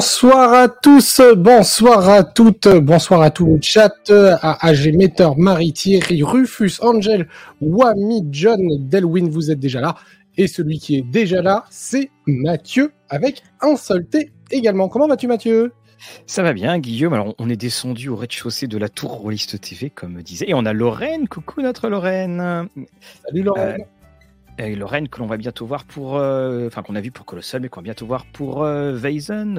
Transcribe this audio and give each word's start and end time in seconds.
Bonsoir 0.00 0.54
à 0.54 0.68
tous, 0.68 1.20
bonsoir 1.36 2.08
à 2.08 2.24
toutes, 2.24 2.68
bonsoir 2.68 3.20
à 3.20 3.30
tout 3.30 3.44
le 3.44 3.58
chat, 3.60 3.92
à 4.10 4.66
AG 4.66 4.96
Meter, 4.96 5.28
Marie, 5.36 5.74
Thierry, 5.74 6.22
Rufus, 6.22 6.80
Angel, 6.80 7.28
Wami, 7.60 8.26
John, 8.30 8.66
Delwin, 8.88 9.28
vous 9.28 9.50
êtes 9.50 9.60
déjà 9.60 9.82
là. 9.82 9.96
Et 10.38 10.46
celui 10.46 10.78
qui 10.78 10.96
est 10.96 11.02
déjà 11.02 11.42
là, 11.42 11.66
c'est 11.68 12.10
Mathieu, 12.24 12.92
avec 13.10 13.42
un 13.60 13.76
seul 13.76 14.06
T 14.06 14.32
également. 14.50 14.88
Comment 14.88 15.06
vas-tu 15.06 15.26
Mathieu? 15.26 15.74
Ça 16.24 16.42
va 16.42 16.54
bien, 16.54 16.78
Guillaume. 16.78 17.12
Alors, 17.12 17.34
on 17.38 17.50
est 17.50 17.56
descendu 17.56 18.08
au 18.08 18.16
rez-de-chaussée 18.16 18.68
de 18.68 18.78
la 18.78 18.88
tour 18.88 19.10
Rolliste 19.10 19.60
TV, 19.60 19.90
comme 19.90 20.22
disait. 20.22 20.46
Et 20.48 20.54
on 20.54 20.64
a 20.64 20.72
Lorraine. 20.72 21.28
Coucou, 21.28 21.60
notre 21.60 21.90
Lorraine. 21.90 22.70
Salut, 23.26 23.42
Lorraine. 23.42 23.84
Et 24.66 24.76
Lorraine 24.76 25.08
que 25.08 25.20
l'on 25.20 25.26
va 25.26 25.38
bientôt 25.38 25.64
voir 25.64 25.84
pour, 25.84 26.16
euh, 26.16 26.66
enfin 26.66 26.82
qu'on 26.82 26.94
a 26.94 27.00
vu 27.00 27.10
pour 27.10 27.24
Colossal, 27.24 27.62
mais 27.62 27.70
qu'on 27.70 27.80
va 27.80 27.84
bientôt 27.84 28.06
voir 28.06 28.26
pour 28.26 28.62
euh, 28.62 28.98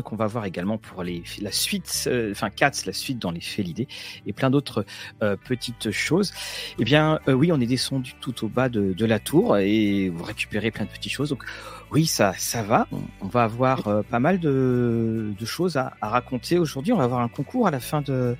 qu'on 0.03 0.15
va 0.15 0.27
voir 0.27 0.45
également 0.45 0.77
pour 0.77 1.03
la 1.03 1.51
suite, 1.51 2.03
euh, 2.07 2.31
enfin 2.31 2.51
Cats, 2.51 2.71
la 2.85 2.93
suite 2.93 3.17
dans 3.17 3.31
les 3.31 3.41
Félidés 3.41 3.87
et 4.27 4.33
plein 4.33 4.49
d'autres 4.51 4.85
petites 5.45 5.91
choses. 5.91 6.33
Eh 6.77 6.83
bien, 6.83 7.19
oui, 7.27 7.51
on 7.51 7.59
est 7.59 7.65
descendu 7.65 8.13
tout 8.19 8.45
au 8.45 8.47
bas 8.47 8.69
de, 8.69 9.05
la 9.05 9.19
tour 9.19 9.57
et 9.57 10.09
vous 10.09 10.23
récupérez 10.23 10.71
plein 10.71 10.85
de 10.85 10.89
petites 10.89 11.11
choses. 11.11 11.29
Donc, 11.29 11.43
oui, 11.91 12.05
ça, 12.05 12.33
ça 12.37 12.61
va. 12.61 12.87
On, 13.21 13.27
va 13.27 13.43
avoir 13.43 14.03
pas 14.05 14.19
mal 14.19 14.39
de, 14.39 15.33
choses 15.43 15.77
à, 15.77 15.93
raconter 16.01 16.59
aujourd'hui. 16.59 16.93
On 16.93 16.97
va 16.97 17.03
avoir 17.03 17.21
un 17.21 17.27
concours 17.27 17.67
à 17.67 17.71
la 17.71 17.79
fin 17.79 18.01
de, 18.01 18.35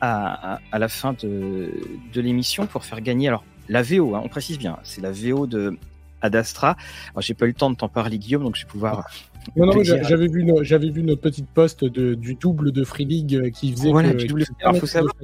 à, 0.00 0.60
de 0.72 2.20
l'émission 2.20 2.66
pour 2.66 2.84
faire 2.84 3.00
gagner. 3.00 3.28
Alors 3.28 3.44
la 3.68 3.82
VO, 3.82 4.14
hein, 4.14 4.22
on 4.24 4.28
précise 4.28 4.58
bien, 4.58 4.78
c'est 4.82 5.00
la 5.00 5.12
VO 5.12 5.46
de 5.46 5.78
Adastra. 6.20 6.76
Alors 7.10 7.22
j'ai 7.22 7.34
pas 7.34 7.46
eu 7.46 7.48
le 7.48 7.54
temps 7.54 7.70
de 7.70 7.76
t'en 7.76 7.88
parler 7.88 8.18
Guillaume, 8.18 8.42
donc 8.42 8.56
je 8.56 8.64
vais 8.64 8.70
pouvoir. 8.70 9.08
Non, 9.56 9.66
non, 9.66 9.82
j'avais 9.82 10.26
vu, 10.26 10.44
j'avais 10.62 10.90
vu 10.90 11.02
notre 11.02 11.20
petite 11.20 11.48
poste 11.48 11.84
de, 11.84 12.14
du 12.14 12.34
double 12.34 12.72
de 12.72 12.84
Free 12.84 13.04
League 13.04 13.52
qui 13.52 13.72
faisait 13.72 13.90
voilà, 13.90 14.12
que, 14.12 14.16
du 14.16 14.26
double. 14.26 14.44
Alors, 14.60 14.76
faut 14.76 14.86
savoir, 14.86 15.14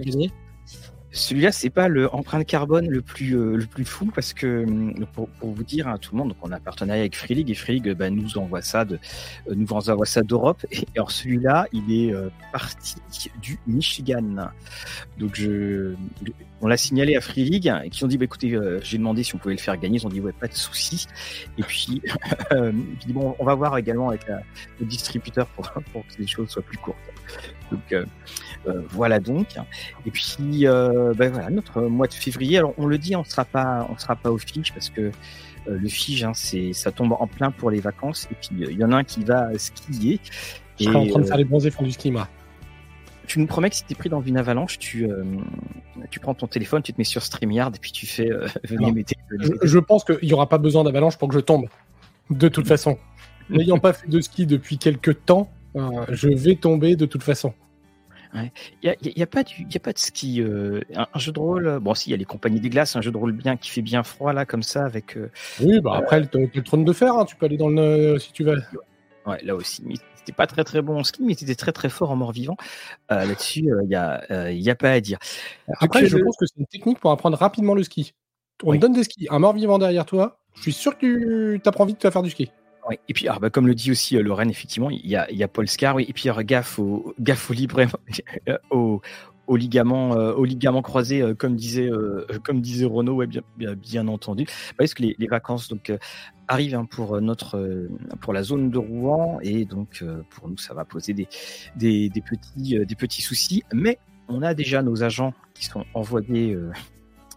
celui-là, 1.13 1.53
c'est 1.53 1.71
pas 1.71 1.89
le 1.89 2.13
empreinte 2.15 2.47
carbone 2.47 2.89
le 2.89 3.03
plus 3.03 3.37
euh, 3.37 3.57
le 3.57 3.67
plus 3.67 3.85
fou 3.85 4.11
parce 4.15 4.33
que 4.33 4.65
hum, 4.65 5.07
pour, 5.13 5.29
pour, 5.29 5.53
vous 5.53 5.63
dire 5.63 5.87
à 5.87 5.99
tout 5.99 6.15
le 6.15 6.19
monde, 6.19 6.29
donc 6.29 6.39
on 6.41 6.51
a 6.51 6.59
partenariat 6.59 7.03
avec 7.03 7.17
Free 7.17 7.35
League 7.35 7.51
et 7.51 7.55
Free 7.55 7.75
League 7.75 7.93
bah, 7.93 8.09
nous 8.09 8.39
envoie 8.39 8.63
ça 8.63 8.87
de 8.87 8.99
euh, 9.49 9.55
nous 9.55 9.71
envoie 9.71 10.07
ça 10.07 10.23
d'Europe 10.23 10.65
et 10.71 10.87
alors 10.97 11.11
celui-là, 11.11 11.67
il 11.73 11.93
est 11.93 12.15
euh, 12.15 12.31
parti 12.51 12.97
du 13.43 13.59
Michigan. 13.67 14.49
Donc 15.19 15.35
je 15.35 15.95
on 16.63 16.67
l'a 16.67 16.79
signalé 16.79 17.15
à 17.17 17.21
Free 17.21 17.45
League 17.45 17.71
et 17.85 17.91
qui 17.91 18.05
ont 18.05 18.09
dit 18.09 18.17
bah 18.17 18.25
écoutez, 18.25 18.59
j'ai 18.83 18.97
demandé 18.97 19.23
si 19.23 19.35
on 19.35 19.39
pouvait 19.39 19.55
le 19.55 19.61
faire 19.61 19.77
gagner, 19.77 19.99
ils 19.99 20.07
ont 20.07 20.11
dit 20.11 20.21
ouais 20.21 20.33
pas 20.33 20.49
de 20.49 20.55
souci 20.55 21.07
et 21.59 21.63
puis, 21.63 22.01
puis 22.51 23.13
bon 23.13 23.37
on 23.39 23.45
va 23.45 23.55
voir 23.55 23.77
également 23.77 24.09
avec 24.09 24.27
la, 24.27 24.41
le 24.81 24.87
distributeur 24.87 25.47
pour 25.49 25.71
pour 25.93 26.07
que 26.07 26.13
les 26.19 26.27
choses 26.27 26.49
soient 26.49 26.63
plus 26.63 26.79
courtes. 26.79 26.97
Donc 27.71 27.95
euh, 28.67 28.83
voilà 28.91 29.21
donc. 29.21 29.49
Et 30.07 30.11
puis 30.11 30.67
euh, 30.67 31.13
ben 31.15 31.33
voilà 31.33 31.51
notre 31.51 31.83
mois 31.83 32.07
de 32.07 32.15
février. 32.15 32.59
Alors 32.59 32.75
on 32.79 32.87
le 32.87 32.99
dit, 32.99 33.17
on 33.17 33.25
sera 33.25 33.45
pas, 33.45 33.87
on 33.91 33.99
sera 33.99 34.17
pas 34.17 34.31
au 34.31 34.39
Fige 34.39 34.73
parce 34.73 34.91
que 34.91 35.01
euh, 35.01 35.11
le 35.67 35.89
Fige, 35.89 36.25
hein, 36.25 36.33
c'est, 36.35 36.73
ça 36.73 36.93
tombe 36.93 37.13
en 37.13 37.27
plein 37.27 37.51
pour 37.51 37.71
les 37.71 37.81
vacances. 37.81 38.29
Et 38.31 38.35
puis 38.35 38.51
il 38.71 38.79
y 38.79 38.85
en 38.85 38.93
a 38.93 38.97
un 38.97 39.05
qui 39.05 39.25
va 39.25 39.51
skier. 39.59 40.21
Je 40.79 40.85
serai 40.85 40.97
en 40.97 41.07
train 41.07 41.21
de 41.21 41.27
faire 41.27 41.37
les 41.37 41.45
bronzés 41.45 41.71
fonds 41.71 41.85
du 41.85 41.93
ski, 41.93 42.11
moi. 42.11 42.29
Tu 43.27 43.39
nous 43.39 43.47
promets 43.47 43.71
que 43.71 43.77
si 43.77 43.85
t'es 43.85 43.95
pris 43.95 44.09
dans 44.09 44.21
une 44.21 44.37
avalanche, 44.37 44.79
tu, 44.79 45.09
tu 46.11 46.19
prends 46.19 46.35
ton 46.35 46.49
téléphone, 46.49 46.83
tu 46.83 46.93
te 46.93 47.01
mets 47.01 47.05
sur 47.05 47.23
StreamYard 47.23 47.75
et 47.75 47.79
puis 47.79 47.93
tu 47.93 48.05
fais 48.07 48.29
venir 48.69 48.93
mes 48.93 49.05
je, 49.41 49.53
je 49.63 49.79
pense 49.79 50.05
qu'il 50.05 50.19
n'y 50.23 50.33
aura 50.33 50.49
pas 50.49 50.59
besoin 50.59 50.83
d'avalanche 50.83 51.17
pour 51.17 51.29
que 51.29 51.35
je 51.35 51.41
tombe. 51.41 51.67
De 52.31 52.49
toute 52.49 52.67
façon. 52.67 52.99
N'ayant 53.49 53.79
pas 53.79 53.93
fait 53.93 54.09
de 54.09 54.21
ski 54.21 54.47
depuis 54.47 54.79
quelques 54.79 55.25
temps, 55.25 55.51
je 55.75 56.29
vais 56.29 56.57
tomber 56.57 56.97
de 56.97 57.07
toute 57.07 57.23
façon. 57.23 57.55
Il 58.35 58.51
n'y 58.83 58.89
a, 58.89 58.97
y 59.01 59.23
a, 59.23 59.27
pas 59.27 59.41
a 59.41 59.79
pas 59.79 59.93
de 59.93 59.99
ski. 59.99 60.41
Euh, 60.41 60.81
un, 60.95 61.19
jeu 61.19 61.33
de 61.33 61.39
rôle. 61.39 61.79
Bon, 61.81 61.95
si, 61.95 62.09
il 62.09 62.13
y 62.13 62.15
a 62.15 62.17
les 62.17 62.25
compagnies 62.25 62.61
des 62.61 62.71
glaces, 62.71 62.97
un 62.97 63.03
jeu 63.03 63.11
de 63.11 63.17
rôle 63.17 63.33
bien 63.33 63.57
qui 63.57 63.71
fait 63.71 63.83
bien 63.83 64.03
froid, 64.03 64.33
là, 64.33 64.47
comme 64.47 64.63
ça, 64.63 64.85
avec. 64.85 65.17
Euh, 65.17 65.31
oui, 65.61 65.81
bah 65.81 65.95
après, 65.97 66.21
le, 66.21 66.29
le, 66.55 66.63
trône 66.63 66.85
de 66.85 66.93
fer, 66.93 67.15
hein, 67.15 67.25
tu 67.25 67.37
peux 67.37 67.47
aller 67.47 67.59
dans 67.59 67.69
le. 67.69 68.19
si 68.19 68.33
tu 68.33 68.45
veux. 68.45 68.57
Ouais, 69.27 69.43
là 69.43 69.55
aussi. 69.55 69.83
Mais 69.85 69.95
c'était 70.17 70.33
pas 70.33 70.47
très 70.47 70.65
très 70.65 70.83
bon 70.83 70.99
en 70.99 71.05
ski, 71.05 71.23
mais 71.25 71.35
c'était 71.35 71.55
très 71.55 71.73
très 71.73 71.89
fort 71.89 72.11
en 72.11 72.17
mort-vivant. 72.17 72.57
Euh, 73.11 73.25
Là-dessus, 73.25 73.61
il 73.61 73.89
n'y 73.89 73.95
a, 73.95 74.51
y 74.51 74.71
a 74.71 74.75
pas 74.75 74.93
à 74.93 75.01
dire. 75.01 75.19
Après, 75.81 76.07
je 76.07 76.17
pense 76.17 76.37
que 76.37 76.47
c'est 76.47 76.59
une 76.59 76.67
technique 76.67 77.01
pour 77.01 77.11
apprendre 77.11 77.37
rapidement 77.37 77.75
le 77.75 77.83
ski. 77.83 78.15
On 78.65 78.73
te 78.73 78.79
donne 78.79 78.93
des 78.93 79.05
skis, 79.05 79.27
un 79.31 79.41
mort-vivant 79.41 79.79
derrière 79.79 80.07
toi. 80.07 80.39
Je 80.55 80.63
suis 80.63 80.73
sûr 80.73 80.97
que 80.97 81.57
tu 81.57 81.69
apprends 81.69 81.85
vite 81.85 82.05
à 82.05 82.11
faire 82.11 82.23
du 82.23 82.31
ski. 82.31 82.51
Et 83.09 83.15
puis, 83.15 83.29
alors, 83.29 83.41
bah, 83.41 83.51
comme 83.51 83.67
le 83.67 83.75
dit 83.75 83.91
aussi 83.91 84.17
euh, 84.17 84.23
Lorraine, 84.23 84.51
effectivement, 84.51 84.91
il 84.91 85.07
y 85.07 85.17
a, 85.17 85.49
Paul 85.49 85.69
Scar, 85.69 85.95
oui. 85.95 86.07
Et 86.09 86.13
puis, 86.13 86.29
gaffe 86.45 86.79
au, 86.79 87.15
gaffe 87.21 87.51
au 87.51 87.55
libre, 87.55 87.81
au, 88.71 89.01
au 89.47 89.57
ligament, 89.57 90.17
euh, 90.17 90.83
croisé, 90.83 91.23
euh, 91.23 91.35
comme 91.35 91.55
disait, 91.57 91.91
Renaud, 92.85 93.23
bien, 93.57 94.09
entendu. 94.09 94.47
Parce 94.77 94.95
que 94.95 95.03
les, 95.03 95.27
vacances 95.29 95.73
arrivent 96.49 96.75
hein, 96.75 96.87
pour 96.91 97.21
notre, 97.21 97.89
pour 98.21 98.33
la 98.33 98.43
zone 98.43 98.71
de 98.71 98.79
Rouen, 98.79 99.39
et 99.43 99.65
donc 99.65 100.05
pour 100.31 100.49
nous, 100.49 100.59
ça 100.59 100.75
va 100.75 100.85
poser 100.85 101.15
des 101.15 101.27
petits, 101.77 102.79
des 102.85 102.97
petits 102.97 103.23
soucis. 103.23 103.63
Mais 103.73 103.99
on 104.29 104.43
a 104.43 104.55
déjà 104.55 104.83
nos 104.83 105.05
agents 105.05 105.35
qui 105.55 105.67
sont 105.67 105.85
envoyés 105.95 106.59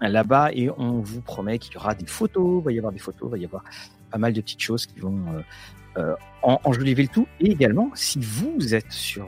là-bas, 0.01 0.51
et 0.53 0.69
on 0.71 1.01
vous 1.01 1.21
promet 1.21 1.59
qu'il 1.59 1.75
y 1.75 1.77
aura 1.77 1.93
des 1.93 2.07
photos, 2.07 2.61
il 2.61 2.65
va 2.65 2.71
y 2.71 2.77
avoir 2.79 2.91
des 2.91 2.99
photos, 2.99 3.29
il 3.29 3.31
va 3.31 3.37
y 3.37 3.45
avoir 3.45 3.63
pas 4.15 4.19
mal 4.19 4.31
de 4.31 4.39
petites 4.39 4.61
choses 4.61 4.85
qui 4.85 4.97
vont 5.01 5.25
euh, 5.27 5.41
euh, 5.97 6.15
enjoliver 6.41 7.03
le 7.03 7.09
tout. 7.09 7.27
Et 7.41 7.51
également, 7.51 7.91
si 7.95 8.17
vous 8.21 8.73
êtes 8.73 8.93
sur 8.93 9.27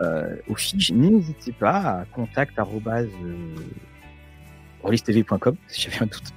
euh, 0.00 0.36
au 0.48 0.56
Fige, 0.56 0.90
n'hésitez 0.90 1.52
pas 1.52 2.00
à 2.00 2.04
contact 2.06 2.58
euh, 2.58 2.64
si 5.68 5.82
j'avais 5.82 6.02
un 6.02 6.06
doute. 6.06 6.32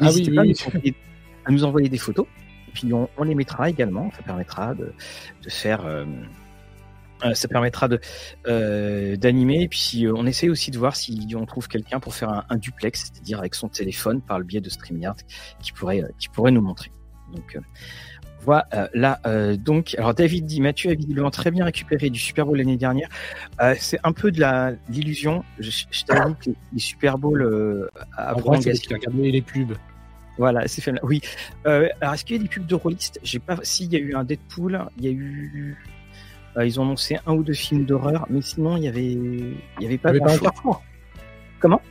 Ah 0.00 0.04
n'hésitez 0.04 0.34
pas 0.34 0.42
oui, 0.42 0.94
À, 1.46 1.50
nous 1.50 1.64
envoyer 1.64 1.88
des 1.88 1.96
photos, 1.96 2.26
et 2.68 2.72
puis 2.72 2.92
on, 2.92 3.08
on, 3.16 3.24
les 3.24 3.34
mettra 3.34 3.70
également. 3.70 4.10
Ça 4.14 4.22
permettra 4.22 4.74
de, 4.74 4.92
de 5.42 5.48
faire. 5.48 5.86
Euh, 7.24 7.34
ça 7.34 7.48
permettra 7.48 7.88
de 7.88 7.98
euh, 8.46 9.16
d'animer 9.16 9.62
et 9.62 9.68
puis 9.68 10.06
on 10.06 10.24
essaie 10.24 10.48
aussi 10.48 10.70
de 10.70 10.78
voir 10.78 10.94
si 10.94 11.26
on 11.34 11.46
trouve 11.46 11.66
quelqu'un 11.66 11.98
pour 11.98 12.14
faire 12.14 12.28
un, 12.28 12.44
un 12.48 12.56
duplex, 12.56 13.10
c'est-à-dire 13.12 13.40
avec 13.40 13.54
son 13.54 13.68
téléphone 13.68 14.20
par 14.22 14.38
le 14.38 14.44
biais 14.44 14.60
de 14.60 14.70
StreamYard 14.70 15.16
qui 15.60 15.72
pourrait 15.72 16.04
qui 16.18 16.28
pourrait 16.28 16.52
nous 16.52 16.60
montrer. 16.60 16.92
Donc 17.34 17.56
euh, 17.56 17.60
voilà, 18.44 18.66
euh, 18.72 19.16
euh, 19.26 19.56
donc, 19.56 19.94
alors 19.98 20.14
David 20.14 20.46
dit, 20.46 20.60
Mathieu 20.60 20.90
a 20.90 20.94
visiblement 20.94 21.30
très 21.30 21.50
bien 21.50 21.64
récupéré 21.64 22.08
du 22.08 22.18
Super 22.18 22.46
Bowl 22.46 22.56
l'année 22.56 22.76
dernière. 22.76 23.08
C'est 23.78 23.98
un 24.04 24.12
peu 24.12 24.30
de 24.30 24.40
la 24.40 24.72
l'illusion. 24.88 25.44
Je, 25.58 25.70
je 25.90 26.04
t'avoue 26.04 26.34
que 26.34 26.50
les 26.72 26.78
Super 26.78 27.18
Bowl 27.18 27.90
à 28.16 28.34
prolongation. 28.34 28.92
a 28.92 28.94
regardé 28.94 29.30
les 29.30 29.42
pubs. 29.42 29.76
Voilà, 30.38 30.68
c'est 30.68 30.80
fait. 30.80 30.94
Oui. 31.02 31.20
Euh, 31.66 31.88
alors, 32.00 32.14
est-ce 32.14 32.24
qu'il 32.24 32.36
y 32.36 32.38
a 32.38 32.42
des 32.42 32.48
pubs 32.48 32.64
de 32.64 32.74
rôlistes 32.76 33.18
J'ai 33.24 33.40
pas. 33.40 33.56
S'il 33.62 33.92
y 33.92 33.96
a 33.96 33.98
eu 33.98 34.14
un 34.14 34.22
Deadpool, 34.22 34.86
il 34.98 35.04
y 35.04 35.08
a 35.08 35.10
eu. 35.10 35.76
ils 36.64 36.78
ont 36.78 36.84
annoncé 36.84 37.18
un 37.26 37.34
ou 37.34 37.42
deux 37.42 37.54
films 37.54 37.84
d'horreur, 37.84 38.24
mais 38.30 38.40
sinon, 38.40 38.76
il 38.76 38.84
y 38.84 38.88
avait, 38.88 39.12
il 39.12 39.56
y 39.80 39.86
avait 39.86 39.98
pas. 39.98 40.10
Il 40.10 40.18
y 40.18 40.22
avait 40.22 40.38
pas 40.38 40.38
Carrefour. 40.38 40.82
Comment? 41.58 41.82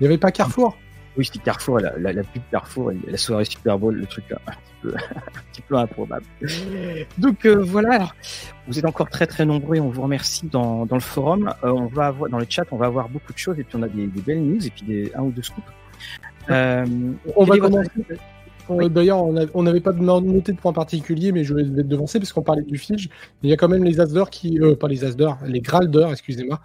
Il 0.00 0.04
y 0.04 0.06
avait 0.06 0.18
pas 0.18 0.32
Carrefour. 0.32 0.76
Oui, 1.16 1.24
c'était 1.24 1.38
Carrefour, 1.38 1.78
la, 1.78 1.96
la, 1.98 2.12
la, 2.12 2.22
pub 2.24 2.42
Carrefour, 2.50 2.92
la 3.06 3.16
soirée 3.16 3.44
Super 3.44 3.78
Bowl, 3.78 3.94
le 3.94 4.06
truc 4.06 4.24
un 4.32 4.36
petit 4.50 4.74
peu, 4.82 4.94
un 5.14 5.42
petit 5.52 5.62
peu 5.62 5.76
improbable. 5.76 6.24
Donc 7.18 7.46
euh, 7.46 7.62
voilà, 7.62 7.94
alors, 7.94 8.14
vous 8.66 8.78
êtes 8.78 8.84
encore 8.84 9.08
très 9.08 9.26
très 9.26 9.44
nombreux 9.44 9.76
et 9.76 9.80
on 9.80 9.90
vous 9.90 10.02
remercie 10.02 10.46
dans, 10.46 10.86
dans 10.86 10.96
le 10.96 11.00
forum. 11.00 11.52
Euh, 11.62 11.70
on 11.70 11.86
va 11.86 12.06
avoir 12.06 12.30
dans 12.30 12.38
le 12.38 12.46
chat, 12.48 12.64
on 12.72 12.76
va 12.76 12.86
avoir 12.86 13.08
beaucoup 13.08 13.32
de 13.32 13.38
choses 13.38 13.58
et 13.58 13.64
puis 13.64 13.76
on 13.76 13.82
a 13.82 13.88
des, 13.88 14.06
des 14.06 14.20
belles 14.20 14.42
news 14.42 14.66
et 14.66 14.70
puis 14.70 14.84
des, 14.84 15.12
un 15.14 15.22
ou 15.22 15.30
deux 15.30 15.42
scoops. 15.42 15.66
Euh, 16.50 16.84
on 17.36 17.44
va 17.44 17.58
commencer. 17.58 17.90
Oui. 18.68 18.88
D'ailleurs, 18.88 19.22
on 19.22 19.62
n'avait 19.62 19.80
pas 19.80 19.92
noté 19.92 20.52
de 20.52 20.58
point 20.58 20.72
particulier, 20.72 21.32
mais 21.32 21.44
je 21.44 21.54
vais 21.54 21.64
te 21.64 21.82
devancer 21.82 22.18
parce 22.18 22.32
qu'on 22.32 22.42
parlait 22.42 22.62
du 22.62 22.78
Fige. 22.78 23.10
Il 23.42 23.50
y 23.50 23.52
a 23.52 23.56
quand 23.56 23.68
même 23.68 23.84
les 23.84 24.00
Asdor 24.00 24.30
qui, 24.30 24.58
euh, 24.60 24.74
pas 24.74 24.88
les 24.88 25.04
Asdor, 25.04 25.38
les 25.46 25.60
Graldor, 25.60 26.12
excusez-moi, 26.12 26.60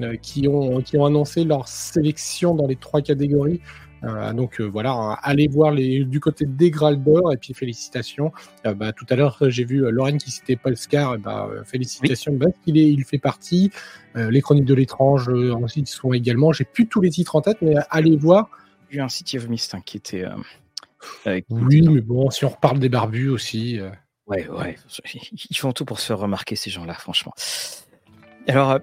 euh, 0.00 0.16
qui 0.20 0.48
ont 0.48 0.80
qui 0.80 0.96
ont 0.96 1.06
annoncé 1.06 1.44
leur 1.44 1.68
sélection 1.68 2.54
dans 2.54 2.66
les 2.66 2.76
trois 2.76 3.02
catégories. 3.02 3.60
Euh, 4.04 4.32
donc 4.32 4.60
euh, 4.60 4.64
voilà, 4.64 5.18
allez 5.22 5.48
voir 5.48 5.70
les, 5.70 6.04
du 6.04 6.20
côté 6.20 6.44
des 6.46 6.70
Graldor 6.70 7.32
et 7.32 7.36
puis 7.36 7.54
félicitations. 7.54 8.32
Euh, 8.66 8.74
bah, 8.74 8.92
tout 8.92 9.06
à 9.08 9.16
l'heure, 9.16 9.38
j'ai 9.48 9.64
vu 9.64 9.90
Lorraine 9.90 10.18
qui 10.18 10.30
citait 10.30 10.56
Paul 10.56 10.76
Scar. 10.76 11.18
Bah, 11.18 11.48
félicitations, 11.64 12.32
oui. 12.40 12.52
il, 12.66 12.78
est, 12.78 12.90
il 12.90 13.04
fait 13.04 13.18
partie. 13.18 13.70
les 14.14 14.40
Chroniques 14.40 14.64
de 14.64 14.74
l'étrange 14.74 15.28
ensuite 15.28 15.88
sont 15.88 16.12
également. 16.12 16.52
J'ai 16.52 16.64
plus 16.64 16.86
tous 16.86 17.00
les 17.00 17.10
titres 17.10 17.36
en 17.36 17.40
tête, 17.40 17.58
mais 17.62 17.74
allez 17.90 18.16
voir. 18.16 18.50
J'ai 18.90 19.00
un 19.00 19.08
City 19.08 19.38
of 19.38 19.48
Mist 19.48 19.74
hein, 19.74 19.80
qui 19.84 19.96
était. 19.96 20.24
Euh, 21.26 21.40
oui, 21.50 21.82
mais 21.82 22.00
bon, 22.00 22.30
si 22.30 22.44
on 22.44 22.48
reparle 22.48 22.78
des 22.78 22.88
barbus 22.88 23.28
aussi. 23.28 23.80
Euh... 23.80 23.90
Ouais, 24.26 24.48
ouais. 24.48 24.76
Ils 25.50 25.56
font 25.56 25.72
tout 25.72 25.84
pour 25.84 26.00
se 26.00 26.06
faire 26.06 26.18
remarquer, 26.18 26.56
ces 26.56 26.70
gens-là, 26.70 26.94
franchement. 26.94 27.32
Alors, 28.46 28.80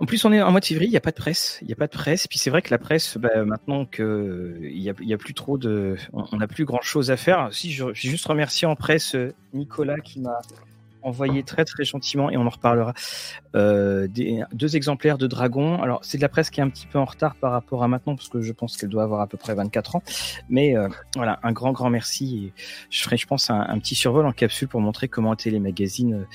en 0.00 0.06
plus, 0.06 0.24
on 0.24 0.32
est 0.32 0.40
en 0.40 0.50
mois 0.50 0.60
de 0.60 0.64
février, 0.64 0.88
il 0.88 0.92
n'y 0.92 0.96
a 0.96 1.02
pas 1.02 1.10
de 1.10 1.16
presse. 1.16 1.58
Il 1.60 1.66
n'y 1.66 1.74
a 1.74 1.76
pas 1.76 1.86
de 1.86 1.92
presse. 1.92 2.26
Puis 2.26 2.38
c'est 2.38 2.48
vrai 2.48 2.62
que 2.62 2.70
la 2.70 2.78
presse, 2.78 3.18
bah, 3.18 3.44
maintenant 3.44 3.84
qu'il 3.84 4.70
n'y 4.72 4.88
a, 4.88 5.14
a 5.14 5.18
plus 5.18 5.34
trop 5.34 5.58
de. 5.58 5.96
On 6.12 6.36
n'a 6.38 6.46
plus 6.46 6.64
grand 6.64 6.80
chose 6.80 7.10
à 7.10 7.18
faire. 7.18 7.48
Si, 7.52 7.70
j'ai 7.70 7.92
juste 7.94 8.26
remercié 8.26 8.66
en 8.66 8.76
presse 8.76 9.14
Nicolas 9.52 10.00
qui 10.00 10.20
m'a 10.20 10.40
envoyé 11.02 11.42
très 11.42 11.64
très 11.64 11.84
gentiment 11.84 12.30
et 12.30 12.36
on 12.36 12.46
en 12.46 12.50
reparlera. 12.50 12.94
Euh, 13.56 14.06
des, 14.06 14.42
deux 14.52 14.76
exemplaires 14.76 15.18
de 15.18 15.26
Dragon. 15.26 15.82
Alors 15.82 16.00
c'est 16.02 16.18
de 16.18 16.22
la 16.22 16.28
presse 16.28 16.50
qui 16.50 16.60
est 16.60 16.62
un 16.62 16.68
petit 16.70 16.86
peu 16.86 16.98
en 16.98 17.04
retard 17.04 17.34
par 17.34 17.52
rapport 17.52 17.82
à 17.82 17.88
maintenant 17.88 18.14
parce 18.14 18.28
que 18.28 18.40
je 18.40 18.52
pense 18.52 18.76
qu'elle 18.76 18.88
doit 18.88 19.02
avoir 19.02 19.20
à 19.20 19.26
peu 19.26 19.36
près 19.36 19.54
24 19.54 19.96
ans. 19.96 20.02
Mais 20.48 20.76
euh, 20.76 20.88
voilà, 21.16 21.40
un 21.42 21.52
grand 21.52 21.72
grand 21.72 21.90
merci. 21.90 22.46
Et 22.46 22.52
je 22.90 23.02
ferai, 23.02 23.16
je 23.16 23.26
pense, 23.26 23.50
un, 23.50 23.78
petit 23.78 23.94
survol 23.94 24.26
en 24.26 24.32
capsule 24.32 24.68
pour 24.68 24.80
montrer 24.80 25.08
comment 25.08 25.34
étaient 25.34 25.50
les 25.50 25.60
magazines, 25.60 26.26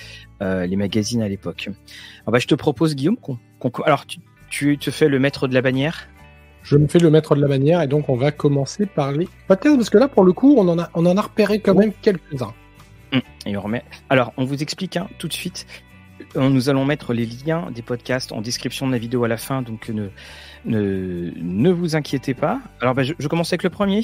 euh, 0.41 0.65
les 0.65 0.75
magazines 0.75 1.21
à 1.21 1.29
l'époque. 1.29 1.69
bah, 2.27 2.39
je 2.39 2.47
te 2.47 2.55
propose 2.55 2.95
Guillaume 2.95 3.17
alors 3.85 4.05
tu, 4.05 4.19
tu 4.49 4.77
te 4.77 4.91
fais 4.91 5.07
le 5.07 5.19
maître 5.19 5.47
de 5.47 5.53
la 5.53 5.61
bannière? 5.61 6.07
Je 6.63 6.77
me 6.77 6.87
fais 6.87 6.99
le 6.99 7.11
maître 7.11 7.35
de 7.35 7.41
la 7.41 7.47
bannière 7.47 7.81
et 7.81 7.87
donc 7.87 8.09
on 8.09 8.15
va 8.15 8.31
commencer 8.31 8.85
par 8.85 9.11
les 9.11 9.27
podcasts 9.47 9.75
parce 9.77 9.89
que 9.89 9.99
là 9.99 10.07
pour 10.07 10.23
le 10.23 10.33
coup 10.33 10.55
on 10.57 10.67
en 10.67 10.79
a 10.79 10.89
on 10.95 11.05
en 11.05 11.15
a 11.15 11.21
repéré 11.21 11.59
quand 11.59 11.75
même 11.75 11.93
quelques-uns. 12.01 12.53
Hum, 13.13 13.21
et 13.45 13.55
on 13.55 13.61
remet. 13.61 13.83
Alors, 14.09 14.33
on 14.37 14.45
vous 14.45 14.61
explique 14.61 14.97
hein, 14.97 15.07
tout 15.19 15.27
de 15.27 15.33
suite. 15.33 15.65
Nous 16.35 16.69
allons 16.69 16.85
mettre 16.85 17.13
les 17.13 17.25
liens 17.25 17.69
des 17.71 17.81
podcasts 17.81 18.31
en 18.31 18.41
description 18.41 18.87
de 18.87 18.91
la 18.91 18.97
vidéo 18.97 19.23
à 19.23 19.27
la 19.27 19.37
fin, 19.37 19.61
donc 19.61 19.89
ne, 19.89 20.07
ne, 20.65 21.31
ne 21.35 21.69
vous 21.69 21.95
inquiétez 21.95 22.33
pas. 22.33 22.59
Alors, 22.81 22.93
bah, 22.93 23.03
je, 23.03 23.13
je 23.17 23.27
commence 23.27 23.53
avec 23.53 23.63
le 23.63 23.69
premier. 23.69 24.01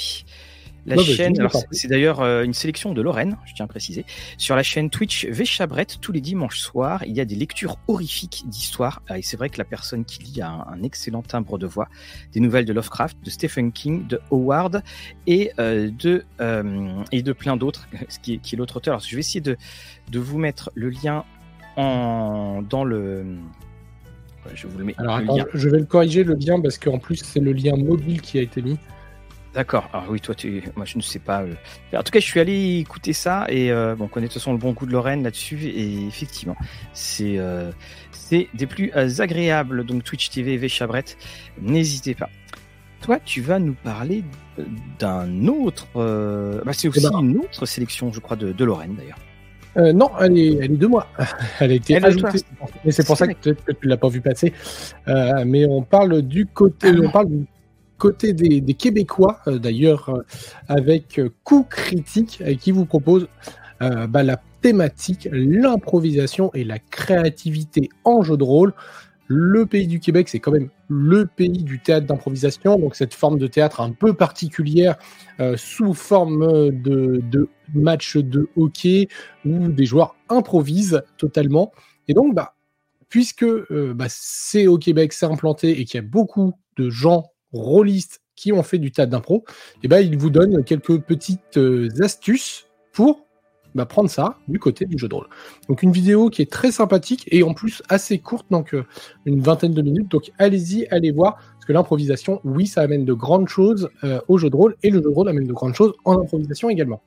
La 0.85 0.97
chaîne, 0.97 1.35
c'est 1.71 1.87
d'ailleurs 1.87 2.21
euh, 2.21 2.43
une 2.43 2.53
sélection 2.53 2.93
de 2.93 3.01
Lorraine, 3.01 3.37
je 3.45 3.53
tiens 3.53 3.65
à 3.65 3.67
préciser. 3.67 4.03
Sur 4.37 4.55
la 4.55 4.63
chaîne 4.63 4.89
Twitch 4.89 5.25
Véchabrette, 5.27 5.99
tous 6.01 6.11
les 6.11 6.21
dimanches 6.21 6.59
soirs, 6.59 7.03
il 7.05 7.15
y 7.15 7.21
a 7.21 7.25
des 7.25 7.35
lectures 7.35 7.77
horrifiques 7.87 8.43
d'histoire. 8.47 9.03
Ah, 9.07 9.19
et 9.19 9.21
c'est 9.21 9.37
vrai 9.37 9.49
que 9.49 9.59
la 9.59 9.63
personne 9.63 10.05
qui 10.05 10.23
lit 10.23 10.41
a 10.41 10.49
un, 10.49 10.81
excellent 10.83 11.21
timbre 11.21 11.59
de 11.59 11.67
voix. 11.67 11.87
Des 12.33 12.39
nouvelles 12.39 12.65
de 12.65 12.73
Lovecraft, 12.73 13.17
de 13.23 13.29
Stephen 13.29 13.71
King, 13.71 14.07
de 14.07 14.19
Howard 14.31 14.81
et, 15.27 15.51
euh, 15.59 15.91
de, 15.91 16.25
euh, 16.39 17.03
et 17.11 17.21
de 17.21 17.33
plein 17.33 17.57
d'autres, 17.57 17.87
qui, 18.23 18.39
qui 18.39 18.55
est 18.55 18.57
l'autre 18.57 18.77
auteur. 18.77 18.95
Alors, 18.95 19.05
je 19.07 19.15
vais 19.15 19.19
essayer 19.19 19.41
de, 19.41 19.57
de 20.09 20.19
vous 20.19 20.39
mettre 20.39 20.71
le 20.73 20.89
lien 20.89 21.25
en, 21.75 22.63
dans 22.67 22.83
le. 22.83 23.37
Je 24.55 24.65
vous 24.65 24.79
le 24.79 24.85
mets. 24.85 24.95
Alors, 24.97 25.21
je 25.53 25.69
vais 25.69 25.77
le 25.77 25.85
corriger 25.85 26.23
le 26.23 26.33
lien 26.33 26.59
parce 26.59 26.79
qu'en 26.79 26.97
plus, 26.97 27.17
c'est 27.17 27.39
le 27.39 27.53
lien 27.53 27.75
mobile 27.75 28.21
qui 28.21 28.39
a 28.39 28.41
été 28.41 28.63
mis. 28.63 28.79
D'accord. 29.53 29.89
Ah 29.91 30.03
oui, 30.07 30.21
toi, 30.21 30.33
tu... 30.33 30.63
moi, 30.75 30.85
je 30.85 30.97
ne 30.97 31.01
sais 31.01 31.19
pas. 31.19 31.41
Euh. 31.41 31.53
En 31.93 32.03
tout 32.03 32.11
cas, 32.11 32.19
je 32.19 32.25
suis 32.25 32.39
allé 32.39 32.79
écouter 32.79 33.11
ça 33.11 33.45
et 33.49 33.71
euh, 33.71 33.95
bon, 33.95 34.05
on 34.05 34.07
connaît 34.07 34.27
de 34.27 34.31
toute 34.31 34.41
façon 34.41 34.53
le 34.53 34.57
bon 34.57 34.71
goût 34.71 34.85
de 34.85 34.91
Lorraine 34.91 35.23
là-dessus 35.23 35.65
et 35.65 36.07
effectivement, 36.07 36.55
c'est 36.93 37.37
euh, 37.37 37.71
c'est 38.11 38.47
des 38.53 38.65
plus 38.65 38.91
agréables. 39.19 39.85
Donc 39.85 40.03
Twitch 40.03 40.29
TV 40.29 40.55
V 40.55 40.69
Chabrette, 40.69 41.17
n'hésitez 41.61 42.15
pas. 42.15 42.29
Toi, 43.01 43.19
tu 43.25 43.41
vas 43.41 43.59
nous 43.59 43.73
parler 43.73 44.23
d'un 44.99 45.47
autre. 45.47 45.87
Bah, 45.95 46.71
c'est 46.71 46.87
aussi 46.87 47.05
une 47.05 47.39
autre 47.39 47.65
sélection, 47.65 48.13
je 48.13 48.19
crois, 48.19 48.37
de, 48.37 48.53
de 48.53 48.63
Lorraine 48.63 48.95
d'ailleurs. 48.95 49.93
non, 49.93 50.11
elle 50.21 50.37
est, 50.37 50.53
elle 50.53 50.73
est 50.73 50.77
de 50.77 50.87
moi. 50.87 51.07
Elle 51.59 51.71
a 51.71 51.73
été 51.73 51.97
ajoutée. 52.01 52.39
Et 52.85 52.91
c'est 52.91 53.05
pour 53.05 53.17
ça 53.17 53.27
que 53.27 53.49
que 53.49 53.71
tu 53.73 53.87
l'as 53.87 53.97
pas 53.97 54.07
vu 54.07 54.21
passer. 54.21 54.53
mais 55.45 55.65
on 55.65 55.81
parle 55.81 56.21
du 56.21 56.45
côté, 56.45 56.89
ah 56.89 57.01
on 57.03 57.09
parle 57.09 57.27
du 57.27 57.45
côté 58.01 58.33
des, 58.33 58.73
Québécois, 58.73 59.41
euh, 59.45 59.59
d'ailleurs, 59.59 60.09
euh, 60.09 60.23
avec 60.67 61.19
euh, 61.19 61.29
Coup 61.43 61.63
Critique, 61.69 62.41
qui 62.59 62.71
vous 62.71 62.85
propose 62.85 63.27
bah, 63.79 64.21
la 64.21 64.39
thématique, 64.61 65.27
l'improvisation 65.31 66.51
et 66.53 66.63
la 66.63 66.77
créativité 66.77 67.89
en 68.03 68.21
jeu 68.21 68.37
de 68.37 68.43
rôle. 68.43 68.73
Le 69.25 69.65
pays 69.65 69.87
du 69.87 69.99
Québec, 69.99 70.29
c'est 70.29 70.39
quand 70.39 70.51
même 70.51 70.69
le 70.87 71.25
pays 71.25 71.63
du 71.63 71.79
théâtre 71.79 72.05
d'improvisation, 72.05 72.77
donc 72.77 72.95
cette 72.95 73.15
forme 73.15 73.39
de 73.39 73.47
théâtre 73.47 73.81
un 73.81 73.91
peu 73.91 74.13
particulière 74.13 74.97
sous 75.55 75.95
forme 75.95 76.69
de, 76.69 77.23
de 77.23 77.49
match 77.73 78.17
de 78.17 78.49
hockey 78.55 79.07
où 79.45 79.69
des 79.69 79.85
joueurs 79.85 80.15
improvisent 80.29 81.01
totalement. 81.17 81.71
Et 82.07 82.13
donc, 82.13 82.35
bah, 82.35 82.53
puisque 83.09 83.47
bah, 83.71 84.05
c'est 84.09 84.67
au 84.67 84.77
Québec, 84.77 85.11
c'est 85.11 85.25
implanté 85.25 85.79
et 85.79 85.85
qu'il 85.85 85.99
y 85.99 86.03
a 86.03 86.07
beaucoup 86.07 86.53
de 86.77 86.91
gens 86.91 87.30
rôlistes 87.53 88.21
qui 88.35 88.51
ont 88.51 88.63
fait 88.63 88.79
du 88.79 88.91
théâtre 88.91 89.11
d'impro, 89.11 89.43
et 89.47 89.79
eh 89.83 89.87
ben, 89.87 89.99
il 89.99 90.17
vous 90.17 90.29
donne 90.29 90.63
quelques 90.63 90.99
petites 91.01 91.57
euh, 91.57 91.89
astuces 92.01 92.65
pour 92.91 93.27
bah, 93.75 93.85
prendre 93.85 94.09
ça 94.09 94.37
du 94.47 94.57
côté 94.59 94.85
du 94.85 94.97
jeu 94.97 95.07
de 95.07 95.13
rôle. 95.13 95.27
Donc 95.69 95.83
une 95.83 95.91
vidéo 95.91 96.29
qui 96.29 96.41
est 96.41 96.51
très 96.51 96.71
sympathique 96.71 97.25
et 97.31 97.43
en 97.43 97.53
plus 97.53 97.83
assez 97.87 98.17
courte, 98.17 98.47
donc 98.49 98.73
euh, 98.73 98.83
une 99.25 99.41
vingtaine 99.41 99.73
de 99.73 99.81
minutes. 99.81 100.09
Donc 100.09 100.31
allez-y, 100.39 100.87
allez 100.87 101.11
voir, 101.11 101.35
parce 101.35 101.65
que 101.65 101.73
l'improvisation, 101.73 102.41
oui, 102.43 102.67
ça 102.67 102.81
amène 102.81 103.05
de 103.05 103.13
grandes 103.13 103.47
choses 103.47 103.89
euh, 104.03 104.19
au 104.27 104.37
jeu 104.37 104.49
de 104.49 104.55
rôle 104.55 104.75
et 104.81 104.89
le 104.89 104.95
jeu 104.95 105.01
de 105.01 105.07
rôle 105.07 105.29
amène 105.29 105.45
de 105.45 105.53
grandes 105.53 105.75
choses 105.75 105.93
en 106.03 106.19
improvisation 106.19 106.69
également. 106.69 107.01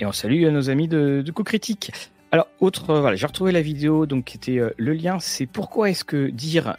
Et 0.00 0.06
on 0.06 0.12
salue 0.12 0.46
nos 0.46 0.70
amis 0.70 0.88
de, 0.88 1.22
de 1.24 1.32
Coup 1.32 1.44
Critique. 1.44 1.92
Alors, 2.32 2.46
autre, 2.60 2.98
voilà, 3.00 3.16
j'ai 3.16 3.26
retrouvé 3.26 3.52
la 3.52 3.60
vidéo, 3.60 4.06
donc 4.06 4.24
qui 4.24 4.36
était 4.36 4.60
le 4.76 4.92
lien, 4.94 5.18
c'est 5.20 5.46
pourquoi 5.46 5.90
est-ce 5.90 6.04
que 6.04 6.30
dire 6.30 6.76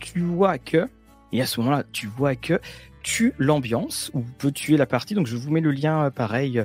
tu 0.00 0.20
vois 0.20 0.58
que 0.58 0.88
et 1.32 1.40
à 1.40 1.46
ce 1.46 1.60
moment-là, 1.60 1.84
tu 1.92 2.06
vois 2.06 2.36
que 2.36 2.60
tue 3.02 3.34
l'ambiance 3.38 4.10
ou 4.14 4.22
peut 4.38 4.52
tuer 4.52 4.76
la 4.76 4.86
partie. 4.86 5.14
Donc 5.14 5.26
je 5.26 5.36
vous 5.36 5.50
mets 5.50 5.60
le 5.60 5.70
lien 5.70 6.04
euh, 6.04 6.10
pareil 6.10 6.62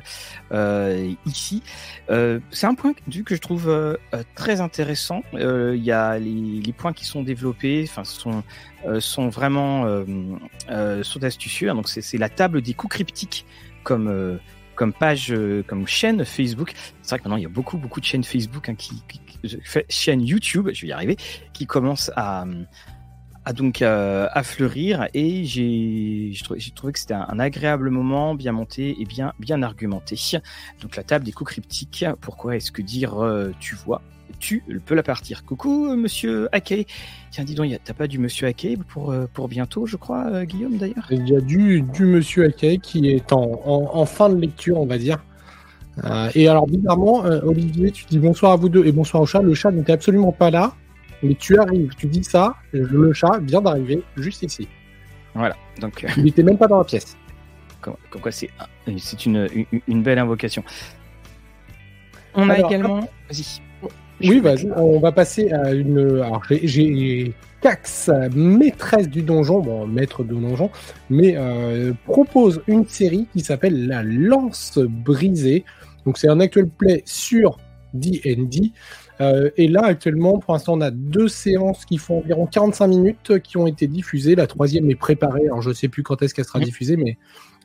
euh, 0.52 1.14
ici. 1.26 1.64
Euh, 2.10 2.40
c'est 2.52 2.68
un 2.68 2.76
point 2.76 2.94
vue 3.08 3.24
que 3.24 3.36
je 3.36 3.42
trouve 3.42 3.98
très 4.36 4.62
intéressant. 4.62 5.24
Il 5.34 5.84
y 5.84 5.92
a 5.92 6.18
les, 6.20 6.74
points 6.78 6.94
qui 6.94 7.06
sont 7.06 7.24
développés, 7.24 7.86
enfin 7.88 8.04
sont 8.04 8.44
sont 9.00 9.30
vraiment 9.30 9.86
sont 11.02 11.24
astucieux. 11.24 11.70
Hein. 11.70 11.76
Donc 11.76 11.90
c'est 11.90 12.18
la 12.18 12.30
table 12.30 12.62
des 12.62 12.74
coups 12.74 12.94
cryptiques 12.96 13.46
comme 13.84 14.40
comme 14.76 14.94
page, 14.94 15.34
comme 15.66 15.88
chaîne 15.88 16.24
Facebook. 16.24 16.74
C'est 17.02 17.10
vrai 17.10 17.20
que 17.20 17.24
maintenant 17.24 17.38
il 17.38 17.44
y 17.44 17.48
a 17.48 17.50
beaucoup 17.50 17.78
beaucoup 17.78 18.00
de 18.00 18.06
chaînes 18.06 18.24
Facebook 18.24 18.70
hein, 18.70 18.76
qui, 18.76 19.02
qui, 19.08 19.22
chaîne 19.90 20.22
YouTube, 20.22 20.70
je 20.74 20.82
vais 20.82 20.88
y 20.88 20.92
arriver, 20.92 21.18
qui 21.54 21.66
commencent 21.66 22.12
à 22.16 22.46
a 23.48 23.54
donc 23.54 23.82
euh, 23.82 24.28
à 24.34 24.44
fleurir 24.44 25.08
et 25.14 25.46
j'ai 25.46 26.34
trouvé 26.76 26.92
que 26.92 27.00
c'était 27.00 27.14
un, 27.14 27.40
agréable 27.40 27.90
moment, 27.90 28.36
bien 28.36 28.52
monté 28.52 28.98
et 29.00 29.06
bien, 29.06 29.32
bien 29.40 29.64
argumenté. 29.64 30.20
Donc 30.82 30.98
la 30.98 31.04
table 31.04 31.24
des 31.24 31.32
coups 31.32 31.52
cryptiques, 31.52 32.06
pourquoi 32.20 32.58
est-ce 32.58 32.74
que 32.74 32.82
dire 32.82 33.24
euh, 33.24 33.52
tu 33.60 33.76
vois 33.76 34.02
tu 34.40 34.62
peux 34.86 34.94
la 34.94 35.02
partir? 35.02 35.46
Coucou, 35.46 35.96
monsieur 35.96 36.48
Hakey. 36.52 36.86
Tiens, 37.32 37.44
dis 37.44 37.56
donc, 37.56 37.72
t'as 37.84 37.94
pas 37.94 38.06
du 38.06 38.20
monsieur 38.20 38.46
Hakey 38.46 38.78
pour, 38.90 39.10
euh, 39.10 39.26
pour 39.34 39.48
bientôt, 39.48 39.88
je 39.88 39.96
crois, 39.96 40.46
Guillaume, 40.46 40.78
d'ailleurs? 40.78 41.08
Il 41.10 41.28
y 41.28 41.36
a 41.36 41.42
du, 41.42 41.82
du 41.82 42.06
monsieur 42.06 42.46
Hakey 42.46 42.78
qui 42.78 43.10
est 43.10 43.34
en, 43.34 43.62
en, 43.66 44.06
fin 44.06 44.30
de 44.30 44.36
lecture, 44.36 44.80
on 44.80 44.86
va 44.86 45.00
dire. 45.00 45.24
et 46.36 46.48
alors, 46.48 46.68
bizarrement, 46.68 47.24
Olivier, 47.44 47.90
tu 47.90 48.06
dis 48.06 48.20
bonsoir 48.20 48.52
à 48.52 48.58
vous 48.58 48.70
deux 48.70 48.86
et 48.86 48.92
bonsoir 48.92 49.24
au 49.24 49.26
chat. 49.26 49.42
Le 49.42 49.56
chat 49.56 49.72
n'était 49.72 49.94
absolument 49.94 50.34
pas 50.34 50.52
là. 50.52 50.76
Mais 51.24 51.36
tu 51.36 51.58
arrives, 51.60 51.94
tu 51.98 52.08
dis 52.08 52.24
ça, 52.24 52.56
le 52.72 53.12
chat 53.14 53.40
vient 53.42 53.62
d'arriver 53.62 54.04
juste 54.18 54.44
ici. 54.44 54.68
Voilà. 55.34 55.56
Donc, 55.80 56.04
euh, 56.04 56.08
Il 56.18 56.24
n'était 56.24 56.44
même 56.44 56.58
pas 56.58 56.68
dans 56.68 56.80
la 56.80 56.84
pièce. 56.84 57.16
Comme, 57.82 57.96
quoi, 58.22 58.32
c'est 58.32 58.50
c'est 58.98 59.26
une, 59.26 59.48
une, 59.88 60.04
belle 60.04 60.20
invocation. 60.20 60.64
On 62.34 62.50
a 62.50 62.58
également. 62.58 63.02
Vas-y. 63.30 63.62
Oui, 64.22 64.40
vas-y. 64.40 64.72
On 64.76 65.00
va 65.00 65.12
passer 65.12 65.52
à 65.52 65.74
une. 65.74 66.22
Alors, 66.22 66.44
j'ai 66.50 67.34
Cax, 67.62 68.12
maîtresse 68.36 69.10
du 69.10 69.22
donjon, 69.24 69.60
bon, 69.60 69.88
maître 69.88 70.24
de 70.24 70.34
donjon, 70.34 70.70
mais 71.10 71.36
euh, 71.36 71.94
propose 72.06 72.62
une 72.68 72.88
série 72.88 73.28
qui 73.34 73.42
s'appelle 73.42 73.88
La 73.88 74.04
Lance 74.04 74.78
Brisée. 74.78 75.66
Donc, 76.06 76.18
c'est 76.18 76.30
un 76.30 76.40
actual 76.40 76.68
play 76.68 77.02
sur 77.06 77.58
D&D. 77.94 78.72
Euh, 79.22 79.50
et 79.58 79.68
là, 79.68 79.84
actuellement, 79.84 80.40
pour 80.40 80.54
l'instant, 80.54 80.74
on 80.74 80.82
a 80.82 80.92
deux 80.92 81.28
séances 81.28 81.86
qui 81.86 81.98
font 81.98 82.20
environ 82.20 82.46
45 82.46 82.88
minutes 82.88 83.32
euh, 83.32 83.40
qui 83.40 83.58
ont 83.58 83.68
été 83.68 83.88
diffusées. 83.88 84.36
La 84.36 84.48
troisième 84.48 84.90
est 84.90 84.96
préparée. 84.96 85.46
Alors, 85.46 85.62
je 85.62 85.70
ne 85.70 85.74
sais 85.74 85.88
plus 85.88 86.04
quand 86.04 86.22
est-ce 86.22 86.34
qu'elle 86.34 86.46
sera 86.46 86.60
diffusée, 86.60 86.98
mais 86.98 87.18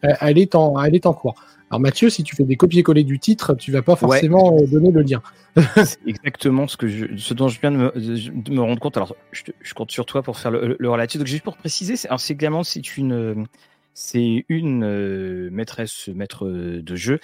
euh, 0.05 0.15
elle, 0.21 0.39
est 0.39 0.55
en, 0.55 0.83
elle 0.83 0.95
est 0.95 1.07
en 1.07 1.13
cours. 1.13 1.35
Alors, 1.71 1.81
Mathieu, 1.81 2.11
si 2.11 2.23
tu 2.23 2.37
fais 2.37 2.45
des 2.45 2.57
copier-coller 2.57 3.05
du 3.05 3.19
titre, 3.19 3.55
tu 3.55 3.71
vas 3.71 3.83
pas 3.83 3.97
forcément 3.97 4.57
donner 4.63 4.91
le 4.91 5.03
lien. 5.03 5.23
C'est 5.85 6.07
exactement 6.07 6.67
ce, 6.67 6.77
que 6.77 6.87
je, 6.87 7.17
ce 7.17 7.35
dont 7.35 7.49
je 7.49 7.61
viens 7.61 7.71
de 7.71 8.51
me, 8.51 8.61
rendre 8.61 8.81
compte. 8.81 8.97
Alors, 8.97 9.15
je, 9.33 9.75
compte 9.75 9.91
sur 9.91 10.07
toi 10.07 10.23
pour 10.23 10.39
faire 10.39 10.51
le, 10.51 10.77
le 10.79 10.91
relatif. 10.91 11.19
Donc, 11.19 11.29
juste 11.29 11.45
pour 11.45 11.57
préciser, 11.57 11.97
c'est 11.97 12.09
également 12.31 12.63
c'est 12.63 12.97
une 12.97 13.47
c'est 13.95 14.47
une 14.49 15.51
maîtresse 15.51 16.09
maître 16.09 16.49
de 16.49 16.97
jeu 16.97 17.21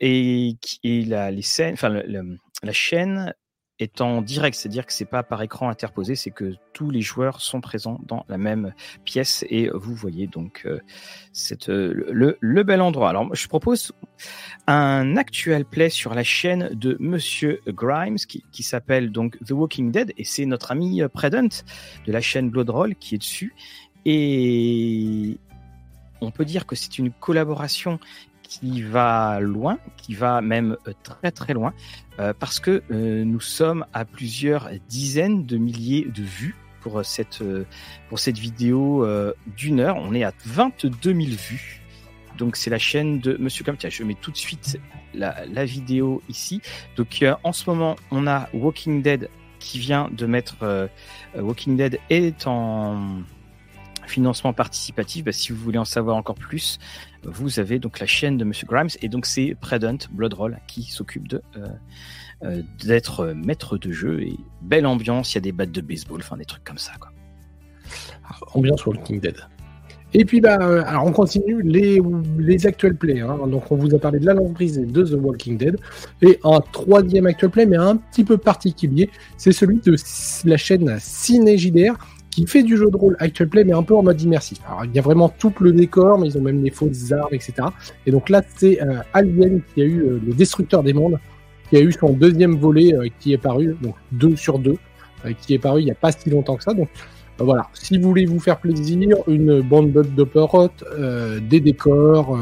et 0.00 0.56
qui 0.60 1.04
la 1.04 1.30
les 1.30 1.40
scènes 1.40 1.72
enfin 1.72 1.88
la 1.88 2.72
chaîne 2.72 3.32
est 3.80 4.02
direct, 4.22 4.56
c'est-à-dire 4.56 4.86
que 4.86 4.92
c'est 4.92 5.04
pas 5.04 5.22
par 5.22 5.42
écran 5.42 5.68
interposé, 5.68 6.14
c'est 6.14 6.30
que 6.30 6.54
tous 6.72 6.90
les 6.90 7.00
joueurs 7.00 7.40
sont 7.40 7.60
présents 7.60 7.98
dans 8.06 8.24
la 8.28 8.38
même 8.38 8.74
pièce 9.04 9.44
et 9.48 9.70
vous 9.72 9.94
voyez 9.94 10.26
donc 10.26 10.62
euh, 10.66 10.78
cette, 11.32 11.70
euh, 11.70 12.36
le, 12.40 12.62
bel 12.62 12.80
endroit. 12.80 13.10
Alors 13.10 13.34
je 13.34 13.48
propose 13.48 13.92
un 14.66 15.16
actuel 15.16 15.64
play 15.64 15.88
sur 15.88 16.14
la 16.14 16.22
chaîne 16.22 16.70
de 16.74 16.96
Monsieur 17.00 17.60
Grimes 17.66 18.16
qui, 18.16 18.44
qui 18.52 18.62
s'appelle 18.62 19.10
donc 19.10 19.38
The 19.44 19.52
Walking 19.52 19.90
Dead 19.90 20.12
et 20.16 20.24
c'est 20.24 20.46
notre 20.46 20.72
ami 20.72 21.02
euh, 21.02 21.08
Predent 21.08 21.64
de 22.06 22.12
la 22.12 22.20
chaîne 22.20 22.50
Bloodroll 22.50 22.94
qui 22.96 23.14
est 23.14 23.18
dessus 23.18 23.54
et 24.04 25.38
on 26.20 26.30
peut 26.30 26.44
dire 26.44 26.66
que 26.66 26.76
c'est 26.76 26.98
une 26.98 27.10
collaboration 27.10 27.98
qui 28.50 28.82
va 28.82 29.38
loin, 29.40 29.78
qui 29.96 30.14
va 30.14 30.40
même 30.42 30.76
très 31.04 31.30
très 31.30 31.54
loin, 31.54 31.72
parce 32.40 32.58
que 32.58 32.82
nous 32.90 33.40
sommes 33.40 33.86
à 33.92 34.04
plusieurs 34.04 34.68
dizaines 34.88 35.46
de 35.46 35.56
milliers 35.56 36.06
de 36.12 36.22
vues 36.22 36.56
pour 36.80 37.04
cette, 37.04 37.42
pour 38.08 38.18
cette 38.18 38.38
vidéo 38.38 39.06
d'une 39.56 39.78
heure. 39.78 39.96
On 39.96 40.12
est 40.14 40.24
à 40.24 40.32
22 40.44 41.14
000 41.14 41.18
vues. 41.48 41.80
Donc 42.38 42.56
c'est 42.56 42.70
la 42.70 42.78
chaîne 42.78 43.20
de 43.20 43.36
Monsieur 43.38 43.64
Tiens, 43.78 43.88
Je 43.88 44.02
mets 44.02 44.16
tout 44.20 44.32
de 44.32 44.36
suite 44.36 44.80
la, 45.14 45.46
la 45.46 45.64
vidéo 45.64 46.20
ici. 46.28 46.60
Donc 46.96 47.24
en 47.44 47.52
ce 47.52 47.70
moment, 47.70 47.94
on 48.10 48.26
a 48.26 48.48
Walking 48.52 49.00
Dead 49.00 49.30
qui 49.60 49.78
vient 49.78 50.10
de 50.10 50.26
mettre 50.26 50.88
Walking 51.38 51.76
Dead 51.76 52.00
est 52.10 52.48
en 52.48 53.22
financement 54.10 54.52
participatif, 54.52 55.24
bah, 55.24 55.32
si 55.32 55.52
vous 55.52 55.58
voulez 55.58 55.78
en 55.78 55.84
savoir 55.84 56.16
encore 56.16 56.34
plus, 56.34 56.78
vous 57.22 57.60
avez 57.60 57.78
donc 57.78 58.00
la 58.00 58.06
chaîne 58.06 58.36
de 58.36 58.44
Monsieur 58.44 58.66
Grimes 58.66 58.88
et 59.00 59.08
donc 59.08 59.26
c'est 59.26 59.56
Predant 59.60 59.98
Bloodroll 60.10 60.58
qui 60.66 60.82
s'occupe 60.84 61.34
euh, 61.34 61.68
euh, 62.42 62.62
d'être 62.84 63.32
maître 63.34 63.78
de 63.78 63.92
jeu 63.92 64.22
et 64.22 64.36
belle 64.62 64.86
ambiance. 64.86 65.32
Il 65.32 65.36
y 65.36 65.38
a 65.38 65.42
des 65.42 65.52
battes 65.52 65.72
de 65.72 65.80
baseball, 65.80 66.20
enfin 66.20 66.36
des 66.36 66.44
trucs 66.44 66.64
comme 66.64 66.78
ça 66.78 66.92
quoi. 66.98 67.12
Ambiance 68.54 68.84
Walking 68.86 69.20
Dead. 69.20 69.36
Et 70.12 70.24
puis 70.24 70.40
bah 70.40 70.58
euh, 70.60 70.82
on 71.04 71.12
continue 71.12 71.62
les, 71.62 72.66
actual 72.66 72.96
plays. 72.96 73.20
Hein. 73.20 73.38
Donc 73.46 73.70
on 73.70 73.76
vous 73.76 73.94
a 73.94 73.98
parlé 73.98 74.18
de 74.18 74.26
la 74.26 74.34
lance 74.34 74.50
brisée 74.50 74.84
de 74.84 75.04
The 75.04 75.14
Walking 75.14 75.56
Dead 75.56 75.78
et 76.22 76.40
un 76.42 76.60
troisième 76.72 77.26
actual 77.26 77.50
play 77.50 77.66
mais 77.66 77.76
un 77.76 77.96
petit 77.96 78.24
peu 78.24 78.36
particulier, 78.36 79.08
c'est 79.36 79.52
celui 79.52 79.78
de 79.78 79.94
la 80.44 80.56
chaîne 80.56 80.96
Ciné 81.00 81.56
JDR 81.56 81.96
qui 82.30 82.46
fait 82.46 82.62
du 82.62 82.76
jeu 82.76 82.90
de 82.90 82.96
rôle 82.96 83.16
actual 83.18 83.48
play, 83.48 83.64
mais 83.64 83.72
un 83.72 83.82
peu 83.82 83.94
en 83.94 84.02
mode 84.02 84.20
immersif. 84.20 84.58
Alors, 84.66 84.84
il 84.84 84.94
y 84.94 84.98
a 84.98 85.02
vraiment 85.02 85.28
tout 85.28 85.52
le 85.60 85.72
décor, 85.72 86.18
mais 86.18 86.28
ils 86.28 86.38
ont 86.38 86.42
même 86.42 86.62
des 86.62 86.70
fausses 86.70 87.12
armes, 87.12 87.32
etc. 87.32 87.54
Et 88.06 88.10
donc 88.10 88.28
là, 88.28 88.42
c'est 88.56 88.80
euh, 88.82 89.00
Alien 89.12 89.60
qui 89.74 89.82
a 89.82 89.84
eu 89.84 90.00
euh, 90.02 90.20
le 90.24 90.32
destructeur 90.32 90.82
des 90.82 90.92
mondes, 90.92 91.18
qui 91.68 91.76
a 91.76 91.80
eu 91.80 91.92
son 91.92 92.12
deuxième 92.12 92.56
volet 92.56 92.94
euh, 92.94 93.08
qui 93.18 93.32
est 93.32 93.38
paru, 93.38 93.76
donc 93.82 93.94
deux 94.12 94.36
sur 94.36 94.58
deux, 94.58 94.76
qui 95.40 95.52
est 95.54 95.58
paru 95.58 95.82
il 95.82 95.84
n'y 95.84 95.90
a 95.90 95.96
pas 95.96 96.12
si 96.12 96.30
longtemps 96.30 96.56
que 96.56 96.62
ça. 96.62 96.72
Donc 96.72 96.88
voilà, 97.38 97.68
si 97.74 97.98
vous 97.98 98.08
voulez 98.08 98.26
vous 98.26 98.40
faire 98.40 98.58
plaisir, 98.58 99.16
une 99.26 99.60
bande 99.60 99.92
de 99.92 101.38
des 101.40 101.60
décors, 101.60 102.38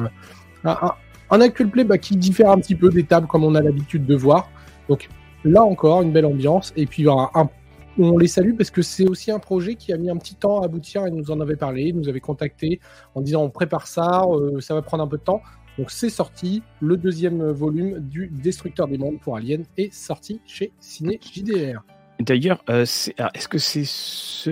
un, 0.65 0.95
un, 1.31 1.41
actual 1.41 1.71
play 1.71 1.85
bah, 1.85 1.99
qui 1.99 2.17
diffère 2.17 2.51
un 2.51 2.59
petit 2.59 2.75
peu 2.75 2.91
des 2.91 3.05
tables 3.05 3.27
comme 3.27 3.45
on 3.45 3.55
a 3.55 3.63
l'habitude 3.63 4.07
de 4.07 4.15
voir. 4.15 4.51
Donc 4.89 5.09
là 5.45 5.63
encore, 5.63 6.03
une 6.03 6.13
belle 6.13 6.27
ambiance, 6.27 6.73
et 6.77 6.87
puis 6.87 7.09
un, 7.09 7.31
un 7.35 7.49
on 7.99 8.19
les 8.19 8.29
salue 8.29 8.55
parce 8.57 8.71
que 8.71 8.83
c'est 8.83 9.09
aussi 9.09 9.31
un 9.31 9.39
projet 9.39 9.75
qui 9.75 9.93
a 9.93 9.97
mis 9.97 10.11
un 10.11 10.17
petit 10.17 10.35
temps 10.35 10.61
à 10.61 10.65
aboutir 10.65 11.07
et 11.07 11.11
nous 11.11 11.31
en 11.31 11.41
avait 11.41 11.57
parlé, 11.57 11.93
nous 11.93 12.09
avait 12.09 12.21
contacté 12.21 12.81
en 13.15 13.21
disant 13.21 13.43
on 13.43 13.51
prépare 13.51 13.87
ça, 13.87 14.25
euh, 14.31 14.61
ça 14.61 14.75
va 14.75 14.83
prendre 14.83 15.03
un 15.03 15.09
peu 15.09 15.19
de 15.19 15.23
temps. 15.23 15.43
Donc 15.79 15.91
c'est 15.91 16.11
sorti, 16.11 16.63
le 16.81 16.97
deuxième 16.97 17.51
volume 17.51 18.01
du 18.01 18.29
Destructeur 18.29 18.89
des 18.89 18.99
mondes 18.99 19.21
pour 19.21 19.37
Alien 19.37 19.65
est 19.77 19.93
sorti 19.93 20.41
chez 20.45 20.73
Ciné 20.81 21.21
JDR. 21.23 21.85
D'ailleurs, 22.21 22.65
euh, 22.69 22.83
est-ce 22.83 23.49
que 23.49 23.59
c'est 23.59 23.85
ce, 23.85 24.51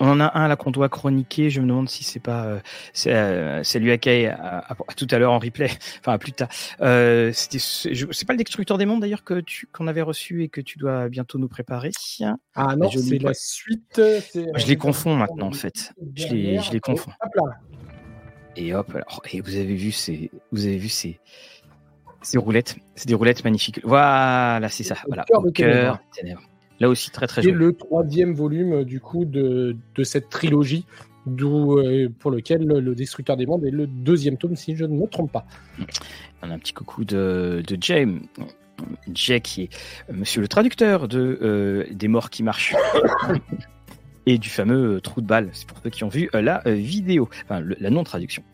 on 0.00 0.08
en 0.08 0.20
a 0.20 0.38
un 0.38 0.48
là 0.48 0.56
qu'on 0.56 0.70
doit 0.70 0.88
chroniquer. 0.88 1.50
Je 1.50 1.60
me 1.60 1.66
demande 1.66 1.88
si 1.88 2.02
c'est 2.02 2.20
pas 2.20 2.44
euh, 2.44 2.60
c'est 2.92 3.12
euh, 3.12 3.62
lui 3.74 3.92
à, 3.92 4.72
à, 4.72 4.94
tout 4.96 5.06
à 5.10 5.18
l'heure 5.18 5.32
en 5.32 5.38
replay, 5.38 5.68
enfin 6.00 6.16
plus 6.18 6.32
tard. 6.32 6.48
Euh, 6.80 7.30
C'était 7.34 7.58
c'est 7.58 8.26
pas 8.26 8.32
le 8.32 8.38
destructeur 8.38 8.78
des 8.78 8.86
mondes 8.86 9.00
d'ailleurs 9.00 9.24
que 9.24 9.40
tu 9.40 9.66
qu'on 9.66 9.86
avait 9.86 10.02
reçu 10.02 10.44
et 10.44 10.48
que 10.48 10.60
tu 10.62 10.78
dois 10.78 11.08
bientôt 11.08 11.38
nous 11.38 11.48
préparer? 11.48 11.90
Ah 12.54 12.74
non, 12.76 12.90
c'est 12.90 13.18
la 13.18 13.34
suite. 13.34 14.00
Je 14.34 14.66
les 14.66 14.76
confonds 14.76 15.14
maintenant 15.14 15.48
en 15.48 15.52
fait. 15.52 15.92
Je 16.16 16.28
les 16.28 16.60
je 16.60 16.72
les 16.72 16.80
confonds. 16.80 17.12
Et 18.56 18.74
hop, 18.74 18.90
alors, 18.94 19.22
et 19.30 19.40
vous 19.40 19.54
avez 19.54 19.74
vu 19.74 19.92
ces 19.92 20.30
vous 20.52 20.66
avez 20.66 20.78
vu 20.78 20.88
ces 20.88 21.20
ces 22.22 22.38
roulettes, 22.38 22.76
c'est 22.96 23.06
des 23.06 23.14
roulettes 23.14 23.44
magnifiques. 23.44 23.80
Voilà, 23.84 24.68
c'est 24.70 24.82
ça. 24.82 24.96
Voilà, 25.06 25.24
au 25.32 25.50
cœur, 25.52 26.00
Là 26.80 26.88
aussi, 26.88 27.10
très 27.10 27.26
très 27.26 27.42
joli. 27.42 27.54
le 27.56 27.72
troisième 27.72 28.34
volume 28.34 28.84
du 28.84 29.00
coup 29.00 29.24
de, 29.24 29.76
de 29.94 30.04
cette 30.04 30.28
trilogie, 30.28 30.84
d'où 31.26 31.78
euh, 31.78 32.08
pour 32.18 32.30
lequel 32.30 32.66
le 32.66 32.94
Destructeur 32.94 33.36
des 33.36 33.46
Mondes 33.46 33.64
est 33.64 33.70
le 33.70 33.86
deuxième 33.86 34.36
tome, 34.36 34.56
si 34.56 34.76
je 34.76 34.84
ne 34.84 34.94
me 34.96 35.06
trompe 35.06 35.32
pas. 35.32 35.44
On 36.42 36.50
a 36.50 36.54
un 36.54 36.58
petit 36.58 36.72
coucou 36.72 37.04
de, 37.04 37.62
de 37.66 37.76
Jay. 37.80 38.06
Jay 39.12 39.40
qui 39.40 39.62
est 39.62 39.70
euh, 40.08 40.14
monsieur 40.14 40.40
le 40.40 40.48
traducteur 40.48 41.08
de 41.08 41.38
euh, 41.42 41.84
Des 41.90 42.08
morts 42.08 42.30
qui 42.30 42.42
marchent. 42.42 42.74
Et 44.28 44.36
du 44.36 44.50
fameux 44.50 45.00
trou 45.00 45.22
de 45.22 45.26
balle, 45.26 45.48
c'est 45.52 45.66
pour 45.66 45.78
ceux 45.82 45.88
qui 45.88 46.04
ont 46.04 46.08
vu 46.08 46.28
la 46.34 46.62
vidéo, 46.66 47.30
enfin 47.44 47.62
la 47.80 47.88
non-traduction. 47.88 48.42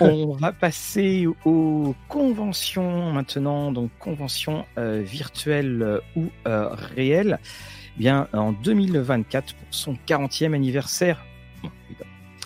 On 0.00 0.32
va 0.32 0.52
passer 0.52 1.26
aux 1.44 1.94
conventions 2.08 3.12
maintenant, 3.12 3.70
donc 3.70 3.90
conventions 3.98 4.64
euh, 4.78 5.02
virtuelles 5.04 5.82
euh, 5.82 6.00
ou 6.16 6.30
euh, 6.46 6.68
réelles. 6.70 7.38
Eh 7.96 7.98
bien, 7.98 8.28
en 8.32 8.52
2024, 8.52 9.54
pour 9.54 9.66
son 9.70 9.96
40e 10.06 10.54
anniversaire, 10.54 11.22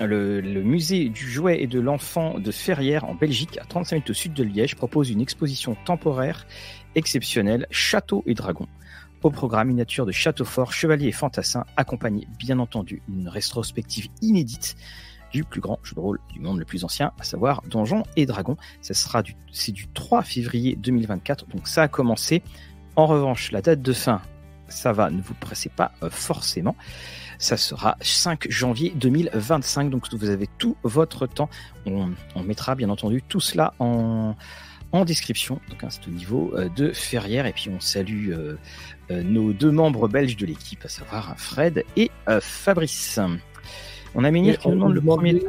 le, 0.01 0.41
musée 0.63 1.09
du 1.09 1.31
jouet 1.31 1.63
et 1.63 1.67
de 1.67 1.81
l'enfant 1.81 2.39
de 2.39 2.51
Ferrières 2.51 3.05
en 3.05 3.15
Belgique, 3.15 3.59
à 3.59 3.65
35 3.65 3.97
minutes 3.97 4.11
au 4.11 4.15
sud 4.15 4.33
de 4.33 4.43
Liège, 4.43 4.75
propose 4.75 5.11
une 5.11 5.21
exposition 5.21 5.77
temporaire 5.85 6.47
exceptionnelle, 6.95 7.67
Château 7.71 8.25
et 8.27 8.35
Dragons. 8.35 8.69
Au 9.23 9.31
programme, 9.31 9.71
une 9.71 9.77
nature 9.77 10.07
de 10.07 10.13
château 10.13 10.45
fort, 10.45 10.73
chevalier 10.73 11.09
et 11.09 11.13
fantassin, 11.13 11.65
accompagné 11.77 12.29
bien 12.39 12.61
entendu 12.61 13.03
d'une 13.09 13.29
rétrospective 13.29 14.09
inédite 14.23 14.77
du 15.33 15.45
plus 15.45 15.61
grand 15.61 15.79
jeu 15.83 15.95
de 15.95 16.01
rôle 16.01 16.21
du 16.33 16.41
monde 16.41 16.59
le 16.59 16.65
plus 16.65 16.85
ancien, 16.85 17.13
à 17.19 17.25
savoir 17.25 17.63
Donjons 17.63 18.05
et 18.17 18.27
Dragons. 18.27 18.57
Du, 19.25 19.37
c'est 19.53 19.73
du 19.73 19.89
3 19.89 20.23
février 20.23 20.77
2024, 20.77 21.47
donc 21.49 21.67
ça 21.67 21.83
a 21.83 21.89
commencé. 21.89 22.43
En 22.97 23.07
revanche, 23.07 23.51
la 23.53 23.61
date 23.61 23.83
de 23.83 23.93
fin, 23.93 24.23
ça 24.69 24.93
va, 24.93 25.11
ne 25.11 25.21
vous 25.21 25.35
pressez 25.35 25.69
pas 25.69 25.93
euh, 26.03 26.11
forcément. 26.11 26.77
Ça 27.39 27.57
sera 27.57 27.97
5 28.01 28.51
janvier 28.51 28.93
2025, 28.97 29.91
donc 29.91 30.13
vous 30.13 30.31
avez 30.31 30.49
tout 30.59 30.77
votre 30.83 31.27
temps. 31.27 31.49
On, 31.87 32.13
mettra 32.43 32.75
bien 32.75 32.89
entendu 32.91 33.23
tout 33.23 33.41
cela 33.41 33.75
en, 33.79 34.35
en 34.93 35.05
description, 35.05 35.61
donc 35.71 35.85
à 35.85 35.91
ce 35.91 36.09
niveau 36.09 36.53
euh, 36.55 36.69
de 36.77 36.93
Ferrière. 36.93 37.47
Et 37.47 37.53
puis 37.53 37.71
on 37.75 37.81
salue 37.81 38.31
euh, 38.31 38.57
nos 39.11 39.53
deux 39.53 39.71
membres 39.71 40.09
belges 40.09 40.37
de 40.37 40.47
l'équipe, 40.47 40.85
à 40.85 40.89
savoir 40.89 41.35
Fred 41.37 41.85
et 41.97 42.11
Fabrice. 42.41 43.21
On 44.15 44.25
a 44.25 44.31
Ménir 44.31 44.59
qui 44.59 44.69
nous 44.69 44.75
demande 44.75 44.95
le 44.95 45.01
premier 45.01 45.41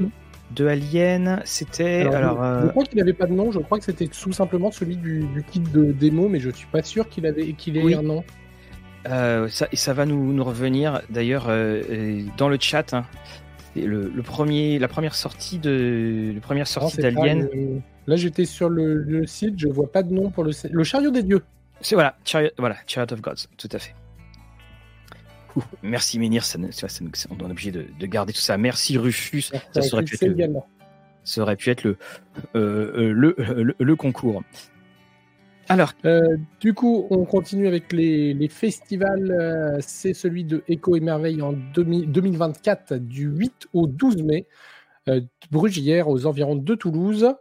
de 0.52 0.68
Alien. 0.68 1.42
C'était. 1.46 2.02
Alors, 2.02 2.38
je, 2.38 2.68
euh, 2.68 2.70
crois 2.70 2.84
qu'il 2.84 2.98
n'avait 2.98 3.14
pas 3.14 3.26
de 3.26 3.34
nom. 3.34 3.52
Je 3.52 3.60
crois 3.60 3.80
que 3.80 3.86
c'était 3.86 4.08
tout 4.08 4.32
simplement 4.32 4.72
celui 4.72 4.98
du, 4.98 5.26
kit 5.52 5.60
de 5.60 5.92
démo, 5.92 6.28
mais 6.30 6.40
je 6.40 6.50
suis 6.50 6.68
pas 6.68 6.84
sûr 6.84 7.08
qu'il 7.10 7.26
avait 7.26 7.54
qu'il 7.54 7.78
ait 7.78 7.96
un 7.96 8.02
nom. 8.02 8.24
Euh, 9.08 9.48
ça, 9.48 9.68
et 9.72 9.78
ça 9.78 9.94
va 9.94 10.06
nous, 10.06 10.34
nous 10.34 10.44
revenir 10.44 11.02
d'ailleurs 11.10 11.46
euh, 11.48 12.22
dans 12.38 12.50
le 12.50 12.58
chat. 12.60 12.94
Hein. 12.94 13.06
Le, 13.76 14.10
premier, 14.24 14.78
la 14.78 14.88
première 14.88 15.16
sortie 15.16 15.58
de, 15.58 16.34
la 16.36 16.42
première 16.42 16.68
sortie 16.68 16.98
d'Alien. 16.98 17.48
Là, 18.10 18.16
j'étais 18.16 18.46
sur 18.46 18.70
le, 18.70 19.26
site, 19.28 19.54
je 19.58 19.68
vois 19.68 19.92
pas 19.92 20.04
de 20.04 20.12
nom 20.14 20.32
pour 20.32 20.44
le. 20.44 20.52
Le 20.72 20.84
chariot 20.84 21.12
des 21.12 21.24
dieux. 21.24 21.44
C'est 21.80 21.96
voilà, 21.96 22.18
chariot, 22.26 22.50
voilà, 22.58 22.76
chariot 22.88 23.14
of 23.14 23.22
Gods, 23.22 23.48
tout 23.58 23.70
à 23.72 23.80
fait 23.80 23.94
merci 25.82 26.20
Menhir, 26.20 26.44
ça, 26.44 26.60
ça, 26.72 26.88
on 27.30 27.38
est 27.38 27.44
obligé 27.44 27.72
de, 27.72 28.06
garder 28.06 28.34
tout 28.34 28.40
ça. 28.40 28.58
Merci 28.58 28.98
Rufus, 28.98 29.42
ça, 29.42 29.82
aurait 29.92 30.04
pu 30.04 30.16
être 30.16 30.38
le, 30.38 30.54
ça 31.24 31.42
aurait 31.42 31.56
pu 31.56 31.70
être 31.70 31.84
le, 31.84 31.98
euh, 32.56 33.14
euh, 33.14 33.74
le, 33.78 33.96
concours. 33.96 34.44
Alors, 35.68 35.94
euh, 36.06 36.38
du 36.60 36.74
coup, 36.74 37.08
on 37.10 37.26
continue 37.26 37.68
avec 37.68 37.92
les, 37.94 38.48
festivals. 38.50 39.78
c'est 39.82 40.14
celui 40.14 40.44
de 40.44 40.64
Echo 40.68 40.96
et 40.96 41.00
Merveille 41.00 41.42
en 41.42 41.54
2024, 41.54 42.96
du 42.96 43.26
8 43.26 43.68
au 43.74 43.88
12 43.88 44.24
mai, 44.24 44.48
Brugière, 45.52 46.08
aux 46.08 46.26
environs 46.26 46.56
de 46.56 46.76
Toulouse. 46.76 47.34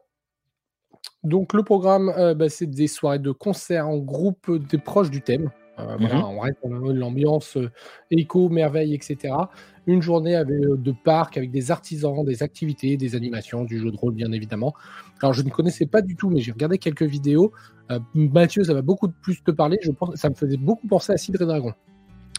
Donc, 1.29 1.53
le 1.53 1.63
programme, 1.63 2.13
bah, 2.37 2.49
c'est 2.49 2.67
des 2.67 2.89
soirées 2.89 3.19
de 3.19 3.31
concerts 3.31 3.89
en 3.89 3.99
groupe 3.99 4.51
des 4.69 4.79
proches 4.79 5.11
du 5.11 5.23
thème. 5.23 5.51
Euh, 5.79 5.97
mmh 5.99 6.25
on 6.25 6.41
reste 6.41 6.59
dans 6.65 6.93
l'ambiance 6.93 7.57
euh, 7.57 7.71
éco, 8.11 8.49
merveille, 8.49 8.95
etc. 8.95 9.35
Une 9.87 10.03
journée 10.03 10.35
avec, 10.35 10.61
euh, 10.65 10.77
de 10.77 10.93
parc 10.93 11.37
avec 11.37 11.51
des 11.51 11.71
artisans, 11.71 12.25
des 12.25 12.43
activités, 12.43 12.97
des 12.97 13.15
animations, 13.15 13.65
du 13.65 13.79
jeu 13.79 13.91
de 13.91 13.97
rôle, 13.97 14.15
bien 14.15 14.33
évidemment. 14.33 14.75
Alors, 15.23 15.35
je 15.35 15.43
ne 15.43 15.51
connaissais 15.51 15.87
pas 15.87 16.03
du 16.03 16.17
tout, 16.17 16.31
mais 16.31 16.41
j'ai 16.41 16.53
regardé 16.53 16.79
quelques 16.79 17.03
vidéos. 17.03 17.53
Mathieu, 18.15 18.65
ça 18.65 18.75
va 18.75 18.83
beaucoup 18.83 19.09
plus 19.09 19.43
te 19.43 19.51
parler. 19.51 19.79
Je 19.83 19.91
pense, 19.93 20.17
ça 20.17 20.29
me 20.29 20.35
faisait 20.35 20.59
beaucoup 20.59 20.87
penser 20.87 21.13
à 21.13 21.17
Cidre 21.17 21.41
et 21.43 21.47
Dragon. 21.47 21.73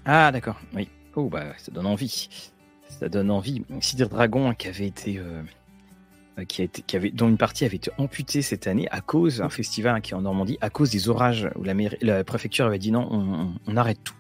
Ah, 0.05 0.31
d'accord. 0.31 0.59
Oui. 0.75 0.89
Oh, 1.15 1.27
bah, 1.27 1.45
ça 1.57 1.71
donne 1.71 1.87
envie. 1.87 2.51
Ça 2.87 3.09
donne 3.09 3.31
envie. 3.31 3.63
Cidre 3.79 4.09
Dragon, 4.09 4.53
qui 4.53 4.67
avait 4.67 4.85
été 4.85 5.17
euh, 5.17 5.41
qui 6.45 6.61
a 6.61 6.65
été, 6.65 6.83
qui 6.85 6.95
avait, 6.95 7.11
dont 7.11 7.27
une 7.27 7.37
partie 7.37 7.65
avait 7.65 7.77
été 7.77 7.91
amputée 7.97 8.41
cette 8.41 8.67
année 8.67 8.87
à 8.91 9.01
cause, 9.01 9.41
un 9.41 9.49
festival 9.49 10.01
qui 10.01 10.11
est 10.11 10.15
en 10.15 10.21
Normandie, 10.21 10.57
à 10.61 10.69
cause 10.69 10.89
des 10.89 11.09
orages 11.09 11.49
où 11.55 11.63
la, 11.63 11.73
la 12.01 12.23
préfecture 12.23 12.65
avait 12.65 12.79
dit 12.79 12.91
non, 12.91 13.55
on, 13.67 13.77
arrête 13.77 13.99
tout. 14.03 14.15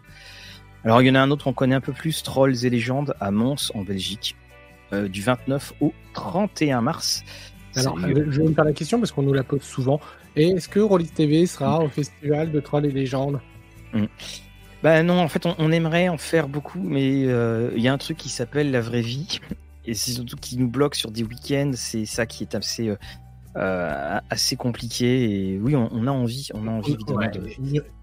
Alors 0.83 1.01
il 1.01 1.07
y 1.07 1.11
en 1.11 1.15
a 1.15 1.19
un 1.19 1.31
autre, 1.31 1.47
on 1.47 1.53
connaît 1.53 1.75
un 1.75 1.81
peu 1.81 1.93
plus, 1.93 2.23
Trolls 2.23 2.65
et 2.65 2.69
légendes 2.69 3.13
à 3.19 3.31
Mons 3.31 3.71
en 3.73 3.83
Belgique, 3.83 4.35
euh, 4.93 5.07
du 5.07 5.21
29 5.21 5.73
au 5.81 5.93
31 6.13 6.81
mars. 6.81 7.23
Alors, 7.75 7.99
je 7.99 8.07
vais 8.07 8.47
me 8.47 8.53
faire 8.53 8.65
la 8.65 8.73
question 8.73 8.99
parce 8.99 9.11
qu'on 9.11 9.21
nous 9.21 9.33
la 9.33 9.43
pose 9.43 9.61
souvent. 9.61 9.99
Est-ce 10.35 10.67
que 10.67 10.79
Rollis 10.79 11.09
TV 11.09 11.45
sera 11.45 11.83
au 11.83 11.87
festival 11.87 12.51
de 12.51 12.59
Trolls 12.59 12.85
et 12.85 12.91
légendes? 12.91 13.39
Mm. 13.93 14.05
Bah 14.81 15.03
non, 15.03 15.19
en 15.19 15.27
fait, 15.27 15.45
on, 15.45 15.71
aimerait 15.71 16.07
en 16.07 16.17
faire 16.17 16.47
beaucoup, 16.47 16.79
mais 16.81 17.25
euh, 17.25 17.71
il 17.75 17.83
y 17.83 17.89
a 17.89 17.93
un 17.93 17.97
truc 17.97 18.15
qui 18.15 18.29
s'appelle 18.29 18.71
la 18.71 18.79
vraie 18.79 19.01
vie, 19.01 19.41
et 19.89 19.93
c'est 19.95 20.11
surtout 20.11 20.35
qui 20.35 20.57
nous 20.57 20.69
bloque 20.69 20.95
sur 20.95 21.11
des 21.11 21.23
week-ends. 21.23 21.71
C'est 21.73 22.05
ça 22.05 22.25
qui 22.25 22.43
est 22.43 22.55
assez 22.55 22.89
euh, 22.89 22.95
euh, 23.57 24.19
assez 24.29 24.55
compliqué. 24.55 25.53
Et 25.53 25.59
oui, 25.59 25.75
on, 25.75 26.07
a 26.07 26.11
envie, 26.11 26.49
on 26.53 26.67
a 26.67 26.71
envie 26.71 26.95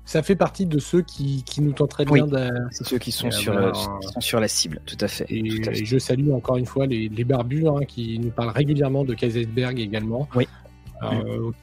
Ça 0.05 0.23
fait 0.23 0.35
partie 0.35 0.67
de 0.67 0.79
ceux 0.81 1.03
qui, 1.03 1.45
qui 1.45 1.61
nous 1.61 1.73
tenteraient 1.73 2.05
bien. 2.05 2.27
C'est 2.73 2.85
ceux 2.85 2.99
qui 2.99 3.13
sont, 3.13 3.31
sur, 3.31 3.55
bah, 3.55 3.73
sont 3.73 4.21
sur 4.21 4.41
la 4.41 4.49
cible, 4.49 4.81
tout 4.85 4.99
à 5.01 5.07
fait. 5.07 5.27
Et, 5.29 5.85
je 5.85 5.99
salue 5.99 6.31
encore 6.33 6.57
une 6.57 6.67
fois 6.67 6.87
les, 6.87 7.09
les 7.09 7.25
barbus 7.25 7.69
hein, 7.69 7.85
qui 7.87 8.19
nous 8.19 8.31
parlent 8.31 8.51
régulièrement 8.51 9.05
de 9.05 9.15
Kaisersberg 9.15 9.79
également. 9.79 10.29
Oui. 10.35 10.49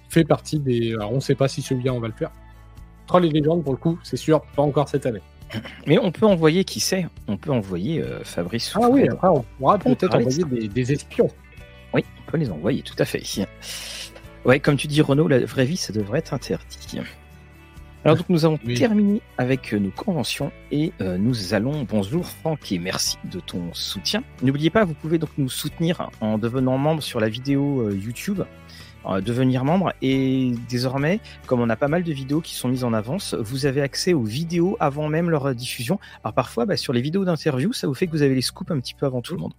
Fait 0.10 0.24
partie 0.24 0.60
des. 0.60 0.94
Alors, 0.94 1.12
on 1.12 1.16
ne 1.16 1.20
sait 1.20 1.36
pas 1.36 1.48
si 1.50 1.62
celui-là 1.62 1.94
on 1.94 2.00
va 2.00 2.08
le 2.08 2.14
faire. 2.14 2.32
Troll 3.08 3.26
et 3.26 3.30
légendes, 3.30 3.64
pour 3.64 3.74
le 3.74 3.78
coup, 3.78 4.00
c'est 4.04 4.16
sûr, 4.16 4.42
pas 4.56 4.62
encore 4.62 4.88
cette 4.88 5.06
année. 5.06 5.22
Mais 5.88 5.98
on 5.98 6.12
peut 6.12 6.26
envoyer, 6.26 6.64
qui 6.64 6.80
sait, 6.80 7.08
on 7.28 7.38
peut 7.38 7.52
envoyer 7.52 8.02
euh, 8.02 8.24
Fabrice. 8.24 8.74
Ah 8.76 8.90
oui, 8.90 9.08
après, 9.08 9.28
on 9.28 9.44
pourra 9.58 9.78
peut-être 9.78 10.16
envoyer 10.16 10.44
des, 10.68 10.92
espions. 10.92 11.30
Oui, 11.94 12.04
on 12.20 12.32
peut 12.32 12.38
les 12.38 12.50
envoyer, 12.50 12.82
tout 12.82 12.96
à 12.98 13.06
fait. 13.06 13.24
Ouais, 14.46 14.60
comme 14.60 14.78
tu 14.78 14.88
dis, 14.88 15.02
Renaud, 15.02 15.28
la 15.28 15.40
vraie 15.40 15.66
vie, 15.66 15.78
ça 15.78 15.94
devrait 15.94 16.20
être 16.20 16.34
interdit. 16.34 17.00
Alors 18.06 18.18
donc 18.18 18.28
nous 18.28 18.44
avons 18.44 18.58
terminé 18.58 19.22
avec 19.38 19.74
euh, 19.74 19.80
nos 19.80 19.90
conventions 19.90 20.52
et 20.72 20.92
euh, 21.00 21.18
nous 21.18 21.54
allons 21.54 21.84
bonjour 21.84 22.28
Franck 22.28 22.70
et 22.74 22.78
merci 22.78 23.18
de 23.32 23.40
ton 23.40 23.74
soutien. 23.74 24.24
N'oubliez 24.42 24.70
pas, 24.70 24.84
vous 24.84 24.94
pouvez 24.94 25.18
donc 25.18 25.30
nous 25.38 25.48
soutenir 25.48 26.10
en 26.20 26.38
devenant 26.38 26.78
membre 26.78 27.02
sur 27.02 27.22
la 27.22 27.30
vidéo 27.30 27.90
YouTube 27.92 28.42
devenir 29.22 29.66
membre. 29.66 29.94
Et 30.02 30.54
désormais, 30.70 31.20
comme 31.46 31.60
on 31.60 31.70
a 31.70 31.76
pas 31.76 31.88
mal 31.88 32.04
de 32.04 32.12
vidéos 32.14 32.42
qui 32.42 32.56
sont 32.56 32.68
mises 32.68 32.84
en 32.84 32.94
avance, 32.94 33.34
vous 33.34 33.66
avez 33.66 33.82
accès 33.82 34.14
aux 34.14 34.24
vidéos 34.24 34.78
avant 34.80 35.08
même 35.08 35.30
leur 35.30 35.54
diffusion. 35.54 36.00
Alors 36.24 36.34
parfois, 36.34 36.66
bah, 36.66 36.78
sur 36.78 36.94
les 36.94 37.02
vidéos 37.02 37.26
d'interview, 37.26 37.74
ça 37.74 37.88
vous 37.88 37.94
fait 37.94 38.08
que 38.08 38.12
vous 38.12 38.22
avez 38.22 38.36
les 38.36 38.42
scoops 38.42 38.72
un 38.72 38.80
petit 38.80 38.94
peu 38.94 39.06
avant 39.06 39.22
tout 39.22 39.34
le 39.36 39.42
monde. 39.42 39.54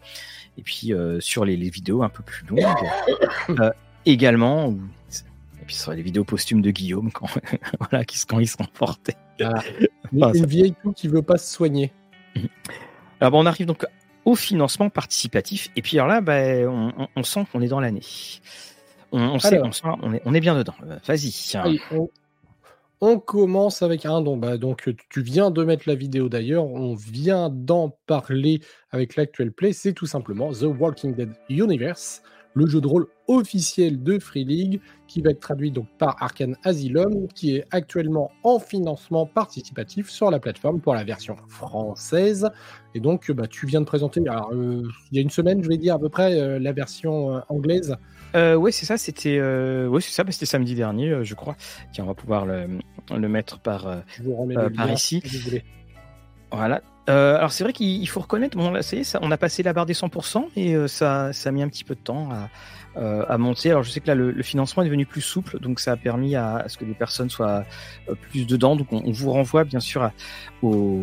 Et 0.58 0.62
puis 0.62 0.92
euh, 0.92 1.20
sur 1.20 1.44
les, 1.44 1.56
vidéos 1.56 2.02
un 2.02 2.08
peu 2.08 2.22
plus 2.22 2.46
longues, 2.46 2.60
euh, 3.60 3.70
également. 4.06 4.74
Et 5.60 5.66
puis 5.66 5.76
sur 5.76 5.92
les 5.92 6.02
vidéos 6.02 6.24
posthumes 6.24 6.62
de 6.62 6.70
Guillaume 6.70 7.10
quand, 7.10 7.26
voilà, 7.78 8.04
quand 8.28 8.38
ils 8.38 8.48
sont 8.48 8.64
portés. 8.72 9.16
Ah, 9.42 9.62
une 10.12 10.46
vieille 10.46 10.74
tout 10.82 10.92
qui 10.92 11.08
veut 11.08 11.22
pas 11.22 11.38
se 11.38 11.52
soigner. 11.52 11.92
Alors 13.20 13.34
on 13.34 13.46
arrive 13.46 13.66
donc 13.66 13.86
au 14.24 14.34
financement 14.34 14.90
participatif. 14.90 15.70
Et 15.76 15.82
puis 15.82 15.98
alors 15.98 16.08
là, 16.08 16.20
bah, 16.20 16.40
on, 16.68 17.08
on 17.14 17.22
sent 17.22 17.46
qu'on 17.52 17.60
est 17.60 17.68
dans 17.68 17.80
l'année. 17.80 18.02
On, 19.12 19.38
sait, 19.38 19.60
on, 20.24 20.34
est, 20.34 20.40
bien 20.40 20.56
dedans. 20.56 20.74
Euh, 20.84 20.98
vas-y. 21.06 21.78
On, 23.00 23.18
commence 23.18 23.82
avec 23.82 24.06
un 24.06 24.20
don. 24.22 24.36
Bah, 24.36 24.56
donc, 24.56 24.90
tu 25.10 25.22
viens 25.22 25.50
de 25.50 25.64
mettre 25.64 25.84
la 25.86 25.94
vidéo 25.94 26.28
d'ailleurs. 26.28 26.64
On 26.64 26.94
vient 26.94 27.50
d'en 27.50 27.96
parler 28.06 28.60
avec 28.90 29.16
l'actuel 29.16 29.52
play. 29.52 29.72
C'est 29.72 29.92
tout 29.92 30.06
simplement 30.06 30.52
The 30.52 30.64
Walking 30.64 31.14
Dead 31.14 31.30
Universe, 31.48 32.22
le 32.54 32.66
jeu 32.66 32.80
de 32.80 32.86
rôle 32.86 33.06
officiel 33.28 34.02
de 34.02 34.18
Free 34.18 34.44
League 34.44 34.80
qui 35.08 35.20
va 35.22 35.30
être 35.30 35.40
traduit 35.40 35.70
donc 35.70 35.86
par 35.98 36.22
Arkane 36.22 36.56
Asylum, 36.64 37.28
qui 37.34 37.56
est 37.56 37.64
actuellement 37.70 38.30
en 38.42 38.58
financement 38.58 39.26
participatif 39.26 40.10
sur 40.10 40.30
la 40.30 40.38
plateforme 40.38 40.80
pour 40.80 40.94
la 40.94 41.04
version 41.04 41.36
française. 41.48 42.48
Et 42.94 43.00
donc, 43.00 43.30
bah, 43.32 43.46
tu 43.46 43.66
viens 43.66 43.80
de 43.80 43.86
présenter, 43.86 44.20
alors, 44.28 44.50
euh, 44.52 44.82
il 45.10 45.16
y 45.16 45.18
a 45.18 45.22
une 45.22 45.30
semaine, 45.30 45.62
je 45.62 45.68
vais 45.68 45.78
dire 45.78 45.94
à 45.94 45.98
peu 45.98 46.08
près, 46.08 46.38
euh, 46.38 46.58
la 46.58 46.72
version 46.72 47.42
anglaise. 47.48 47.96
Euh, 48.34 48.54
oui, 48.54 48.72
c'est 48.72 48.86
ça, 48.86 48.96
c'était 48.96 49.38
euh, 49.38 50.00
c'est 50.00 50.10
ça, 50.10 50.24
bah, 50.24 50.32
c'était 50.32 50.46
samedi 50.46 50.74
dernier, 50.74 51.10
euh, 51.10 51.24
je 51.24 51.34
crois. 51.34 51.56
Tiens, 51.92 52.04
on 52.04 52.08
va 52.08 52.14
pouvoir 52.14 52.46
le, 52.46 52.66
le 53.10 53.28
mettre 53.28 53.60
par, 53.60 54.02
par 54.76 54.92
ici. 54.92 55.22
voilà. 56.50 56.82
Alors 57.06 57.52
c'est 57.52 57.64
vrai 57.64 57.72
qu'il 57.72 58.08
faut 58.08 58.20
reconnaître, 58.20 58.56
bon 58.56 58.70
là, 58.70 58.82
ça 58.82 59.02
ça, 59.04 59.18
on 59.22 59.30
a 59.30 59.36
passé 59.36 59.62
la 59.62 59.72
barre 59.72 59.86
des 59.86 59.94
100% 59.94 60.46
et 60.56 60.88
ça, 60.88 61.32
ça 61.32 61.48
a 61.48 61.52
mis 61.52 61.62
un 61.62 61.68
petit 61.68 61.84
peu 61.84 61.94
de 61.94 62.00
temps 62.00 62.30
à, 62.30 62.50
à 62.96 63.38
monter. 63.38 63.70
Alors 63.70 63.82
je 63.82 63.90
sais 63.90 64.00
que 64.00 64.06
là, 64.06 64.14
le, 64.14 64.42
financement 64.42 64.82
est 64.82 64.86
devenu 64.86 65.06
plus 65.06 65.20
souple, 65.20 65.58
donc 65.60 65.80
ça 65.80 65.92
a 65.92 65.96
permis 65.96 66.36
à, 66.36 66.64
ce 66.68 66.78
que 66.78 66.84
les 66.84 66.94
personnes 66.94 67.30
soient 67.30 67.64
plus 68.30 68.46
dedans. 68.46 68.76
Donc 68.76 68.92
on, 68.92 69.10
vous 69.10 69.30
renvoie 69.30 69.64
bien 69.64 69.80
sûr 69.80 70.02
à, 70.02 70.12
au 70.62 71.02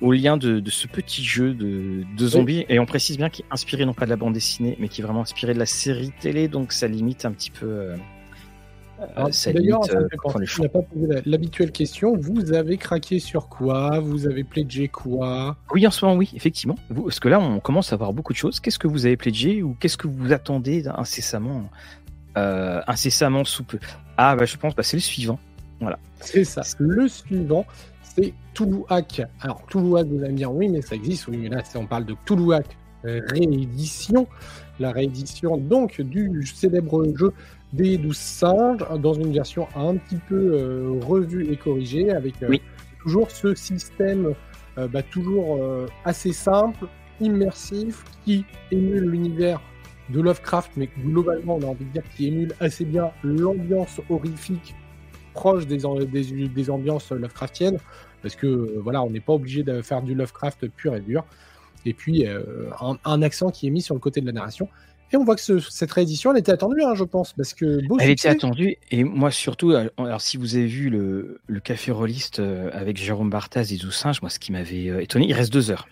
au 0.00 0.12
lien 0.12 0.36
de, 0.36 0.62
ce 0.70 0.86
petit 0.86 1.24
jeu 1.24 1.54
de, 1.54 2.26
zombies. 2.26 2.64
Et 2.68 2.78
on 2.78 2.86
précise 2.86 3.16
bien 3.16 3.28
qu'il 3.28 3.44
est 3.44 3.52
inspiré 3.52 3.84
non 3.84 3.94
pas 3.94 4.04
de 4.06 4.10
la 4.10 4.16
bande 4.16 4.34
dessinée, 4.34 4.76
mais 4.78 4.88
qui 4.88 5.00
est 5.00 5.04
vraiment 5.04 5.22
inspiré 5.22 5.54
de 5.54 5.58
la 5.58 5.66
série 5.66 6.12
télé. 6.20 6.48
Donc 6.48 6.72
ça 6.72 6.88
limite 6.88 7.24
un 7.24 7.32
petit 7.32 7.50
peu. 7.50 7.94
Euh, 9.00 9.30
ça 9.30 9.52
D'ailleurs, 9.52 9.82
euh, 9.94 10.06
pas 10.68 10.82
posé 10.82 11.22
l'habituelle 11.24 11.72
question. 11.72 12.16
Vous 12.16 12.52
avez 12.52 12.76
craqué 12.76 13.18
sur 13.18 13.48
quoi? 13.48 13.98
Vous 14.00 14.26
avez 14.26 14.44
pledgé 14.44 14.88
quoi? 14.88 15.56
Oui, 15.72 15.86
en 15.86 15.90
ce 15.90 16.04
moment, 16.04 16.18
oui, 16.18 16.30
effectivement. 16.34 16.76
Vous, 16.90 17.04
parce 17.04 17.20
que 17.20 17.28
là, 17.28 17.40
on 17.40 17.60
commence 17.60 17.92
à 17.92 17.96
voir 17.96 18.12
beaucoup 18.12 18.32
de 18.32 18.38
choses. 18.38 18.60
Qu'est-ce 18.60 18.78
que 18.78 18.88
vous 18.88 19.06
avez 19.06 19.16
pledgé 19.16 19.62
ou 19.62 19.74
qu'est-ce 19.80 19.96
que 19.96 20.06
vous 20.06 20.32
attendez 20.32 20.86
incessamment, 20.88 21.70
euh, 22.36 22.80
incessamment 22.86 23.44
sous 23.44 23.64
peu? 23.64 23.78
Ah, 24.16 24.36
bah, 24.36 24.44
je 24.44 24.56
pense, 24.56 24.74
bah, 24.74 24.82
c'est 24.82 24.96
le 24.96 25.02
suivant. 25.02 25.38
Voilà. 25.80 25.98
C'est 26.20 26.44
ça. 26.44 26.62
Le 26.78 27.08
suivant, 27.08 27.64
c'est 28.02 28.34
Toulouac. 28.52 29.22
Alors, 29.40 29.62
Toulouac, 29.66 30.06
vous 30.06 30.22
allez 30.22 30.32
me 30.32 30.36
dire, 30.36 30.52
oui, 30.52 30.68
mais 30.68 30.82
ça 30.82 30.94
existe, 30.94 31.26
oui, 31.28 31.38
mais 31.38 31.48
là, 31.48 31.62
on 31.74 31.86
parle 31.86 32.04
de 32.04 32.14
Toulouac 32.26 32.66
réédition. 33.04 34.26
La 34.78 34.92
réédition, 34.92 35.56
donc, 35.56 36.00
du 36.00 36.44
célèbre 36.46 37.04
jeu 37.16 37.32
des 37.72 37.98
12 37.98 38.16
singes, 38.16 39.00
dans 39.00 39.14
une 39.14 39.32
version 39.32 39.68
un 39.76 39.96
petit 39.96 40.18
peu 40.28 40.54
euh, 40.54 41.00
revue 41.06 41.50
et 41.52 41.56
corrigée, 41.56 42.10
avec 42.10 42.42
euh, 42.42 42.56
toujours 43.02 43.30
ce 43.30 43.54
système 43.54 44.34
euh, 44.78 44.88
bah, 44.88 45.02
toujours 45.02 45.60
assez 46.04 46.32
simple, 46.32 46.86
immersif, 47.20 48.04
qui 48.24 48.44
émule 48.70 49.10
l'univers 49.10 49.60
de 50.08 50.20
Lovecraft, 50.20 50.72
mais 50.76 50.88
globalement, 50.98 51.56
on 51.56 51.62
a 51.62 51.66
envie 51.66 51.84
de 51.84 51.92
dire 51.92 52.02
qui 52.16 52.26
émule 52.26 52.52
assez 52.60 52.84
bien 52.84 53.10
l'ambiance 53.22 54.00
horrifique 54.08 54.74
proche 55.32 55.66
des, 55.66 55.78
des, 56.06 56.48
des 56.48 56.70
ambiances 56.70 57.12
Lovecraftiennes, 57.12 57.78
parce 58.22 58.36
que 58.36 58.46
euh, 58.46 58.80
voilà, 58.82 59.02
on 59.02 59.10
n'est 59.10 59.20
pas 59.20 59.32
obligé 59.32 59.62
de 59.62 59.82
faire 59.82 60.02
du 60.02 60.14
Lovecraft 60.14 60.68
pur 60.68 60.94
et 60.94 61.00
dur. 61.00 61.24
Et 61.86 61.94
puis 61.94 62.26
euh, 62.26 62.70
un, 63.04 63.22
accent 63.22 63.50
qui 63.50 63.66
est 63.66 63.70
mis 63.70 63.80
sur 63.80 63.94
le 63.94 64.00
côté 64.00 64.20
de 64.20 64.26
la 64.26 64.32
narration. 64.32 64.68
Et 65.12 65.16
on 65.16 65.24
voit 65.24 65.36
que 65.36 65.58
cette 65.58 65.90
réédition, 65.90 66.32
elle 66.32 66.38
était 66.38 66.52
attendue, 66.52 66.82
hein, 66.82 66.94
je 66.94 67.04
pense, 67.04 67.32
parce 67.32 67.52
que 67.52 67.80
elle 67.98 68.10
était 68.10 68.28
attendue. 68.28 68.76
Et 68.90 69.02
moi 69.02 69.30
surtout, 69.30 69.72
euh, 69.72 69.88
alors 69.98 70.20
si 70.20 70.36
vous 70.36 70.54
avez 70.54 70.66
vu 70.66 70.88
le, 70.88 71.40
le 71.46 71.60
café 71.60 71.90
rolliste 71.90 72.40
avec 72.72 72.96
Jérôme 72.96 73.30
Barthaz 73.30 73.72
et 73.72 73.76
Zoussinge, 73.76 74.22
moi 74.22 74.30
ce 74.30 74.38
qui 74.38 74.52
m'avait 74.52 75.02
étonné, 75.02 75.26
il 75.26 75.32
reste 75.32 75.52
deux 75.52 75.70
heures. 75.70 75.88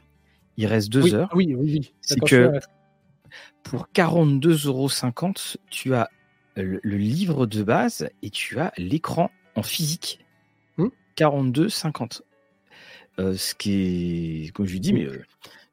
Il 0.57 0.67
reste 0.67 0.89
deux 0.89 1.15
heures. 1.15 1.31
Oui, 1.35 1.55
oui, 1.57 1.79
oui. 1.79 1.95
C'est 2.01 2.21
que 2.21 2.53
pour 3.63 3.89
42,50 3.95 4.67
euros, 4.67 4.89
tu 5.71 5.95
as 5.95 6.09
le, 6.57 6.81
livre 6.83 7.47
de 7.47 7.63
base 7.63 8.09
et 8.23 8.31
tu 8.31 8.59
as 8.59 8.73
l'écran 8.77 9.31
en 9.55 9.63
physique. 9.63 10.21
42,50. 11.17 12.21
Hmm 12.21 12.23
euh, 13.21 13.35
ce 13.35 13.55
qui 13.55 13.73
est, 14.47 14.53
comme 14.53 14.67
je 14.67 14.73
lui 14.73 14.81
dis, 14.81 14.93
mais 14.93 15.05
euh, 15.05 15.25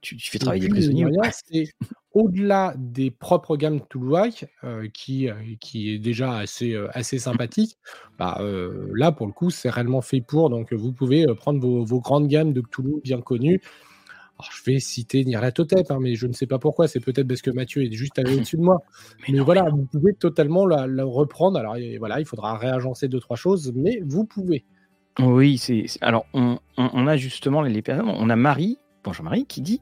tu, 0.05 0.29
fais 0.29 0.39
travailler 0.39 0.67
des 0.67 0.69
prisonniers. 0.69 1.05
Au-delà 2.13 2.73
des 2.77 3.11
propres 3.11 3.57
gammes 3.57 3.81
Toulouac, 3.89 4.45
euh, 4.63 4.87
qui, 4.93 5.27
qui 5.59 5.91
est 5.91 5.99
déjà 5.99 6.37
assez, 6.37 6.75
assez 6.93 7.19
sympathique. 7.19 7.77
Bah, 8.17 8.41
là, 8.93 9.11
pour 9.11 9.27
le 9.27 9.33
coup, 9.33 9.49
c'est 9.49 9.69
réellement 9.69 10.01
fait 10.01 10.21
pour. 10.21 10.49
Donc, 10.49 10.71
vous 10.71 10.93
pouvez 10.93 11.25
prendre 11.35 11.59
vos, 11.59 11.83
vos, 11.83 11.99
grandes 11.99 12.27
gammes 12.27 12.53
de 12.53 12.61
Toulouse 12.61 13.01
bien 13.03 13.19
connues 13.19 13.61
alors, 14.37 14.51
je 14.51 14.69
vais 14.69 14.79
citer 14.79 15.23
Nyarlathotep, 15.23 15.91
hein, 15.91 15.99
mais 16.01 16.15
je 16.15 16.27
ne 16.27 16.33
sais 16.33 16.45
pas 16.45 16.59
pourquoi. 16.59 16.89
C'est 16.89 16.99
peut-être 16.99 17.27
parce 17.27 17.41
que 17.41 17.51
Mathieu 17.51 17.83
est 17.83 17.91
juste 17.93 18.19
allé 18.19 18.35
au-dessus 18.35 18.57
de 18.57 18.63
moi. 18.63 18.81
Mais, 19.29 19.39
voilà, 19.39 19.69
vous 19.69 19.85
pouvez 19.85 20.13
totalement 20.13 20.65
la, 20.65 20.87
reprendre. 21.05 21.57
Alors, 21.57 21.77
voilà, 21.99 22.19
il 22.19 22.25
faudra 22.25 22.57
réagencer 22.57 23.07
deux, 23.07 23.19
trois 23.19 23.37
choses, 23.37 23.71
mais 23.73 24.01
vous 24.05 24.25
pouvez. 24.25 24.65
Oui, 25.19 25.57
c'est. 25.57 25.85
Alors, 26.01 26.25
on, 26.33 26.57
a 26.77 27.17
justement 27.17 27.61
les 27.61 27.81
personnes. 27.81 28.09
On 28.09 28.29
a 28.29 28.35
Marie, 28.35 28.77
bonjour 29.05 29.23
Marie, 29.23 29.45
qui 29.45 29.61
dit 29.61 29.81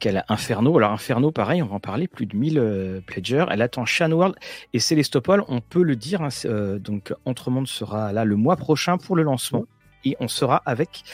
qu'elle 0.00 0.18
a 0.18 0.24
Inferno. 0.28 0.76
Alors, 0.76 0.90
Inferno, 0.90 1.30
pareil, 1.30 1.62
on 1.62 1.66
va 1.66 1.76
en 1.76 1.80
parler, 1.80 2.08
plus 2.08 2.26
de 2.26 2.36
1000 2.36 2.58
euh, 2.58 3.00
pledgers. 3.00 3.46
Elle 3.50 3.62
attend 3.62 3.84
World 4.10 4.34
et 4.72 4.80
Célestopol, 4.80 5.44
on 5.48 5.60
peut 5.60 5.82
le 5.82 5.96
dire. 5.96 6.22
Hein, 6.22 6.28
euh, 6.44 6.78
donc, 6.78 7.14
Entremonde 7.24 7.68
sera 7.68 8.12
là 8.12 8.24
le 8.24 8.36
mois 8.36 8.56
prochain 8.56 8.98
pour 8.98 9.16
le 9.16 9.22
lancement. 9.22 9.64
Et 10.04 10.16
on 10.20 10.28
sera 10.28 10.60
avec 10.66 11.04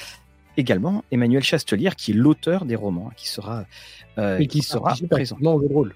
également 0.57 1.05
Emmanuel 1.13 1.43
Chastelière, 1.43 1.95
qui 1.95 2.11
est 2.11 2.15
l'auteur 2.15 2.65
des 2.65 2.77
romans, 2.77 3.09
hein, 3.11 3.15
qui 3.17 3.29
sera, 3.29 3.67
euh, 4.19 4.45
qui, 4.47 4.63
sera 4.63 4.95
présent. 5.09 5.37
Non, 5.41 5.59
le 5.59 5.67
rôle. 5.67 5.95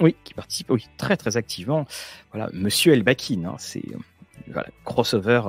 Oui, 0.00 0.16
qui 0.24 0.32
participe 0.32 0.70
oui, 0.70 0.86
très 0.96 1.16
très 1.16 1.36
activement. 1.36 1.84
Voilà, 2.32 2.50
Monsieur 2.52 2.94
Elbakin, 2.94 3.44
hein, 3.44 3.56
c'est 3.58 3.82
voilà, 4.46 4.68
crossover 4.84 5.42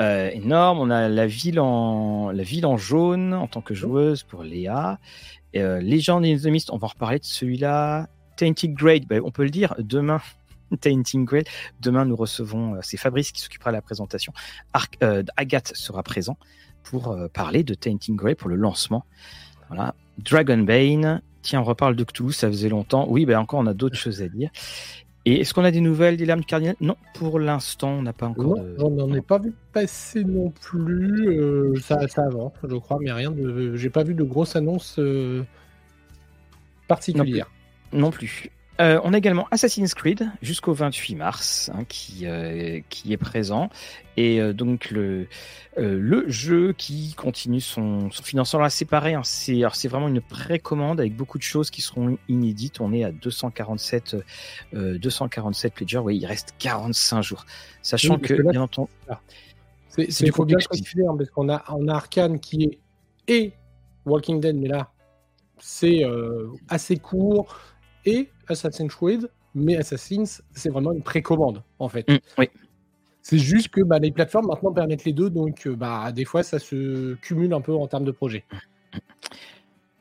euh, 0.00 0.30
énorme. 0.30 0.78
On 0.78 0.90
a 0.90 1.08
la 1.08 1.26
ville 1.26 1.60
en 1.60 2.30
la 2.30 2.42
ville 2.42 2.66
en 2.66 2.76
jaune 2.76 3.34
en 3.34 3.46
tant 3.46 3.60
que 3.60 3.74
joueuse 3.74 4.22
pour 4.22 4.42
Léa. 4.42 4.98
Euh, 5.56 5.80
Legend 5.80 6.24
in 6.24 6.36
the 6.36 6.46
Mist, 6.46 6.70
on 6.70 6.78
va 6.78 6.86
en 6.86 6.90
reparler 6.90 7.18
de 7.18 7.24
celui-là. 7.24 8.08
Tainted 8.36 8.74
Grade, 8.74 9.06
ben, 9.06 9.20
on 9.24 9.30
peut 9.30 9.44
le 9.44 9.50
dire, 9.50 9.74
demain 9.78 10.20
Tainting 10.80 11.24
Grail. 11.24 11.44
Demain, 11.80 12.04
nous 12.04 12.16
recevons, 12.16 12.78
c'est 12.82 12.96
Fabrice 12.96 13.32
qui 13.32 13.40
s'occupera 13.40 13.70
de 13.70 13.76
la 13.76 13.82
présentation. 13.82 14.32
Agathe 15.36 15.72
sera 15.74 16.02
présent 16.02 16.38
pour 16.82 17.16
parler 17.34 17.64
de 17.64 17.74
Tainting 17.74 18.16
Grail 18.16 18.36
pour 18.36 18.48
le 18.48 18.56
lancement. 18.56 19.04
Voilà. 19.68 19.94
Dragonbane. 20.18 21.22
Tiens, 21.42 21.60
on 21.60 21.64
reparle 21.64 21.96
de 21.96 22.04
Cthulhu, 22.04 22.32
ça 22.32 22.48
faisait 22.48 22.68
longtemps. 22.68 23.06
Oui, 23.08 23.24
ben 23.24 23.38
encore, 23.38 23.60
on 23.60 23.66
a 23.66 23.74
d'autres 23.74 23.96
choses 23.98 24.22
à 24.22 24.28
dire. 24.28 24.50
Et 25.26 25.40
est-ce 25.40 25.52
qu'on 25.52 25.64
a 25.64 25.70
des 25.70 25.80
nouvelles 25.80 26.16
des 26.16 26.24
lames 26.24 26.40
du 26.40 26.46
cardinal? 26.46 26.76
Non, 26.80 26.96
pour 27.14 27.38
l'instant, 27.38 27.90
on 27.90 28.02
n'a 28.02 28.14
pas 28.14 28.26
encore. 28.26 28.56
Non, 28.56 28.98
j'en 28.98 29.12
ai 29.12 29.20
pas 29.20 29.38
vu 29.38 29.52
passer 29.72 30.24
non 30.24 30.50
plus. 30.50 31.28
Euh, 31.28 31.74
ça, 31.80 32.08
ça, 32.08 32.24
avance, 32.24 32.52
je 32.66 32.76
crois, 32.76 32.98
mais 33.00 33.12
rien 33.12 33.30
de. 33.30 33.76
J'ai 33.76 33.90
pas 33.90 34.02
vu 34.02 34.14
de 34.14 34.24
grosses 34.24 34.56
annonces 34.56 34.98
euh, 34.98 35.44
particulières. 36.88 37.50
Non 37.92 38.10
plus. 38.10 38.50
Euh, 38.80 38.98
on 39.04 39.12
a 39.12 39.18
également 39.18 39.46
Assassin's 39.50 39.92
Creed 39.92 40.30
jusqu'au 40.40 40.72
28 40.72 41.14
mars 41.14 41.70
hein, 41.74 41.84
qui, 41.86 42.26
euh, 42.26 42.80
qui 42.88 43.12
est 43.12 43.18
présent. 43.18 43.68
Et 44.16 44.40
euh, 44.40 44.54
donc 44.54 44.90
le, 44.90 45.26
le 45.76 46.28
jeu 46.28 46.72
qui 46.72 47.14
continue 47.14 47.60
son, 47.60 48.10
son 48.10 48.22
financement. 48.22 48.60
Là, 48.60 48.70
c'est 48.70 48.86
pareil, 48.86 49.14
hein, 49.14 49.22
c'est, 49.22 49.88
vraiment 49.88 50.08
une 50.08 50.22
précommande 50.22 50.98
avec 50.98 51.14
beaucoup 51.14 51.36
de 51.36 51.42
choses 51.42 51.70
qui 51.70 51.82
seront 51.82 52.16
inédites. 52.28 52.80
On 52.80 52.92
est 52.94 53.04
à 53.04 53.12
247, 53.12 54.16
247 54.72 55.74
pledgers. 55.74 55.98
Oui, 55.98 56.16
il 56.16 56.26
reste 56.26 56.54
45 56.58 57.22
jours. 57.22 57.44
Sachant 57.82 58.18
que, 58.18 58.50
bien 58.50 58.62
entendu. 58.62 58.90
C'est, 59.88 60.10
c'est, 60.10 60.30
faut 60.30 60.44
bien 60.44 60.56
hein, 60.58 61.16
parce 61.18 61.30
qu'on 61.30 61.48
a, 61.50 61.64
on 61.68 61.88
a 61.88 61.94
Arkane 61.94 62.40
qui 62.40 62.64
est 62.64 62.78
et 63.28 63.52
Walking 64.06 64.40
Dead, 64.40 64.56
mais 64.56 64.68
là, 64.68 64.90
c'est 65.58 66.02
assez 66.68 66.96
court 66.96 67.58
et 68.06 68.28
Assassin's 68.50 68.94
Creed, 68.94 69.30
mais 69.54 69.76
Assassin's, 69.76 70.42
c'est 70.52 70.70
vraiment 70.70 70.92
une 70.92 71.02
précommande, 71.02 71.62
en 71.78 71.88
fait. 71.88 72.08
Mm, 72.08 72.18
oui. 72.38 72.48
C'est 73.22 73.38
juste 73.38 73.68
que 73.68 73.82
bah, 73.82 73.98
les 73.98 74.10
plateformes 74.10 74.46
maintenant 74.46 74.72
permettent 74.72 75.04
les 75.04 75.12
deux, 75.12 75.30
donc 75.30 75.66
euh, 75.66 75.76
bah, 75.76 76.10
des 76.12 76.24
fois 76.24 76.42
ça 76.42 76.58
se 76.58 77.14
cumule 77.16 77.52
un 77.52 77.60
peu 77.60 77.74
en 77.74 77.86
termes 77.86 78.04
de 78.04 78.10
projet. 78.10 78.44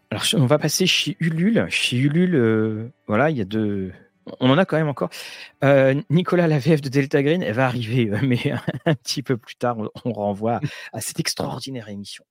Alors 0.09 0.23
on 0.33 0.45
va 0.45 0.57
passer 0.57 0.87
chez 0.87 1.17
Ulule. 1.19 1.67
Chez 1.69 1.97
Ulule, 1.97 2.35
euh, 2.35 2.89
voilà, 3.07 3.29
il 3.29 3.37
y 3.37 3.41
a 3.41 3.45
deux. 3.45 3.91
On 4.39 4.49
en 4.49 4.57
a 4.57 4.65
quand 4.65 4.77
même 4.77 4.87
encore. 4.87 5.09
Euh, 5.63 5.99
Nicolas, 6.09 6.47
la 6.47 6.59
VF 6.59 6.81
de 6.81 6.89
Delta 6.89 7.21
Green, 7.21 7.43
elle 7.43 7.53
va 7.53 7.65
arriver, 7.65 8.09
mais 8.23 8.53
un 8.85 8.95
petit 8.95 9.21
peu 9.21 9.37
plus 9.37 9.55
tard, 9.55 9.77
on 10.05 10.13
renvoie 10.13 10.59
à 10.93 11.01
cette 11.01 11.19
extraordinaire 11.19 11.89
émission. 11.89 12.23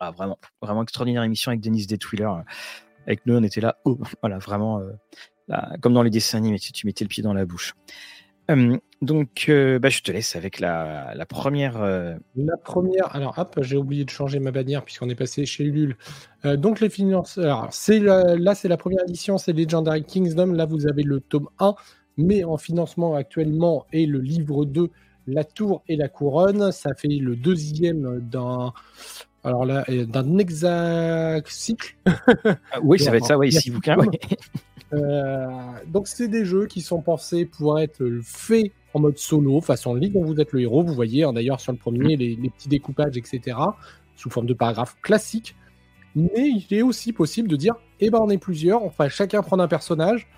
Ah, 0.00 0.10
vraiment, 0.10 0.38
vraiment 0.60 0.82
extraordinaire 0.82 1.22
émission 1.22 1.50
avec 1.50 1.60
Denise 1.60 1.86
Detwiller. 1.86 2.28
Avec 3.06 3.24
nous, 3.26 3.36
on 3.36 3.42
était 3.42 3.60
là, 3.60 3.78
oh, 3.84 3.98
voilà, 4.20 4.38
vraiment 4.38 4.82
comme 5.80 5.94
dans 5.94 6.02
les 6.02 6.10
dessins 6.10 6.38
animés, 6.38 6.58
tu, 6.58 6.72
tu 6.72 6.86
mettais 6.86 7.04
le 7.04 7.08
pied 7.08 7.22
dans 7.22 7.34
la 7.34 7.44
bouche. 7.44 7.74
donc, 9.02 9.46
euh, 9.48 9.78
bah, 9.78 9.88
je 9.88 10.00
te 10.00 10.12
laisse 10.12 10.36
avec 10.36 10.60
la, 10.60 11.14
première. 11.28 11.82
Euh, 11.82 12.16
la 12.36 12.56
première. 12.56 13.14
Alors, 13.14 13.38
hop, 13.38 13.58
j'ai 13.62 13.76
oublié 13.76 14.04
de 14.04 14.10
changer 14.10 14.38
ma 14.38 14.50
bannière 14.50 14.84
puisqu'on 14.84 15.08
est 15.08 15.14
passé 15.14 15.46
chez 15.46 15.64
Ulule. 15.64 15.96
Euh, 16.44 16.56
donc, 16.56 16.80
les 16.80 16.90
financeurs. 16.90 17.68
C'est 17.70 17.98
là, 17.98 18.54
c'est 18.54 18.68
la 18.68 18.76
première 18.76 19.02
édition, 19.02 19.38
c'est 19.38 19.52
Legendary 19.52 20.04
Kingdom. 20.04 20.52
Là, 20.52 20.66
vous 20.66 20.86
avez 20.86 21.02
le 21.02 21.20
tome 21.20 21.48
1, 21.58 21.74
mais 22.16 22.44
en 22.44 22.56
financement 22.56 23.14
actuellement 23.14 23.86
et 23.92 24.06
le 24.06 24.20
livre 24.20 24.64
2, 24.64 24.90
La 25.26 25.44
Tour 25.44 25.82
et 25.88 25.96
la 25.96 26.08
Couronne. 26.08 26.72
Ça 26.72 26.94
fait 26.94 27.08
le 27.08 27.36
deuxième 27.36 28.20
d'un. 28.20 28.72
Alors 29.46 29.66
là, 29.66 29.84
d'un 29.88 30.38
exact 30.38 31.48
cycle. 31.48 31.96
Ah 32.06 32.80
oui, 32.82 32.98
ça 32.98 33.10
va 33.10 33.18
être 33.18 33.26
ça, 33.26 33.36
oui, 33.36 33.52
six 33.52 33.70
bouquins. 33.70 33.98
Euh, 33.98 34.06
donc 35.86 36.08
c'est 36.08 36.28
des 36.28 36.44
jeux 36.44 36.66
qui 36.66 36.80
sont 36.80 37.00
pensés 37.00 37.44
pour 37.44 37.78
être 37.78 38.20
faits 38.22 38.72
en 38.94 39.00
mode 39.00 39.18
solo, 39.18 39.60
façon 39.60 39.94
livre 39.94 40.14
dont 40.14 40.24
vous 40.24 40.40
êtes 40.40 40.52
le 40.52 40.60
héros. 40.60 40.82
Vous 40.82 40.94
voyez 40.94 41.24
hein, 41.24 41.32
d'ailleurs 41.32 41.60
sur 41.60 41.72
le 41.72 41.78
premier 41.78 42.16
les, 42.16 42.36
petits 42.36 42.68
découpages, 42.68 43.16
etc. 43.16 43.56
sous 44.16 44.30
forme 44.30 44.46
de 44.46 44.54
paragraphes 44.54 44.96
classiques. 45.02 45.56
Mais 46.14 46.48
il 46.48 46.66
est 46.70 46.82
aussi 46.82 47.12
possible 47.12 47.48
de 47.48 47.56
dire, 47.56 47.74
eh 48.00 48.08
ben 48.08 48.20
on 48.22 48.30
est 48.30 48.38
plusieurs, 48.38 48.84
enfin 48.84 49.08
chacun 49.08 49.42
prend 49.42 49.58
un 49.58 49.66
personnage, 49.66 50.28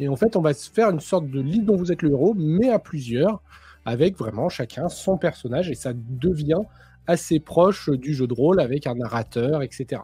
et 0.00 0.08
en 0.08 0.16
fait 0.16 0.34
on 0.34 0.40
va 0.40 0.54
se 0.54 0.70
faire 0.70 0.88
une 0.88 1.00
sorte 1.00 1.28
de 1.28 1.40
livre 1.40 1.66
dont 1.66 1.76
vous 1.76 1.92
êtes 1.92 2.00
le 2.00 2.10
héros, 2.10 2.32
mais 2.34 2.70
à 2.70 2.78
plusieurs, 2.78 3.42
avec 3.84 4.16
vraiment 4.16 4.48
chacun 4.48 4.88
son 4.88 5.18
personnage, 5.18 5.68
et 5.68 5.74
ça 5.74 5.92
devient 5.94 6.62
assez 7.06 7.38
proche 7.38 7.90
du 7.90 8.14
jeu 8.14 8.26
de 8.26 8.32
rôle 8.32 8.60
avec 8.60 8.86
un 8.86 8.94
narrateur, 8.94 9.62
etc. 9.62 10.00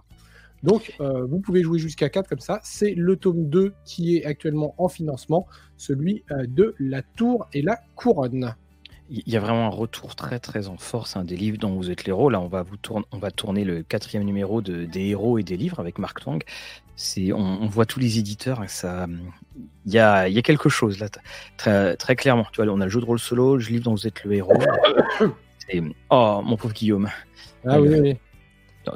Donc, 0.62 0.94
euh, 1.00 1.24
vous 1.24 1.40
pouvez 1.40 1.62
jouer 1.62 1.78
jusqu'à 1.78 2.08
4 2.08 2.28
comme 2.28 2.40
ça. 2.40 2.60
C'est 2.62 2.94
le 2.94 3.16
tome 3.16 3.48
2 3.48 3.74
qui 3.84 4.16
est 4.16 4.24
actuellement 4.24 4.74
en 4.78 4.88
financement, 4.88 5.46
celui 5.76 6.24
euh, 6.30 6.46
de 6.46 6.74
La 6.78 7.02
Tour 7.02 7.48
et 7.52 7.62
la 7.62 7.80
Couronne. 7.96 8.54
Il 9.10 9.22
y 9.26 9.36
a 9.36 9.40
vraiment 9.40 9.66
un 9.66 9.70
retour 9.70 10.14
très 10.14 10.38
très 10.38 10.68
en 10.68 10.78
force 10.78 11.16
hein, 11.16 11.24
des 11.24 11.36
livres 11.36 11.58
dont 11.58 11.74
vous 11.74 11.90
êtes 11.90 12.04
l'héros. 12.04 12.30
Là, 12.30 12.40
on 12.40 12.46
va, 12.46 12.62
vous 12.62 12.76
tourner, 12.76 13.04
on 13.10 13.18
va 13.18 13.30
tourner 13.30 13.64
le 13.64 13.82
quatrième 13.82 14.22
numéro 14.22 14.62
de, 14.62 14.84
des 14.84 15.08
héros 15.08 15.38
et 15.38 15.42
des 15.42 15.56
livres 15.56 15.80
avec 15.80 15.98
Marc 15.98 16.20
Twang. 16.20 16.42
C'est, 16.94 17.32
on, 17.32 17.66
voit 17.66 17.84
tous 17.84 17.98
les 17.98 18.18
éditeurs 18.18 18.62
et 18.62 18.68
ça, 18.68 19.06
il 19.86 19.92
y 19.92 19.98
a, 19.98 20.28
il 20.28 20.34
y 20.34 20.38
a 20.38 20.42
quelque 20.42 20.68
chose 20.68 21.00
là, 21.00 21.08
très, 21.56 21.96
très 21.96 22.16
clairement. 22.16 22.46
Tu 22.52 22.62
vois, 22.62 22.72
on 22.72 22.80
a 22.80 22.84
le 22.84 22.90
jeu 22.90 23.00
de 23.00 23.04
rôle 23.04 23.18
solo, 23.18 23.56
le 23.56 23.64
livre 23.64 23.84
dont 23.84 23.92
vous 23.92 24.06
êtes 24.06 24.22
le 24.24 24.34
héros. 24.34 24.52
oh, 26.10 26.40
mon 26.44 26.56
pauvre 26.56 26.72
Guillaume. 26.72 27.10
Ah 27.66 27.80
oui, 27.80 27.88
oui 27.88 28.16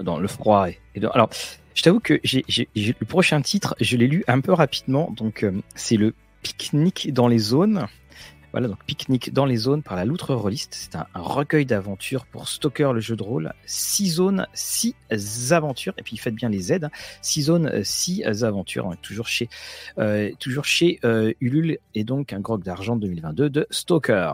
dans, 0.03 0.19
le 0.19 0.29
froid. 0.29 0.69
Et, 0.69 0.79
alors, 1.13 1.31
je 1.75 1.83
t'avoue 1.83 2.01
que 2.01 2.21
le 2.25 3.05
prochain 3.05 3.41
titre, 3.43 3.75
je 3.81 3.97
l'ai 3.97 4.07
lu 4.07 4.25
un 4.29 4.41
peu 4.41 4.53
rapidement. 4.53 5.13
Donc, 5.17 5.43
euh, 5.43 5.53
c'est 5.75 5.97
le 5.97 6.15
Pique-Nique 6.43 7.13
dans 7.13 7.29
les 7.29 7.39
zones. 7.39 7.87
Voilà, 8.53 8.69
donc 8.69 8.83
Pique-Nique 8.87 9.35
dans 9.35 9.45
les 9.45 9.57
zones 9.57 9.83
par 9.83 9.97
la 9.97 10.07
Loutre 10.07 10.35
Rolliste. 10.35 10.75
C'est 10.75 10.97
un, 10.97 11.07
recueil 11.15 11.67
d'aventures 11.67 12.25
pour 12.25 12.49
Stalker, 12.49 12.93
le 12.95 13.01
jeu 13.01 13.15
de 13.15 13.23
rôle. 13.23 13.53
Six 13.67 14.13
zones, 14.13 14.47
six 14.55 14.95
aventures. 15.51 15.93
Et 15.99 16.03
puis, 16.03 16.17
faites 16.17 16.35
bien 16.35 16.49
les 16.49 16.61
Z. 16.61 16.85
Hein. 16.85 16.91
Six 17.21 17.43
zones, 17.43 17.85
six 17.85 18.25
aventures. 18.25 18.95
toujours 19.03 19.27
chez, 19.29 19.51
euh, 19.99 20.31
toujours 20.39 20.65
chez 20.65 20.99
euh, 21.05 21.35
Ulule. 21.41 21.79
Et 21.95 22.05
donc, 22.05 22.33
un 22.33 22.41
grog 22.41 22.63
d'argent 22.63 22.97
2022 22.97 23.51
de 23.51 23.67
Stalker. 23.71 24.33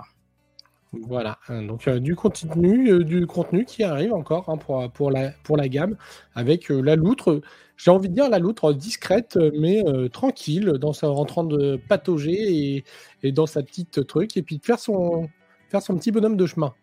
Voilà, 0.93 1.39
hein, 1.49 1.63
donc 1.63 1.89
euh, 1.89 2.01
du 2.01 2.15
contenu, 2.15 2.91
euh, 2.91 3.03
du 3.03 3.27
contenu 3.27 3.65
qui 3.65 3.83
arrive 3.83 4.13
encore 4.13 4.51
hein, 4.51 4.59
pour, 4.59 4.91
pour, 4.93 5.11
la, 5.11 5.31
pour 5.43 5.57
la 5.57 5.67
gamme, 5.69 5.97
avec 6.35 6.71
euh, 6.71 6.83
la 6.83 6.97
loutre, 6.97 7.41
j'ai 7.79 7.91
envie 7.91 8.11
de 8.11 8.15
dire 8.15 8.29
la 8.29 8.39
loutre 8.39 8.75
discrète, 8.75 9.39
mais 9.59 9.83
tranquille, 10.11 10.75
dans 10.79 10.93
sa, 10.93 11.09
en 11.09 11.25
train 11.25 11.45
de 11.45 11.81
patauger 11.89 12.77
et, 12.77 12.85
et, 13.23 13.33
dans 13.33 13.47
sa 13.47 13.63
petite 13.63 14.07
truc, 14.07 14.37
et 14.37 14.43
puis 14.43 14.59
de 14.59 14.65
faire 14.65 14.79
son, 14.79 15.29
faire 15.71 15.83
son 15.83 15.97
petit 15.97 16.13
bonhomme 16.13 16.37
de 16.37 16.47
chemin. 16.47 16.75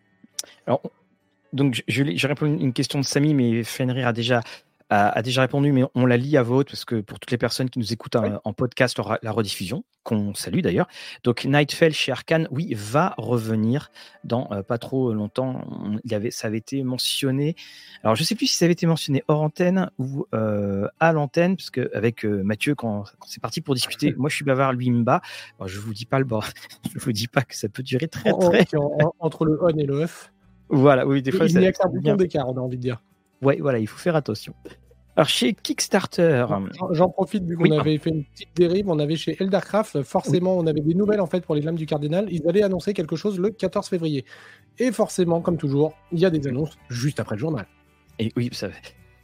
Alors, 0.66 0.82
donc 1.54 1.84
j'ai 1.88 2.28
répondu 2.28 2.60
à 2.60 2.64
une 2.64 2.74
question 2.74 3.00
de 3.00 3.06
Samy, 3.06 3.34
mais 3.34 3.64
Fenrir 3.64 4.08
a 4.08 4.14
déjà 4.14 4.42
a, 4.90 5.22
déjà 5.22 5.42
répondu, 5.42 5.72
mais 5.72 5.84
on 5.96 6.06
la 6.06 6.18
lit 6.18 6.38
à 6.38 6.44
vote 6.44 6.68
parce 6.68 6.86
que 6.86 7.02
pour 7.02 7.20
toutes 7.20 7.32
les 7.32 7.38
personnes 7.38 7.70
qui 7.70 7.80
nous 7.80 7.94
écoutent 7.94 8.16
en, 8.16 8.54
podcast, 8.54 9.00
la 9.22 9.32
rediffusion, 9.32 9.84
qu'on 10.04 10.34
salue 10.34 10.62
d'ailleurs. 10.62 10.88
Donc 11.24 11.46
Nightfell 11.46 11.94
chez 11.94 12.12
Arkane, 12.12 12.48
oui, 12.52 12.74
va 12.76 13.14
revenir 13.18 13.92
dans 14.24 14.48
euh, 14.52 14.64
pas 14.64 14.78
trop 14.78 15.14
longtemps. 15.14 15.62
il 16.04 16.14
avait, 16.14 16.32
ça 16.32 16.48
avait 16.48 16.58
été 16.58 16.84
mentionné. 16.84 17.56
Alors 18.04 18.16
je 18.16 18.24
sais 18.24 18.34
plus 18.34 18.48
si 18.48 18.58
ça 18.58 18.66
avait 18.66 18.74
été 18.74 18.88
mentionné 18.88 19.24
hors 19.28 19.42
antenne 19.42 19.92
ou 20.00 20.26
euh, 20.34 20.88
à 21.00 21.14
l'antenne, 21.14 21.56
parce 21.56 21.70
que 21.70 21.92
avec 21.94 22.26
euh, 22.26 22.42
Mathieu, 22.44 22.74
quand, 22.74 23.04
c'est 23.28 23.42
parti 23.42 23.62
pour 23.62 23.76
discuter, 23.76 24.14
moi 24.18 24.30
je 24.30 24.36
suis 24.36 24.46
bavard, 24.46 24.74
lui 24.74 24.88
il 24.88 24.94
me 24.94 25.04
bat. 25.04 25.22
je 25.66 25.80
vous 25.80 25.94
dis 25.94 26.06
pas 26.06 26.20
le 26.20 26.26
bord, 26.26 26.48
je 26.94 27.00
vous 27.00 27.12
dis 27.12 27.28
pas 27.28 27.44
que 27.44 27.56
ça 27.56 27.70
peut 27.70 27.84
durer 27.84 28.08
très 28.08 28.32
très. 28.32 28.66
entre 29.20 29.46
le 29.46 29.60
on 29.62 29.70
et 29.70 29.86
le 29.86 30.04
off. 30.04 30.32
Voilà, 30.70 31.06
oui, 31.06 31.22
des 31.22 31.32
fois. 31.32 31.48
Il 31.48 31.58
n'y 31.58 31.66
a 31.66 31.72
qu'un 31.72 31.90
bouton 31.90 32.16
d'écart, 32.16 32.48
on 32.48 32.58
a 32.58 32.62
envie 32.62 32.78
de 32.78 32.82
dire. 32.82 33.02
Ouais, 33.42 33.58
voilà, 33.60 33.80
il 33.80 33.88
faut 33.88 33.98
faire 33.98 34.16
attention. 34.16 34.54
Alors 35.20 35.28
chez 35.28 35.54
Kickstarter. 35.54 36.46
J'en 36.92 37.10
profite 37.10 37.44
vu 37.44 37.58
qu'on 37.58 37.78
avait 37.78 37.98
fait 37.98 38.10
une 38.10 38.24
petite 38.24 38.56
dérive, 38.56 38.88
on 38.88 39.00
avait 39.00 39.18
chez 39.18 39.36
Eldercraft, 39.38 40.02
forcément 40.04 40.58
on 40.58 40.66
avait 40.66 40.80
des 40.80 40.94
nouvelles 40.94 41.20
en 41.20 41.28
fait 41.28 41.42
pour 41.42 41.56
les 41.56 41.62
lames 41.62 41.76
du 41.76 41.86
cardinal, 41.86 42.30
ils 42.32 42.48
allaient 42.48 42.64
annoncer 42.64 42.94
quelque 42.94 43.18
chose 43.18 43.38
le 43.38 43.50
14 43.50 43.90
février. 43.90 44.24
Et 44.78 44.94
forcément, 44.94 45.42
comme 45.42 45.58
toujours, 45.58 45.94
il 46.14 46.20
y 46.20 46.26
a 46.26 46.30
des 46.30 46.48
annonces 46.48 46.78
juste 46.88 47.20
après 47.20 47.36
le 47.36 47.42
journal. 47.42 47.68
Et 48.18 48.32
oui, 48.38 48.48
ça, 48.54 48.70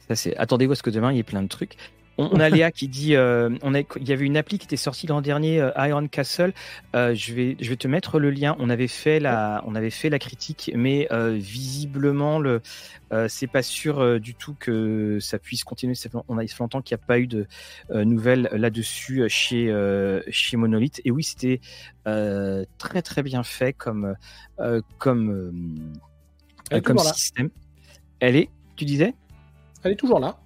ça 0.06 0.14
c'est. 0.14 0.36
Attendez-vous 0.36 0.72
à 0.72 0.74
ce 0.76 0.82
que 0.82 0.90
demain 0.90 1.12
il 1.12 1.16
y 1.16 1.20
ait 1.20 1.22
plein 1.22 1.42
de 1.42 1.48
trucs. 1.48 1.76
On, 2.18 2.40
a 2.40 2.48
Léa 2.48 2.70
qui 2.70 2.88
dit, 2.88 3.14
euh, 3.14 3.50
on 3.62 3.74
a, 3.74 3.80
il 3.80 4.08
y 4.08 4.12
avait 4.12 4.24
une 4.24 4.36
appli 4.36 4.58
qui 4.58 4.64
était 4.64 4.76
sortie 4.76 5.06
l'an 5.06 5.20
dernier, 5.20 5.60
euh, 5.60 5.70
Iron 5.76 6.08
Castle. 6.08 6.54
Euh, 6.94 7.14
je 7.14 7.34
vais, 7.34 7.56
je 7.60 7.68
vais 7.68 7.76
te 7.76 7.88
mettre 7.88 8.18
le 8.18 8.30
lien. 8.30 8.56
On 8.58 8.70
avait 8.70 8.88
fait 8.88 9.20
la, 9.20 9.62
on 9.66 9.74
avait 9.74 9.90
fait 9.90 10.08
la 10.08 10.18
critique, 10.18 10.70
mais 10.74 11.08
visiblement 11.10 12.38
le, 12.38 12.62
c'est 13.28 13.46
pas 13.46 13.62
sûr 13.62 14.20
du 14.20 14.34
tout 14.34 14.54
que 14.58 15.18
ça 15.20 15.38
puisse 15.38 15.64
continuer. 15.64 15.94
On 16.28 16.38
a 16.38 16.46
fait 16.46 16.58
longtemps 16.60 16.80
qu'il 16.80 16.96
n'y 16.96 17.02
a 17.02 17.06
pas 17.06 17.18
eu 17.18 17.26
de 17.26 17.46
nouvelles 17.92 18.48
là-dessus 18.52 19.28
chez 19.28 19.72
chez 20.28 20.56
Monolith. 20.56 21.00
Et 21.04 21.10
oui, 21.10 21.22
c'était 21.22 21.60
très 22.78 23.02
très 23.02 23.22
bien 23.22 23.42
fait 23.42 23.72
comme 23.72 24.14
comme 24.98 25.92
comme 26.82 26.98
système. 26.98 27.50
Elle 28.20 28.36
est, 28.36 28.48
tu 28.76 28.86
disais? 28.86 29.14
Elle 29.82 29.92
est 29.92 29.96
toujours 29.96 30.18
là. 30.18 30.38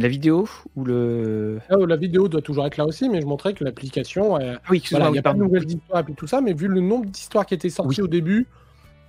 La 0.00 0.08
vidéo 0.08 0.48
ou 0.76 0.84
le. 0.84 1.60
Ah, 1.68 1.76
la 1.86 1.96
vidéo 1.96 2.28
doit 2.28 2.42
toujours 2.42 2.66
être 2.66 2.78
là 2.78 2.86
aussi, 2.86 3.08
mais 3.08 3.20
je 3.20 3.26
montrais 3.26 3.52
que 3.52 3.64
l'application. 3.64 4.38
oui, 4.70 4.82
voilà, 4.90 5.08
il 5.08 5.12
n'y 5.12 5.18
a 5.18 5.22
pas 5.22 5.34
de 5.34 5.38
nouvelles 5.38 5.70
histoires 5.70 6.04
et 6.08 6.14
tout 6.14 6.26
ça, 6.26 6.40
mais 6.40 6.54
vu 6.54 6.68
le 6.68 6.80
nombre 6.80 7.06
d'histoires 7.06 7.44
qui 7.44 7.54
étaient 7.54 7.68
sorties 7.68 8.02
au 8.02 8.08
début, 8.08 8.46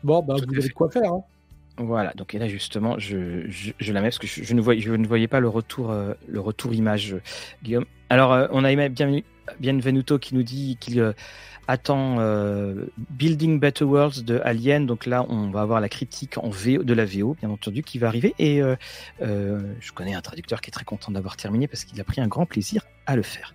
bon, 0.04 0.22
bah, 0.22 0.36
vous 0.36 0.44
avez 0.44 0.68
de 0.68 0.74
quoi 0.74 0.90
faire. 0.90 1.14
Hein. 1.14 1.24
Voilà, 1.78 2.14
donc 2.16 2.36
et 2.36 2.40
là 2.40 2.48
justement, 2.48 3.00
je, 3.00 3.46
je, 3.48 3.94
la 3.94 4.02
mets 4.02 4.08
parce 4.08 4.20
que 4.20 4.28
je, 4.28 4.54
ne 4.54 4.62
voyais, 4.62 4.82
je 4.82 4.92
ne 4.92 5.08
voyais 5.08 5.28
pas 5.28 5.40
le 5.40 5.48
retour, 5.48 5.92
euh, 5.92 6.14
le 6.28 6.40
retour 6.40 6.74
image, 6.74 7.16
Guillaume. 7.64 7.86
Alors, 8.10 8.34
euh, 8.34 8.48
on 8.52 8.64
a 8.64 8.90
bien, 8.90 9.22
Bienvenuto 9.60 10.20
qui 10.20 10.36
nous 10.36 10.44
dit 10.44 10.78
qu'il 10.80 11.00
euh, 11.00 11.14
attend 11.68 12.18
Building 12.98 13.60
Better 13.60 13.86
Worlds 13.86 14.24
de 14.24 14.42
Alien. 14.44 14.86
Donc 14.86 15.06
là, 15.06 15.26
on 15.30 15.50
va 15.50 15.62
avoir 15.62 15.80
la 15.80 15.90
critique 15.90 16.38
en 16.38 16.50
VO, 16.50 16.84
de 16.84 16.94
la 16.94 17.06
VO, 17.06 17.36
bien 17.40 17.50
entendu, 17.50 17.84
qui 17.84 17.98
va 17.98 18.08
arriver. 18.08 18.34
Et 18.40 18.62
je 19.22 19.92
connais 19.94 20.14
un 20.14 20.22
traducteur 20.22 20.60
qui 20.60 20.70
est 20.70 20.74
très 20.74 20.84
content 20.84 21.12
d'avoir 21.12 21.38
terminé 21.38 21.68
parce 21.68 21.86
qu'il 21.86 22.00
a 22.02 22.04
pris 22.04 22.20
un 22.20 22.28
grand 22.28 22.46
plaisir 22.46 22.84
à 23.06 23.16
le 23.16 23.22
faire. 23.22 23.54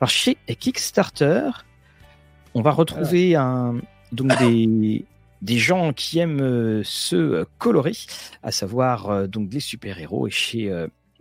Alors, 0.00 0.10
chez 0.10 0.36
Kickstarter, 0.58 1.50
on 2.54 2.62
va 2.62 2.70
retrouver 2.70 3.36
un, 3.36 3.76
donc 4.12 4.36
des, 4.38 5.04
des 5.42 5.58
gens 5.58 5.92
qui 5.92 6.20
aiment 6.20 6.40
euh, 6.40 6.82
se 6.84 7.16
euh, 7.16 7.44
colorer, 7.58 7.92
à 8.42 8.52
savoir 8.52 9.10
euh, 9.10 9.26
donc 9.26 9.52
les 9.52 9.60
super-héros 9.60 10.28
et 10.28 10.30
chez 10.30 10.72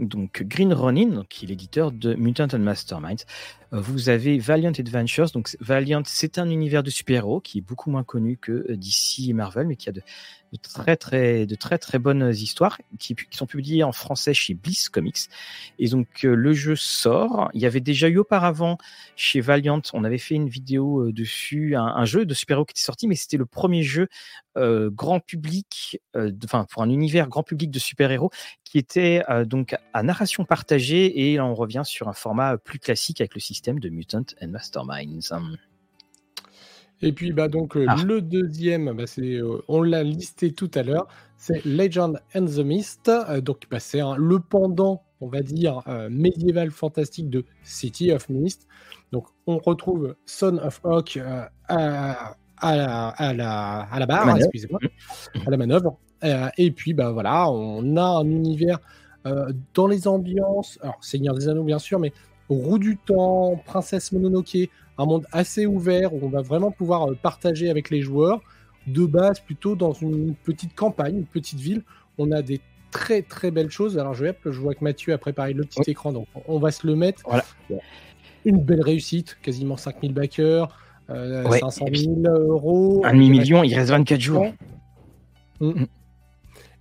donc 0.02 0.44
Green 0.44 0.74
Ronin, 0.74 1.24
qui 1.30 1.46
est 1.46 1.48
l'éditeur 1.48 1.92
de 1.92 2.14
Mutant 2.16 2.48
and 2.54 2.60
Masterminds. 2.60 3.26
Vous 3.72 4.10
avez 4.10 4.38
Valiant 4.38 4.74
Adventures. 4.78 5.32
Donc 5.32 5.56
Valiant, 5.60 6.04
c'est 6.06 6.40
un 6.40 6.50
univers 6.50 6.84
de 6.84 6.90
super-héros 6.90 7.40
qui 7.40 7.60
est 7.60 7.62
beaucoup 7.62 7.90
moins 7.90 8.04
connu 8.04 8.38
que 8.38 8.66
DC 8.74 9.30
et 9.30 9.34
Marvel, 9.34 9.68
mais 9.68 9.76
qui 9.76 9.90
a 9.90 9.92
de, 9.92 10.02
de 10.52 10.58
très 10.58 10.98
très 10.98 11.46
de 11.46 11.56
très 11.56 11.78
très 11.78 11.98
bonnes 11.98 12.30
histoires 12.30 12.80
qui, 13.00 13.16
sont 13.32 13.46
publiées 13.46 13.84
en 13.84 13.92
français 13.92 14.34
chez 14.34 14.54
Bliss 14.54 14.90
Comics. 14.90 15.30
Et 15.80 15.88
donc 15.88 16.08
euh, 16.26 16.36
le 16.36 16.54
jeu 16.54 16.76
sort. 16.76 17.50
Il 17.54 17.62
y 17.62 17.66
avait 17.66 17.80
déjà 17.80 18.10
eu 18.10 18.18
auparavant 18.18 18.78
chez 19.16 19.42
Valiant, 19.42 19.82
on 19.94 20.04
avait 20.04 20.18
fait 20.18 20.36
une 20.36 20.50
vidéo 20.50 21.08
euh, 21.08 21.14
dessus, 21.14 21.76
un, 21.76 22.06
jeu 22.06 22.26
de 22.26 22.34
super-héros 22.34 22.66
qui 22.66 22.72
était 22.72 22.82
sorti, 22.82 23.08
mais 23.08 23.16
c'était 23.16 23.38
le 23.38 23.46
premier 23.46 23.84
jeu 23.84 24.08
euh, 24.58 24.90
grand 24.90 25.20
public, 25.20 26.02
enfin 26.44 26.66
pour 26.70 26.84
un 26.84 26.90
univers 26.90 27.28
grand 27.28 27.44
public 27.44 27.72
de 27.72 27.80
super-héros 27.80 28.32
qui 28.64 28.78
était 28.78 29.24
donc 29.46 29.76
à 29.94 30.04
narration 30.04 30.46
partagée. 30.46 31.32
Et 31.32 31.38
là 31.38 31.46
on 31.46 31.56
revient 31.56 31.84
sur 31.86 32.08
un 32.08 32.14
format 32.14 32.58
plus 32.58 32.80
classique 32.80 33.22
avec 33.22 33.36
le 33.36 33.42
système 33.42 33.80
de 33.80 33.90
Mutant 33.90 34.26
and 34.42 34.50
Masterminds. 34.50 35.32
Et 37.02 37.14
puis 37.14 37.32
bah 37.32 37.48
donc 37.48 37.76
euh, 37.76 37.86
ah. 37.88 37.96
le 38.06 38.22
deuxième, 38.22 38.94
bah, 38.94 39.08
c'est 39.08 39.36
euh, 39.36 39.64
on 39.68 39.82
l'a 39.82 40.04
listé 40.04 40.54
tout 40.54 40.70
à 40.76 40.84
l'heure, 40.84 41.08
c'est 41.36 41.66
Legend 41.66 42.20
and 42.36 42.46
the 42.46 42.60
Mist. 42.60 43.10
Euh, 43.10 43.42
donc 43.42 43.64
bah, 43.72 43.80
c'est 43.80 44.02
le 44.18 44.40
pendant, 44.40 45.04
on 45.20 45.28
va 45.28 45.42
dire 45.42 45.82
médiéval 46.10 46.72
fantastique 46.72 47.30
de 47.30 47.46
City 47.64 48.12
of 48.12 48.30
Mist. 48.30 48.68
Donc 49.12 49.28
on 49.48 49.58
retrouve 49.58 50.16
Son 50.26 50.58
of 50.58 50.80
Hawk 50.84 51.18
à, 51.18 51.52
à, 51.68 52.76
la, 52.76 53.08
à, 53.08 53.34
la, 53.34 53.80
à 53.92 54.00
la 54.00 54.06
barre, 54.06 54.38
excusez-moi, 54.38 54.80
à 55.46 55.50
la 55.50 55.58
manœuvre. 55.58 55.98
et 56.58 56.72
puis 56.72 56.94
bah 56.94 57.12
voilà, 57.12 57.50
on 57.50 57.98
a 57.98 58.04
un 58.04 58.26
univers 58.26 58.80
dans 59.74 59.88
les 59.88 60.08
ambiances, 60.08 60.80
alors 60.82 60.98
Seigneur 61.02 61.36
des 61.36 61.50
Anneaux 61.50 61.64
bien 61.64 61.80
sûr, 61.80 62.00
mais 62.00 62.14
Roue 62.56 62.80
du 62.80 62.98
Temps, 62.98 63.62
Princesse 63.66 64.12
Mononoke, 64.12 64.70
un 64.98 65.06
monde 65.06 65.26
assez 65.32 65.66
ouvert 65.66 66.14
où 66.14 66.20
on 66.24 66.30
va 66.30 66.42
vraiment 66.42 66.72
pouvoir 66.72 67.10
euh, 67.10 67.16
partager 67.16 67.70
avec 67.70 67.90
les 67.90 68.02
joueurs. 68.02 68.42
De 68.88 69.06
base, 69.06 69.40
plutôt 69.40 69.76
dans 69.76 69.94
une 69.94 70.36
petite 70.36 70.76
campagne, 70.76 71.18
une 71.18 71.26
petite 71.26 71.60
ville. 71.60 71.84
On 72.18 72.32
a 72.32 72.42
des 72.42 72.62
très 72.90 73.22
très 73.22 73.52
belles 73.52 73.70
choses. 73.70 73.98
Alors 73.98 74.14
je, 74.14 74.26
je 74.46 74.60
vois 74.60 74.74
que 74.74 74.84
Mathieu 74.84 75.14
a 75.14 75.18
préparé 75.18 75.54
le 75.54 75.64
petit 75.64 75.90
écran, 75.90 76.12
donc 76.12 76.28
on 76.48 76.60
va 76.60 76.72
se 76.72 76.86
le 76.86 76.96
mettre. 76.96 77.22
Voilà. 77.26 77.46
Une 78.44 78.60
belle 78.60 78.82
réussite, 78.82 79.38
quasiment 79.42 79.78
5000 79.78 80.14
backers, 80.14 80.76
500 81.08 81.86
000 81.94 82.22
euros. 82.26 83.02
Un 83.06 83.14
demi-million, 83.14 83.64
il 83.64 83.76
reste 83.76 83.92
24 83.92 84.20
jours. 84.20 84.46
Mm. 85.60 85.68
Mm. 85.70 85.86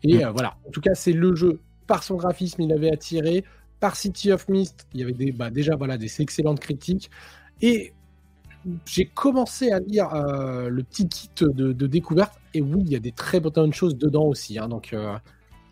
Et. 0.04 0.24
Euh, 0.24 0.30
voilà, 0.30 0.56
en 0.66 0.70
tout 0.70 0.80
cas 0.80 0.94
c'est 0.94 1.12
le 1.12 1.34
jeu, 1.34 1.60
par 1.86 2.02
son 2.02 2.16
graphisme, 2.16 2.62
il 2.62 2.72
avait 2.72 2.90
attiré. 2.90 3.44
Par 3.80 3.96
City 3.96 4.30
of 4.30 4.48
Mist, 4.48 4.86
il 4.94 5.00
y 5.00 5.02
avait 5.02 5.12
des, 5.12 5.32
bah, 5.32 5.50
déjà 5.50 5.76
des 5.76 6.20
excellentes 6.22 6.60
critiques. 6.60 7.10
Et 7.62 7.94
j'ai 8.86 9.06
commencé 9.06 9.70
à 9.70 9.80
lire 9.80 10.14
euh, 10.14 10.68
le 10.68 10.82
petit 10.82 11.08
kit 11.08 11.30
de, 11.40 11.72
découverte 11.86 12.38
et 12.52 12.60
oui, 12.60 12.82
il 12.84 12.92
y 12.92 12.96
a 12.96 13.00
des 13.00 13.12
très 13.12 13.40
bonnes 13.40 13.72
choses 13.72 13.96
dedans 13.96 14.24
aussi. 14.24 14.58
Hein, 14.58 14.68
donc, 14.68 14.92
euh, 14.92 15.16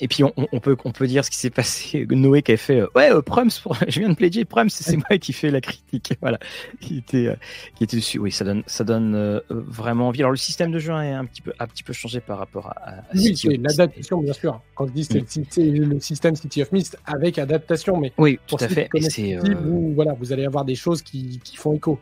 Et 0.01 0.09
puis 0.09 0.23
on, 0.25 0.61
peut, 0.61 0.77
on 0.85 0.93
peut 0.93 1.07
dire 1.07 1.25
ce 1.25 1.31
qui 1.31 1.39
s'est 1.39 1.51
passé. 1.51 2.07
Noé 2.11 2.43
qui 2.43 2.53
a 2.53 2.57
fait 2.57 2.81
euh, 2.81 2.89
Ouais, 2.95 3.11
Prums, 3.23 3.51
je 3.89 4.01
viens 4.01 4.09
de 4.09 4.15
plaider 4.15 4.45
Prums, 4.45 4.69
c'est 4.69 4.97
moi 4.97 5.19
qui 5.19 5.33
fais 5.33 5.51
la 5.51 5.61
critique. 5.61 6.15
Voilà, 6.21 6.39
qui 6.81 6.99
était, 6.99 7.37
qui 7.77 7.85
était 7.85 7.97
dessus. 7.97 8.19
Oui, 8.19 8.33
ça 8.33 8.45
donne, 8.45 8.63
ça 8.67 8.85
donne 8.85 9.41
vraiment 9.49 10.09
envie. 10.09 10.21
Alors 10.21 10.33
le 10.33 10.37
système 10.37 10.73
de 10.73 10.79
jeu 10.79 10.93
est 10.93 11.13
un 11.13 11.25
petit 11.25 11.43
peu, 11.43 11.53
un 11.59 11.67
petit 11.67 11.83
peu 11.83 11.93
changé 11.93 12.21
par 12.21 12.39
rapport 12.39 12.67
à. 12.69 13.03
oui, 13.15 13.37
c'est 13.37 13.57
l'adaptation, 13.57 14.21
bien 14.21 14.33
sûr. 14.33 14.61
Quand 14.75 14.87
je 14.87 14.93
dis 14.93 15.05
c'est 15.05 15.21
le 15.63 16.01
système 16.01 16.35
City 16.37 16.63
of 16.63 16.73
Mist 16.73 16.99
avec 17.07 17.39
adaptation, 17.39 17.97
mais 17.99 18.13
oui, 18.19 18.39
tout 18.47 18.57
à 18.61 18.69
fait. 18.69 18.89
Et 18.95 19.55
vous, 19.55 19.93
voilà, 19.95 20.13
vous 20.15 20.33
allez 20.33 20.45
avoir 20.45 20.65
des 20.65 20.75
choses 20.75 21.03
qui, 21.03 21.41
qui 21.45 21.57
font 21.57 21.75
écho 21.75 21.99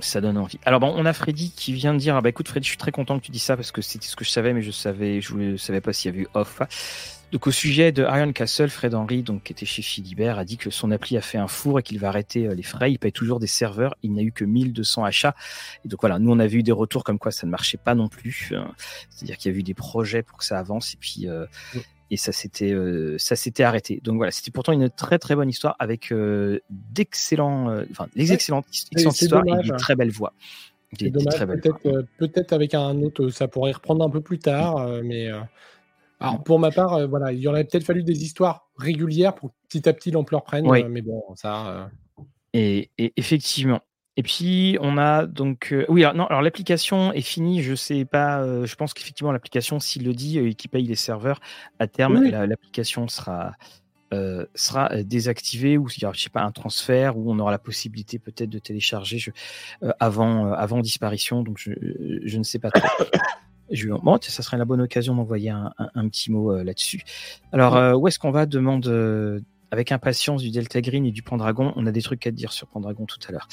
ça 0.00 0.20
donne 0.20 0.36
envie. 0.38 0.58
Alors 0.64 0.80
bon, 0.80 0.92
on 0.96 1.06
a 1.06 1.12
Freddy 1.12 1.52
qui 1.54 1.72
vient 1.72 1.94
de 1.94 1.98
dire, 1.98 2.16
ah 2.16 2.20
bah 2.20 2.28
écoute 2.28 2.48
Freddy, 2.48 2.64
je 2.64 2.70
suis 2.70 2.78
très 2.78 2.90
content 2.90 3.18
que 3.18 3.24
tu 3.24 3.30
dis 3.30 3.38
ça 3.38 3.56
parce 3.56 3.70
que 3.70 3.82
c'était 3.82 4.06
ce 4.06 4.16
que 4.16 4.24
je 4.24 4.30
savais, 4.30 4.52
mais 4.52 4.62
je 4.62 4.70
savais, 4.70 5.20
je 5.20 5.34
ne 5.34 5.56
savais 5.56 5.80
pas 5.80 5.92
s'il 5.92 6.10
y 6.10 6.14
avait 6.14 6.22
eu 6.22 6.28
off. 6.34 6.60
Donc 7.32 7.46
au 7.46 7.50
sujet 7.50 7.92
de 7.92 8.02
Iron 8.02 8.32
Castle, 8.32 8.68
Fred 8.68 8.94
Henry, 8.94 9.22
donc 9.22 9.44
qui 9.44 9.52
était 9.52 9.66
chez 9.66 9.82
Philibert, 9.82 10.38
a 10.38 10.44
dit 10.44 10.56
que 10.56 10.70
son 10.70 10.90
appli 10.90 11.16
a 11.16 11.20
fait 11.20 11.38
un 11.38 11.48
four 11.48 11.80
et 11.80 11.82
qu'il 11.82 11.98
va 11.98 12.08
arrêter 12.08 12.46
euh, 12.46 12.54
les 12.54 12.62
frais. 12.62 12.92
Il 12.92 12.98
paye 12.98 13.12
toujours 13.12 13.40
des 13.40 13.46
serveurs. 13.46 13.94
Il 14.02 14.14
n'a 14.14 14.22
eu 14.22 14.32
que 14.32 14.44
1200 14.44 15.04
achats. 15.04 15.34
Et 15.84 15.88
donc 15.88 16.00
voilà, 16.00 16.18
nous 16.18 16.30
on 16.30 16.38
avait 16.38 16.56
eu 16.56 16.62
des 16.62 16.72
retours 16.72 17.04
comme 17.04 17.18
quoi 17.18 17.32
ça 17.32 17.46
ne 17.46 17.50
marchait 17.50 17.78
pas 17.78 17.94
non 17.94 18.08
plus. 18.08 18.52
C'est-à-dire 19.10 19.36
qu'il 19.36 19.52
y 19.52 19.54
a 19.54 19.58
eu 19.58 19.62
des 19.62 19.74
projets 19.74 20.22
pour 20.22 20.38
que 20.38 20.44
ça 20.44 20.58
avance 20.58 20.94
et 20.94 20.98
puis 20.98 21.28
euh, 21.28 21.46
et 22.10 22.16
ça 22.16 22.32
s'était 22.32 22.72
euh, 22.72 23.18
ça 23.18 23.36
s'était 23.36 23.62
arrêté. 23.62 24.00
Donc 24.02 24.16
voilà, 24.16 24.30
c'était 24.30 24.50
pourtant 24.50 24.72
une 24.72 24.88
très 24.90 25.18
très 25.18 25.34
bonne 25.34 25.48
histoire 25.48 25.76
avec 25.78 26.12
euh, 26.12 26.60
d'excellents, 26.70 27.70
euh, 27.70 27.84
enfin 27.90 28.06
les 28.14 28.32
excellentes, 28.32 28.66
histoires 28.70 29.44
et 29.46 29.68
des 29.68 29.76
très 29.76 29.96
belles 29.96 30.10
voix. 30.10 30.32
Peut-être 30.98 32.52
avec 32.52 32.74
un 32.74 33.02
autre, 33.02 33.28
ça 33.30 33.48
pourrait 33.48 33.72
reprendre 33.72 34.04
un 34.04 34.10
peu 34.10 34.20
plus 34.20 34.38
tard, 34.38 34.88
mais 35.02 35.28
alors 36.20 36.42
pour 36.42 36.58
ma 36.58 36.70
part, 36.70 37.06
voilà, 37.08 37.32
il 37.32 37.40
y 37.40 37.48
aurait 37.48 37.64
peut-être 37.64 37.84
fallu 37.84 38.02
des 38.02 38.22
histoires 38.22 38.68
régulières 38.78 39.34
pour 39.34 39.50
que 39.50 39.54
petit 39.68 39.88
à 39.88 39.92
petit 39.92 40.10
l'ampleur 40.10 40.42
prenne, 40.44 40.66
mais 40.88 41.02
bon, 41.02 41.22
ça. 41.34 41.90
Et, 42.52 42.90
et, 42.96 43.12
effectivement, 43.16 43.80
et 44.16 44.22
puis 44.22 44.78
on 44.80 44.96
a 44.98 45.26
donc 45.26 45.72
euh, 45.72 45.84
oui 45.88 46.02
alors, 46.02 46.14
non 46.14 46.26
alors 46.26 46.42
l'application 46.42 47.12
est 47.12 47.20
finie 47.20 47.62
je 47.62 47.74
sais 47.74 48.04
pas 48.04 48.40
euh, 48.40 48.64
je 48.64 48.74
pense 48.74 48.94
qu'effectivement 48.94 49.32
l'application 49.32 49.78
s'il 49.78 50.04
le 50.04 50.14
dit 50.14 50.38
et 50.38 50.48
euh, 50.48 50.52
qui 50.52 50.68
paye 50.68 50.86
les 50.86 50.96
serveurs 50.96 51.40
à 51.78 51.86
terme 51.86 52.22
l'application 52.24 53.08
sera 53.08 53.52
sera 54.54 55.02
désactivée 55.02 55.76
ou 55.76 55.90
s'il 55.90 56.04
y 56.04 56.06
aura 56.06 56.14
je 56.14 56.22
sais 56.22 56.30
pas 56.30 56.42
un 56.42 56.52
transfert 56.52 57.18
où 57.18 57.30
on 57.30 57.38
aura 57.38 57.50
la 57.50 57.58
possibilité 57.58 58.18
peut-être 58.18 58.48
de 58.48 58.58
télécharger 58.58 59.18
je, 59.18 59.30
avant 60.00 60.52
avant 60.52 60.80
disparition 60.80 61.42
donc 61.42 61.58
je, 61.58 61.72
je 62.24 62.38
ne 62.38 62.42
sais 62.42 62.58
pas 62.58 62.70
trop. 62.70 63.04
Je, 63.70 63.88
bon, 63.88 64.18
ça 64.22 64.42
serait 64.42 64.56
la 64.56 64.64
bonne 64.64 64.80
occasion 64.80 65.14
d'envoyer 65.14 65.50
un, 65.50 65.72
un, 65.78 66.08
petit 66.08 66.30
mot 66.30 66.62
là-dessus. 66.62 67.02
Alors, 67.52 68.00
où 68.00 68.06
est-ce 68.08 68.18
qu'on 68.18 68.30
va 68.30 68.46
demande 68.46 68.86
avec 69.70 69.92
impatience 69.92 70.42
du 70.42 70.50
Delta 70.50 70.80
Green 70.80 71.04
et 71.06 71.10
du 71.10 71.22
Pendragon. 71.22 71.72
On 71.76 71.86
a 71.86 71.92
des 71.92 72.02
trucs 72.02 72.26
à 72.26 72.30
dire 72.30 72.52
sur 72.52 72.66
Pendragon 72.66 73.06
tout 73.06 73.18
à 73.28 73.32
l'heure. 73.32 73.48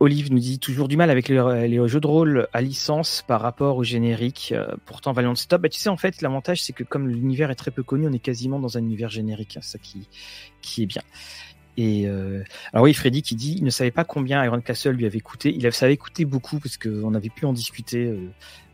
Olive 0.00 0.32
nous 0.32 0.38
dit 0.38 0.58
toujours 0.58 0.88
du 0.88 0.96
mal 0.96 1.08
avec 1.08 1.28
les, 1.28 1.88
jeux 1.88 2.00
de 2.00 2.06
rôle 2.06 2.48
à 2.52 2.60
licence 2.60 3.24
par 3.26 3.40
rapport 3.40 3.76
au 3.76 3.84
générique. 3.84 4.52
Euh, 4.54 4.66
pourtant, 4.84 5.12
Valiant 5.12 5.34
Stop, 5.34 5.62
bah, 5.62 5.68
tu 5.68 5.80
sais, 5.80 5.88
en 5.88 5.96
fait, 5.96 6.20
l'avantage, 6.20 6.62
c'est 6.62 6.72
que 6.72 6.84
comme 6.84 7.08
l'univers 7.08 7.50
est 7.50 7.54
très 7.54 7.70
peu 7.70 7.82
connu, 7.82 8.06
on 8.06 8.12
est 8.12 8.18
quasiment 8.18 8.58
dans 8.58 8.76
un 8.76 8.80
univers 8.80 9.08
générique. 9.08 9.56
Hein, 9.56 9.62
ça 9.62 9.78
qui, 9.78 10.08
qui 10.60 10.82
est 10.82 10.86
bien. 10.86 11.02
Et 11.76 12.06
euh, 12.06 12.42
alors 12.72 12.84
oui, 12.84 12.94
Freddy 12.94 13.22
qui 13.22 13.34
dit, 13.34 13.56
il 13.58 13.64
ne 13.64 13.70
savait 13.70 13.90
pas 13.90 14.04
combien 14.04 14.44
Iron 14.44 14.60
Castle 14.60 14.92
lui 14.92 15.06
avait 15.06 15.20
coûté. 15.20 15.54
Il 15.54 15.70
savait 15.72 15.96
coûter 15.96 16.24
beaucoup 16.24 16.58
parce 16.58 16.76
qu'on 16.76 17.14
avait 17.14 17.30
pu 17.30 17.46
en 17.46 17.52
discuter 17.52 18.14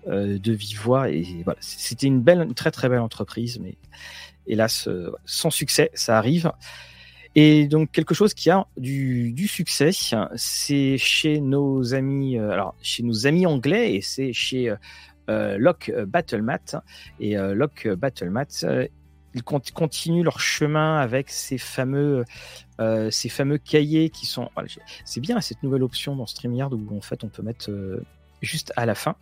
euh, 0.09 0.39
de 0.39 0.53
vive 0.53 0.81
voix. 0.81 1.11
Et 1.11 1.25
voilà, 1.45 1.59
c'était 1.61 2.07
une 2.07 2.21
belle, 2.21 2.43
une 2.43 2.55
très 2.55 2.71
très 2.71 2.89
belle 2.89 3.01
entreprise, 3.01 3.59
mais 3.61 3.77
hélas, 4.47 4.89
sans 5.25 5.51
succès, 5.51 5.91
ça 5.95 6.19
arrive. 6.19 6.53
Et 7.37 7.69
donc 7.69 7.93
quelque 7.93 8.15
chose 8.15 8.35
qui 8.35 8.51
a 8.51 8.67
du, 8.77 9.47
succès, 9.47 9.91
c'est 10.35 10.99
chez 10.99 11.41
nos 11.41 11.95
amis, 11.95 12.39
euh, 12.39 12.51
alors 12.51 12.75
chez 12.83 13.03
nos 13.05 13.27
amis 13.27 13.47
anglais 13.47 13.95
et 13.95 14.01
c'est 14.01 14.33
chez 14.33 14.75
euh, 15.29 15.57
Lock 15.57 15.93
Battlemat 16.09 16.83
et 17.21 17.39
euh, 17.39 17.55
Lock 17.55 17.87
Battlemat. 17.87 18.65
Ils 19.35 19.43
continuent 19.43 20.25
leur 20.25 20.41
chemin 20.41 20.99
avec 20.99 21.31
ces 21.31 21.59
fameux, 21.59 22.25
ces 23.11 23.29
fameux 23.29 23.59
cahiers 23.59 24.11
qui 24.11 24.27
sont. 24.27 24.51
c'est 25.05 25.21
bien 25.21 25.41
cette 25.41 25.63
nouvelle 25.63 25.83
option 25.83 26.17
dans 26.17 26.27
StreamYard 26.27 26.73
où 26.73 26.97
en 26.97 27.01
fait 27.01 27.23
on 27.25 27.29
peut 27.29 27.43
mettre 27.43 27.71
juste 28.43 28.73
à 28.77 28.87
la 28.87 28.95
fin. 28.95 29.17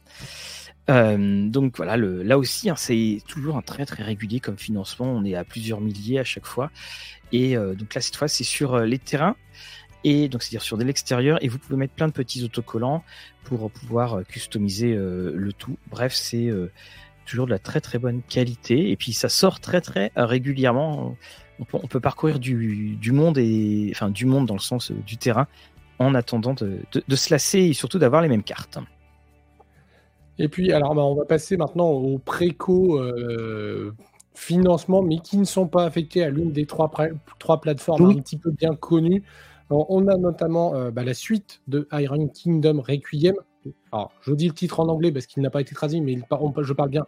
donc 0.89 1.77
voilà, 1.77 1.97
là 1.97 2.39
aussi, 2.39 2.71
hein, 2.71 2.77
c'est 2.77 3.21
toujours 3.27 3.57
un 3.57 3.63
très 3.63 3.85
très 3.85 4.03
régulier 4.03 4.41
comme 4.41 4.57
financement. 4.57 5.07
On 5.07 5.25
est 5.25 5.35
à 5.35 5.45
plusieurs 5.45 5.81
milliers 5.81 6.19
à 6.19 6.25
chaque 6.25 6.47
fois. 6.47 6.71
Et 7.33 7.57
donc 7.57 7.95
là, 7.95 8.01
cette 8.01 8.17
fois, 8.17 8.29
c'est 8.29 8.45
sur 8.45 8.79
les 8.81 8.99
terrains 8.99 9.37
et 10.05 10.29
donc 10.29 10.43
c'est-à-dire 10.43 10.63
sur 10.63 10.79
de 10.79 10.85
l'extérieur 10.85 11.43
et 11.43 11.49
vous 11.49 11.59
pouvez 11.59 11.77
mettre 11.77 11.95
plein 11.95 12.07
de 12.07 12.13
petits 12.13 12.45
autocollants 12.45 13.03
pour 13.43 13.71
pouvoir 13.71 14.25
customiser 14.27 14.95
le 14.95 15.53
tout. 15.53 15.77
Bref, 15.91 16.15
c'est 16.15 16.51
toujours 17.29 17.47
de 17.47 17.51
la 17.51 17.59
très 17.59 17.81
très 17.81 17.99
bonne 17.99 18.23
qualité 18.23 18.91
et 18.91 18.97
puis 18.97 19.13
ça 19.13 19.29
sort 19.29 19.61
très 19.61 19.81
très 19.81 20.11
régulièrement. 20.17 21.17
On 21.73 21.89
peut, 21.89 21.99
parcourir 22.01 22.39
du, 22.39 23.11
monde 23.13 23.37
et 23.37 23.89
enfin 23.93 24.11
du 24.11 24.27
monde 24.27 24.47
dans 24.47 24.55
le 24.55 24.61
sens 24.61 24.93
du 24.93 25.17
terrain 25.17 25.49
en 25.99 26.15
attendant 26.15 26.55
de, 26.55 26.81
se 27.17 27.35
lasser 27.35 27.59
et 27.59 27.73
surtout 27.73 27.99
d'avoir 27.99 28.23
les 28.23 28.29
mêmes 28.29 28.45
cartes. 28.45 28.79
Et 30.39 30.49
puis, 30.49 30.73
alors, 30.73 30.95
bah, 30.95 31.03
on 31.03 31.17
va 31.17 31.25
passer 31.25 31.57
maintenant 31.57 31.89
aux 31.89 32.19
préco 32.19 33.01
euh, 33.01 33.93
financements, 34.35 35.03
mais 35.03 35.19
qui 35.19 35.37
ne 35.37 35.45
sont 35.45 35.67
pas 35.67 35.85
affectés 35.85 36.23
à 36.23 36.31
l'une 36.31 36.53
des 36.53 36.65
trois, 36.65 36.93
trois 37.41 37.61
plateformes 37.61 38.11
un 38.11 38.21
petit 38.21 38.39
peu 38.39 38.53
bien 38.53 38.77
connues. 38.77 39.25
on 39.71 40.07
a 40.07 40.17
notamment 40.17 40.77
euh, 40.77 40.93
bah, 40.93 41.03
la 41.03 41.15
suite 41.15 41.61
de 41.67 41.89
Iron 41.93 42.29
Kingdom 42.29 42.81
Requiem. 42.81 43.35
Alors, 43.93 44.13
je 44.23 44.33
dis 44.33 44.49
le 44.49 44.55
titre 44.55 44.81
en 44.81 44.89
anglais 44.89 45.13
parce 45.13 45.27
qu'il 45.27 45.43
n'a 45.43 45.51
pas 45.51 45.61
été 45.61 45.75
traduit, 45.75 46.01
mais 46.01 46.17
je 46.17 46.73
parle 46.73 46.91
bien 46.91 47.07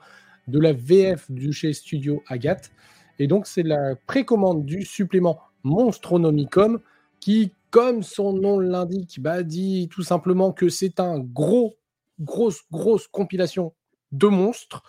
de 0.49 0.59
la 0.59 0.73
VF 0.73 1.31
du 1.31 1.53
chez 1.53 1.73
Studio 1.73 2.23
Agathe. 2.27 2.71
Et 3.19 3.27
donc, 3.27 3.47
c'est 3.47 3.63
la 3.63 3.95
précommande 4.07 4.65
du 4.65 4.83
supplément 4.83 5.41
Monstronomicon 5.63 6.81
qui 7.21 7.53
comme 7.71 8.03
son 8.03 8.33
nom 8.33 8.59
l'indique, 8.59 9.21
bah, 9.21 9.43
dit 9.43 9.89
tout 9.91 10.03
simplement 10.03 10.53
que 10.53 10.69
c'est 10.69 11.01
un 11.01 11.21
gros, 11.21 11.77
grosse, 12.19 12.63
grosse 12.71 13.07
compilation 13.07 13.73
de 14.13 14.27
monstres. 14.27 14.83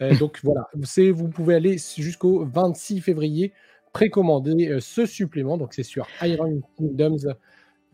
Euh, 0.00 0.14
donc 0.18 0.40
voilà, 0.42 0.68
vous 1.12 1.28
pouvez 1.28 1.54
aller 1.54 1.76
jusqu'au 1.78 2.44
26 2.46 3.00
février 3.00 3.52
précommander 3.92 4.68
euh, 4.68 4.80
ce 4.80 5.06
supplément. 5.06 5.58
Donc 5.58 5.74
c'est 5.74 5.82
sur 5.82 6.06
Iron 6.22 6.62
Kingdoms 6.76 7.34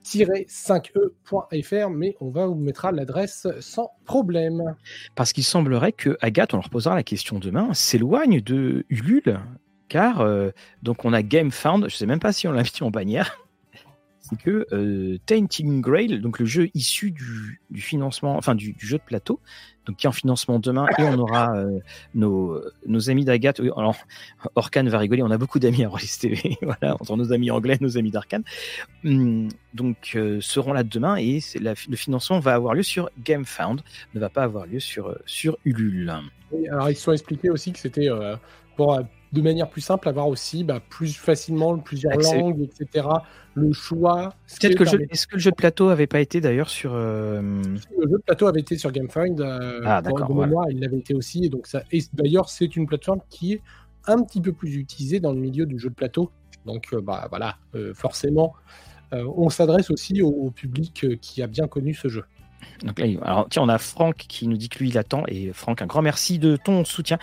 5e.fr, 0.04 1.90
mais 1.90 2.16
on 2.20 2.30
va 2.30 2.46
vous 2.46 2.54
mettre 2.54 2.90
l'adresse 2.90 3.46
sans 3.60 3.90
problème. 4.04 4.74
Parce 5.14 5.32
qu'il 5.32 5.44
semblerait 5.44 5.92
que 5.92 6.16
Agathe, 6.20 6.54
on 6.54 6.58
leur 6.58 6.70
posera 6.70 6.94
la 6.94 7.02
question 7.02 7.38
demain, 7.38 7.72
s'éloigne 7.74 8.40
de 8.40 8.84
Ulule, 8.88 9.40
car 9.88 10.20
euh, 10.20 10.50
donc 10.82 11.04
on 11.04 11.12
a 11.12 11.22
GameFound, 11.22 11.82
je 11.88 11.94
ne 11.94 11.98
sais 11.98 12.06
même 12.06 12.20
pas 12.20 12.32
si 12.32 12.48
on 12.48 12.52
l'a 12.52 12.62
mis 12.62 12.70
en 12.80 12.90
bannière, 12.90 13.38
c'est 14.30 14.38
que 14.38 14.66
euh, 14.72 15.18
Tainting 15.26 15.80
Grail, 15.80 16.20
donc 16.20 16.38
le 16.38 16.46
jeu 16.46 16.68
issu 16.74 17.10
du, 17.10 17.80
financement, 17.80 18.36
enfin 18.36 18.54
du, 18.54 18.74
jeu 18.78 18.98
de 18.98 19.02
plateau, 19.02 19.40
donc 19.86 19.96
qui 19.96 20.06
est 20.06 20.08
en 20.08 20.12
financement 20.12 20.58
demain, 20.58 20.86
et 20.98 21.02
on 21.02 21.18
aura 21.18 21.56
euh, 21.56 21.80
nos, 22.14 23.10
amis 23.10 23.24
d'Agathe. 23.24 23.60
Alors, 23.60 23.96
Orkan 24.54 24.84
va 24.84 24.98
rigoler, 24.98 25.22
on 25.22 25.30
a 25.30 25.38
beaucoup 25.38 25.58
d'amis 25.58 25.84
à 25.84 25.88
Rollis 25.88 26.16
TV, 26.20 26.56
voilà, 26.62 26.94
entre 26.94 27.16
nos 27.16 27.32
amis 27.32 27.50
anglais, 27.50 27.76
nos 27.80 27.98
amis 27.98 28.10
d'Arkane. 28.10 28.44
Hum, 29.04 29.48
donc, 29.74 30.12
euh, 30.14 30.40
seront 30.40 30.72
là 30.72 30.84
demain, 30.84 31.16
et 31.16 31.40
le 31.60 31.96
financement 31.96 32.38
va 32.38 32.54
avoir 32.54 32.74
lieu 32.74 32.82
sur 32.82 33.10
GameFound, 33.24 33.82
ne 34.14 34.20
va 34.20 34.28
pas 34.28 34.42
avoir 34.42 34.66
lieu 34.66 34.80
sur, 34.80 35.16
sur 35.26 35.58
Ulule. 35.64 36.12
alors, 36.70 36.90
ils 36.90 36.96
se 36.96 37.02
sont 37.02 37.12
expliqués 37.12 37.50
aussi 37.50 37.72
que 37.72 37.78
c'était 37.78 38.08
pour 38.76 38.98
de 39.32 39.42
manière 39.42 39.68
plus 39.68 39.80
simple, 39.80 40.08
avoir 40.08 40.28
aussi 40.28 40.64
bah, 40.64 40.80
plus 40.88 41.16
facilement 41.16 41.78
plusieurs 41.78 42.16
langues, 42.16 42.62
etc. 42.62 43.06
Le 43.54 43.72
choix. 43.72 44.34
Peut-être 44.60 44.76
que 44.76 45.12
est-ce 45.12 45.26
que 45.26 45.34
le 45.34 45.40
jeu 45.40 45.50
de 45.50 45.56
plateau 45.56 45.88
avait 45.88 46.06
pas 46.06 46.20
été 46.20 46.40
d'ailleurs 46.40 46.68
sur. 46.68 46.92
Euh, 46.94 47.40
le 47.40 48.08
jeu 48.08 48.16
de 48.16 48.22
plateau 48.22 48.46
avait 48.46 48.60
été 48.60 48.76
sur 48.76 48.90
GameFind. 48.90 49.40
Euh, 49.40 49.80
ah, 49.84 50.02
d'accord. 50.02 50.28
il 50.70 50.80
l'avait 50.80 50.98
été 50.98 51.14
aussi. 51.14 51.44
Et 51.44 51.48
donc 51.48 51.66
ça. 51.66 51.82
Et 51.92 52.00
d'ailleurs, 52.12 52.48
c'est 52.48 52.76
une 52.76 52.86
plateforme 52.86 53.20
qui 53.28 53.54
est 53.54 53.62
un 54.06 54.22
petit 54.22 54.40
peu 54.40 54.52
plus 54.52 54.76
utilisée 54.76 55.20
dans 55.20 55.32
le 55.32 55.38
milieu 55.38 55.66
du 55.66 55.78
jeu 55.78 55.90
de 55.90 55.94
plateau. 55.94 56.30
Donc, 56.66 56.88
euh, 56.92 57.00
bah 57.00 57.26
voilà, 57.30 57.56
forcément, 57.94 58.54
on 59.12 59.48
s'adresse 59.48 59.90
aussi 59.90 60.22
au, 60.22 60.50
public 60.50 61.06
qui 61.20 61.42
a 61.42 61.46
bien 61.46 61.66
connu 61.66 61.94
ce 61.94 62.08
jeu. 62.08 62.24
Donc 62.84 62.98
là, 62.98 63.06
alors 63.22 63.46
tiens, 63.48 63.62
on 63.62 63.68
a 63.68 63.78
Franck 63.78 64.16
qui 64.16 64.46
nous 64.46 64.56
dit 64.56 64.68
que 64.68 64.78
lui 64.78 64.90
il 64.90 64.98
attend 64.98 65.24
et 65.26 65.52
Franck, 65.52 65.82
un 65.82 65.86
grand 65.86 66.02
merci 66.02 66.38
de 66.38 66.56
ton 66.56 66.84
soutien. 66.84 67.18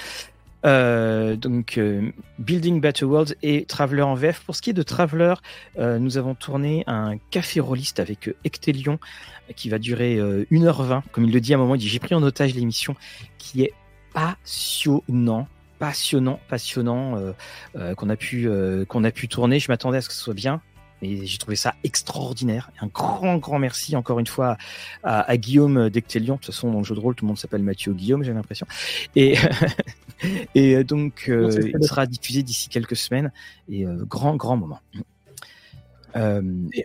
Euh, 0.66 1.36
donc 1.36 1.78
euh, 1.78 2.12
Building 2.40 2.82
Better 2.82 3.06
World 3.06 3.38
et 3.44 3.66
Traveler 3.66 4.02
en 4.02 4.16
VF. 4.16 4.44
Pour 4.44 4.56
ce 4.56 4.62
qui 4.62 4.72
est 4.72 4.74
de 4.74 4.84
Traveler, 4.84 5.36
euh, 5.78 6.00
nous 6.00 6.18
avons 6.18 6.36
tourné 6.36 6.84
un 6.88 7.18
café 7.32 7.60
rolliste 7.60 8.00
avec 8.00 8.30
Ectelion 8.46 9.00
qui 9.56 9.70
va 9.70 9.80
durer 9.80 10.18
1h20. 10.52 11.04
Comme 11.12 11.26
il 11.26 11.32
le 11.32 11.40
dit 11.40 11.54
à 11.54 11.58
un 11.58 11.60
moment, 11.60 11.76
il 11.76 11.80
dit 11.80 11.88
j'ai 11.88 12.00
pris 12.00 12.16
en 12.16 12.24
otage 12.24 12.54
l'émission 12.54 12.96
qui 13.38 13.64
est 13.64 13.74
passionnant 14.14 15.48
passionnant, 15.80 16.40
passionnant 16.50 17.34
qu'on 17.96 18.10
a 18.10 18.16
pu 18.16 18.50
a 18.50 19.12
pu 19.12 19.28
tourner. 19.28 19.60
Je 19.60 19.72
m'attendais 19.72 20.00
à 20.00 20.02
ce 20.02 20.10
que 20.10 20.16
ce 20.16 20.22
soit 20.22 20.34
bien. 20.34 20.62
Et 21.04 21.28
j'ai 21.28 21.38
trouvé 21.38 21.56
ça 21.56 21.76
extraordinaire. 21.84 22.72
Un 22.82 22.88
grand, 22.88 23.38
grand 23.38 23.60
merci 23.60 23.96
encore 23.96 24.20
une 24.20 24.26
fois 24.26 24.58
à, 25.04 25.38
Guillaume 25.38 25.90
d'Ectelion. 25.90 26.36
De 26.36 26.40
toute 26.40 26.54
façon, 26.54 26.72
dans 26.72 26.80
le 26.80 26.84
jeu 26.84 26.96
de 26.96 27.00
rôle, 27.00 27.14
tout 27.14 27.26
le 27.26 27.28
monde 27.28 27.38
s'appelle 27.38 27.62
Mathieu 27.62 27.94
Guillaume, 27.94 28.24
j'ai 28.24 28.34
l'impression. 28.34 28.66
Et, 29.16 29.36
et 30.56 30.84
donc, 30.84 31.26
euh, 31.30 31.50
il 31.64 31.84
sera 31.84 32.06
diffusé 32.06 32.44
d'ici 32.44 32.70
quelques 32.70 32.96
semaines. 32.96 33.32
Et 33.70 33.86
euh, 33.86 34.04
grand, 34.06 34.36
grand 34.36 34.58
moment. 34.58 34.80
Euh, 36.16 36.42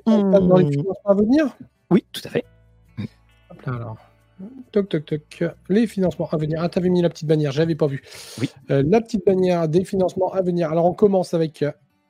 on 0.07 0.31
passe 0.31 0.43
dans 0.43 0.57
les 0.57 0.71
financements 0.71 1.11
à 1.11 1.15
venir? 1.15 1.57
Oui, 1.91 2.05
tout 2.13 2.23
à 2.25 2.29
fait. 2.29 2.45
Hop 3.51 3.63
là, 3.67 3.75
alors. 3.75 3.97
Toc, 4.73 4.89
toc, 4.89 5.05
toc. 5.05 5.45
Les 5.69 5.87
financements 5.87 6.29
à 6.31 6.37
venir. 6.37 6.59
Ah, 6.61 6.69
t'avais 6.69 6.89
mis 6.89 7.01
la 7.01 7.09
petite 7.09 7.29
bannière, 7.29 7.53
j'avais 7.53 7.77
pas 7.77 7.87
vu. 7.87 8.03
Oui. 8.41 8.51
la 8.69 9.01
petite 9.01 9.25
bannière 9.25 9.69
des 9.69 9.85
financements 9.85 10.33
à 10.33 10.43
venir. 10.43 10.71
Alors, 10.71 10.87
on 10.87 10.95
commence 10.95 11.33
avec. 11.35 11.65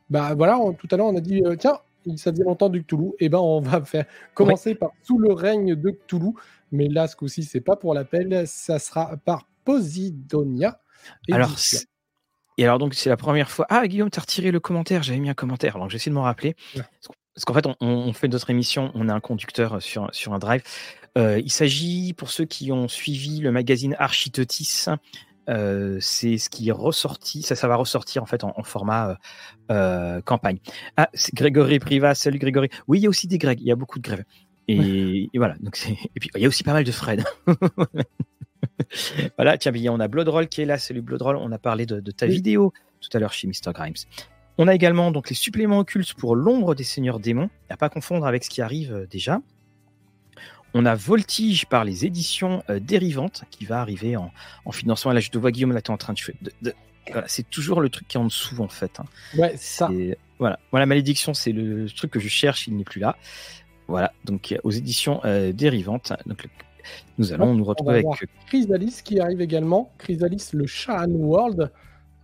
Bah 0.08 0.34
voilà, 0.34 0.58
tout 0.78 0.88
à 0.90 0.96
l'heure, 0.96 1.06
on 1.06 1.16
a 1.16 1.20
dit 1.20 1.42
tiens, 1.58 1.78
ça 2.16 2.32
faisait 2.32 2.44
longtemps 2.44 2.68
du 2.68 2.84
Cthulhu, 2.84 3.08
et 3.18 3.26
eh 3.26 3.28
ben 3.28 3.38
on 3.38 3.60
va 3.60 3.80
faire 3.82 4.04
commencer 4.34 4.74
par 4.74 4.90
sous 5.02 5.18
le 5.18 5.32
règne 5.32 5.74
de 5.74 5.90
Cthulhu, 5.90 6.32
mais 6.70 6.88
là 6.88 7.06
ce 7.06 7.16
coup-ci 7.16 7.44
c'est 7.44 7.60
pas 7.60 7.76
pour 7.76 7.94
l'appel, 7.94 8.46
ça 8.46 8.78
sera 8.78 9.16
par 9.24 9.46
Posidonia. 9.64 10.80
Alors 11.30 11.54
et 12.58 12.64
alors 12.64 12.78
donc 12.78 12.94
c'est 12.94 13.08
la 13.08 13.16
première 13.16 13.50
fois. 13.50 13.66
Ah 13.70 13.86
Guillaume, 13.88 14.10
t'as 14.10 14.20
retiré 14.20 14.50
le 14.50 14.60
commentaire, 14.60 15.02
j'avais 15.02 15.18
mis 15.18 15.30
un 15.30 15.34
commentaire, 15.34 15.76
alors 15.76 15.88
j'essaie 15.88 16.10
de 16.10 16.14
m'en 16.14 16.22
rappeler. 16.22 16.54
Parce 17.34 17.46
qu'en 17.46 17.54
fait, 17.54 17.66
on, 17.80 18.12
fait 18.12 18.28
d'autres 18.28 18.50
émissions, 18.50 18.92
on 18.94 19.08
a 19.08 19.14
un 19.14 19.20
conducteur 19.20 19.80
sur, 19.80 20.10
sur 20.12 20.34
un 20.34 20.38
drive. 20.38 20.62
Euh, 21.16 21.40
il 21.42 21.50
s'agit, 21.50 22.12
pour 22.12 22.30
ceux 22.30 22.44
qui 22.44 22.72
ont 22.72 22.88
suivi 22.88 23.40
le 23.40 23.50
magazine 23.52 23.96
Architotis, 23.98 24.84
euh, 25.48 25.98
c'est 26.00 26.38
ce 26.38 26.48
qui 26.48 26.68
est 26.68 26.72
ressorti, 26.72 27.42
ça, 27.42 27.56
ça 27.56 27.66
va 27.68 27.76
ressortir 27.76 28.22
en 28.22 28.26
fait 28.26 28.44
en, 28.44 28.62
format 28.62 29.10
euh, 29.10 29.14
euh, 29.70 30.20
campagne. 30.20 30.58
Ah, 30.96 31.08
c'est 31.14 31.34
Grégory 31.34 31.78
Priva, 31.78 32.14
salut 32.14 32.38
Grégory. 32.38 32.68
Oui, 32.86 33.00
il 33.00 33.02
y 33.02 33.06
a 33.06 33.08
aussi 33.08 33.26
des 33.26 33.38
Greg, 33.38 33.60
il 33.60 33.66
y 33.66 33.72
a 33.72 33.76
beaucoup 33.76 33.98
de 33.98 34.04
Greg. 34.04 34.24
Et, 34.68 35.28
voilà, 35.34 35.56
donc 35.60 35.76
et 35.88 36.20
puis 36.20 36.30
il 36.36 36.40
y 36.40 36.44
a 36.44 36.48
aussi 36.48 36.62
pas 36.62 36.72
mal 36.72 36.84
de 36.84 36.92
Fred. 36.92 37.24
voilà, 39.36 39.58
tiens, 39.58 39.72
on 39.90 40.00
a 40.00 40.08
Bloodroll 40.08 40.48
qui 40.48 40.62
est 40.62 40.64
là, 40.64 40.78
salut 40.78 41.02
Bloodroll, 41.02 41.36
on 41.36 41.52
a 41.52 41.58
parlé 41.58 41.86
de, 41.86 42.10
ta 42.10 42.26
vidéo 42.26 42.72
tout 43.00 43.08
à 43.16 43.18
l'heure 43.18 43.32
chez 43.32 43.48
Mr. 43.48 43.72
Grimes. 43.72 43.94
On 44.58 44.68
a 44.68 44.74
également 44.74 45.10
donc 45.10 45.30
les 45.30 45.34
suppléments 45.34 45.78
occultes 45.78 46.14
pour 46.14 46.36
l'ombre 46.36 46.74
des 46.74 46.84
seigneurs 46.84 47.18
démons, 47.18 47.50
à 47.68 47.76
pas 47.76 47.88
confondre 47.88 48.26
avec 48.26 48.44
ce 48.44 48.50
qui 48.50 48.62
arrive 48.62 49.06
déjà. 49.10 49.40
On 50.74 50.86
a 50.86 50.94
Voltige 50.94 51.66
par 51.66 51.84
les 51.84 52.06
éditions 52.06 52.62
euh, 52.70 52.80
dérivantes 52.80 53.44
qui 53.50 53.64
va 53.64 53.80
arriver 53.80 54.16
en, 54.16 54.32
en 54.64 54.72
financement. 54.72 55.12
Là, 55.12 55.20
je 55.20 55.30
te 55.30 55.38
vois, 55.38 55.50
Guillaume, 55.50 55.72
là, 55.72 55.82
tu 55.82 55.90
es 55.90 55.94
en 55.94 55.98
train 55.98 56.14
de. 56.14 56.74
voilà, 57.10 57.28
c'est 57.28 57.48
toujours 57.48 57.80
le 57.80 57.90
truc 57.90 58.08
qui 58.08 58.16
est 58.16 58.20
en 58.20 58.24
dessous, 58.24 58.60
en 58.60 58.68
fait. 58.68 58.98
Hein. 58.98 59.04
Ouais, 59.36 59.54
ça. 59.56 59.90
Voilà. 60.38 60.58
Voilà, 60.70 60.86
malédiction, 60.86 61.34
c'est 61.34 61.52
le 61.52 61.88
truc 61.90 62.10
que 62.10 62.20
je 62.20 62.28
cherche, 62.28 62.66
il 62.66 62.76
n'est 62.76 62.84
plus 62.84 63.00
là. 63.00 63.16
Voilà, 63.86 64.12
donc 64.24 64.54
aux 64.64 64.70
éditions 64.70 65.20
euh, 65.24 65.52
dérivantes. 65.52 66.12
Donc, 66.26 66.48
nous 67.18 67.32
allons 67.32 67.54
nous 67.54 67.64
retrouver 67.64 68.04
avec. 68.06 68.06
Chrysalis 68.46 69.00
qui 69.04 69.20
arrive 69.20 69.40
également. 69.40 69.90
Chrysalis, 69.98 70.50
le 70.52 70.66
Shahan 70.66 71.10
World. 71.10 71.70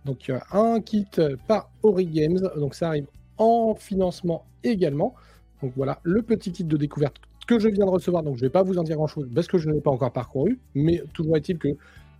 Donc, 0.05 0.31
un 0.51 0.79
kit 0.81 1.07
par 1.47 1.69
Ori 1.83 2.05
Games. 2.05 2.39
Donc, 2.57 2.75
ça 2.75 2.89
arrive 2.89 3.07
en 3.37 3.75
financement 3.75 4.45
également. 4.63 5.13
Donc, 5.61 5.73
voilà, 5.75 5.99
le 6.03 6.21
petit 6.21 6.51
kit 6.51 6.63
de 6.63 6.77
découverte 6.77 7.17
que 7.49 7.57
je 7.57 7.67
viens 7.67 7.85
de 7.85 7.89
recevoir, 7.89 8.21
donc 8.21 8.35
je 8.35 8.43
ne 8.43 8.45
vais 8.45 8.51
pas 8.51 8.61
vous 8.61 8.77
en 8.77 8.83
dire 8.83 8.95
grand-chose 8.95 9.27
parce 9.33 9.47
que 9.47 9.57
je 9.57 9.67
ne 9.69 9.73
l'ai 9.73 9.81
pas 9.81 9.89
encore 9.89 10.11
parcouru, 10.11 10.59
mais 10.75 11.01
toujours 11.13 11.35
est-il 11.35 11.57
que 11.57 11.69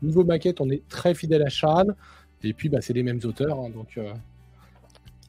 niveau 0.02 0.24
maquette, 0.24 0.60
on 0.60 0.72
est 0.72 0.82
très 0.90 1.14
fidèle 1.14 1.44
à 1.44 1.50
Shan, 1.50 1.86
et 2.42 2.52
puis 2.54 2.68
bah, 2.68 2.80
c'est 2.82 2.94
les 2.94 3.04
mêmes 3.04 3.20
auteurs, 3.24 3.60
hein, 3.60 3.70
donc... 3.70 3.90
Euh. 3.98 4.12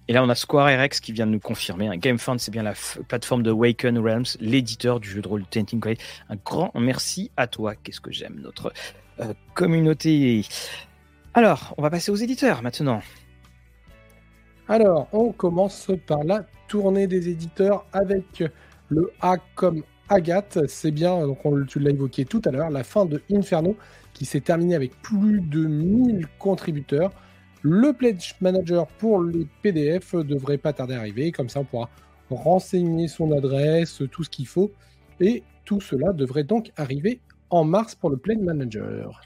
Et 0.08 0.12
là, 0.12 0.24
on 0.24 0.28
a 0.28 0.34
Square 0.34 0.66
RX 0.66 1.00
qui 1.00 1.12
vient 1.12 1.26
de 1.26 1.32
nous 1.32 1.40
confirmer. 1.40 1.88
un 1.88 1.96
GameFund, 1.96 2.40
c'est 2.40 2.50
bien 2.50 2.64
la 2.64 2.74
plateforme 3.06 3.42
de 3.42 3.52
Waken 3.52 3.98
Realms, 3.98 4.24
l'éditeur 4.40 4.98
du 4.98 5.08
jeu 5.08 5.22
de 5.22 5.28
rôle 5.28 5.44
Tenting 5.46 5.78
Grade. 5.78 5.98
Un 6.28 6.36
grand 6.36 6.72
merci 6.74 7.30
à 7.36 7.46
toi. 7.46 7.74
Qu'est-ce 7.76 8.00
que 8.00 8.10
j'aime 8.10 8.40
notre 8.40 8.72
euh, 9.20 9.34
communauté. 9.54 10.42
Alors, 11.34 11.74
on 11.76 11.82
va 11.82 11.90
passer 11.90 12.10
aux 12.10 12.16
éditeurs 12.16 12.62
maintenant. 12.62 13.02
Alors, 14.66 15.08
on 15.12 15.32
commence 15.32 15.90
par 16.06 16.24
la 16.24 16.44
tournée 16.68 17.06
des 17.06 17.28
éditeurs 17.28 17.84
avec 17.92 18.42
le 18.88 19.12
A 19.20 19.36
comme 19.54 19.82
Agathe, 20.08 20.66
c'est 20.68 20.90
bien, 20.90 21.26
donc 21.26 21.44
on, 21.44 21.64
tu 21.64 21.78
l'as 21.78 21.90
évoqué 21.90 22.24
tout 22.24 22.42
à 22.44 22.50
l'heure, 22.50 22.70
la 22.70 22.82
fin 22.82 23.04
de 23.04 23.22
Inferno 23.30 23.76
qui 24.12 24.24
s'est 24.24 24.40
terminée 24.40 24.74
avec 24.74 25.00
plus 25.02 25.40
de 25.40 25.66
1000 25.66 26.26
contributeurs. 26.38 27.12
Le 27.62 27.92
Pledge 27.92 28.34
Manager 28.40 28.86
pour 28.86 29.22
les 29.22 29.46
PDF 29.62 30.14
devrait 30.14 30.58
pas 30.58 30.72
tarder 30.72 30.94
à 30.94 30.98
arriver, 30.98 31.30
comme 31.30 31.48
ça 31.48 31.60
on 31.60 31.64
pourra 31.64 31.90
renseigner 32.30 33.08
son 33.08 33.32
adresse, 33.32 34.02
tout 34.10 34.24
ce 34.24 34.30
qu'il 34.30 34.46
faut. 34.46 34.72
Et 35.20 35.42
tout 35.64 35.80
cela 35.80 36.12
devrait 36.12 36.44
donc 36.44 36.72
arriver 36.76 37.20
en 37.50 37.64
mars 37.64 37.94
pour 37.94 38.10
le 38.10 38.16
Pledge 38.16 38.40
Manager. 38.40 39.20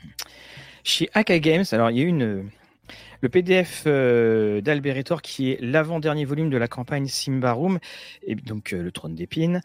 Chez 0.82 1.08
Aka 1.14 1.38
Games, 1.38 1.64
alors 1.72 1.90
il 1.90 1.98
y 1.98 2.02
a 2.02 2.04
une 2.04 2.50
le 3.20 3.28
PDF 3.28 3.84
euh, 3.86 4.60
d'Alberator, 4.60 5.22
qui 5.22 5.50
est 5.50 5.60
l'avant-dernier 5.60 6.24
volume 6.24 6.50
de 6.50 6.56
la 6.56 6.68
campagne 6.68 7.06
Simbarum, 7.06 7.78
et 8.22 8.34
donc 8.34 8.72
euh, 8.72 8.82
le 8.82 8.92
trône 8.92 9.14
d'épines, 9.14 9.60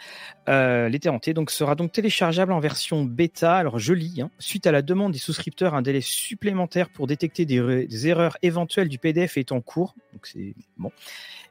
euh, 0.48 0.90
l'été 0.90 1.10
hanté, 1.10 1.34
donc 1.34 1.52
sera 1.52 1.76
donc 1.76 1.92
téléchargeable 1.92 2.52
en 2.52 2.60
version 2.60 3.04
bêta. 3.04 3.56
Alors 3.56 3.80
je 3.80 3.94
lis, 3.94 4.22
hein. 4.22 4.32
suite 4.40 4.68
à 4.68 4.72
la 4.72 4.82
demande 4.82 5.12
des 5.12 5.20
souscripteurs, 5.20 5.74
un 5.74 5.82
délai 5.82 6.02
supplémentaire 6.02 6.90
pour 6.90 7.08
détecter 7.08 7.46
des, 7.46 8.08
erreurs 8.08 8.38
éventuelles 8.42 8.90
du 8.90 8.98
PDF 8.98 9.38
est 9.38 9.52
en 9.52 9.62
cours. 9.62 9.96
Donc 10.14 10.26
c'est 10.26 10.56
bon. 10.78 10.92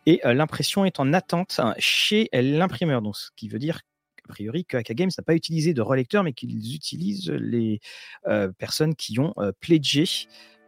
Et 0.06 0.20
l'impression 0.24 0.84
est 0.86 1.00
en 1.00 1.12
attente 1.12 1.56
hein, 1.58 1.74
chez 1.78 2.30
l'imprimeur, 2.32 3.02
ce 3.14 3.28
qui 3.36 3.48
veut 3.48 3.58
dire 3.58 3.82
a 4.24 4.28
priori 4.28 4.64
que 4.64 4.76
Games 4.92 5.10
n'a 5.16 5.24
pas 5.24 5.34
utilisé 5.34 5.72
de 5.72 5.80
relecteur, 5.80 6.22
mais 6.22 6.32
qu'ils 6.32 6.74
utilisent 6.74 7.30
les 7.30 7.80
personnes 8.58 8.94
qui 8.94 9.18
ont 9.18 9.34
pledgé 9.60 10.04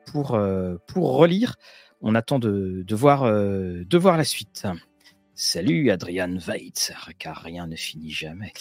pour, 0.07 0.34
euh, 0.34 0.76
pour 0.86 1.16
relire. 1.16 1.57
On 2.01 2.14
attend 2.14 2.38
de, 2.38 2.82
de 2.86 2.94
voir, 2.94 3.24
euh, 3.24 3.84
de 3.84 3.98
voir 3.98 4.16
la 4.16 4.24
suite. 4.24 4.66
Salut 5.34 5.90
Adrian 5.90 6.36
Weitz, 6.36 6.92
car 7.18 7.36
rien 7.38 7.66
ne 7.66 7.76
finit 7.76 8.11
jamais. 8.11 8.53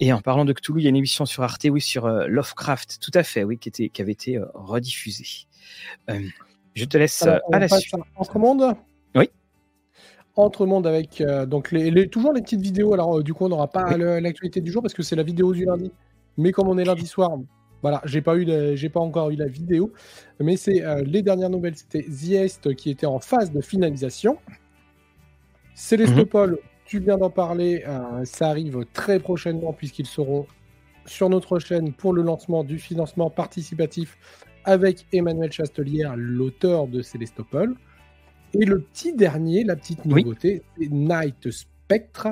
Et 0.00 0.12
en 0.12 0.20
parlant 0.20 0.44
de 0.44 0.52
Cthulhu, 0.52 0.80
il 0.80 0.84
y 0.84 0.86
a 0.86 0.90
une 0.90 0.96
émission 0.96 1.24
sur 1.24 1.42
Arte, 1.42 1.66
oui, 1.70 1.80
sur 1.80 2.06
euh, 2.06 2.26
Lovecraft, 2.26 2.98
tout 3.00 3.12
à 3.14 3.22
fait, 3.22 3.44
oui, 3.44 3.58
qui, 3.58 3.68
était, 3.68 3.88
qui 3.88 4.02
avait 4.02 4.12
été 4.12 4.40
rediffusée. 4.54 5.46
je 6.74 6.84
te 6.84 6.98
laisse 6.98 7.22
à 7.22 7.58
la 7.58 7.68
suite. 7.68 7.94
Entre 8.16 8.38
monde 8.38 8.74
Oui. 9.14 9.30
Entre 10.36 10.66
monde 10.66 10.86
avec 10.86 11.22
donc 11.46 11.70
les, 11.70 12.08
toujours 12.08 12.32
les 12.32 12.42
petites 12.42 12.60
vidéos. 12.60 12.92
Alors 12.92 13.22
du 13.22 13.32
coup, 13.32 13.44
on 13.44 13.48
n'aura 13.48 13.68
pas 13.68 13.96
l'actualité 13.96 14.60
du 14.60 14.72
jour 14.72 14.82
parce 14.82 14.94
que 14.94 15.04
c'est 15.04 15.16
la 15.16 15.22
vidéo 15.22 15.52
du 15.52 15.64
lundi. 15.64 15.92
Mais 16.36 16.50
comme 16.50 16.68
on 16.68 16.76
est 16.78 16.84
lundi 16.84 17.06
soir, 17.06 17.30
voilà, 17.84 18.00
j'ai 18.06 18.22
pas 18.22 18.34
eu, 18.38 18.46
j'ai 18.78 18.88
pas 18.88 19.00
encore 19.00 19.30
eu 19.30 19.36
la 19.36 19.46
vidéo, 19.46 19.92
mais 20.40 20.56
c'est 20.56 20.82
euh, 20.82 21.02
les 21.04 21.20
dernières 21.20 21.50
nouvelles. 21.50 21.76
C'était 21.76 22.00
The 22.00 22.74
qui 22.74 22.88
était 22.88 23.04
en 23.04 23.18
phase 23.18 23.52
de 23.52 23.60
finalisation. 23.60 24.38
Célestopol, 25.74 26.52
mhm. 26.52 26.58
tu 26.86 27.00
viens 27.00 27.18
d'en 27.18 27.28
parler, 27.28 27.84
euh, 27.86 28.24
ça 28.24 28.48
arrive 28.48 28.86
très 28.94 29.18
prochainement 29.18 29.74
puisqu'ils 29.74 30.06
seront 30.06 30.46
sur 31.04 31.28
notre 31.28 31.58
chaîne 31.58 31.92
pour 31.92 32.14
le 32.14 32.22
lancement 32.22 32.64
du 32.64 32.78
financement 32.78 33.28
participatif 33.28 34.16
avec 34.64 35.04
Emmanuel 35.12 35.52
Chastelière, 35.52 36.14
l'auteur 36.16 36.86
de 36.86 37.02
Célestopol. 37.02 37.74
Et 38.54 38.64
le 38.64 38.80
petit 38.80 39.12
dernier, 39.12 39.62
la 39.62 39.76
petite 39.76 40.06
nouveauté, 40.06 40.62
c'est 40.78 40.88
Night 40.90 41.50
Spectre, 41.50 42.28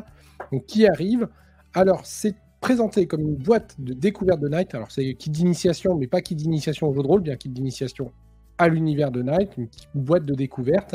qui 0.67 0.87
arrive. 0.87 1.29
Alors, 1.75 2.07
c'est 2.07 2.37
présenté 2.63 3.07
comme 3.07 3.21
une 3.21 3.35
boîte 3.35 3.75
de 3.79 3.93
découverte 3.93 4.41
de 4.41 4.49
Night. 4.49 4.75
Alors, 4.75 4.91
c'est 4.91 5.15
qui 5.15 5.29
d'initiation, 5.29 5.97
mais 5.97 6.07
pas 6.07 6.23
qui 6.23 6.35
d'initiation 6.35 6.89
au 6.89 6.95
jeu 6.95 7.03
de 7.03 7.07
rôle, 7.07 7.21
bien 7.21 7.37
qui 7.37 7.51
d'initiation 7.51 8.13
à 8.57 8.69
l'univers 8.69 9.11
de 9.11 9.21
Night, 9.21 9.51
une 9.59 9.69
boîte 9.95 10.25
de 10.25 10.35
découverte, 10.35 10.95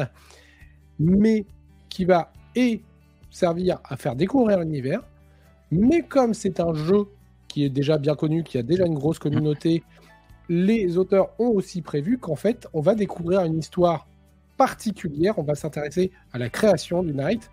mais 0.97 1.45
qui 1.89 2.05
va 2.05 2.32
et 2.55 2.82
servir 3.30 3.80
à 3.84 3.97
faire 3.97 4.15
découvrir 4.15 4.59
l'univers, 4.59 5.03
mais 5.70 6.01
comme 6.01 6.34
c'est 6.34 6.61
un 6.61 6.74
jeu 6.74 7.05
qui 7.49 7.65
est 7.65 7.70
déjà 7.70 7.97
bien 7.97 8.15
connu, 8.15 8.43
qui 8.43 8.57
a 8.57 8.63
déjà 8.63 8.86
une 8.86 8.95
grosse 8.95 9.20
communauté, 9.20 9.84
les 10.47 10.97
auteurs 10.97 11.32
ont 11.38 11.49
aussi 11.49 11.82
prévu 11.82 12.18
qu'en 12.18 12.38
fait, 12.38 12.68
on 12.74 12.80
va 12.80 12.95
découvrir 12.95 13.43
une 13.43 13.59
histoire 13.59 14.07
particulière, 14.55 15.38
on 15.38 15.43
va 15.43 15.55
s'intéresser 15.55 16.11
à 16.32 16.38
la 16.38 16.49
création 16.49 17.03
du 17.03 17.13
Night, 17.13 17.51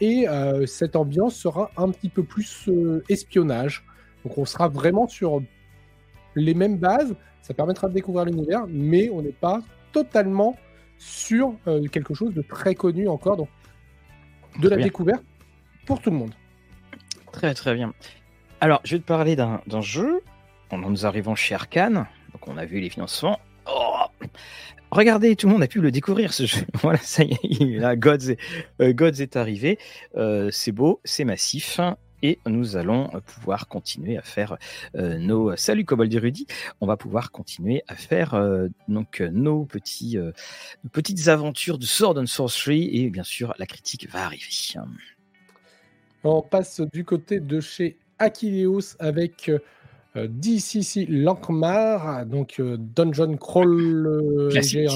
et 0.00 0.28
euh, 0.28 0.66
cette 0.66 0.96
ambiance 0.96 1.34
sera 1.34 1.70
un 1.76 1.90
petit 1.90 2.08
peu 2.08 2.22
plus 2.22 2.68
euh, 2.68 3.02
espionnage. 3.08 3.84
Donc 4.24 4.38
on 4.38 4.44
sera 4.44 4.68
vraiment 4.68 5.06
sur 5.08 5.42
les 6.34 6.54
mêmes 6.54 6.78
bases. 6.78 7.14
Ça 7.42 7.54
permettra 7.54 7.88
de 7.88 7.94
découvrir 7.94 8.26
l'univers, 8.26 8.64
mais 8.68 9.10
on 9.10 9.22
n'est 9.22 9.32
pas 9.32 9.60
totalement 9.92 10.56
sur 10.98 11.54
quelque 11.90 12.12
chose 12.12 12.34
de 12.34 12.42
très 12.42 12.74
connu 12.74 13.08
encore. 13.08 13.38
Donc 13.38 13.48
de 14.60 14.68
la 14.68 14.76
découverte 14.76 15.24
pour 15.86 16.00
tout 16.00 16.10
le 16.10 16.16
monde. 16.16 16.34
Très 17.32 17.54
très 17.54 17.74
bien. 17.74 17.94
Alors 18.60 18.80
je 18.84 18.96
vais 18.96 19.00
te 19.00 19.06
parler 19.06 19.36
d'un 19.36 19.80
jeu. 19.80 20.22
En 20.72 20.78
nous 20.78 21.04
arrivant 21.04 21.34
chez 21.34 21.56
Arkane, 21.56 22.06
donc 22.32 22.46
on 22.46 22.56
a 22.56 22.64
vu 22.64 22.78
les 22.78 22.90
financements. 22.90 23.40
Oh 23.66 24.04
Regardez, 24.90 25.36
tout 25.36 25.46
le 25.46 25.52
monde 25.52 25.62
a 25.62 25.68
pu 25.68 25.80
le 25.80 25.92
découvrir 25.92 26.32
ce 26.32 26.46
jeu. 26.46 26.62
Voilà, 26.82 26.98
ça 26.98 27.22
y 27.22 27.32
est, 27.32 27.78
là, 27.78 27.94
Gods 27.94 28.30
est, 28.30 28.38
euh, 28.80 28.92
Gods 28.92 29.20
est 29.20 29.36
arrivé. 29.36 29.78
Euh, 30.16 30.48
c'est 30.50 30.72
beau, 30.72 31.00
c'est 31.04 31.24
massif. 31.24 31.80
Et 32.22 32.38
nous 32.44 32.76
allons 32.76 33.08
pouvoir 33.24 33.66
continuer 33.66 34.18
à 34.18 34.22
faire 34.22 34.58
euh, 34.94 35.16
nos 35.16 35.56
salut 35.56 35.86
Kobold 35.86 36.12
Rudy. 36.14 36.46
On 36.82 36.86
va 36.86 36.98
pouvoir 36.98 37.30
continuer 37.30 37.82
à 37.88 37.94
faire 37.94 38.38
donc 38.88 39.20
nos 39.20 39.64
petits 39.64 40.18
petites 40.92 41.28
aventures 41.28 41.78
de 41.78 41.86
Sword 41.86 42.18
and 42.18 42.26
Sorcery 42.26 42.90
et 42.92 43.08
bien 43.08 43.22
sûr 43.22 43.54
la 43.58 43.64
critique 43.64 44.06
va 44.10 44.26
arriver. 44.26 44.44
On 46.22 46.42
passe 46.42 46.82
du 46.92 47.06
côté 47.06 47.40
de 47.40 47.58
chez 47.58 47.96
Achilleos 48.18 48.96
avec 48.98 49.50
euh, 50.16 50.26
DCC 50.28 51.06
Lankmar, 51.08 52.26
donc 52.26 52.56
euh, 52.58 52.76
Dungeon 52.78 53.36
Crawl 53.36 54.06
euh, 54.06 54.50
classique. 54.50 54.88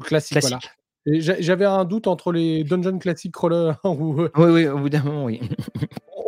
classique, 0.00 0.38
Voilà. 0.40 0.58
J'avais 1.06 1.64
un 1.64 1.84
doute 1.84 2.06
entre 2.06 2.32
les 2.32 2.64
Dungeon 2.64 2.98
Classic 2.98 3.32
Crawler 3.32 3.72
ou. 3.84 4.22
Oui, 4.36 4.50
oui, 4.50 4.68
au 4.68 4.78
bout 4.78 4.88
d'un 4.90 5.02
moment, 5.02 5.24
oui. 5.24 5.40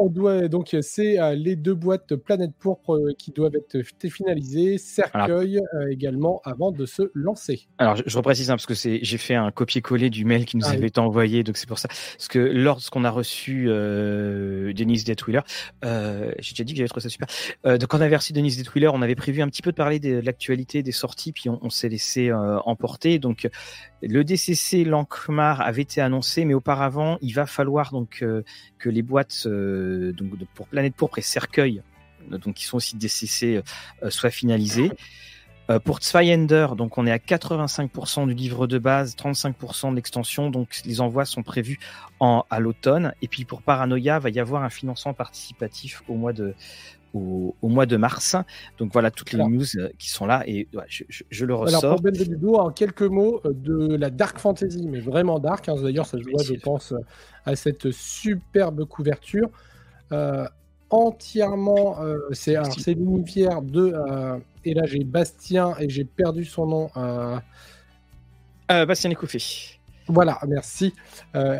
On 0.01 0.09
doit 0.09 0.49
donc 0.49 0.75
c'est 0.81 1.21
euh, 1.21 1.35
les 1.35 1.57
deux 1.57 1.75
boîtes 1.75 2.17
Planète 2.17 2.53
Pourpre 2.59 2.95
euh, 2.95 3.15
qui 3.19 3.31
doivent 3.31 3.55
être 3.55 3.83
finalisées, 4.09 4.79
cercueil 4.79 5.59
euh, 5.59 5.91
également 5.91 6.41
avant 6.45 6.73
de 6.73 6.87
se 6.87 7.11
lancer. 7.15 7.69
Alors 7.79 7.97
je, 7.97 8.17
reprécise 8.17 8.51
hein, 8.51 8.55
parce 8.55 8.67
que 8.67 8.75
c'est 8.75 9.01
j'ai 9.03 9.19
fait 9.19 9.35
un 9.35 9.51
copier-coller 9.51 10.09
du 10.09 10.25
mail 10.25 10.47
qui 10.47 10.57
nous 10.57 10.67
ah 10.67 10.73
avait 10.73 10.87
été 10.87 11.01
envoyé, 11.01 11.45
donc 11.45 11.59
c'est 11.59 11.69
pour 11.69 11.79
ça. 11.79 11.89
Parce 11.89 12.29
que 12.29 12.39
lorsqu'on 12.39 13.05
a 13.05 13.11
reçu 13.11 13.67
Denise 13.67 15.05
Detwiller, 15.05 15.41
j'ai 15.83 16.53
déjà 16.53 16.65
dit 16.65 16.73
que 16.73 16.79
j'avais 16.79 16.89
trouvé 16.89 17.03
ça 17.03 17.09
super. 17.09 17.29
donc 17.65 17.93
on 17.93 18.01
avait 18.01 18.17
reçu 18.17 18.33
Denise 18.33 18.57
Detwiller, 18.57 18.89
on 18.89 19.03
avait 19.03 19.15
prévu 19.15 19.43
un 19.43 19.49
petit 19.49 19.63
peu 19.63 19.71
de 19.71 19.77
parler 19.77 19.99
de, 19.99 20.21
l'actualité 20.21 20.83
des 20.83 20.93
sorties, 20.93 21.33
puis 21.33 21.49
on, 21.51 21.71
s'est 21.71 21.89
laissé 21.89 22.33
emporter. 22.33 23.19
Donc 23.19 23.49
le 24.03 24.25
DCC 24.25 24.85
Lankmar 24.85 25.61
avait 25.61 25.83
été 25.83 26.01
annoncé, 26.01 26.45
mais 26.45 26.55
auparavant 26.55 27.19
il 27.21 27.35
va 27.35 27.47
falloir 27.47 27.93
donc 27.93 28.25
que 28.79 28.89
les 28.89 29.03
boîtes 29.03 29.47
donc 29.47 30.31
pour 30.55 30.69
Planète 30.69 30.95
Pourpre 30.95 31.19
et 31.19 31.23
Cercueil, 31.23 31.83
donc 32.29 32.55
qui 32.55 32.65
sont 32.65 32.77
aussi 32.77 32.97
DCC, 32.97 33.63
euh, 34.03 34.11
soient 34.11 34.31
finalisées. 34.31 34.91
Euh, 35.69 35.79
pour 35.79 36.01
Zweiender, 36.01 36.69
donc 36.77 36.99
on 36.99 37.07
est 37.07 37.13
à 37.13 37.19
85% 37.19 38.27
du 38.27 38.35
livre 38.35 38.67
de 38.67 38.79
base, 38.79 39.15
35% 39.15 39.91
de 39.91 39.97
l'extension, 39.97 40.51
donc 40.51 40.81
les 40.85 41.01
envois 41.01 41.25
sont 41.25 41.45
prévus 41.45 41.79
à 42.19 42.59
l'automne. 42.59 43.15
Et 43.23 43.29
puis 43.29 43.45
pour 43.45 43.63
Paranoia, 43.63 44.19
va 44.19 44.31
y 44.31 44.41
avoir 44.41 44.65
un 44.65 44.71
financement 44.71 45.15
participatif 45.15 46.03
au 46.09 46.15
mois 46.15 46.33
de, 46.33 46.55
au, 47.15 47.55
mois 47.63 47.87
de 47.87 47.97
mars. 47.97 48.37
Donc 48.79 48.93
voilà 48.93 49.11
toutes 49.11 49.33
les 49.33 49.45
news 49.45 49.65
euh, 49.77 49.89
qui 49.99 50.11
sont 50.11 50.27
là 50.27 50.43
et 50.47 50.69
je, 50.89 51.45
le 51.45 51.55
ressors. 51.55 51.85
Alors 51.85 51.97
pour 51.97 52.11
Benvenuto, 52.11 52.59
en 52.59 52.71
quelques 52.71 53.03
mots 53.03 53.41
de 53.45 53.97
la 53.97 54.11
dark 54.11 54.39
fantasy, 54.39 54.87
mais 54.89 55.01
vraiment 55.01 55.39
dark. 55.39 55.69
Hein, 55.69 55.77
D'ailleurs, 55.83 56.07
ça 56.07 56.19
se 56.19 56.25
voit, 56.25 56.43
je 56.43 56.55
pense, 56.55 56.95
à 57.45 57.57
cette 57.57 57.91
superbe 57.91 58.85
couverture. 58.85 59.51
Euh, 60.13 60.47
entièrement. 60.91 62.03
Euh, 62.03 62.19
c'est 62.33 62.95
l'univers 62.95 63.63
de. 63.63 63.93
Euh, 63.95 64.39
et 64.65 64.75
là, 64.75 64.87
j'ai 64.87 65.05
Bastien 65.05 65.75
et 65.79 65.89
j'ai 65.89 66.05
perdu 66.05 66.45
son 66.45 66.67
nom. 66.67 66.91
Bastien 68.69 69.11
Écouffé. 69.11 69.80
Voilà, 70.11 70.39
merci. 70.47 70.95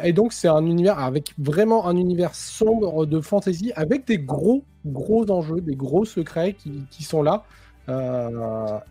et 0.03 0.13
donc, 0.13 0.33
c'est 0.33 0.49
un 0.49 0.65
univers 0.67 0.99
avec 0.99 1.35
vraiment 1.39 1.87
un 1.87 1.97
univers 1.97 2.35
sombre 2.35 3.07
de 3.07 3.21
fantasy 3.21 3.73
avec 3.77 4.07
des 4.07 4.19
gros, 4.19 4.65
gros 4.85 5.31
enjeux, 5.31 5.61
des 5.61 5.77
gros 5.77 6.05
secrets 6.05 6.55
qui, 6.55 7.03
sont 7.03 7.23
là. 7.23 7.45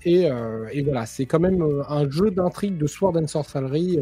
Et, 0.06 0.30
et, 0.72 0.82
voilà, 0.82 1.06
c'est 1.06 1.26
quand 1.26 1.40
même 1.40 1.64
un 1.88 2.10
jeu 2.10 2.32
d'intrigue 2.32 2.78
de 2.78 2.88
Sword 2.88 3.18
and 3.18 3.28
Sorcery. 3.28 4.00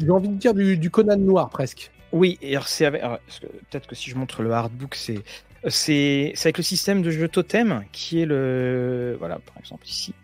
J'ai 0.00 0.10
envie 0.10 0.28
de 0.28 0.34
dire 0.34 0.54
du, 0.54 0.90
Conan 0.90 1.16
noir 1.16 1.50
presque. 1.50 1.90
Oui, 2.12 2.38
peut-être 2.40 3.86
que 3.86 3.94
si 3.94 4.10
je 4.10 4.16
montre 4.16 4.42
le 4.42 4.52
hardbook, 4.52 4.94
c'est 4.94 5.22
c'est 5.66 6.32
avec 6.44 6.56
le 6.56 6.62
système 6.62 7.02
de 7.02 7.10
jeu 7.10 7.26
totem 7.26 7.84
qui 7.90 8.20
est 8.20 8.26
le 8.26 9.16
voilà 9.18 9.40
par 9.40 9.58
exemple 9.58 9.86
ici. 9.86 10.14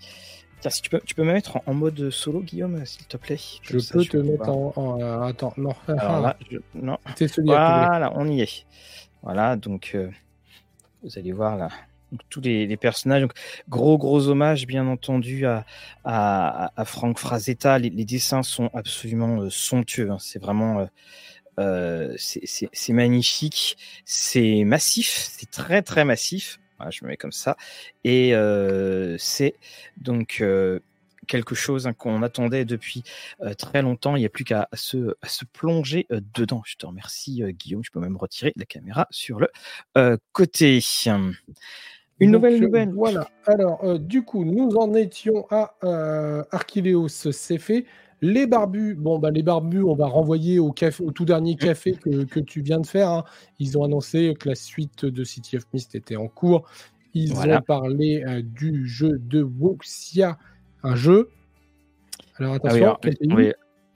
Tiens, 0.65 0.71
si 0.71 0.81
tu 0.81 0.89
peux 0.89 1.01
tu 1.05 1.15
peux 1.15 1.25
me 1.25 1.35
mettre 1.35 1.61
en, 1.67 1.75
mode 1.75 2.09
solo 2.09 2.41
Guillaume 2.41 2.87
s'il 2.87 3.05
te 3.05 3.19
plaît. 3.19 3.37
Je 3.61 3.77
peux 3.93 4.03
te 4.03 4.17
mettre 4.17 4.49
en, 4.49 4.99
euh, 4.99 5.21
attends 5.21 5.53
non. 5.59 5.75
Alors 5.89 6.23
là, 6.23 6.39
je... 6.51 6.57
non. 6.75 6.97
Voilà, 7.45 8.11
on 8.15 8.27
y 8.27 8.41
est. 8.41 8.65
Voilà, 9.23 9.57
donc 9.57 9.95
vous 11.03 11.19
allez 11.19 11.33
voir 11.33 11.59
là. 11.59 11.69
tous 12.31 12.41
les, 12.41 12.79
personnages. 12.79 13.21
Donc, 13.21 13.35
gros, 13.69 13.99
gros 13.99 14.29
hommage, 14.29 14.67
bien 14.67 14.87
entendu, 14.87 15.45
à, 15.45 15.67
à, 16.03 16.85
Frank 16.87 17.19
Frazetta. 17.19 17.79
Les, 17.79 17.91
dessins 18.07 18.43
sont 18.43 18.71
absolument 18.73 19.51
somptueux. 19.51 20.13
Hein. 20.13 20.19
C'est 20.19 20.39
vraiment. 20.39 20.89
c'est 21.59 22.93
magnifique. 22.95 23.77
C'est 24.07 24.65
massif. 24.65 25.29
C'est 25.31 25.51
très, 25.51 25.83
très 25.83 26.07
massif. 26.07 26.59
Je 26.91 27.05
me 27.05 27.11
mets 27.11 27.17
comme 27.17 27.33
ça. 27.33 27.57
Et 28.05 28.35
c'est 29.19 29.55
donc 29.97 30.43
quelque 31.27 31.55
chose 31.55 31.87
hein, 31.87 31.95
qu'on 31.95 32.23
attendait 32.23 32.65
depuis 32.65 33.03
très 33.59 33.83
longtemps. 33.83 34.17
Il 34.17 34.21
n'y 34.21 34.27
a 34.27 34.31
plus 34.31 34.45
qu'à 34.45 34.69
se, 34.73 35.15
se, 35.25 35.45
plonger 35.45 36.07
dedans. 36.35 36.63
Je 36.67 36.77
te 36.77 36.87
remercie, 36.87 37.43
Guillaume. 37.53 37.85
Je 37.85 37.91
peux 37.91 38.01
même 38.01 38.17
retirer 38.17 38.53
la 38.57 38.65
caméra 38.65 39.07
sur 39.11 39.41
le 39.41 40.19
côté. 40.33 40.81
Une 42.21 42.31
nouvelle 42.31 42.61
nouvelle. 42.61 42.91
Voilà. 42.93 43.29
Alors, 43.47 43.99
du 43.99 44.23
coup, 44.23 44.45
nous 44.45 44.77
en 44.77 44.95
étions 44.95 45.47
à 45.51 45.75
Archileos, 46.51 47.09
c'est 47.09 47.59
fait. 47.59 47.87
Les 48.25 48.47
barbus, 48.47 48.95
bon, 48.95 49.19
bah, 49.19 49.31
les 49.31 49.43
barbus, 49.43 49.83
on 49.83 49.95
va 49.95 50.07
renvoyer 50.07 50.59
au, 50.59 50.73
café, 50.73 51.05
au 51.05 51.11
tout 51.11 51.27
dernier 51.27 51.57
café 51.57 51.93
que, 51.93 52.25
que 52.25 52.41
tu 52.41 52.63
viens 52.63 52.81
de 52.81 52.87
faire. 52.87 53.11
Hein. 53.11 53.25
Ils 53.59 53.77
ont 53.77 53.85
annoncé 53.85 54.35
que 54.39 54.49
la 54.49 54.55
suite 54.55 55.05
de 55.05 55.25
City 55.25 55.59
of 55.59 55.65
Mist 55.75 55.95
était 55.95 56.17
en 56.17 56.29
cours. 56.29 56.65
Ils 57.13 57.35
ont 57.35 57.61
parlé 57.61 58.25
du 58.43 58.89
jeu 58.89 59.19
de 59.19 59.43
Wuxia 59.43 60.39
un 60.83 60.97
jeu? 60.97 61.29
Alors 62.39 62.53
ah 62.53 62.57
attention, 62.57 62.99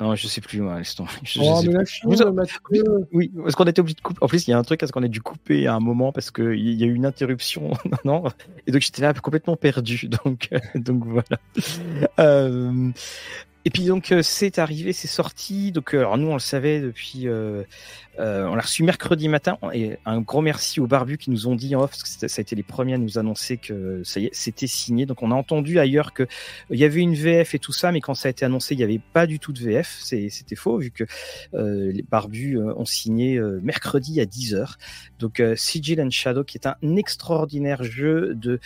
non, 0.00 0.14
je 0.14 0.28
sais 0.28 0.40
plus, 0.40 0.60
moi, 0.60 0.80
oh, 1.00 1.62
mais 1.64 2.42
oui, 2.70 2.80
oui, 3.12 3.32
parce 3.34 3.56
qu'on 3.56 3.64
était 3.64 3.80
obligé 3.80 3.96
de 3.96 4.00
couper. 4.00 4.18
En 4.22 4.28
plus, 4.28 4.46
il 4.46 4.52
y 4.52 4.54
a 4.54 4.58
un 4.58 4.62
truc, 4.62 4.78
parce 4.78 4.92
qu'on 4.92 5.02
a 5.02 5.08
dû 5.08 5.20
couper 5.20 5.66
à 5.66 5.74
un 5.74 5.80
moment 5.80 6.12
parce 6.12 6.30
qu'il 6.30 6.54
y 6.54 6.84
a 6.84 6.86
eu 6.86 6.94
une 6.94 7.04
interruption. 7.04 7.72
non, 8.04 8.22
Et 8.68 8.70
donc, 8.70 8.80
j'étais 8.80 9.02
là 9.02 9.12
complètement 9.12 9.56
perdu. 9.56 10.08
Donc, 10.24 10.50
donc 10.76 11.04
voilà. 11.04 11.40
Euh, 12.20 12.90
et 13.64 13.70
puis 13.70 13.84
donc 13.84 14.12
euh, 14.12 14.22
c'est 14.22 14.58
arrivé, 14.58 14.92
c'est 14.92 15.08
sorti. 15.08 15.72
Donc 15.72 15.94
euh, 15.94 15.98
alors 15.98 16.16
nous 16.16 16.28
on 16.28 16.34
le 16.34 16.40
savait 16.40 16.80
depuis, 16.80 17.26
euh, 17.26 17.64
on 18.18 18.54
l'a 18.54 18.62
reçu 18.62 18.84
mercredi 18.84 19.28
matin. 19.28 19.58
Et 19.72 19.98
un 20.06 20.20
gros 20.20 20.40
merci 20.40 20.80
aux 20.80 20.86
barbus 20.86 21.18
qui 21.18 21.30
nous 21.30 21.48
ont 21.48 21.56
dit 21.56 21.74
en 21.74 21.82
off, 21.82 21.90
parce 21.90 22.02
que 22.02 22.28
ça 22.28 22.40
a 22.40 22.42
été 22.42 22.54
les 22.54 22.62
premiers 22.62 22.94
à 22.94 22.98
nous 22.98 23.18
annoncer 23.18 23.56
que 23.56 24.02
c'était 24.04 24.66
signé. 24.66 25.06
Donc 25.06 25.22
on 25.22 25.30
a 25.32 25.34
entendu 25.34 25.78
ailleurs 25.78 26.12
que 26.12 26.26
il 26.70 26.78
y 26.78 26.84
avait 26.84 27.00
une 27.00 27.14
VF 27.14 27.54
et 27.54 27.58
tout 27.58 27.72
ça, 27.72 27.90
mais 27.90 28.00
quand 28.00 28.14
ça 28.14 28.28
a 28.28 28.30
été 28.30 28.44
annoncé, 28.44 28.74
il 28.74 28.78
n'y 28.78 28.84
avait 28.84 29.00
pas 29.12 29.26
du 29.26 29.38
tout 29.40 29.52
de 29.52 29.58
VF. 29.58 29.98
C'était 30.02 30.56
faux 30.56 30.78
vu 30.78 30.90
que 30.90 31.04
les 31.52 32.04
barbus 32.08 32.58
ont 32.58 32.84
signé 32.84 33.40
mercredi 33.62 34.20
à 34.20 34.24
10h. 34.24 34.74
Donc 35.18 35.42
Sigil 35.56 36.00
and 36.00 36.10
Shadow, 36.10 36.44
qui 36.44 36.58
est 36.58 36.66
un 36.66 36.96
extraordinaire 36.96 37.82
jeu 37.82 38.34
de 38.34 38.60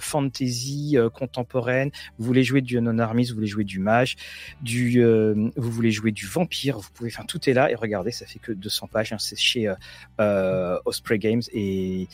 fantasy 0.00 0.96
contemporaine. 1.14 1.90
Vous 2.18 2.26
voulez 2.26 2.44
jouer 2.44 2.60
du 2.60 2.80
Non 2.80 2.98
Armies, 2.98 3.32
jouer 3.46 3.64
du 3.64 3.78
mage, 3.78 4.16
du, 4.60 5.02
euh, 5.02 5.50
vous 5.56 5.70
voulez 5.70 5.90
jouer 5.90 6.12
du 6.12 6.26
vampire, 6.26 6.78
vous 6.78 6.90
pouvez, 6.92 7.10
enfin 7.12 7.24
tout 7.24 7.48
est 7.48 7.52
là. 7.52 7.70
Et 7.70 7.74
regardez, 7.74 8.10
ça 8.10 8.26
fait 8.26 8.38
que 8.38 8.52
200 8.52 8.88
pages. 8.88 9.12
Hein, 9.12 9.18
c'est 9.18 9.38
chez 9.38 9.68
euh, 9.68 9.74
euh, 10.20 10.78
Osprey 10.84 11.18
Games 11.18 11.42
et 11.52 12.08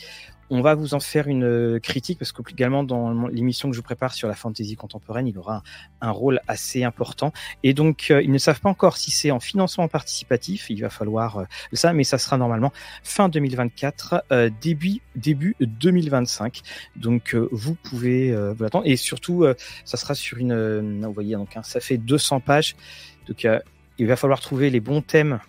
on 0.51 0.61
va 0.61 0.75
vous 0.75 0.95
en 0.95 1.01
faire 1.01 1.29
une 1.29 1.45
euh, 1.45 1.79
critique 1.79 2.19
parce 2.19 2.33
qu'également 2.33 2.85
dans 2.85 3.29
l'émission 3.29 3.69
que 3.69 3.75
je 3.75 3.81
vous 3.81 3.85
prépare 3.85 4.15
sur 4.15 4.29
la 4.29 4.35
fantasy 4.35 4.77
contemporaine, 4.77 5.27
il 5.27 5.39
aura 5.39 5.63
un, 6.01 6.11
rôle 6.11 6.41
assez 6.47 6.85
important. 6.85 7.33
Et 7.63 7.75
donc, 7.75 8.09
euh, 8.11 8.23
ils 8.23 8.31
ne 8.31 8.39
savent 8.39 8.61
pas 8.61 8.69
encore 8.69 8.97
si 8.97 9.11
c'est 9.11 9.31
en 9.31 9.41
financement 9.41 9.89
participatif, 9.89 10.71
il 10.71 10.81
va 10.81 10.91
falloir 10.91 11.39
euh, 11.39 11.45
ça, 11.73 11.93
mais 11.93 12.05
ça 12.05 12.19
sera 12.19 12.37
normalement 12.37 12.73
fin 13.03 13.29
2024, 13.29 14.25
début, 14.61 15.01
début 15.17 15.57
2025. 15.61 16.61
Donc, 16.97 17.35
vous 17.35 17.75
pouvez 17.75 18.35
vous 18.55 18.65
attendre. 18.65 18.87
Et 18.87 18.97
surtout, 18.97 19.45
ça 19.85 19.97
sera 19.97 20.15
sur 20.15 20.39
une, 20.39 21.05
vous 21.05 21.13
voyez, 21.13 21.35
donc, 21.35 21.57
hein, 21.57 21.63
ça 21.63 21.81
fait 21.81 21.97
200 21.97 22.41
pages. 22.41 22.77
Donc, 23.27 23.47
il 23.99 24.07
va 24.07 24.17
falloir 24.17 24.41
trouver 24.41 24.71
les 24.71 24.81
bons 24.81 25.03
thèmes 25.03 25.41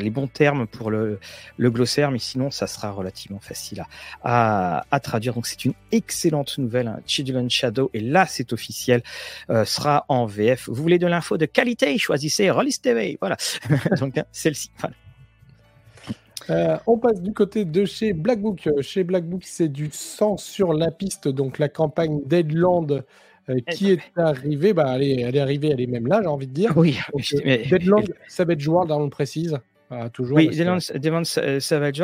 les 0.00 0.10
bons 0.10 0.26
termes 0.26 0.66
pour 0.66 0.90
le, 0.90 1.18
le, 1.58 1.70
glossaire, 1.70 2.10
mais 2.10 2.18
sinon, 2.18 2.50
ça 2.50 2.66
sera 2.66 2.90
relativement 2.90 3.40
facile 3.40 3.84
à, 4.22 4.84
à, 4.90 5.00
traduire. 5.00 5.34
Donc, 5.34 5.46
c'est 5.46 5.64
une 5.64 5.74
excellente 5.92 6.58
nouvelle. 6.58 6.88
Hein. 6.88 7.48
Shadow, 7.48 7.90
et 7.92 8.00
là, 8.00 8.26
c'est 8.26 8.52
officiel, 8.52 9.02
euh, 9.50 9.64
sera 9.64 10.04
en 10.08 10.26
VF. 10.26 10.68
Vous 10.68 10.82
voulez 10.82 10.98
de 10.98 11.06
l'info 11.06 11.36
de 11.36 11.46
qualité 11.46 11.96
Choisissez 11.98 12.50
Rollis 12.50 12.78
TV. 12.80 13.18
Voilà. 13.20 13.36
Donc, 14.00 14.16
hein, 14.18 14.24
celle-ci. 14.32 14.70
Euh, 16.50 16.76
on 16.86 16.98
passe 16.98 17.22
du 17.22 17.32
côté 17.32 17.64
de 17.64 17.84
chez 17.84 18.12
Blackbook. 18.12 18.68
Chez 18.80 19.04
Blackbook, 19.04 19.42
c'est 19.44 19.68
du 19.68 19.90
sang 19.92 20.36
sur 20.36 20.72
la 20.72 20.90
piste, 20.90 21.28
donc 21.28 21.58
la 21.58 21.70
campagne 21.70 22.20
Deadland 22.26 23.02
euh, 23.48 23.60
qui 23.70 23.92
est 23.92 24.00
arrivée. 24.16 24.74
Bah, 24.74 24.92
elle, 24.96 25.02
est, 25.02 25.20
elle 25.22 25.36
est 25.36 25.40
arrivée, 25.40 25.70
elle 25.70 25.80
est 25.80 25.86
même 25.86 26.06
là, 26.06 26.20
j'ai 26.22 26.28
envie 26.28 26.46
de 26.46 26.52
dire. 26.52 26.72
Oui, 26.76 26.98
Deadland, 27.70 28.04
ça 28.28 28.44
va 28.44 28.52
être 28.52 28.60
jouable, 28.60 28.92
on 28.92 29.04
le 29.04 29.10
précise 29.10 29.58
toujours. 30.12 30.36
Oui, 30.36 30.48
Demon 30.48 31.24
Savage. 31.24 32.02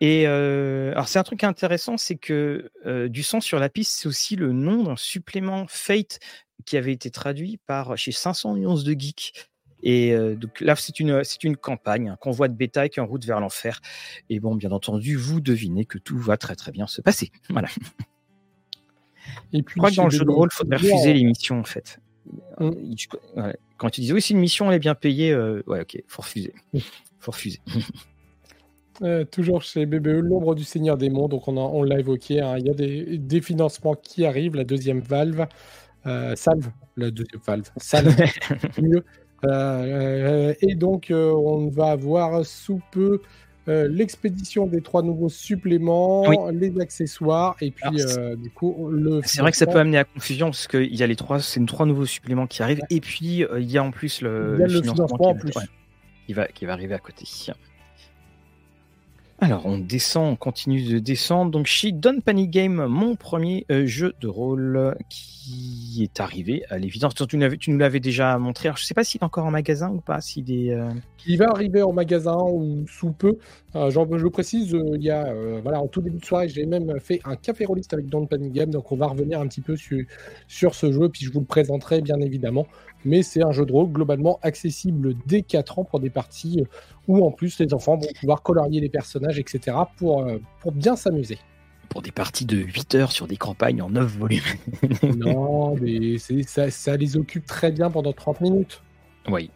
Et 0.00 0.24
euh, 0.26 0.92
alors, 0.92 1.08
c'est 1.08 1.18
un 1.18 1.22
truc 1.22 1.44
intéressant, 1.44 1.96
c'est 1.96 2.16
que 2.16 2.70
euh, 2.86 3.08
du 3.08 3.22
sang 3.22 3.40
sur 3.40 3.58
la 3.58 3.68
piste, 3.68 3.98
c'est 4.00 4.08
aussi 4.08 4.36
le 4.36 4.52
nom 4.52 4.84
d'un 4.84 4.96
supplément 4.96 5.66
Fate 5.68 6.18
qui 6.64 6.76
avait 6.76 6.92
été 6.92 7.10
traduit 7.10 7.58
par 7.66 7.96
chez 7.96 8.12
500 8.12 8.56
nuances 8.56 8.84
de 8.84 8.92
geek. 8.98 9.32
Et 9.84 10.12
euh, 10.12 10.36
donc 10.36 10.60
là, 10.60 10.76
c'est 10.76 11.00
une, 11.00 11.24
c'est 11.24 11.42
une 11.42 11.56
campagne, 11.56 12.08
un 12.08 12.16
convoi 12.16 12.46
de 12.46 12.54
bétail 12.54 12.88
qui 12.88 13.00
est 13.00 13.02
en 13.02 13.06
route 13.06 13.24
vers 13.24 13.40
l'enfer. 13.40 13.80
Et 14.30 14.38
bon, 14.38 14.54
bien 14.54 14.70
entendu, 14.70 15.16
vous 15.16 15.40
devinez 15.40 15.84
que 15.86 15.98
tout 15.98 16.18
va 16.18 16.36
très 16.36 16.54
très 16.54 16.70
bien 16.70 16.86
se 16.86 17.00
passer. 17.00 17.32
Voilà. 17.50 17.68
Et 19.52 19.62
puis, 19.62 19.74
je 19.74 19.78
crois 19.78 19.90
que 19.90 19.96
dans 19.96 20.04
le 20.04 20.10
jeu 20.10 20.24
de 20.24 20.30
rôle, 20.30 20.48
il 20.52 20.56
faudrait 20.56 20.76
refuser 20.76 21.12
l'émission 21.12 21.58
en 21.58 21.64
fait. 21.64 21.98
Quand 23.76 23.90
tu 23.90 24.00
dis 24.00 24.12
oui, 24.12 24.22
c'est 24.22 24.34
une 24.34 24.40
mission, 24.40 24.70
elle 24.70 24.76
est 24.76 24.80
bien 24.80 24.94
payée, 24.94 25.34
ouais, 25.34 25.80
ok, 25.80 26.02
faut 26.06 26.22
refuser. 26.22 26.54
Faut 27.22 27.32
refuser. 27.32 27.60
Euh, 29.00 29.24
toujours 29.24 29.62
chez 29.62 29.86
BBE, 29.86 30.20
l'ombre 30.22 30.54
du 30.54 30.64
Seigneur 30.64 30.98
des 30.98 31.08
Mondes, 31.08 31.30
donc 31.30 31.48
on, 31.48 31.56
on 31.56 31.82
l'a 31.82 31.98
évoqué, 31.98 32.40
hein. 32.40 32.56
il 32.58 32.66
y 32.66 32.70
a 32.70 32.74
des, 32.74 33.18
des, 33.18 33.40
financements 33.40 33.94
qui 33.94 34.26
arrivent, 34.26 34.54
la 34.54 34.64
deuxième 34.64 35.00
valve, 35.00 35.46
euh, 36.06 36.36
salve, 36.36 36.68
la 36.96 37.10
deuxième 37.10 37.40
valve, 37.44 37.70
salve, 37.78 38.14
mieux. 38.82 39.02
Euh, 39.44 40.54
et 40.60 40.74
donc 40.74 41.06
on 41.10 41.68
va 41.68 41.86
avoir 41.92 42.44
sous 42.44 42.80
peu 42.92 43.22
l'expédition 43.66 44.66
des 44.66 44.82
trois 44.82 45.02
nouveaux 45.02 45.30
suppléments, 45.30 46.50
les 46.50 46.78
accessoires, 46.78 47.56
et 47.62 47.70
puis 47.70 48.04
du 48.36 48.50
coup 48.50 48.88
le. 48.90 49.22
C'est 49.24 49.40
vrai 49.40 49.50
que 49.52 49.56
ça 49.56 49.66
peut 49.66 49.80
amener 49.80 49.98
à 49.98 50.04
confusion 50.04 50.48
parce 50.48 50.68
qu'il 50.68 50.94
y 50.94 51.02
a 51.02 51.06
les 51.06 51.16
trois, 51.16 51.40
c'est 51.40 51.64
trois 51.64 51.86
nouveaux 51.86 52.06
suppléments 52.06 52.46
qui 52.46 52.62
arrivent, 52.62 52.82
et 52.90 53.00
puis 53.00 53.46
il 53.58 53.70
y 53.70 53.78
a 53.78 53.82
en 53.82 53.90
plus 53.90 54.20
le, 54.20 54.58
le, 54.58 54.68
financement, 54.68 55.16
en 55.18 55.34
plus 55.34 55.54
qui 56.54 56.66
va, 56.66 56.72
arriver 56.72 56.94
à 56.94 56.98
côté. 56.98 57.24
Alors, 59.42 59.66
on 59.66 59.76
descend, 59.76 60.34
on 60.34 60.36
continue 60.36 60.84
de 60.84 61.00
descendre. 61.00 61.50
Donc, 61.50 61.66
chez 61.66 61.90
Don 61.90 62.20
Panic 62.20 62.48
Game, 62.48 62.86
mon 62.86 63.16
premier 63.16 63.66
euh, 63.72 63.86
jeu 63.86 64.14
de 64.20 64.28
rôle 64.28 64.94
qui 65.08 66.04
est 66.04 66.20
arrivé 66.20 66.62
à 66.70 66.78
l'évidence. 66.78 67.12
Tu, 67.16 67.36
nous 67.36 67.78
l'avais 67.78 67.98
déjà 67.98 68.38
montré. 68.38 68.68
je 68.68 68.80
ne 68.80 68.86
sais 68.86 68.94
pas 68.94 69.02
s'il 69.02 69.20
est 69.20 69.24
encore 69.24 69.44
en 69.44 69.50
magasin 69.50 69.90
ou 69.90 70.00
pas. 70.00 70.20
S'il 70.20 70.52
est. 70.52 70.72
Euh, 70.72 70.90
il 71.26 71.38
va 71.38 71.46
arriver 71.48 71.82
en 71.82 71.92
magasin 71.92 72.36
ou 72.40 72.86
sous 72.86 73.10
peu. 73.10 73.36
Euh, 73.74 73.90
je 73.90 73.98
le 73.98 74.30
précise, 74.30 74.76
il 74.94 75.02
y 75.02 75.10
a, 75.10 75.34
voilà, 75.60 75.80
en 75.80 75.88
tout 75.88 76.02
début 76.02 76.18
de 76.18 76.24
soirée, 76.24 76.48
j'ai 76.48 76.64
même 76.64 77.00
fait 77.00 77.20
un 77.24 77.34
café 77.34 77.64
rôliste 77.64 77.92
avec 77.94 78.06
Don 78.06 78.26
Panic 78.26 78.52
Game. 78.52 78.70
Donc, 78.70 78.92
on 78.92 78.96
va 78.96 79.08
revenir 79.08 79.40
un 79.40 79.48
petit 79.48 79.60
peu 79.60 79.74
sur 80.46 80.74
ce 80.76 80.92
jeu. 80.92 81.08
Puis, 81.08 81.24
je 81.24 81.32
vous 81.32 81.40
le 81.40 81.46
présenterai, 81.46 82.00
bien 82.00 82.20
évidemment 82.20 82.68
mais 83.04 83.22
c'est 83.22 83.42
un 83.42 83.52
jeu 83.52 83.66
de 83.66 83.72
rôle 83.72 83.90
globalement 83.90 84.38
accessible 84.42 85.14
dès 85.26 85.42
4 85.42 85.78
ans 85.80 85.84
pour 85.84 86.00
des 86.00 86.10
parties 86.10 86.64
où 87.08 87.24
en 87.24 87.30
plus 87.30 87.58
les 87.58 87.74
enfants 87.74 87.96
vont 87.96 88.08
pouvoir 88.20 88.42
colorier 88.42 88.80
les 88.80 88.88
personnages, 88.88 89.38
etc. 89.38 89.76
pour, 89.96 90.22
euh, 90.22 90.38
pour 90.60 90.72
bien 90.72 90.96
s'amuser. 90.96 91.38
Pour 91.88 92.02
des 92.02 92.12
parties 92.12 92.46
de 92.46 92.56
8 92.56 92.94
heures 92.94 93.12
sur 93.12 93.26
des 93.26 93.36
campagnes 93.36 93.82
en 93.82 93.90
9 93.90 94.06
volumes. 94.18 94.40
non, 95.16 95.76
mais 95.76 96.16
ça, 96.18 96.70
ça, 96.70 96.96
les 96.96 97.16
occupe 97.16 97.46
très 97.46 97.70
bien 97.70 97.90
pendant 97.90 98.12
30 98.12 98.40
minutes. 98.40 98.82
Oui. 99.28 99.50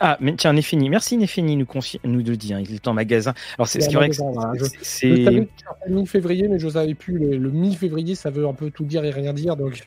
Ah, 0.00 0.16
mais 0.20 0.34
tiens, 0.34 0.52
Néfini, 0.52 0.90
merci 0.90 1.16
Néfini 1.16 1.56
nous, 1.56 1.66
nous 2.02 2.18
le 2.18 2.36
dit, 2.36 2.52
hein, 2.52 2.60
il 2.60 2.74
est 2.74 2.88
en 2.88 2.92
magasin. 2.92 3.34
Alors 3.56 3.68
c'est 3.68 3.92
vrai 3.92 4.10
que 4.10 4.16
c'est. 4.82 5.48
mi-février, 5.88 6.48
mais 6.48 6.58
je 6.58 6.68
savais 6.68 6.94
plus. 6.94 7.18
Le, 7.18 7.36
le 7.36 7.50
mi-février, 7.50 8.16
ça 8.16 8.30
veut 8.30 8.48
un 8.48 8.52
peu 8.52 8.70
tout 8.70 8.84
dire 8.84 9.04
et 9.04 9.10
rien 9.10 9.32
dire, 9.32 9.56
donc 9.56 9.86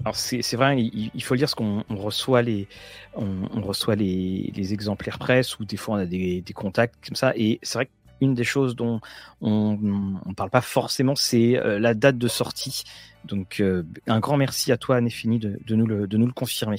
alors 0.00 0.16
c'est 0.16 0.56
vrai, 0.56 0.82
il, 0.82 1.22
faut 1.22 1.34
le 1.34 1.38
dire, 1.38 1.46
parce 1.46 1.54
qu'on 1.54 1.82
reçoit 1.88 2.42
les, 2.42 2.68
on, 3.14 3.62
reçoit 3.62 3.94
les, 3.94 4.72
exemplaires 4.72 5.18
presse 5.18 5.58
ou 5.58 5.64
des 5.64 5.76
fois 5.76 5.96
on 5.96 5.98
a 5.98 6.06
des, 6.06 6.44
contacts 6.54 6.94
comme 7.06 7.16
ça, 7.16 7.32
et 7.36 7.58
c'est 7.62 7.78
vrai 7.78 7.86
que 7.86 7.90
une 8.20 8.34
des 8.34 8.44
choses 8.44 8.76
dont 8.76 9.00
on 9.40 9.76
ne 9.76 10.34
parle 10.34 10.50
pas 10.50 10.60
forcément, 10.60 11.14
c'est 11.14 11.60
la 11.78 11.94
date 11.94 12.16
de 12.16 12.28
sortie. 12.28 12.84
Donc, 13.24 13.62
un 14.06 14.20
grand 14.20 14.36
merci 14.36 14.72
à 14.72 14.76
toi, 14.76 15.00
Nefini, 15.00 15.38
de, 15.38 15.58
de, 15.66 15.74
nous 15.74 15.86
le, 15.86 16.06
de 16.06 16.16
nous 16.16 16.26
le 16.26 16.32
confirmer. 16.32 16.76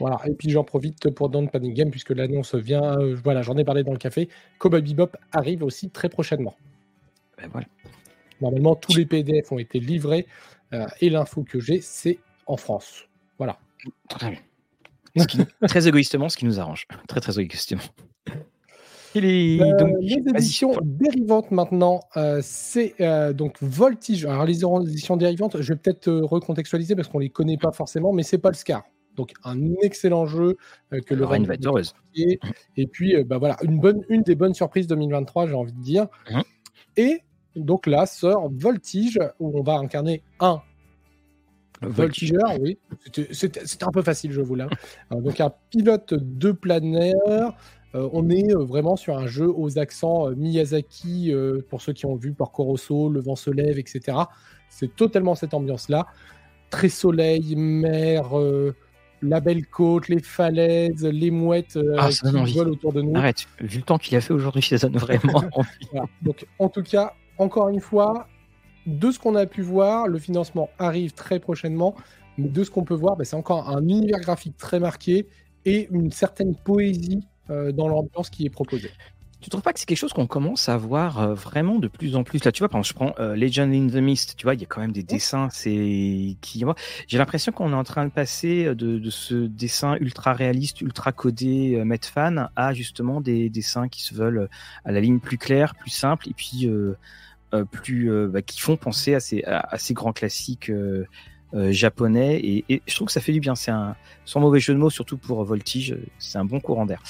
Voilà, 0.00 0.18
et 0.26 0.32
puis 0.32 0.50
j'en 0.50 0.64
profite 0.64 1.10
pour 1.10 1.28
Don't 1.28 1.48
Panic 1.48 1.74
Game, 1.74 1.90
puisque 1.90 2.10
l'annonce 2.10 2.54
vient, 2.54 2.96
voilà, 3.22 3.42
j'en 3.42 3.56
ai 3.58 3.64
parlé 3.64 3.84
dans 3.84 3.92
le 3.92 3.98
café. 3.98 4.28
Cowboy 4.58 4.82
Bebop 4.82 5.10
arrive 5.30 5.62
aussi 5.62 5.90
très 5.90 6.08
prochainement. 6.08 6.56
Ben 7.36 7.48
voilà. 7.52 7.66
Normalement, 8.40 8.74
tous 8.74 8.96
les 8.96 9.06
PDF 9.06 9.52
ont 9.52 9.58
été 9.58 9.78
livrés, 9.78 10.26
et 11.00 11.10
l'info 11.10 11.44
que 11.44 11.60
j'ai, 11.60 11.80
c'est 11.80 12.18
en 12.46 12.56
France. 12.56 13.08
Voilà. 13.38 13.58
Très 14.08 14.30
bien 14.30 14.38
très 15.68 15.88
égoïstement, 15.88 16.28
ce 16.28 16.36
qui 16.36 16.44
nous 16.44 16.60
arrange. 16.60 16.86
Très, 17.08 17.20
très 17.20 17.38
égoïstement. 17.38 17.82
les, 19.14 19.60
euh, 19.60 19.76
donc, 19.76 19.96
les 20.00 20.22
éditions 20.34 20.74
dérivantes 20.82 21.50
maintenant, 21.50 22.00
euh, 22.16 22.40
c'est 22.42 22.94
euh, 23.00 23.32
donc 23.32 23.56
Voltige. 23.60 24.24
Alors 24.24 24.44
les 24.44 24.64
éditions 24.64 25.16
dérivantes, 25.16 25.60
je 25.60 25.72
vais 25.72 25.78
peut-être 25.78 26.10
recontextualiser 26.10 26.96
parce 26.96 27.08
qu'on 27.08 27.18
les 27.18 27.30
connaît 27.30 27.58
pas 27.58 27.72
forcément, 27.72 28.12
mais 28.12 28.22
c'est 28.22 28.38
pas 28.38 28.50
le 28.50 28.54
Scar. 28.54 28.84
Donc 29.16 29.32
un 29.44 29.74
excellent 29.82 30.24
jeu 30.24 30.56
que 31.04 31.14
le 31.14 31.26
Rennes 31.26 31.44
va 31.44 31.54
être 31.54 31.66
heureuse. 31.66 31.94
Et, 32.14 32.40
et 32.78 32.86
puis 32.86 33.22
bah 33.24 33.36
voilà, 33.36 33.58
une 33.62 33.78
bonne, 33.78 34.02
une 34.08 34.22
des 34.22 34.34
bonnes 34.34 34.54
surprises 34.54 34.86
2023, 34.86 35.48
j'ai 35.48 35.54
envie 35.54 35.74
de 35.74 35.82
dire. 35.82 36.06
Mmh. 36.30 36.40
Et 36.96 37.20
donc 37.54 37.86
là 37.86 38.06
sort 38.06 38.50
Voltige 38.50 39.20
où 39.38 39.58
on 39.58 39.62
va 39.62 39.74
incarner 39.74 40.22
un 40.40 40.62
Voltigeur, 41.82 42.60
oui. 42.60 42.78
C'était 43.32 43.84
un 43.84 43.90
peu 43.90 44.02
facile, 44.02 44.32
je 44.32 44.40
vous 44.40 44.54
l'avoue. 44.54 44.74
donc, 45.10 45.40
un 45.40 45.52
pilote 45.70 46.14
de 46.14 46.52
planeur. 46.52 47.56
Euh, 47.94 48.08
on 48.12 48.30
est 48.30 48.54
euh, 48.54 48.64
vraiment 48.64 48.96
sur 48.96 49.18
un 49.18 49.26
jeu 49.26 49.52
aux 49.54 49.78
accents 49.78 50.28
euh, 50.28 50.34
Miyazaki, 50.34 51.32
pour 51.68 51.82
ceux 51.82 51.92
qui 51.92 52.06
ont 52.06 52.14
vu 52.14 52.32
Porco 52.32 52.64
Rosso, 52.64 53.08
Le 53.08 53.20
vent 53.20 53.36
se 53.36 53.50
lève, 53.50 53.78
etc. 53.78 54.18
C'est 54.68 54.94
totalement 54.94 55.34
cette 55.34 55.54
ambiance-là. 55.54 56.06
Très 56.70 56.88
soleil, 56.88 57.54
mer, 57.54 58.30
la 59.20 59.40
belle 59.40 59.66
côte, 59.66 60.08
les 60.08 60.20
falaises, 60.20 61.04
les 61.04 61.30
mouettes 61.30 61.78
ah, 61.98 62.08
qui 62.08 62.54
volent 62.54 62.70
autour 62.70 62.94
de 62.94 63.02
nous. 63.02 63.14
Arrête, 63.14 63.46
vu 63.60 63.78
le 63.78 63.84
temps 63.84 63.98
qu'il 63.98 64.16
a 64.16 64.22
fait 64.22 64.32
aujourd'hui, 64.32 64.62
ça 64.62 64.78
donne 64.78 64.96
vraiment 64.96 65.42
Donc, 66.22 66.46
en 66.58 66.70
tout 66.70 66.82
cas, 66.82 67.12
encore 67.36 67.68
une 67.68 67.80
fois, 67.80 68.26
de 68.86 69.10
ce 69.10 69.18
qu'on 69.18 69.34
a 69.34 69.46
pu 69.46 69.62
voir, 69.62 70.08
le 70.08 70.18
financement 70.18 70.70
arrive 70.78 71.12
très 71.12 71.40
prochainement. 71.40 71.94
Mais 72.38 72.48
de 72.48 72.64
ce 72.64 72.70
qu'on 72.70 72.84
peut 72.84 72.94
voir, 72.94 73.16
bah, 73.16 73.24
c'est 73.24 73.36
encore 73.36 73.68
un 73.68 73.82
univers 73.82 74.20
graphique 74.20 74.56
très 74.56 74.80
marqué 74.80 75.26
et 75.64 75.88
une 75.90 76.10
certaine 76.10 76.54
poésie 76.56 77.20
euh, 77.50 77.72
dans 77.72 77.88
l'ambiance 77.88 78.30
qui 78.30 78.46
est 78.46 78.50
proposée. 78.50 78.90
Tu 79.42 79.50
trouves 79.50 79.62
pas 79.62 79.72
que 79.72 79.80
c'est 79.80 79.86
quelque 79.86 79.98
chose 79.98 80.12
qu'on 80.12 80.28
commence 80.28 80.68
à 80.68 80.76
voir 80.76 81.18
euh, 81.18 81.34
vraiment 81.34 81.80
de 81.80 81.88
plus 81.88 82.14
en 82.14 82.22
plus? 82.22 82.44
Là, 82.44 82.52
tu 82.52 82.60
vois, 82.60 82.68
par 82.68 82.78
exemple, 82.78 82.88
je 82.88 82.94
prends 82.94 83.14
euh, 83.18 83.34
Legend 83.34 83.74
in 83.74 83.88
the 83.88 84.00
Mist, 84.00 84.36
tu 84.36 84.44
vois, 84.44 84.54
il 84.54 84.60
y 84.60 84.62
a 84.62 84.66
quand 84.66 84.80
même 84.80 84.92
des 84.92 85.02
dessins, 85.02 85.48
c'est 85.50 86.36
qui 86.40 86.64
J'ai 87.08 87.18
l'impression 87.18 87.50
qu'on 87.50 87.72
est 87.72 87.76
en 87.76 87.82
train 87.82 88.04
de 88.04 88.12
passer 88.12 88.72
de, 88.76 89.10
ce 89.10 89.34
dessin 89.34 89.96
ultra 89.96 90.32
réaliste, 90.32 90.80
ultra 90.80 91.10
codé, 91.10 91.74
euh, 91.74 91.96
fan, 92.02 92.50
à 92.54 92.72
justement 92.72 93.20
des 93.20 93.50
dessins 93.50 93.88
qui 93.88 94.02
se 94.02 94.14
veulent 94.14 94.48
à 94.84 94.92
la 94.92 95.00
ligne 95.00 95.18
plus 95.18 95.38
claire, 95.38 95.74
plus 95.74 95.90
simple, 95.90 96.28
et 96.28 96.34
puis 96.34 96.68
plus 97.70 98.10
euh, 98.10 98.28
bah, 98.28 98.42
qui 98.42 98.60
font 98.60 98.76
penser 98.76 99.14
à 99.14 99.20
ces, 99.20 99.44
à, 99.44 99.76
ces 99.78 99.94
grands 99.94 100.12
classiques 100.12 100.70
euh, 100.70 101.06
japonais 101.70 102.40
et, 102.42 102.82
je 102.86 102.94
trouve 102.94 103.06
que 103.06 103.12
ça 103.12 103.20
fait 103.20 103.32
du 103.32 103.40
bien. 103.40 103.54
C'est 103.54 103.70
un 103.70 103.96
sans 104.24 104.40
mauvais 104.40 104.60
jeu 104.60 104.74
de 104.74 104.78
mots, 104.78 104.90
surtout 104.90 105.18
pour 105.18 105.42
Voltige, 105.44 105.96
c'est 106.18 106.38
un 106.38 106.44
bon 106.44 106.60
courant 106.60 106.86
d'air. 106.86 107.02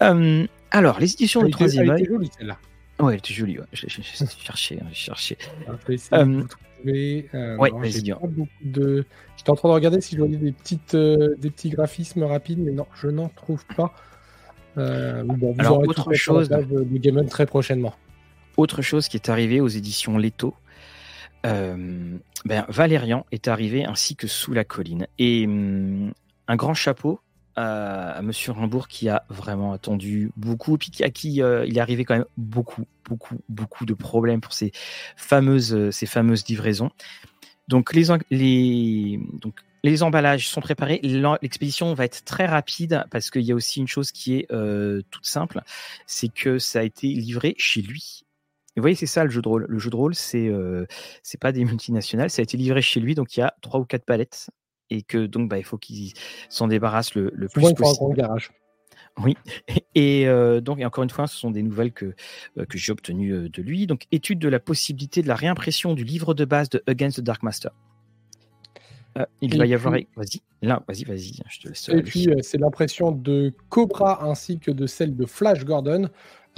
alors, 0.00 1.00
les 1.00 1.12
éditions 1.12 1.42
de 1.42 1.48
troisième 1.48 1.90
œil. 1.90 2.04
jolie 2.04 2.30
celle-là. 2.36 2.58
Ouais, 3.00 3.14
elle 3.14 3.18
était 3.18 3.34
jolie. 3.34 3.58
Ouais. 3.58 3.64
J'ai 3.72 3.88
cherché, 3.88 4.78
j'ai 4.88 4.94
cherché. 4.94 5.38
ouais, 5.66 7.26
vas-y. 7.32 8.14
De... 8.62 9.04
J'étais 9.36 9.50
en 9.50 9.56
train 9.56 9.68
de 9.68 9.74
regarder 9.74 10.00
si 10.00 10.14
je 10.14 10.20
voyais 10.20 10.36
des 10.36 10.52
petites, 10.52 10.94
des 10.94 11.50
petits 11.50 11.70
graphismes 11.70 12.24
rapides, 12.24 12.60
mais 12.60 12.72
non, 12.72 12.86
je 12.94 13.08
n'en 13.08 13.30
trouve 13.30 13.64
pas. 13.76 13.94
bon, 14.76 15.36
vous 15.38 15.54
Alors, 15.58 15.78
aurez 15.78 15.88
autre 15.88 16.12
chose 16.12 16.50
de 16.50 16.98
Game 16.98 17.24
très 17.26 17.46
prochainement 17.46 17.94
autre 18.56 18.82
chose 18.82 19.08
qui 19.08 19.16
est 19.16 19.28
arrivé 19.28 19.60
aux 19.60 19.68
éditions 19.68 20.18
Leto, 20.18 20.54
euh, 21.46 22.18
ben, 22.44 22.64
Valérian 22.68 23.26
est 23.32 23.48
arrivé 23.48 23.84
ainsi 23.84 24.16
que 24.16 24.26
Sous 24.26 24.52
la 24.52 24.64
colline. 24.64 25.06
Et 25.18 25.46
hum, 25.46 26.12
un 26.48 26.56
grand 26.56 26.74
chapeau 26.74 27.20
à, 27.56 28.20
Monsieur 28.22 28.52
Rimbourg 28.52 28.88
qui 28.88 29.08
a 29.08 29.24
vraiment 29.28 29.72
attendu 29.72 30.32
beaucoup, 30.36 30.76
puis 30.76 30.90
à 31.02 31.10
qui 31.10 31.40
euh, 31.42 31.64
il 31.66 31.76
est 31.76 31.80
arrivé 31.80 32.04
quand 32.04 32.14
même 32.14 32.26
beaucoup, 32.36 32.84
beaucoup, 33.08 33.36
beaucoup 33.48 33.86
de 33.86 33.94
problèmes 33.94 34.40
pour 34.40 34.52
ces 34.52 34.72
fameuses, 35.16 35.90
ces 35.90 36.06
fameuses 36.06 36.46
livraisons. 36.46 36.90
Donc 37.68 37.92
les, 37.94 38.06
les, 38.30 39.20
donc 39.40 39.54
les 39.84 40.02
emballages 40.02 40.48
sont 40.48 40.60
préparés. 40.60 41.00
L'expédition 41.02 41.94
va 41.94 42.06
être 42.06 42.24
très 42.24 42.46
rapide 42.46 43.04
parce 43.10 43.30
qu'il 43.30 43.42
y 43.42 43.52
a 43.52 43.54
aussi 43.54 43.80
une 43.80 43.86
chose 43.86 44.10
qui 44.12 44.36
est 44.36 44.50
euh, 44.50 45.02
toute 45.10 45.26
simple, 45.26 45.60
c'est 46.06 46.32
que 46.32 46.58
ça 46.58 46.80
a 46.80 46.82
été 46.82 47.08
livré 47.08 47.54
chez 47.58 47.82
lui 47.82 48.24
vous 48.76 48.82
voyez, 48.82 48.96
c'est 48.96 49.06
ça 49.06 49.24
le 49.24 49.30
jeu 49.30 49.42
de 49.42 49.48
rôle. 49.48 49.66
Le 49.68 49.78
jeu 49.78 49.90
de 49.90 49.96
rôle, 49.96 50.14
c'est 50.14 50.48
euh, 50.48 50.86
c'est 51.22 51.40
pas 51.40 51.52
des 51.52 51.64
multinationales. 51.64 52.30
Ça 52.30 52.40
a 52.40 52.44
été 52.44 52.56
livré 52.56 52.82
chez 52.82 53.00
lui, 53.00 53.14
donc 53.14 53.36
il 53.36 53.40
y 53.40 53.42
a 53.42 53.54
trois 53.62 53.80
ou 53.80 53.84
quatre 53.84 54.04
palettes 54.04 54.50
et 54.90 55.02
que 55.02 55.26
donc 55.26 55.48
bah, 55.48 55.58
il 55.58 55.64
faut 55.64 55.78
qu'il 55.78 56.12
s'en 56.48 56.68
débarrasse 56.68 57.14
le, 57.14 57.30
le 57.34 57.48
plus 57.48 57.62
possible. 57.62 57.84
Un 57.84 57.92
grand 57.92 58.08
garage. 58.10 58.50
Oui, 59.22 59.36
et 59.94 60.26
euh, 60.26 60.60
donc 60.60 60.80
et 60.80 60.84
encore 60.84 61.04
une 61.04 61.10
fois, 61.10 61.26
ce 61.26 61.36
sont 61.36 61.50
des 61.50 61.62
nouvelles 61.62 61.92
que, 61.92 62.14
euh, 62.58 62.64
que 62.64 62.78
j'ai 62.78 62.92
obtenues 62.92 63.32
euh, 63.32 63.48
de 63.48 63.62
lui. 63.62 63.86
Donc, 63.86 64.06
étude 64.12 64.38
de 64.38 64.48
la 64.48 64.60
possibilité 64.60 65.22
de 65.22 65.28
la 65.28 65.36
réimpression 65.36 65.94
du 65.94 66.04
livre 66.04 66.34
de 66.34 66.44
base 66.44 66.68
de 66.68 66.82
Against 66.86 67.18
the 67.18 67.20
Dark 67.20 67.42
Master. 67.42 67.70
il 69.40 69.56
va 69.56 69.66
y 69.66 69.74
avoir. 69.74 69.94
Vas-y, 70.16 70.40
là, 70.62 70.82
vas-y, 70.88 71.04
vas-y, 71.04 71.40
je 71.48 71.60
te 71.60 71.68
laisse. 71.68 71.88
Et 71.90 72.02
puis, 72.02 72.28
c'est 72.42 72.58
l'impression 72.58 73.12
de 73.12 73.52
Cobra 73.68 74.24
ainsi 74.24 74.58
que 74.58 74.70
de 74.70 74.86
celle 74.86 75.14
de 75.14 75.26
Flash 75.26 75.64
Gordon. 75.64 76.08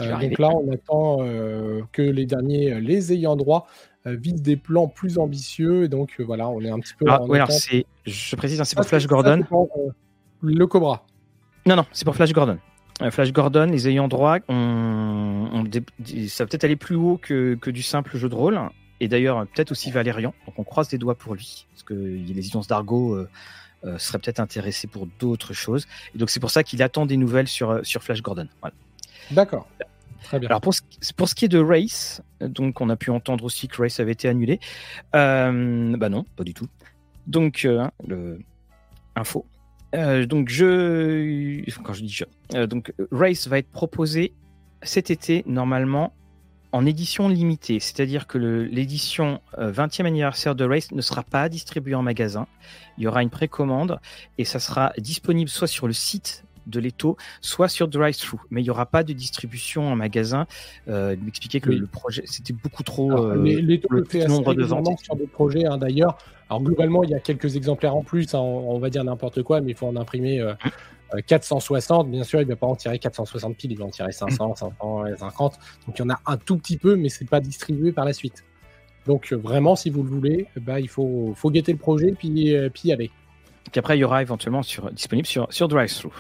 Euh, 0.01 0.19
donc 0.19 0.39
là, 0.39 0.51
on 0.51 0.73
attend 0.73 1.19
euh, 1.21 1.83
que 1.93 2.03
les 2.03 2.27
derniers, 2.27 2.73
euh, 2.73 2.81
les 2.81 3.13
ayants 3.13 3.37
droit, 3.37 3.67
visent 4.05 4.43
des 4.43 4.57
plans 4.57 4.87
plus 4.87 5.19
ambitieux. 5.19 5.85
Et 5.85 5.89
donc 5.89 6.21
voilà, 6.21 6.49
on 6.49 6.61
est 6.61 6.71
un 6.71 6.79
petit 6.79 6.95
peu. 6.95 7.07
Ah, 7.09 7.21
alors 7.29 7.51
c'est, 7.51 7.87
je 8.05 8.37
précise, 8.37 8.61
hein, 8.61 8.65
c'est 8.65 8.77
pour 8.77 8.85
Flash 8.85 9.07
Gordon. 9.07 9.43
le 10.43 10.67
Cobra. 10.67 11.05
Non, 11.67 11.75
non, 11.75 11.85
c'est 11.91 12.05
pour 12.05 12.15
Flash 12.15 12.33
Gordon. 12.33 12.59
Flash 13.11 13.33
Gordon, 13.33 13.67
les 13.67 13.89
ayants 13.89 14.09
droit, 14.09 14.39
on, 14.49 15.65
ça 16.29 16.45
va 16.45 16.49
peut-être 16.49 16.65
aller 16.65 16.77
plus 16.77 16.95
haut 16.95 17.19
que, 17.21 17.59
que, 17.61 17.71
du 17.71 17.83
simple 17.83 18.17
jeu 18.17 18.29
de 18.29 18.35
rôle. 18.35 18.59
Et 19.01 19.09
d'ailleurs, 19.09 19.45
peut-être 19.49 19.73
aussi 19.73 19.91
Valérian. 19.91 20.33
Donc 20.47 20.59
on 20.59 20.65
croise 20.65 20.89
des 20.89 20.99
doigts 20.99 21.17
pour 21.17 21.35
lui. 21.35 21.67
Parce 21.73 21.83
que 21.83 21.95
les 21.95 22.31
éditions 22.31 22.61
d'Argo 22.61 23.27
seraient 23.99 24.21
peut-être 24.21 24.39
intéressés 24.39 24.87
pour 24.87 25.09
d'autres 25.19 25.53
choses. 25.53 25.89
Et 26.15 26.19
donc 26.19 26.31
c'est 26.31 26.41
pour 26.41 26.51
ça 26.51 26.63
qu'il 26.63 26.81
attend 26.81 27.07
des 27.07 27.17
nouvelles 27.17 27.49
sur, 27.49 27.81
sur 27.85 28.05
Flash 28.05 28.23
Gordon. 28.23 28.47
Voilà. 28.61 28.75
D'accord. 29.31 29.69
Très 30.27 30.41
bien. 30.41 30.49
Alors 30.49 30.61
pour 30.61 30.75
ce, 30.75 30.81
pour 31.17 31.29
ce, 31.29 31.35
qui 31.37 31.45
est 31.45 31.49
de 31.49 31.61
Race, 31.61 32.21
donc 32.41 32.81
on 32.81 32.91
a 32.91 32.97
pu 32.97 33.11
entendre 33.11 33.45
aussi 33.45 33.69
que 33.69 33.81
Race 33.81 34.01
avait 34.01 34.13
été 34.13 34.29
annulé. 34.29 34.59
Euh, 35.15 35.97
bah 35.97 36.09
non, 36.09 36.25
pas 36.37 36.43
du 36.43 36.53
tout. 36.53 36.67
Donc 37.29 37.65
euh, 37.65 37.81
hein, 37.81 37.93
info. 39.15 39.47
Euh, 39.95 40.27
donc 40.27 40.49
je, 40.49 41.63
quand 41.83 41.93
je 41.93 42.03
dis 42.03 42.09
je, 42.53 42.65
donc 42.67 42.93
Race 43.13 43.47
va 43.47 43.59
être 43.59 43.71
proposé 43.71 44.33
cet 44.83 45.11
été 45.11 45.45
normalement 45.47 46.13
en 46.73 46.85
édition 46.85 47.29
limitée, 47.29 47.79
c'est-à-dire 47.79 48.27
que 48.27 48.37
l'édition 48.37 49.41
20e 49.57 50.07
anniversaire 50.07 50.57
de 50.57 50.65
Race 50.65 50.91
ne 50.91 51.01
sera 51.01 51.23
pas 51.23 51.49
distribuée 51.49 51.95
en 51.95 52.03
magasin. 52.03 52.49
Il 52.99 53.05
y 53.05 53.07
aura 53.07 53.23
une 53.23 53.31
précommande 53.31 54.01
et 54.39 54.45
ça 54.45 54.59
sera 54.59 54.93
disponible 54.99 55.49
soit 55.49 55.69
sur 55.69 55.87
le 55.87 55.93
site 55.93 56.46
de 56.67 56.81
l'étau, 56.81 57.17
soit 57.41 57.69
sur 57.69 57.89
drive-thru. 57.89 58.39
Mais 58.51 58.61
il 58.61 58.65
n'y 58.65 58.71
aura 58.71 58.87
pas 58.87 59.03
de 59.03 59.13
distribution 59.13 59.89
en 59.89 59.97
magasin. 59.97 60.47
Euh, 60.89 61.17
il 61.19 61.25
m'expliquait 61.25 61.61
que 61.61 61.71
le 61.71 61.87
projet, 61.87 62.23
c'était 62.27 62.53
beaucoup 62.53 62.83
trop. 62.83 63.11
Alors, 63.11 63.27
euh, 63.27 63.79
le 63.91 64.05
fait 64.05 64.27
nombre 64.27 64.55
de 64.55 64.65
ventes. 64.65 65.01
sur 65.01 65.17
des 65.17 65.27
projets, 65.27 65.67
hein, 65.67 65.79
d'ailleurs. 65.79 66.19
Alors, 66.49 66.63
globalement, 66.63 67.03
il 67.03 67.11
y 67.11 67.15
a 67.15 67.21
quelques 67.21 67.57
exemplaires 67.57 67.97
en 67.97 68.03
plus. 68.03 68.35
Hein, 68.35 68.41
on, 68.41 68.79
va 68.79 68.91
dire 68.91 69.05
n'importe 69.05 69.43
quoi, 69.43 69.61
mais 69.61 69.73
il 69.73 69.77
faut 69.77 69.87
en 69.87 69.97
imprimer. 69.97 70.45
460, 71.27 72.07
euh, 72.07 72.11
bien 72.11 72.25
sûr, 72.25 72.41
il 72.41 72.45
ne 72.45 72.51
va 72.51 72.57
pas 72.57 72.67
en 72.67 72.77
tirer 72.77 72.99
460 72.99 73.57
piles, 73.57 73.73
il 73.73 73.79
va 73.79 73.85
en 73.85 73.91
tirer 73.91 74.13
500, 74.13 74.57
550. 74.57 75.59
Donc 75.87 75.99
il 75.99 76.03
y 76.03 76.05
en 76.05 76.11
a 76.11 76.21
un 76.27 76.37
tout 76.37 76.57
petit 76.57 76.77
peu, 76.77 76.97
mais 76.97 77.09
c'est 77.09 77.29
pas 77.29 77.41
distribué 77.41 77.93
par 77.93 78.05
la 78.05 78.13
suite. 78.13 78.45
Donc 79.07 79.33
vraiment, 79.33 79.77
si 79.77 79.89
vous 79.89 80.03
le 80.03 80.09
voulez, 80.09 80.49
bah, 80.57 80.81
il 80.81 80.89
faut, 80.89 81.33
faut 81.37 81.51
guetter 81.51 81.73
le 81.73 81.79
projet 81.79 82.13
puis, 82.19 82.57
puis 82.75 82.89
y 82.89 82.93
aller. 82.93 83.13
Puis 83.71 83.79
après, 83.79 83.97
il 83.97 84.01
y 84.01 84.05
aura 84.05 84.23
éventuellement 84.23 84.63
sur, 84.63 84.91
disponible 84.91 85.27
sur, 85.27 85.47
sur 85.51 85.69
DriveThru. 85.69 86.11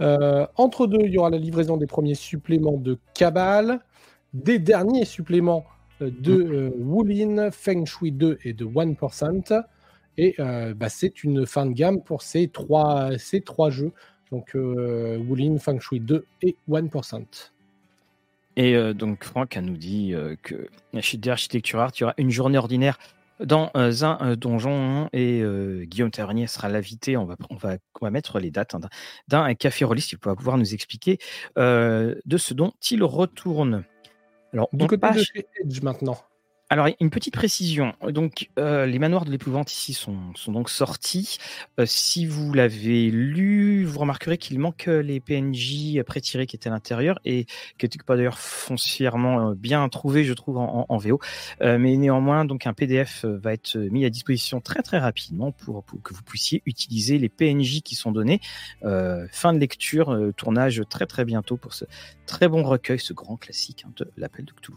Euh, 0.00 0.46
entre 0.56 0.86
deux, 0.86 1.00
il 1.04 1.12
y 1.12 1.18
aura 1.18 1.30
la 1.30 1.38
livraison 1.38 1.76
des 1.76 1.86
premiers 1.86 2.14
suppléments 2.14 2.76
de 2.76 2.98
Cabal, 3.14 3.80
des 4.32 4.58
derniers 4.58 5.04
suppléments 5.04 5.64
euh, 6.02 6.10
de 6.20 6.34
mm. 6.34 6.52
euh, 6.52 6.70
Wulin, 6.78 7.50
Feng 7.50 7.84
Shui 7.84 8.12
2 8.12 8.38
et 8.44 8.52
de 8.52 8.64
1%. 8.64 9.62
Et 10.20 10.34
bah, 10.74 10.88
c'est 10.88 11.22
une 11.22 11.46
fin 11.46 11.64
de 11.64 11.72
gamme 11.72 12.02
pour 12.02 12.22
ces 12.22 12.48
trois, 12.48 13.16
ces 13.18 13.40
trois 13.40 13.70
jeux. 13.70 13.92
Donc 14.32 14.54
Wulin, 14.54 15.58
Feng 15.60 15.78
Shui 15.78 16.00
2 16.00 16.26
et 16.42 16.56
1%. 16.68 17.24
Et 18.56 18.94
donc 18.94 19.22
Franck 19.22 19.56
a 19.56 19.60
nous 19.60 19.76
dit 19.76 20.14
que 20.42 20.66
chez 20.98 21.20
Architecture 21.28 21.78
Art, 21.78 21.92
il 21.94 22.00
y 22.00 22.02
aura 22.02 22.14
une 22.18 22.30
journée 22.30 22.58
ordinaire 22.58 22.98
dans 23.40 23.70
un 23.74 24.36
donjon 24.36 25.08
et 25.12 25.42
Guillaume 25.84 26.10
Tavernier 26.10 26.46
sera 26.46 26.68
l'invité. 26.68 27.16
On 27.16 27.24
va, 27.24 27.36
on, 27.50 27.56
va, 27.56 27.76
on 28.00 28.06
va 28.06 28.10
mettre 28.10 28.38
les 28.40 28.50
dates 28.50 28.74
hein, 28.74 28.80
d'un 29.28 29.54
café 29.54 29.84
rôliste. 29.84 30.12
Il 30.12 30.18
va 30.24 30.34
pouvoir 30.34 30.58
nous 30.58 30.74
expliquer 30.74 31.18
de 31.56 32.36
ce 32.36 32.54
dont 32.54 32.72
il 32.90 33.02
retourne. 33.02 33.84
Alors, 34.52 34.68
du 34.72 34.86
côté 34.86 35.10
de 35.10 35.22
chez 35.22 35.46
Edge 35.62 35.82
maintenant. 35.82 36.18
Alors, 36.70 36.86
une 37.00 37.08
petite 37.08 37.32
précision. 37.32 37.94
Donc, 38.10 38.50
euh, 38.58 38.84
les 38.84 38.98
manoirs 38.98 39.24
de 39.24 39.30
l'épouvante 39.30 39.72
ici 39.72 39.94
sont, 39.94 40.18
donc 40.48 40.68
sortis. 40.68 41.38
Euh, 41.80 41.86
si 41.86 42.26
vous 42.26 42.52
l'avez 42.52 43.10
lu, 43.10 43.86
vous 43.86 43.98
remarquerez 43.98 44.36
qu'il 44.36 44.58
manque 44.58 44.86
euh, 44.86 45.00
les 45.00 45.18
PNJ 45.18 46.02
pré-tirés 46.04 46.46
qui 46.46 46.56
étaient 46.56 46.68
à 46.68 46.72
l'intérieur 46.72 47.20
et 47.24 47.46
qui 47.78 47.86
n'étaient 47.86 47.98
pas 48.04 48.16
d'ailleurs 48.18 48.38
foncièrement 48.38 49.52
bien 49.52 49.88
trouvés, 49.88 50.24
je 50.24 50.34
trouve, 50.34 50.58
en, 50.58 50.96
VO. 50.98 51.20
mais 51.60 51.96
néanmoins, 51.96 52.44
donc 52.44 52.66
un 52.66 52.74
PDF 52.74 53.24
va 53.24 53.54
être 53.54 53.76
mis 53.76 54.04
à 54.04 54.10
disposition 54.10 54.60
très 54.60 54.82
très 54.82 54.98
rapidement 54.98 55.52
pour, 55.52 55.84
pour 55.84 56.02
que 56.02 56.12
vous 56.12 56.22
puissiez 56.22 56.62
utiliser 56.66 57.18
les 57.18 57.28
PNJ 57.28 57.80
qui 57.82 57.94
sont 57.94 58.12
donnés. 58.12 58.40
fin 58.82 59.52
de 59.52 59.58
lecture, 59.58 60.32
tournage 60.36 60.82
très 60.90 61.06
très 61.06 61.24
bientôt 61.24 61.56
pour 61.56 61.72
ce 61.72 61.84
très 62.26 62.48
bon 62.48 62.62
recueil, 62.62 62.98
ce 62.98 63.12
grand 63.12 63.36
classique 63.36 63.84
hein, 63.86 63.92
de 63.96 64.10
l'appel 64.16 64.44
de 64.44 64.52
Cthulhu. 64.52 64.76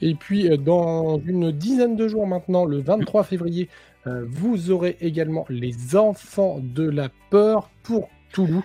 Et 0.00 0.14
puis, 0.14 0.48
euh, 0.48 0.56
dans 0.56 1.18
une 1.18 1.52
dizaine 1.52 1.96
de 1.96 2.08
jours 2.08 2.26
maintenant, 2.26 2.64
le 2.64 2.80
23 2.80 3.24
février, 3.24 3.68
euh, 4.06 4.24
vous 4.28 4.70
aurez 4.70 4.96
également 5.00 5.46
Les 5.48 5.96
Enfants 5.96 6.60
de 6.62 6.88
la 6.88 7.08
Peur 7.30 7.70
pour 7.82 8.08
Toulouse. 8.32 8.62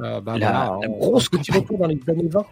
Euh, 0.00 0.20
bah, 0.20 0.38
la, 0.38 0.78
grosse 0.88 1.28
petit 1.28 1.52
retour 1.52 1.78
dans 1.78 1.86
les 1.86 2.00
années 2.08 2.28
20. 2.28 2.44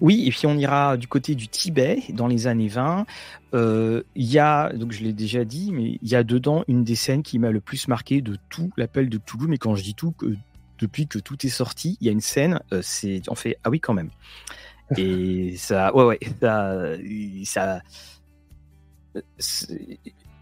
Oui, 0.00 0.24
et 0.26 0.30
puis 0.30 0.46
on 0.46 0.56
ira 0.56 0.96
du 0.96 1.06
côté 1.06 1.34
du 1.34 1.46
Tibet 1.46 2.02
dans 2.10 2.26
les 2.26 2.46
années 2.46 2.68
20. 2.68 3.06
Il 3.52 4.02
y 4.16 4.38
a, 4.38 4.72
donc 4.72 4.92
je 4.92 5.04
l'ai 5.04 5.12
déjà 5.12 5.44
dit, 5.44 5.70
mais 5.72 5.98
il 6.02 6.08
y 6.08 6.16
a 6.16 6.24
dedans 6.24 6.64
une 6.66 6.82
des 6.82 6.96
scènes 6.96 7.22
qui 7.22 7.38
m'a 7.38 7.50
le 7.50 7.60
plus 7.60 7.86
marqué 7.86 8.20
de 8.20 8.36
tout 8.48 8.70
l'appel 8.76 9.08
de 9.08 9.18
Toulouse. 9.18 9.46
Mais 9.48 9.58
quand 9.58 9.76
je 9.76 9.82
dis 9.82 9.94
tout, 9.94 10.12
que 10.12 10.34
depuis 10.80 11.06
que 11.06 11.20
tout 11.20 11.46
est 11.46 11.50
sorti, 11.50 11.98
il 12.00 12.06
y 12.06 12.10
a 12.10 12.12
une 12.12 12.20
scène, 12.20 12.60
c'est 12.80 13.22
on 13.28 13.36
fait 13.36 13.58
ah 13.62 13.70
oui 13.70 13.78
quand 13.78 13.94
même. 13.94 14.10
Et 14.96 15.56
ça, 15.56 15.94
ouais, 15.94 16.04
ouais, 16.04 16.18
ça, 17.44 17.80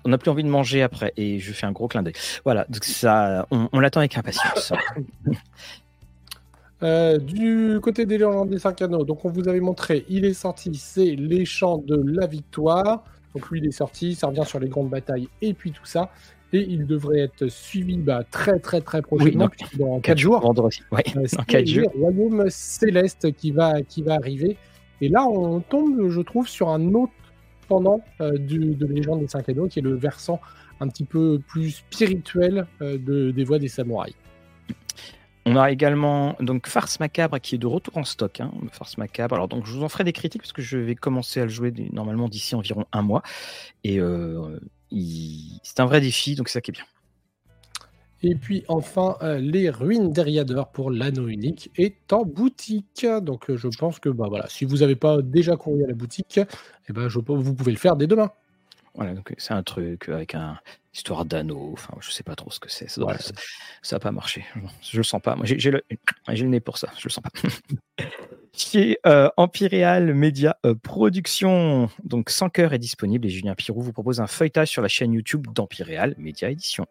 on 0.05 0.09
n'a 0.09 0.19
plus 0.19 0.31
envie 0.31 0.45
de 0.45 0.49
manger 0.49 0.83
après. 0.83 1.13
Et 1.17 1.39
je 1.39 1.53
fais 1.53 1.67
un 1.67 1.73
gros 1.73 1.89
clin 1.89 2.03
d'œil. 2.03 2.15
Voilà, 2.45 2.65
donc 2.69 2.85
ça, 2.85 3.47
on, 3.51 3.79
l'attend 3.81 4.01
avec 4.01 4.17
impatience. 4.17 4.73
Euh, 6.83 7.19
du 7.19 7.79
côté 7.83 8.07
des 8.07 8.17
Légendes 8.17 8.49
des 8.49 8.67
Anneaux, 8.67 9.05
donc 9.05 9.23
on 9.27 9.29
vous 9.29 9.49
avait 9.49 9.61
montré, 9.61 10.07
il 10.09 10.25
est 10.25 10.33
sorti, 10.33 10.75
c'est 10.77 11.15
les 11.15 11.45
chants 11.45 11.77
de 11.77 12.03
la 12.03 12.27
victoire. 12.27 13.05
Donc 13.35 13.51
lui, 13.51 13.61
il 13.61 13.67
est 13.67 13.71
sorti, 13.71 14.15
ça 14.15 14.29
revient 14.29 14.47
sur 14.47 14.59
les 14.59 14.71
grandes 14.71 14.89
batailles 14.89 15.29
et 15.43 15.53
puis 15.53 15.73
tout 15.73 15.85
ça 15.85 16.11
et 16.53 16.67
il 16.69 16.87
devrait 16.87 17.21
être 17.21 17.49
suivi 17.49 17.97
bah, 17.97 18.25
très 18.31 18.59
très 18.59 18.81
très 18.81 19.03
prochainement, 19.03 19.49
dans 19.79 20.01
4 20.01 20.19
jours. 20.19 20.41
Vendredi, 20.41 20.83
ouais, 20.93 21.05
euh, 21.17 21.27
dans 21.37 21.45
4 21.45 21.67
jours. 21.67 21.93
Royaume 21.99 22.47
Céleste 22.49 23.33
qui 23.33 23.53
va, 23.53 23.83
qui 23.83 24.03
va 24.03 24.15
arriver. 24.15 24.57
Et 25.01 25.09
là, 25.09 25.25
on 25.27 25.61
tombe, 25.61 26.09
je 26.09 26.21
trouve, 26.21 26.49
sur 26.49 26.69
un 26.69 26.95
autre 26.95 27.13
pendant 27.69 28.01
euh, 28.21 28.37
du, 28.37 28.75
de 28.75 28.87
Légende 28.87 29.21
des 29.21 29.29
5 29.29 29.49
Anneaux, 29.49 29.69
qui 29.69 29.79
est 29.79 29.83
le 29.83 29.95
versant 29.95 30.41
un 30.81 30.89
petit 30.89 31.05
peu 31.05 31.41
plus 31.47 31.71
spirituel 31.71 32.67
euh, 32.83 32.99
de, 32.99 33.31
des 33.31 33.45
voix 33.45 33.59
des 33.59 33.69
samouraïs. 33.69 34.15
On 35.47 35.57
a 35.57 35.71
également 35.71 36.37
donc 36.41 36.67
Farce 36.67 37.01
Macabre 37.01 37.41
qui 37.41 37.55
est 37.55 37.59
de 37.59 37.67
retour 37.67 37.97
en 37.97 38.05
stock. 38.05 38.41
Hein, 38.41 38.53
Farce 38.73 38.99
Macabre. 38.99 39.35
Alors 39.35 39.49
donc 39.49 39.67
je 39.67 39.73
vous 39.73 39.83
en 39.83 39.89
ferai 39.89 40.05
des 40.05 40.13
critiques 40.13 40.43
parce 40.43 40.53
que 40.53 40.63
je 40.63 40.77
vais 40.77 40.95
commencer 40.95 41.41
à 41.41 41.45
le 41.45 41.51
jouer 41.51 41.73
normalement 41.93 42.29
d'ici 42.29 42.55
environ 42.55 42.85
un 42.93 43.03
mois. 43.03 43.23
Et 43.83 43.99
euh, 43.99 44.61
c'est 44.93 45.81
un 45.81 45.87
vrai 45.87 46.01
défi, 46.01 46.35
donc 46.35 46.49
c'est 46.49 46.55
ça 46.55 46.61
qui 46.61 46.71
est 46.71 46.75
bien. 46.75 46.85
Et 48.23 48.35
puis 48.35 48.65
enfin, 48.69 49.17
euh, 49.23 49.39
les 49.39 49.71
ruines 49.71 50.13
d'Eriader 50.13 50.63
pour 50.73 50.91
l'anneau 50.91 51.29
unique 51.29 51.71
est 51.77 52.13
en 52.13 52.25
boutique. 52.25 53.07
Donc 53.23 53.49
euh, 53.49 53.57
je 53.57 53.69
pense 53.69 53.99
que 53.99 54.11
bah, 54.11 54.27
voilà, 54.29 54.47
si 54.49 54.67
vous 54.67 54.79
n'avez 54.79 54.97
pas 54.97 55.23
déjà 55.23 55.57
couru 55.57 55.85
à 55.85 55.87
la 55.87 55.95
boutique, 55.95 56.39
eh 56.89 56.93
ben, 56.93 57.09
je, 57.09 57.19
vous 57.19 57.55
pouvez 57.55 57.73
le 57.73 57.79
faire 57.79 57.97
dès 57.97 58.07
demain. 58.07 58.31
Voilà, 58.95 59.15
donc 59.15 59.33
c'est 59.39 59.55
un 59.55 59.63
truc 59.63 60.09
avec 60.09 60.35
un 60.35 60.59
histoire 60.93 61.25
d'anneau. 61.25 61.71
Enfin, 61.73 61.95
je 62.01 62.11
sais 62.11 62.23
pas 62.23 62.35
trop 62.35 62.51
ce 62.51 62.61
que 62.61 62.71
c'est. 62.71 62.89
Ça, 62.89 63.03
ça, 63.83 63.99
pas 63.99 64.11
marché. 64.11 64.45
Je 64.83 64.97
le 64.97 65.03
sens 65.03 65.21
pas. 65.23 65.37
Moi, 65.37 65.47
j'ai 65.47 65.71
le, 65.71 65.83
le, 65.89 66.43
nez 66.43 66.61
pour 66.61 66.79
ça. 66.79 66.89
Je 66.99 67.05
le 67.05 67.11
sens 67.11 67.23
pas. 67.23 67.31
Chez 68.53 68.99
euh, 69.07 69.29
Empyreal 69.37 70.13
Media 70.13 70.57
euh, 70.67 70.75
Production, 70.75 71.89
donc 72.03 72.31
sans 72.31 72.49
cœur 72.49 72.73
est 72.73 72.79
disponible 72.79 73.27
et 73.27 73.31
Julien 73.31 73.55
Pirou 73.55 73.81
vous 73.81 73.93
propose 73.93 74.21
un 74.21 74.27
feuilletage 74.27 74.69
sur 74.69 74.83
la 74.83 74.89
chaîne 74.89 75.13
YouTube 75.13 75.47
d'Empyreal 75.55 76.15
Media 76.19 76.51
Édition. 76.51 76.87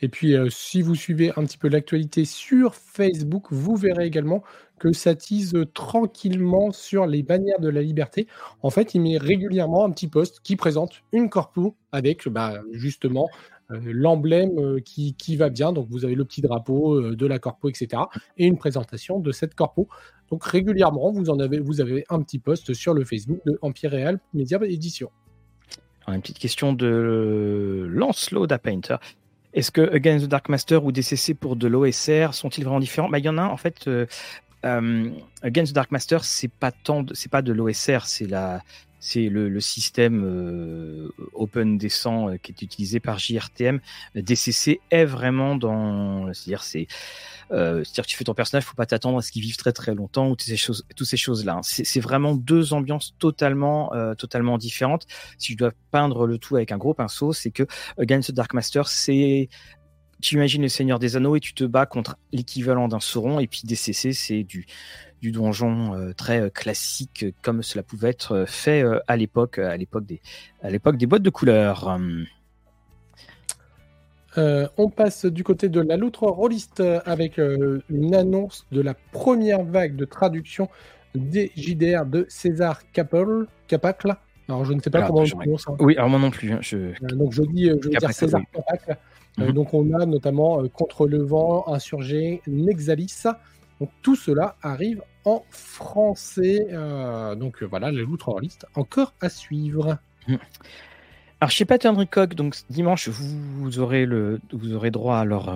Et 0.00 0.08
puis, 0.08 0.34
euh, 0.34 0.50
si 0.50 0.82
vous 0.82 0.96
suivez 0.96 1.30
un 1.36 1.44
petit 1.44 1.56
peu 1.56 1.68
l'actualité 1.68 2.24
sur 2.24 2.74
Facebook, 2.74 3.46
vous 3.50 3.76
verrez 3.76 4.06
également 4.06 4.42
que 4.78 4.92
ça 4.92 5.14
tease 5.14 5.54
tranquillement 5.72 6.72
sur 6.72 7.06
les 7.06 7.22
bannières 7.22 7.60
de 7.60 7.68
la 7.68 7.82
liberté. 7.82 8.26
En 8.62 8.70
fait, 8.70 8.94
il 8.94 9.00
met 9.00 9.18
régulièrement 9.18 9.84
un 9.84 9.90
petit 9.90 10.08
post 10.08 10.40
qui 10.42 10.56
présente 10.56 11.02
une 11.12 11.28
corpo 11.30 11.76
avec 11.92 12.28
bah, 12.28 12.60
justement 12.72 13.28
euh, 13.70 13.80
l'emblème 13.84 14.58
euh, 14.58 14.80
qui, 14.80 15.36
va 15.36 15.48
bien. 15.48 15.72
Donc, 15.72 15.88
vous 15.90 16.04
avez 16.04 16.14
le 16.14 16.24
petit 16.24 16.42
drapeau 16.42 17.00
euh, 17.00 17.16
de 17.16 17.26
la 17.26 17.38
corpo, 17.38 17.68
etc. 17.68 18.02
Et 18.36 18.46
une 18.46 18.58
présentation 18.58 19.18
de 19.18 19.32
cette 19.32 19.54
corpo. 19.54 19.88
Donc, 20.30 20.44
régulièrement, 20.44 21.12
vous, 21.12 21.30
en 21.30 21.38
avez, 21.38 21.60
vous 21.60 21.80
avez 21.80 22.04
un 22.10 22.20
petit 22.22 22.38
post 22.38 22.74
sur 22.74 22.94
le 22.94 23.04
Facebook 23.04 23.40
de 23.46 23.58
Empire 23.62 23.92
Real 23.92 24.20
Media 24.34 24.58
Édition. 24.64 25.10
une 26.08 26.20
petite 26.20 26.38
question 26.38 26.72
de 26.72 27.86
Lancelot 27.90 28.46
da 28.46 28.58
Painter. 28.58 28.96
Est-ce 29.54 29.70
que 29.70 29.82
Against 29.94 30.26
the 30.26 30.28
Dark 30.28 30.48
Master 30.48 30.84
ou 30.84 30.90
DCC 30.90 31.32
pour 31.34 31.54
de 31.54 31.68
l'OSR 31.68 32.34
sont-ils 32.34 32.64
vraiment 32.64 32.80
différents? 32.80 33.08
Bah, 33.08 33.20
Il 33.20 33.24
y 33.24 33.28
en 33.28 33.38
a 33.38 33.44
en 33.44 33.56
fait. 33.56 33.88
Against 34.64 35.72
the 35.72 35.74
Dark 35.74 35.90
Master, 35.90 36.24
c'est 36.24 36.48
pas 36.48 36.72
tant, 36.72 37.04
c'est 37.12 37.30
pas 37.30 37.42
de 37.42 37.52
l'OSR, 37.52 38.06
c'est 38.06 38.26
la, 38.26 38.62
c'est 39.04 39.28
le, 39.28 39.60
système 39.60 40.24
euh, 40.24 41.10
open 41.34 41.76
descent 41.76 42.30
euh, 42.30 42.36
qui 42.38 42.52
est 42.52 42.62
utilisé 42.62 43.00
par 43.00 43.18
JRTM. 43.18 43.80
DCC 44.14 44.80
est 44.90 45.04
vraiment 45.04 45.56
dans, 45.56 46.32
c'est-à-dire 46.32 46.62
c'est, 46.62 46.86
euh, 47.52 47.84
tu 47.84 48.16
fais 48.16 48.24
ton 48.24 48.32
personnage, 48.32 48.64
faut 48.64 48.74
pas 48.74 48.86
t'attendre 48.86 49.18
à 49.18 49.22
ce 49.22 49.30
qu'il 49.30 49.42
vive 49.42 49.58
très 49.58 49.72
très 49.72 49.94
longtemps 49.94 50.28
ou 50.28 50.36
toutes 50.36 50.48
ces 50.48 50.56
choses, 50.56 50.86
toutes 50.96 51.06
ces 51.06 51.18
choses-là. 51.18 51.56
Hein. 51.56 51.60
C'est 51.62 52.00
vraiment 52.00 52.34
deux 52.34 52.72
ambiances 52.72 53.14
totalement, 53.18 53.92
totalement 54.16 54.56
différentes. 54.56 55.06
Si 55.36 55.52
je 55.52 55.58
dois 55.58 55.72
peindre 55.90 56.26
le 56.26 56.38
tout 56.38 56.56
avec 56.56 56.72
un 56.72 56.78
gros 56.78 56.94
pinceau, 56.94 57.34
c'est 57.34 57.50
que 57.50 57.64
Against 57.98 58.30
the 58.30 58.34
Dark 58.34 58.54
Master, 58.54 58.88
c'est 58.88 59.50
tu 60.24 60.36
imagines 60.36 60.62
le 60.62 60.68
Seigneur 60.68 60.98
des 60.98 61.16
Anneaux 61.16 61.36
et 61.36 61.40
tu 61.40 61.52
te 61.52 61.64
bats 61.64 61.84
contre 61.84 62.16
l'équivalent 62.32 62.88
d'un 62.88 63.00
Sauron 63.00 63.40
et 63.40 63.46
puis 63.46 63.62
DCC 63.64 64.12
c'est 64.12 64.42
du 64.42 64.66
du 65.20 65.32
donjon 65.32 65.94
euh, 65.94 66.12
très 66.12 66.40
euh, 66.40 66.50
classique 66.50 67.24
euh, 67.24 67.32
comme 67.42 67.62
cela 67.62 67.82
pouvait 67.82 68.10
être 68.10 68.44
fait 68.46 68.84
à 69.06 69.16
l'époque, 69.16 69.58
à 69.58 69.76
l'époque 69.76 70.04
des, 70.04 70.20
à 70.62 70.70
l'époque 70.70 70.96
des 70.96 71.06
boîtes 71.06 71.22
de 71.22 71.30
couleurs. 71.30 71.98
on 74.36 74.90
passe 74.90 75.26
du 75.26 75.44
côté 75.44 75.68
de 75.68 75.80
la 75.80 75.96
loutre 75.96 76.24
rolliste 76.24 76.82
avec 77.06 77.38
une 77.38 78.14
annonce 78.14 78.66
de 78.72 78.80
la 78.80 78.94
première 79.12 79.62
vague 79.62 79.96
de 79.96 80.04
traduction 80.04 80.68
des 81.14 81.52
JDR 81.56 82.04
de 82.06 82.26
César 82.28 82.80
Capel, 82.92 83.46
Capacle. 83.68 84.14
Alors 84.48 84.64
je 84.64 84.72
ne 84.74 84.80
sais 84.80 84.90
pas 84.90 85.06
comment 85.06 85.22
on 85.22 85.38
prononce. 85.38 85.68
Hein. 85.68 85.76
Oui, 85.78 85.96
alors 85.96 86.10
moi 86.10 86.18
non 86.18 86.30
plus. 86.30 86.52
Hein, 86.52 86.58
je... 86.60 86.92
donc 87.14 87.32
je 87.32 87.42
dis, 87.42 87.66
je 87.66 87.88
veux 87.88 87.90
dire 87.90 88.12
César 88.12 88.42
Capacle. 88.52 88.98
Mhm. 89.38 89.52
donc 89.52 89.74
on 89.74 89.92
a 89.94 90.06
notamment 90.06 90.66
Contre 90.68 91.06
le 91.06 91.22
vent, 91.22 91.64
Insurgé, 91.68 92.42
Nexalis. 92.46 93.24
Donc 93.80 93.90
tout 94.02 94.16
cela 94.16 94.56
arrive 94.62 95.02
en 95.24 95.42
français. 95.50 96.66
Euh, 96.70 97.34
donc 97.34 97.62
euh, 97.62 97.66
voilà, 97.66 97.90
les 97.90 98.02
loutres 98.02 98.28
en 98.28 98.38
liste 98.38 98.66
encore 98.74 99.14
à 99.20 99.28
suivre. 99.28 99.98
Hmm. 100.28 100.36
Alors 101.40 101.50
chez 101.50 101.64
Pattern 101.64 102.06
donc 102.36 102.56
dimanche, 102.70 103.08
vous, 103.08 103.78
aurez, 103.78 104.06
le, 104.06 104.40
vous 104.52 104.72
aurez 104.74 104.90
droit 104.90 105.18
à 105.18 105.24
leur, 105.24 105.48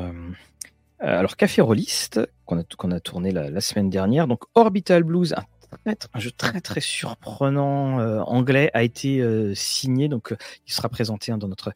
euh, 1.02 1.26
café 1.36 1.62
rolliste 1.62 2.20
qu'on 2.44 2.60
a, 2.60 2.64
qu'on 2.76 2.90
a 2.90 3.00
tourné 3.00 3.30
la, 3.30 3.48
la, 3.50 3.60
semaine 3.60 3.88
dernière. 3.88 4.26
Donc 4.26 4.42
Orbital 4.54 5.04
Blues, 5.04 5.32
un 5.34 5.44
un 5.86 6.18
jeu 6.18 6.30
très 6.30 6.60
très 6.60 6.80
surprenant 6.80 8.00
euh, 8.00 8.20
anglais 8.20 8.70
a 8.74 8.82
été 8.82 9.20
euh, 9.20 9.54
signé, 9.54 10.08
donc 10.08 10.32
euh, 10.32 10.36
il 10.66 10.72
sera 10.72 10.88
présenté 10.88 11.32
hein, 11.32 11.38
dans 11.38 11.48
notre 11.48 11.72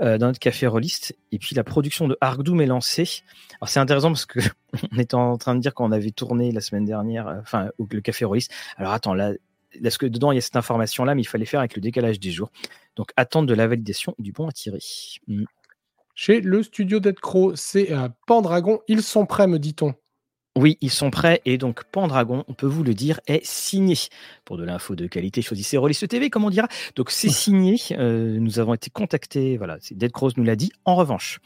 dans 0.00 0.18
notre 0.18 0.38
café 0.38 0.66
rolliste. 0.66 1.16
Et 1.32 1.38
puis 1.38 1.54
la 1.54 1.64
production 1.64 2.08
de 2.08 2.16
Arkdoom 2.20 2.60
est 2.60 2.66
lancée. 2.66 3.22
Alors 3.60 3.68
c'est 3.68 3.80
intéressant 3.80 4.08
parce 4.08 4.26
que 4.26 4.40
on 4.92 4.98
était 4.98 5.14
en 5.14 5.36
train 5.38 5.54
de 5.54 5.60
dire 5.60 5.74
qu'on 5.74 5.92
avait 5.92 6.10
tourné 6.10 6.52
la 6.52 6.60
semaine 6.60 6.84
dernière, 6.84 7.26
enfin 7.40 7.70
le 7.78 8.00
café 8.00 8.24
rolliste. 8.24 8.52
Alors 8.76 8.92
attends 8.92 9.14
là. 9.14 9.32
Parce 9.82 9.98
que 9.98 10.06
dedans 10.06 10.32
il 10.32 10.36
y 10.36 10.38
a 10.38 10.42
cette 10.42 10.56
information 10.56 11.04
là, 11.04 11.14
mais 11.14 11.22
il 11.22 11.26
fallait 11.26 11.44
faire 11.44 11.60
avec 11.60 11.76
le 11.76 11.82
décalage 11.82 12.18
des 12.18 12.30
jours. 12.30 12.50
Donc 12.96 13.10
attendre 13.16 13.46
de 13.46 13.54
la 13.54 13.66
validation 13.66 14.14
du 14.18 14.32
bon 14.32 14.48
à 14.48 14.52
tirer. 14.52 14.80
Mmh. 15.28 15.44
Chez 16.14 16.40
le 16.40 16.62
studio 16.62 16.98
Dead 16.98 17.20
Crow, 17.20 17.54
c'est 17.56 17.90
Pandragon. 18.26 18.80
Ils 18.88 19.02
sont 19.02 19.26
prêts, 19.26 19.46
me 19.46 19.58
dit-on. 19.58 19.94
Oui, 20.56 20.78
ils 20.80 20.90
sont 20.90 21.10
prêts 21.10 21.42
et 21.44 21.58
donc 21.58 21.84
Pendragon, 21.84 22.42
on 22.48 22.54
peut 22.54 22.66
vous 22.66 22.82
le 22.82 22.94
dire, 22.94 23.20
est 23.26 23.44
signé. 23.44 23.94
Pour 24.46 24.56
de 24.56 24.64
l'info 24.64 24.96
de 24.96 25.06
qualité, 25.06 25.42
choisissez 25.42 25.76
Rollist 25.76 26.08
TV, 26.08 26.30
comme 26.30 26.44
on 26.44 26.50
dira. 26.50 26.66
Donc 26.96 27.10
c'est 27.10 27.28
signé. 27.28 27.76
Euh, 27.92 28.38
nous 28.40 28.58
avons 28.58 28.72
été 28.72 28.88
contactés. 28.88 29.58
Voilà, 29.58 29.76
Dead 29.90 30.10
Cross 30.12 30.38
nous 30.38 30.44
l'a 30.44 30.56
dit. 30.56 30.72
En 30.86 30.94
revanche, 30.94 31.40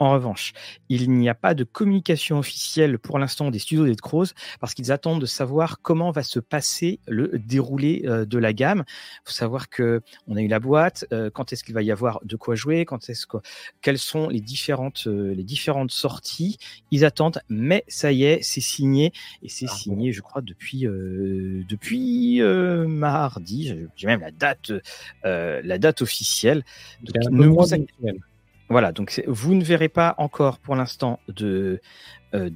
en 0.00 0.12
revanche, 0.12 0.52
il 0.88 1.10
n'y 1.10 1.28
a 1.28 1.34
pas 1.34 1.54
de 1.54 1.62
communication 1.62 2.38
officielle 2.38 2.98
pour 2.98 3.18
l'instant 3.18 3.50
des 3.50 3.60
studios 3.60 3.86
des 3.86 3.94
Crows 3.94 4.26
parce 4.60 4.74
qu'ils 4.74 4.90
attendent 4.90 5.20
de 5.20 5.26
savoir 5.26 5.80
comment 5.82 6.10
va 6.10 6.24
se 6.24 6.40
passer 6.40 6.98
le 7.06 7.38
déroulé 7.38 8.02
euh, 8.06 8.24
de 8.24 8.38
la 8.38 8.52
gamme. 8.52 8.84
Il 8.88 9.20
faut 9.26 9.32
savoir 9.32 9.68
que 9.68 10.02
on 10.26 10.36
a 10.36 10.42
eu 10.42 10.48
la 10.48 10.58
boîte, 10.58 11.06
euh, 11.12 11.30
quand 11.30 11.52
est-ce 11.52 11.62
qu'il 11.62 11.74
va 11.74 11.82
y 11.82 11.92
avoir 11.92 12.20
de 12.24 12.34
quoi 12.34 12.56
jouer, 12.56 12.84
quand 12.84 13.08
est-ce 13.08 13.26
que, 13.26 13.36
quelles 13.82 13.98
sont 13.98 14.28
les 14.28 14.40
différentes, 14.40 15.06
euh, 15.06 15.32
les 15.32 15.44
différentes 15.44 15.92
sorties. 15.92 16.58
Ils 16.90 17.04
attendent, 17.04 17.40
mais 17.48 17.84
ça 17.86 18.10
y 18.10 18.24
est, 18.24 18.42
c'est 18.42 18.60
signé 18.60 19.12
et 19.42 19.48
c'est 19.48 19.66
ah 19.68 19.74
signé, 19.74 20.12
je 20.12 20.22
crois, 20.22 20.42
depuis 20.42 20.82
depuis 21.68 22.40
mardi. 22.42 23.74
J'ai 23.96 24.06
même 24.06 24.20
la 24.20 24.32
date, 24.32 24.72
la 25.22 25.78
date 25.78 26.02
officielle. 26.02 26.64
Donc, 27.02 27.30
ne 27.30 27.46
vous 27.46 27.74
voilà, 28.68 28.92
donc 28.92 29.22
vous 29.26 29.54
ne 29.54 29.62
verrez 29.62 29.88
pas 29.88 30.14
encore 30.18 30.58
pour 30.58 30.74
l'instant 30.74 31.20
de, 31.28 31.80
euh, 32.34 32.50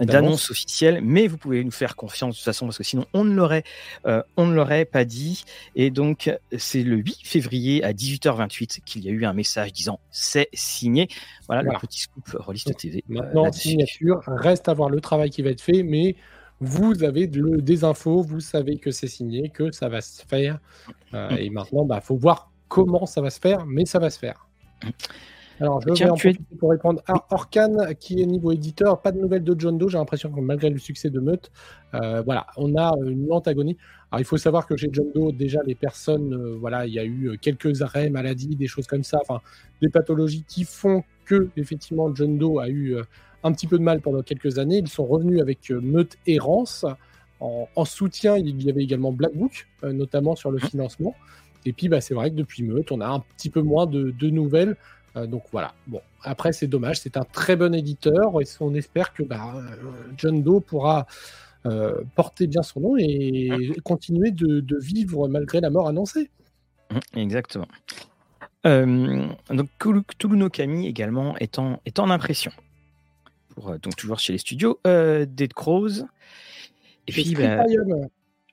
d'annonce 0.00 0.50
officielle, 0.50 1.00
mais 1.02 1.26
vous 1.26 1.38
pouvez 1.38 1.64
nous 1.64 1.70
faire 1.70 1.96
confiance 1.96 2.34
de 2.34 2.38
toute 2.38 2.44
façon 2.44 2.66
parce 2.66 2.76
que 2.76 2.84
sinon 2.84 3.06
on 3.14 3.24
ne 3.24 3.34
l'aurait 3.34 3.64
euh, 4.06 4.22
on 4.36 4.46
ne 4.46 4.54
l'aurait 4.54 4.84
pas 4.84 5.04
dit. 5.04 5.44
Et 5.76 5.90
donc 5.90 6.30
c'est 6.58 6.82
le 6.82 6.96
8 6.96 7.20
février 7.24 7.84
à 7.84 7.92
18h28 7.92 8.80
qu'il 8.84 9.04
y 9.04 9.08
a 9.08 9.12
eu 9.12 9.24
un 9.24 9.32
message 9.32 9.72
disant 9.72 9.98
c'est 10.10 10.48
signé. 10.52 11.08
Voilà, 11.46 11.62
le 11.62 11.78
petit 11.78 12.00
scoop 12.00 12.28
Rollist 12.34 12.76
TV. 12.76 12.98
Euh, 12.98 13.14
Maintenant 13.14 13.50
signature, 13.52 14.22
reste 14.26 14.68
à 14.68 14.74
voir 14.74 14.90
le 14.90 15.00
travail 15.00 15.30
qui 15.30 15.42
va 15.42 15.50
être 15.50 15.62
fait, 15.62 15.82
mais 15.82 16.16
vous 16.60 17.04
avez 17.04 17.26
des 17.26 17.84
infos, 17.84 18.22
vous 18.22 18.40
savez 18.40 18.78
que 18.78 18.90
c'est 18.90 19.08
signé, 19.08 19.50
que 19.50 19.70
ça 19.70 19.88
va 19.88 20.00
se 20.00 20.22
faire. 20.26 20.58
Mm. 21.12 21.36
Et 21.38 21.50
maintenant, 21.50 21.84
il 21.84 21.88
bah, 21.88 22.00
faut 22.00 22.16
voir 22.16 22.50
comment 22.68 23.06
ça 23.06 23.20
va 23.20 23.30
se 23.30 23.40
faire, 23.40 23.66
mais 23.66 23.84
ça 23.84 23.98
va 23.98 24.10
se 24.10 24.18
faire. 24.18 24.45
Alors, 25.60 25.80
je 25.80 26.04
vais 26.04 26.10
en 26.10 26.16
pour 26.58 26.70
répondre 26.70 27.00
à 27.06 27.14
Orkan, 27.30 27.94
qui 27.98 28.20
est 28.20 28.26
niveau 28.26 28.52
éditeur. 28.52 29.00
Pas 29.00 29.10
de 29.10 29.18
nouvelles 29.18 29.44
de 29.44 29.58
John 29.58 29.78
Doe. 29.78 29.88
J'ai 29.88 29.96
l'impression 29.96 30.30
que 30.30 30.40
malgré 30.40 30.68
le 30.68 30.78
succès 30.78 31.08
de 31.08 31.18
Meute, 31.18 31.50
euh, 31.94 32.20
voilà, 32.22 32.46
on 32.56 32.76
a 32.76 32.92
une 33.06 33.26
lente 33.26 33.48
agonie. 33.48 33.78
Alors, 34.10 34.20
il 34.20 34.24
faut 34.24 34.36
savoir 34.36 34.66
que 34.66 34.76
chez 34.76 34.90
John 34.92 35.06
Doe, 35.14 35.32
déjà, 35.32 35.60
les 35.64 35.74
personnes, 35.74 36.34
euh, 36.34 36.56
voilà, 36.60 36.86
il 36.86 36.92
y 36.92 36.98
a 36.98 37.06
eu 37.06 37.38
quelques 37.40 37.80
arrêts, 37.80 38.10
maladies, 38.10 38.54
des 38.54 38.66
choses 38.66 38.86
comme 38.86 39.02
ça, 39.02 39.18
enfin, 39.22 39.40
des 39.80 39.88
pathologies 39.88 40.44
qui 40.46 40.64
font 40.64 41.04
que, 41.24 41.48
effectivement, 41.56 42.14
John 42.14 42.36
Doe 42.36 42.60
a 42.60 42.68
eu 42.68 42.94
euh, 42.94 43.02
un 43.42 43.52
petit 43.52 43.66
peu 43.66 43.78
de 43.78 43.82
mal 43.82 44.02
pendant 44.02 44.22
quelques 44.22 44.58
années. 44.58 44.78
Ils 44.78 44.88
sont 44.88 45.06
revenus 45.06 45.40
avec 45.40 45.70
Meute 45.70 46.18
et 46.26 46.38
Rance. 46.38 46.84
En, 47.40 47.68
en, 47.74 47.84
soutien, 47.84 48.36
il 48.36 48.62
y 48.62 48.70
avait 48.70 48.82
également 48.82 49.12
Black 49.12 49.34
Book, 49.34 49.66
notamment 49.82 50.36
sur 50.36 50.50
le 50.50 50.56
mmh. 50.56 50.68
financement. 50.68 51.14
Et 51.66 51.72
puis, 51.72 51.88
bah, 51.88 52.00
c'est 52.00 52.14
vrai 52.14 52.30
que 52.30 52.36
depuis 52.36 52.62
Meute, 52.62 52.92
on 52.92 53.00
a 53.00 53.06
un 53.06 53.20
petit 53.36 53.50
peu 53.50 53.60
moins 53.60 53.86
de, 53.86 54.30
nouvelles. 54.30 54.76
Euh, 55.16 55.26
donc 55.26 55.42
voilà. 55.50 55.74
Bon, 55.88 56.00
après, 56.22 56.52
c'est 56.52 56.68
dommage. 56.68 57.00
C'est 57.00 57.16
un 57.16 57.24
très 57.24 57.56
bon 57.56 57.74
éditeur. 57.74 58.40
Et 58.40 58.44
on 58.60 58.74
espère 58.74 59.12
que 59.12 59.24
bah, 59.24 59.52
euh, 59.56 59.62
John 60.16 60.42
Doe 60.42 60.60
pourra 60.60 61.06
euh, 61.66 62.02
porter 62.14 62.46
bien 62.46 62.62
son 62.62 62.80
nom 62.80 62.96
et 62.96 63.72
continuer 63.82 64.30
de, 64.30 64.78
vivre 64.80 65.28
malgré 65.28 65.60
la 65.60 65.70
mort 65.70 65.88
annoncée. 65.88 66.30
Mmh, 66.90 67.18
exactement. 67.18 67.68
donc, 68.64 69.68
Toulouse 69.78 70.04
no 70.38 70.48
Kami 70.48 70.86
également 70.86 71.36
est 71.38 71.58
en, 71.58 71.80
est 71.84 71.98
en 71.98 72.10
impression. 72.10 72.52
Pour, 73.48 73.76
donc, 73.78 73.96
toujours 73.96 74.20
chez 74.20 74.32
les 74.32 74.38
studios. 74.38 74.78
Dead 74.84 75.52
Crows. 75.52 76.04
Et 77.08 77.12
puis, 77.12 77.34
bah, 77.34 77.64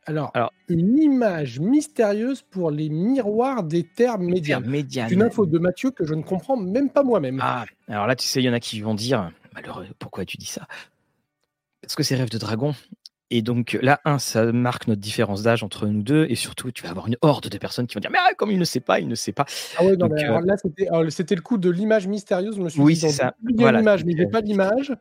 alors, 0.06 0.32
une 0.68 0.97
image 0.97 1.60
mystérieuse 1.60 2.41
pour 2.41 2.72
les 2.72 2.89
miroirs 2.89 3.64
des 3.64 3.84
terres 3.84 4.20
médianes. 4.20 4.64
Une 5.12 5.22
info 5.22 5.45
de 5.45 5.60
Mathieu 5.60 5.91
que 5.91 6.06
je 6.06 6.14
ne 6.14 6.24
comprends 6.24 6.58
même 6.58 6.89
pas 6.89 7.04
moi-même. 7.04 7.39
Ah, 7.41 7.66
alors 7.88 8.08
là, 8.08 8.16
tu 8.16 8.26
sais, 8.26 8.41
il 8.41 8.45
y 8.45 8.49
en 8.49 8.54
a 8.54 8.60
qui 8.60 8.82
vont 8.82 8.95
dire 8.95 9.32
Malheureux, 9.54 9.88
pourquoi 9.99 10.26
tu 10.26 10.38
dis 10.38 10.45
ça? 10.45 10.68
Parce 11.82 11.95
que 11.95 12.04
c'est 12.04 12.16
Rêve 12.16 12.30
de 12.30 12.38
Dragon. 12.38 12.74
Et 13.30 13.41
donc 13.41 13.80
là, 13.82 13.99
un, 14.06 14.20
ça 14.20 14.51
marque 14.51 14.88
notre 14.88 15.01
différence 15.01 15.41
d'âge 15.41 15.64
entre 15.64 15.88
nous 15.88 16.04
deux, 16.04 16.28
et 16.30 16.36
surtout, 16.36 16.72
tu 16.72 16.84
vas 16.84 16.91
avoir 16.91 17.08
une 17.08 17.18
horde 17.22 17.49
de 17.49 17.58
personnes 17.58 17.88
qui 17.88 17.95
vont 17.95 17.99
dire 17.99 18.12
Mais 18.12 18.20
ah, 18.22 18.34
comme 18.36 18.51
il 18.51 18.60
ne 18.60 18.64
sait 18.64 18.80
pas, 18.80 18.99
il 18.99 19.08
ne 19.08 19.16
sait 19.16 19.32
pas. 19.32 19.45
Ah 19.78 19.84
ouais, 19.84 19.97
non, 19.97 20.08
mais 20.08 20.24
alors 20.24 20.41
là, 20.41 20.56
c'était 21.10 21.36
le 21.36 21.41
coup 21.41 21.58
de 21.58 21.70
l'image 21.70 22.08
mystérieuse. 22.08 22.56
Je 22.56 22.62
me 22.62 22.70
suis 22.70 22.80
oui, 22.80 22.95
c'est 22.95 23.10
ça. 23.10 23.34
A 23.60 23.72
l'image, 23.72 24.06
mais 24.06 24.14
j'ai 24.16 24.28
pas 24.28 24.41
l'image. 24.41 24.93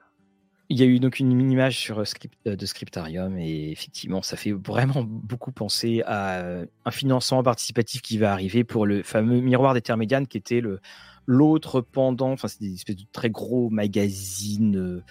Il 0.69 0.81
y 0.81 0.83
a 0.83 0.87
eu 0.87 1.01
donc 1.01 1.19
une 1.19 1.35
mini-image 1.35 1.79
sur 1.79 1.99
euh, 1.99 2.05
euh, 2.47 2.57
de 2.57 2.67
Scriptarium 2.67 3.37
et 3.37 3.71
effectivement, 3.71 4.23
ça 4.23 4.37
fait 4.37 4.53
vraiment 4.53 5.03
beaucoup 5.05 5.53
penser 5.53 6.03
à 6.07 6.41
euh, 6.41 6.67
un 6.85 6.91
financement 6.91 7.43
participatif 7.43 8.01
qui 8.01 8.19
va 8.19 8.33
arriver 8.33 8.65
pour 8.65 8.87
le 8.87 9.03
fameux 9.03 9.41
miroir 9.41 9.75
des 9.75 9.83
Termédianes 9.83 10.27
qui 10.27 10.39
était 10.39 10.61
le 10.61 10.81
l'autre 11.27 11.81
pendant, 11.81 12.33
enfin 12.33 12.49
c'était 12.49 12.65
des 12.65 12.75
espèces 12.75 12.97
de 12.97 13.05
très 13.13 13.31
gros 13.31 13.71
magazines, 13.71 15.03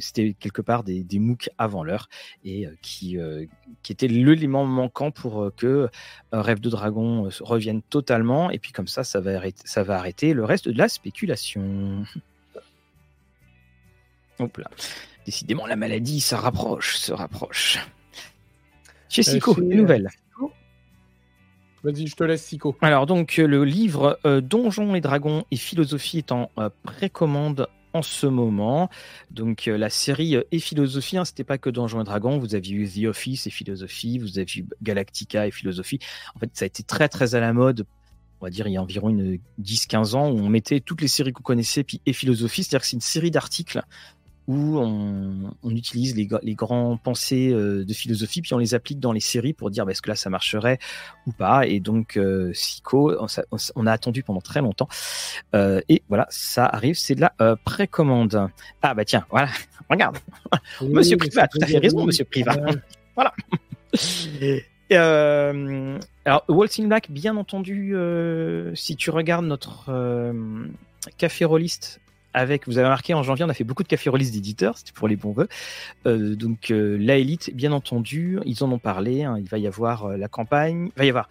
c'était 0.00 0.34
quelque 0.34 0.62
part 0.62 0.82
des, 0.82 1.04
des 1.04 1.20
MOOC 1.20 1.48
avant 1.58 1.84
l'heure 1.84 2.08
et 2.44 2.66
qui, 2.82 3.18
qui 3.84 3.92
était 3.92 4.08
l'élément 4.08 4.64
manquant 4.64 5.12
pour 5.12 5.52
que 5.56 5.88
Rêve 6.32 6.58
de 6.58 6.70
Dragon 6.70 7.28
revienne 7.40 7.82
totalement 7.82 8.50
et 8.50 8.58
puis 8.58 8.72
comme 8.72 8.88
ça, 8.88 9.04
ça 9.04 9.20
va 9.20 9.40
ça 9.64 9.84
va 9.84 9.96
arrêter 9.96 10.34
le 10.34 10.44
reste 10.44 10.68
de 10.68 10.76
la 10.76 10.88
spéculation. 10.88 12.04
Hop 14.38 14.56
là. 14.58 14.70
Décidément, 15.24 15.66
la 15.66 15.76
maladie 15.76 16.20
se 16.20 16.34
rapproche, 16.34 16.96
se 16.96 17.12
rapproche. 17.12 17.78
Chez 19.08 19.22
euh, 19.22 19.32
Sico, 19.32 19.56
une 19.58 19.76
nouvelle. 19.76 20.08
Vas-y, 21.82 22.06
je 22.06 22.16
te 22.16 22.24
laisse, 22.24 22.42
Sico. 22.44 22.76
Alors, 22.80 23.06
donc, 23.06 23.38
euh, 23.38 23.46
le 23.46 23.64
livre 23.64 24.18
euh, 24.24 24.40
Donjons 24.40 24.94
et 24.94 25.00
Dragons 25.00 25.44
et 25.50 25.56
Philosophie 25.56 26.18
est 26.18 26.32
en 26.32 26.50
précommande 26.82 27.68
en 27.92 28.02
ce 28.02 28.26
moment. 28.26 28.90
Donc, 29.30 29.66
la 29.66 29.88
série 29.88 30.36
et 30.50 30.58
Philosophie, 30.58 31.16
hein, 31.16 31.24
c'était 31.24 31.44
pas 31.44 31.58
que 31.58 31.70
Donjons 31.70 32.00
et 32.00 32.04
Dragons. 32.04 32.38
Vous 32.38 32.54
aviez 32.54 32.74
eu 32.74 32.88
The 32.88 33.06
Office 33.06 33.46
et 33.46 33.50
Philosophie, 33.50 34.18
vous 34.18 34.38
avez 34.38 34.46
eu 34.56 34.66
Galactica 34.82 35.46
et 35.46 35.50
Philosophie. 35.50 36.00
En 36.34 36.40
fait, 36.40 36.50
ça 36.54 36.64
a 36.64 36.66
été 36.66 36.82
très, 36.82 37.08
très 37.08 37.34
à 37.34 37.40
la 37.40 37.52
mode 37.52 37.86
on 38.44 38.46
va 38.46 38.50
dire 38.50 38.66
il 38.66 38.72
y 38.72 38.76
a 38.76 38.82
environ 38.82 39.08
une 39.08 39.38
10-15 39.62 40.14
ans, 40.14 40.30
où 40.30 40.38
on 40.38 40.50
mettait 40.50 40.80
toutes 40.80 41.00
les 41.00 41.08
séries 41.08 41.32
qu'on 41.32 41.42
connaissait, 41.42 41.82
puis 41.82 42.02
et 42.04 42.12
philosophie, 42.12 42.62
c'est-à-dire 42.62 42.82
que 42.82 42.86
c'est 42.86 42.96
une 42.96 43.00
série 43.00 43.30
d'articles 43.30 43.82
où 44.46 44.78
on, 44.78 45.70
utilise 45.70 46.14
les, 46.16 46.54
grands 46.54 46.96
pensées 46.96 47.50
euh, 47.50 47.84
de 47.84 47.92
philosophie, 47.94 48.42
puis 48.42 48.52
on 48.54 48.58
les 48.58 48.74
applique 48.74 49.00
dans 49.00 49.12
les 49.12 49.20
séries 49.20 49.54
pour 49.54 49.70
dire 49.70 49.86
bah, 49.86 49.92
est-ce 49.92 50.02
que 50.02 50.10
là 50.10 50.16
ça 50.16 50.30
marcherait 50.30 50.78
ou 51.26 51.32
pas. 51.32 51.66
Et 51.66 51.80
donc, 51.80 52.16
euh, 52.16 52.52
Sico, 52.52 53.16
on, 53.74 53.86
a 53.86 53.92
attendu 53.92 54.22
pendant 54.22 54.40
très 54.40 54.60
longtemps. 54.60 54.88
Euh, 55.54 55.80
et 55.88 56.02
voilà, 56.08 56.26
ça 56.30 56.66
arrive, 56.66 56.96
c'est 56.96 57.14
de 57.14 57.22
la 57.22 57.56
précommande. 57.64 58.48
Ah 58.82 58.94
bah 58.94 59.04
tiens, 59.04 59.24
voilà, 59.30 59.48
regarde. 59.88 60.18
monsieur 60.82 61.16
Priva 61.16 61.42
a 61.42 61.48
tout 61.48 61.58
à 61.62 61.66
fait 61.66 61.78
raison, 61.78 62.04
monsieur 62.04 62.24
Priva. 62.24 62.54
voilà. 63.14 63.32
alors, 66.26 66.44
Waltzing 66.48 66.88
Black, 66.88 67.10
bien 67.10 67.36
entendu, 67.36 67.96
si 68.74 68.96
tu 68.96 69.10
regardes 69.10 69.46
notre 69.46 69.90
café 71.16 71.44
rolliste 71.44 72.00
avec, 72.34 72.66
vous 72.66 72.78
avez 72.78 72.86
remarqué, 72.86 73.14
en 73.14 73.22
janvier, 73.22 73.44
on 73.44 73.48
a 73.48 73.54
fait 73.54 73.64
beaucoup 73.64 73.84
de 73.84 73.88
café 73.88 74.10
release 74.10 74.32
d'éditeurs, 74.32 74.76
c'était 74.76 74.92
pour 74.92 75.08
les 75.08 75.16
bons 75.16 75.32
voeux. 75.32 75.48
Euh, 76.06 76.34
donc, 76.34 76.70
euh, 76.70 76.98
la 77.00 77.16
élite, 77.16 77.54
bien 77.54 77.72
entendu, 77.72 78.40
ils 78.44 78.62
en 78.64 78.72
ont 78.72 78.78
parlé. 78.78 79.22
Hein, 79.22 79.36
il 79.38 79.48
va 79.48 79.58
y 79.58 79.66
avoir 79.66 80.06
euh, 80.06 80.16
la 80.16 80.28
campagne, 80.28 80.90
il 80.96 80.98
va 80.98 81.04
y 81.04 81.08
avoir 81.08 81.28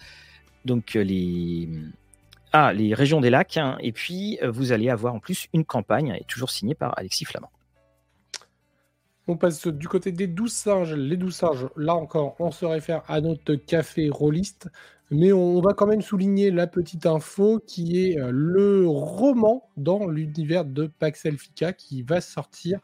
donc 0.66 0.94
les. 0.94 1.70
Ah, 2.56 2.72
les 2.72 2.94
régions 2.94 3.20
des 3.20 3.32
lacs, 3.32 3.58
hein, 3.58 3.78
et 3.82 3.92
puis 3.92 4.38
vous 4.48 4.72
allez 4.72 4.88
avoir 4.88 5.16
en 5.16 5.20
plus 5.20 5.48
une 5.54 5.66
campagne, 5.66 6.20
toujours 6.28 6.52
signée 6.52 6.76
par 6.76 6.96
Alexis 7.00 7.26
Flamand. 7.26 7.50
On 9.28 9.38
passe 9.38 9.68
du 9.68 9.88
côté 9.88 10.12
des 10.12 10.28
douze 10.28 10.52
singes. 10.52 10.94
Les 10.94 11.16
douze 11.16 11.36
singes, 11.36 11.68
là 11.78 11.96
encore, 11.96 12.36
on 12.40 12.52
se 12.52 12.66
réfère 12.66 13.04
à 13.08 13.22
notre 13.22 13.56
café 13.56 14.10
rôliste. 14.10 14.70
Mais 15.12 15.32
on 15.32 15.62
va 15.62 15.74
quand 15.74 15.86
même 15.86 16.02
souligner 16.02 16.50
la 16.50 16.66
petite 16.66 17.06
info 17.06 17.62
qui 17.66 18.04
est 18.04 18.20
euh, 18.20 18.32
le 18.34 18.88
roman 18.88 19.70
dans 19.78 20.08
l'univers 20.08 20.66
de 20.66 20.88
Pax 20.88 21.26
Elfica 21.26 21.72
qui 21.72 22.02
va 22.02 22.20
sortir. 22.20 22.80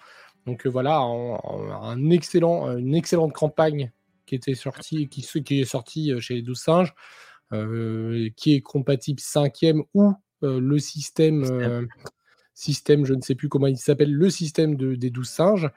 Donc 0.46 0.66
euh, 0.66 0.70
voilà, 0.70 1.00
un, 1.00 2.10
excellent, 2.12 2.78
une 2.78 2.94
excellente 2.94 3.34
campagne 3.34 3.92
qui 4.26 4.36
était 4.36 4.54
sortie, 4.54 5.08
qui, 5.08 5.24
qui 5.44 5.62
est 5.62 5.66
sortie 5.66 6.14
euh, 6.14 6.20
chez 6.20 6.36
les 6.36 6.42
12 6.42 6.58
singes, 6.58 6.94
qui 8.36 8.54
est 8.54 8.62
compatible 8.62 9.20
5e 9.20 9.82
ou 9.96 10.14
le 10.44 10.78
système, 10.78 11.88
système, 12.54 13.04
je 13.04 13.16
ne 13.16 13.22
sais 13.22 13.34
plus 13.34 13.50
comment 13.50 13.66
il 13.66 13.78
s'appelle, 13.78 14.14
le 14.14 14.30
système 14.30 14.76
des 14.76 15.10
12 15.10 15.28
singes. 15.28 15.72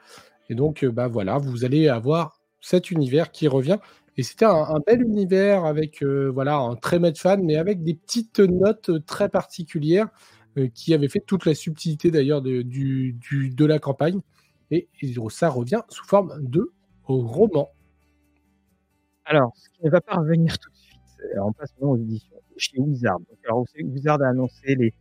Et 0.49 0.55
donc, 0.55 0.85
bah 0.85 1.07
voilà, 1.07 1.37
vous 1.37 1.65
allez 1.65 1.87
avoir 1.87 2.39
cet 2.61 2.91
univers 2.91 3.31
qui 3.31 3.47
revient. 3.47 3.77
Et 4.15 4.23
c'était 4.23 4.45
un, 4.45 4.79
bel 4.85 5.01
univers 5.01 5.65
avec 5.65 6.03
euh, 6.03 6.29
voilà 6.29 6.57
un 6.57 6.75
très 6.75 6.99
maître 6.99 7.19
fan, 7.19 7.43
mais 7.43 7.55
avec 7.55 7.83
des 7.83 7.95
petites 7.95 8.39
notes 8.39 8.89
euh, 8.89 8.99
très 8.99 9.27
particulières 9.27 10.09
euh, 10.57 10.67
qui 10.67 10.93
avaient 10.93 11.07
fait 11.07 11.19
toute 11.19 11.45
la 11.45 11.55
subtilité 11.55 12.11
d'ailleurs 12.11 12.43
de, 12.43 12.61
de 12.61 13.65
la 13.65 13.79
campagne. 13.79 14.21
et 14.69 14.87
ça 15.29 15.49
revient 15.49 15.81
sous 15.89 16.05
forme 16.05 16.35
de 16.41 16.71
roman. 17.05 17.71
Alors, 19.25 19.53
ce 19.55 19.69
qui 19.69 19.85
ne 19.85 19.89
va 19.89 20.01
pas 20.01 20.15
revenir 20.15 20.59
tout 20.59 20.69
de 20.69 20.75
suite, 20.75 20.99
on 21.41 21.53
passe 21.53 21.73
maintenant 21.73 21.91
aux 21.91 21.97
éditions 21.97 22.37
chez 22.57 22.79
Wizard. 22.79 23.19
alors, 23.45 23.65
Wizard 23.75 24.21
a 24.21 24.27
annoncé 24.27 24.75
les, 24.75 24.93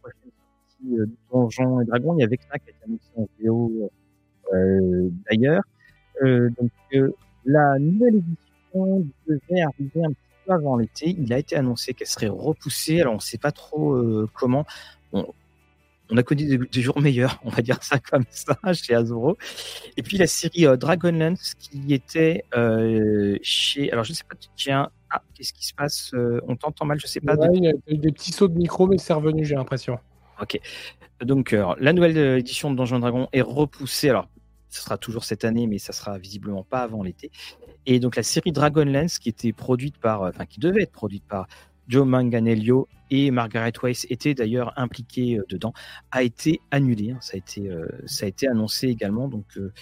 prochaines 0.00 0.30
sorties 0.30 0.98
euh, 0.98 1.06
de 1.06 1.16
Donjons 1.30 1.80
et 1.80 1.84
Dragons. 1.84 2.16
Il 2.16 2.20
y 2.20 2.24
avait 2.24 2.36
Knack 2.36 2.62
qui 2.64 2.70
a 2.70 2.72
été 2.72 2.84
annoncé 2.84 3.10
en 3.16 3.28
VO 3.40 3.72
euh, 3.82 3.88
d'ailleurs. 4.52 5.62
Euh, 6.22 6.50
donc, 6.58 6.70
la 7.44 7.78
nouvelle 7.78 8.16
édition 8.16 9.06
devait 9.26 9.62
arriver 9.62 10.04
un 10.04 10.10
petit 10.10 10.16
peu 10.46 10.52
avant 10.52 10.76
l'été. 10.76 11.16
Il 11.18 11.32
a 11.32 11.38
été 11.38 11.56
annoncé 11.56 11.94
qu'elle 11.94 12.06
serait 12.06 12.28
repoussée. 12.28 13.00
Alors, 13.00 13.14
on 13.14 13.16
ne 13.16 13.22
sait 13.22 13.38
pas 13.38 13.52
trop 13.52 14.00
comment 14.32 14.66
on 16.10 16.16
a 16.16 16.22
connu 16.22 16.58
des, 16.58 16.82
jours 16.82 17.00
meilleurs, 17.00 17.40
on 17.44 17.50
va 17.50 17.62
dire 17.62 17.82
ça 17.82 17.98
comme 18.10 18.24
ça, 18.30 18.56
chez 18.72 18.94
Azuro. 18.94 19.36
Et 19.96 20.02
puis 20.02 20.16
la 20.16 20.26
série 20.26 20.66
euh, 20.66 20.76
Dragonlance 20.76 21.54
qui 21.54 21.92
était 21.94 22.44
euh, 22.54 23.38
chez. 23.42 23.90
Alors 23.90 24.04
je 24.04 24.12
ne 24.12 24.16
sais 24.16 24.24
pas, 24.28 24.36
tiens, 24.56 24.90
ah, 25.10 25.22
qu'est-ce 25.34 25.52
qui 25.52 25.66
se 25.66 25.74
passe 25.74 26.10
euh, 26.14 26.40
On 26.46 26.56
t'entend 26.56 26.84
mal, 26.84 26.98
je 26.98 27.06
ne 27.06 27.08
sais 27.08 27.20
pas. 27.20 27.36
Il 27.52 27.64
y 27.64 27.68
a 27.68 27.72
eu 27.88 27.98
des 27.98 28.12
petits 28.12 28.32
sauts 28.32 28.48
de 28.48 28.56
micro, 28.56 28.86
mais 28.86 28.98
c'est 28.98 29.12
revenu, 29.12 29.44
j'ai 29.44 29.54
l'impression. 29.54 29.98
Ok. 30.40 30.58
Donc 31.22 31.52
la 31.52 31.92
nouvelle 31.92 32.38
édition 32.38 32.70
de 32.70 32.76
Donjon 32.76 32.98
Dragon 32.98 33.28
est 33.32 33.40
repoussée. 33.40 34.08
Alors 34.10 34.28
ce 34.68 34.82
sera 34.82 34.98
toujours 34.98 35.24
cette 35.24 35.44
année, 35.44 35.66
mais 35.66 35.78
ça 35.78 35.92
sera 35.92 36.18
visiblement 36.18 36.64
pas 36.64 36.82
avant 36.82 37.02
l'été. 37.02 37.30
Et 37.86 38.00
donc 38.00 38.16
la 38.16 38.22
série 38.22 38.50
Dragonlance 38.50 39.18
qui 39.18 39.28
était 39.28 39.52
produite 39.52 39.98
par, 39.98 40.22
enfin 40.22 40.46
qui 40.46 40.58
devait 40.58 40.82
être 40.82 40.92
produite 40.92 41.24
par 41.26 41.46
Joe 41.88 42.06
Manganello 42.06 42.88
et 43.10 43.30
Margaret 43.30 43.72
Weiss 43.82 44.06
étaient 44.10 44.34
d'ailleurs 44.34 44.72
impliqués 44.76 45.38
euh, 45.38 45.44
dedans, 45.48 45.72
a 46.10 46.22
été 46.22 46.60
annulé. 46.70 47.12
Hein. 47.12 47.18
Ça, 47.20 47.34
a 47.34 47.36
été, 47.36 47.68
euh, 47.68 47.86
ça 48.06 48.26
a 48.26 48.28
été 48.28 48.48
annoncé 48.48 48.88
également. 48.88 49.28
Donc, 49.28 49.44
euh, 49.56 49.72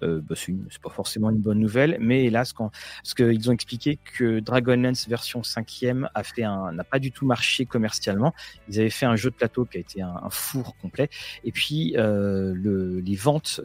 bah, 0.00 0.34
c'est 0.36 0.82
pas 0.82 0.90
forcément 0.90 1.30
une 1.30 1.38
bonne 1.38 1.58
nouvelle, 1.58 1.96
mais 2.00 2.24
hélas, 2.24 2.52
quand, 2.52 2.70
parce 3.02 3.14
qu'ils 3.14 3.50
ont 3.50 3.52
expliqué 3.52 3.98
que 4.16 4.40
Dragonlance 4.40 5.08
version 5.08 5.40
5e 5.42 6.08
a 6.14 6.22
fait 6.22 6.44
un, 6.44 6.72
n'a 6.72 6.84
pas 6.84 6.98
du 6.98 7.12
tout 7.12 7.26
marché 7.26 7.66
commercialement. 7.66 8.34
Ils 8.68 8.80
avaient 8.80 8.90
fait 8.90 9.06
un 9.06 9.16
jeu 9.16 9.30
de 9.30 9.34
plateau 9.34 9.64
qui 9.64 9.78
a 9.78 9.80
été 9.80 10.02
un, 10.02 10.28
four 10.30 10.76
complet, 10.76 11.08
et 11.44 11.52
puis 11.52 11.94
le, 11.96 13.00
les 13.00 13.16
ventes 13.16 13.60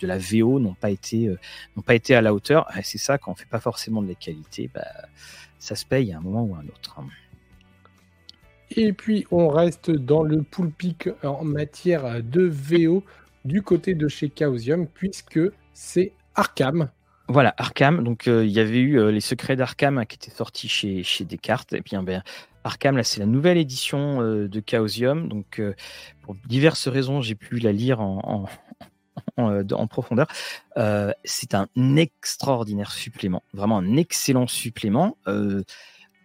de 0.00 0.06
la 0.06 0.18
VO 0.18 0.58
n'ont 0.58 0.74
pas 0.74 0.90
été, 0.90 1.34
n'ont 1.76 1.82
pas 1.82 1.94
été 1.94 2.14
à 2.14 2.20
la 2.20 2.34
hauteur. 2.34 2.68
c'est 2.82 2.98
ça 2.98 3.18
quand 3.18 3.32
on 3.32 3.34
fait 3.34 3.48
pas 3.48 3.60
forcément 3.60 4.02
de 4.02 4.08
la 4.08 4.14
qualité, 4.14 4.70
bah, 4.72 4.86
ça 5.58 5.76
se 5.76 5.86
paye 5.86 6.12
à 6.12 6.18
un 6.18 6.20
moment 6.20 6.44
ou 6.44 6.54
à 6.54 6.58
un 6.58 6.66
autre. 6.66 7.00
Et 8.76 8.92
puis 8.92 9.26
on 9.30 9.48
reste 9.48 9.90
dans 9.90 10.22
le 10.22 10.42
pool 10.42 10.70
pick 10.70 11.08
en 11.22 11.44
matière 11.44 12.22
de 12.22 12.42
VO 12.42 13.04
du 13.44 13.62
côté 13.62 13.94
de 13.94 14.08
chez 14.08 14.32
Chaosium, 14.34 14.86
puisque 14.86 15.40
c'est 15.82 16.12
Arkham. 16.36 16.90
Voilà, 17.28 17.54
Arkham. 17.58 18.04
Donc 18.04 18.28
euh, 18.28 18.44
il 18.44 18.52
y 18.52 18.60
avait 18.60 18.78
eu 18.78 18.98
euh, 18.98 19.10
les 19.10 19.20
secrets 19.20 19.56
d'Arkham 19.56 19.98
hein, 19.98 20.04
qui 20.04 20.14
étaient 20.14 20.30
sortis 20.30 20.68
chez, 20.68 21.02
chez 21.02 21.24
Descartes. 21.24 21.72
Et 21.72 21.82
puis 21.82 21.96
ben, 21.96 22.22
Arkham, 22.62 22.96
là, 22.96 23.02
c'est 23.02 23.18
la 23.18 23.26
nouvelle 23.26 23.58
édition 23.58 24.22
euh, 24.22 24.48
de 24.48 24.62
Chaosium. 24.64 25.28
Donc 25.28 25.60
pour 26.22 26.36
diverses 26.46 26.86
raisons, 26.86 27.20
j'ai 27.20 27.34
pu 27.34 27.58
la 27.58 27.72
lire 27.72 28.00
en, 28.00 28.46
en 29.36 29.86
profondeur. 29.88 30.28
c'est 31.24 31.54
un 31.54 31.66
extraordinaire 31.96 32.92
supplément, 32.92 33.42
vraiment 33.52 33.78
un 33.78 33.96
excellent 33.96 34.46
supplément. 34.46 35.16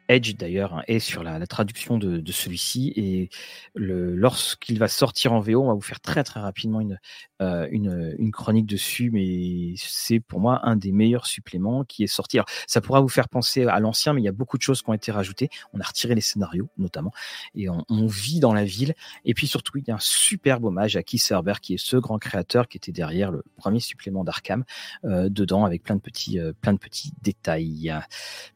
Edge 0.10 0.36
d'ailleurs 0.36 0.74
hein, 0.74 0.84
est 0.88 1.00
sur 1.00 1.24
la, 1.24 1.46
traduction 1.48 1.98
de, 1.98 2.32
celui-ci 2.32 2.94
et 2.96 3.30
lorsqu'il 3.76 4.80
va 4.80 4.88
sortir 4.88 5.34
en 5.34 5.40
VO, 5.40 5.64
on 5.64 5.68
va 5.68 5.74
vous 5.74 5.82
faire 5.82 6.00
très 6.00 6.24
très 6.24 6.40
rapidement 6.40 6.80
une, 6.80 7.00
euh, 7.42 7.68
une, 7.70 8.32
chronique 8.32 8.66
dessus, 8.66 9.12
mais 9.12 9.74
c'est 9.78 10.20
pour 10.20 10.40
moi 10.40 10.60
un 10.64 10.76
des 10.76 10.92
meilleurs 10.92 11.28
suppléments 11.28 11.84
qui 11.84 12.04
est 12.04 12.08
sorti. 12.08 12.38
Alors, 12.38 12.48
ça 12.68 12.82
pourra 12.82 13.00
vous 13.00 13.10
faire 13.10 13.30
penser 13.30 13.66
à 13.66 13.80
l'ancien, 13.80 14.14
mais 14.14 14.22
il 14.22 14.26
y 14.26 14.30
a 14.30 14.34
beaucoup 14.34 14.58
de 14.58 14.62
choses 14.62 14.82
qui 14.82 14.90
ont 14.90 14.94
été 14.94 15.12
rajoutées. 15.12 15.50
On 15.74 15.80
a 15.80 15.84
retiré 15.84 16.16
les 16.16 16.22
scénarios 16.22 16.70
notamment 16.78 17.12
et 17.56 17.70
on, 17.70 17.84
vit 18.08 18.40
dans 18.40 18.54
la 18.54 18.64
ville. 18.64 18.94
Et 19.26 19.34
puis 19.34 19.48
surtout, 19.48 19.78
il 19.78 19.84
y 19.88 19.92
a 19.92 19.96
un 19.96 20.00
superbe 20.00 20.66
hommage 20.66 20.96
à 20.96 21.04
Keith 21.04 21.28
Herbert 21.30 21.62
qui 21.62 21.74
est 21.74 21.78
ce 21.78 21.98
grand 21.98 22.18
créateur 22.18 22.68
qui 22.68 22.78
était 22.78 22.92
derrière 22.92 23.32
le 23.32 23.44
premier 23.58 23.80
supplément 23.80 24.24
d'Arkham 24.24 24.64
euh, 25.04 25.30
dedans 25.30 25.66
avec 25.66 25.84
plein 25.84 25.96
de 25.96 26.02
petits 26.02 26.40
euh, 26.40 26.54
plein 26.62 26.74
de 26.74 26.80
petits 26.80 27.12
détails. 27.22 27.94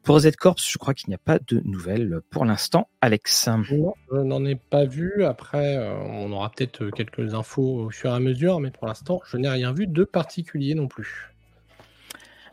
Pour 0.02 0.18
Z 0.18 0.32
Corps, 0.36 0.56
je 0.58 0.78
crois 0.78 0.94
qu'il 0.94 1.08
n'y 1.08 1.14
a 1.14 1.18
pas 1.18 1.38
de 1.38 1.60
nouvelles 1.64 2.20
pour 2.30 2.44
l'instant, 2.44 2.88
Alex 3.00 3.48
Non, 3.48 3.94
je 4.10 4.18
n'en 4.18 4.44
ai 4.44 4.56
pas 4.56 4.84
vu. 4.84 5.24
Après, 5.24 5.78
on 6.08 6.32
aura 6.32 6.50
peut-être 6.50 6.90
quelques 6.90 7.34
infos 7.34 7.86
au 7.86 7.90
fur 7.90 8.10
et 8.10 8.14
à 8.14 8.20
mesure, 8.20 8.60
mais 8.60 8.71
pour 8.72 8.86
l'instant, 8.86 9.20
je 9.30 9.36
n'ai 9.36 9.48
rien 9.48 9.72
vu 9.72 9.86
de 9.86 10.04
particulier 10.04 10.74
non 10.74 10.88
plus. 10.88 11.32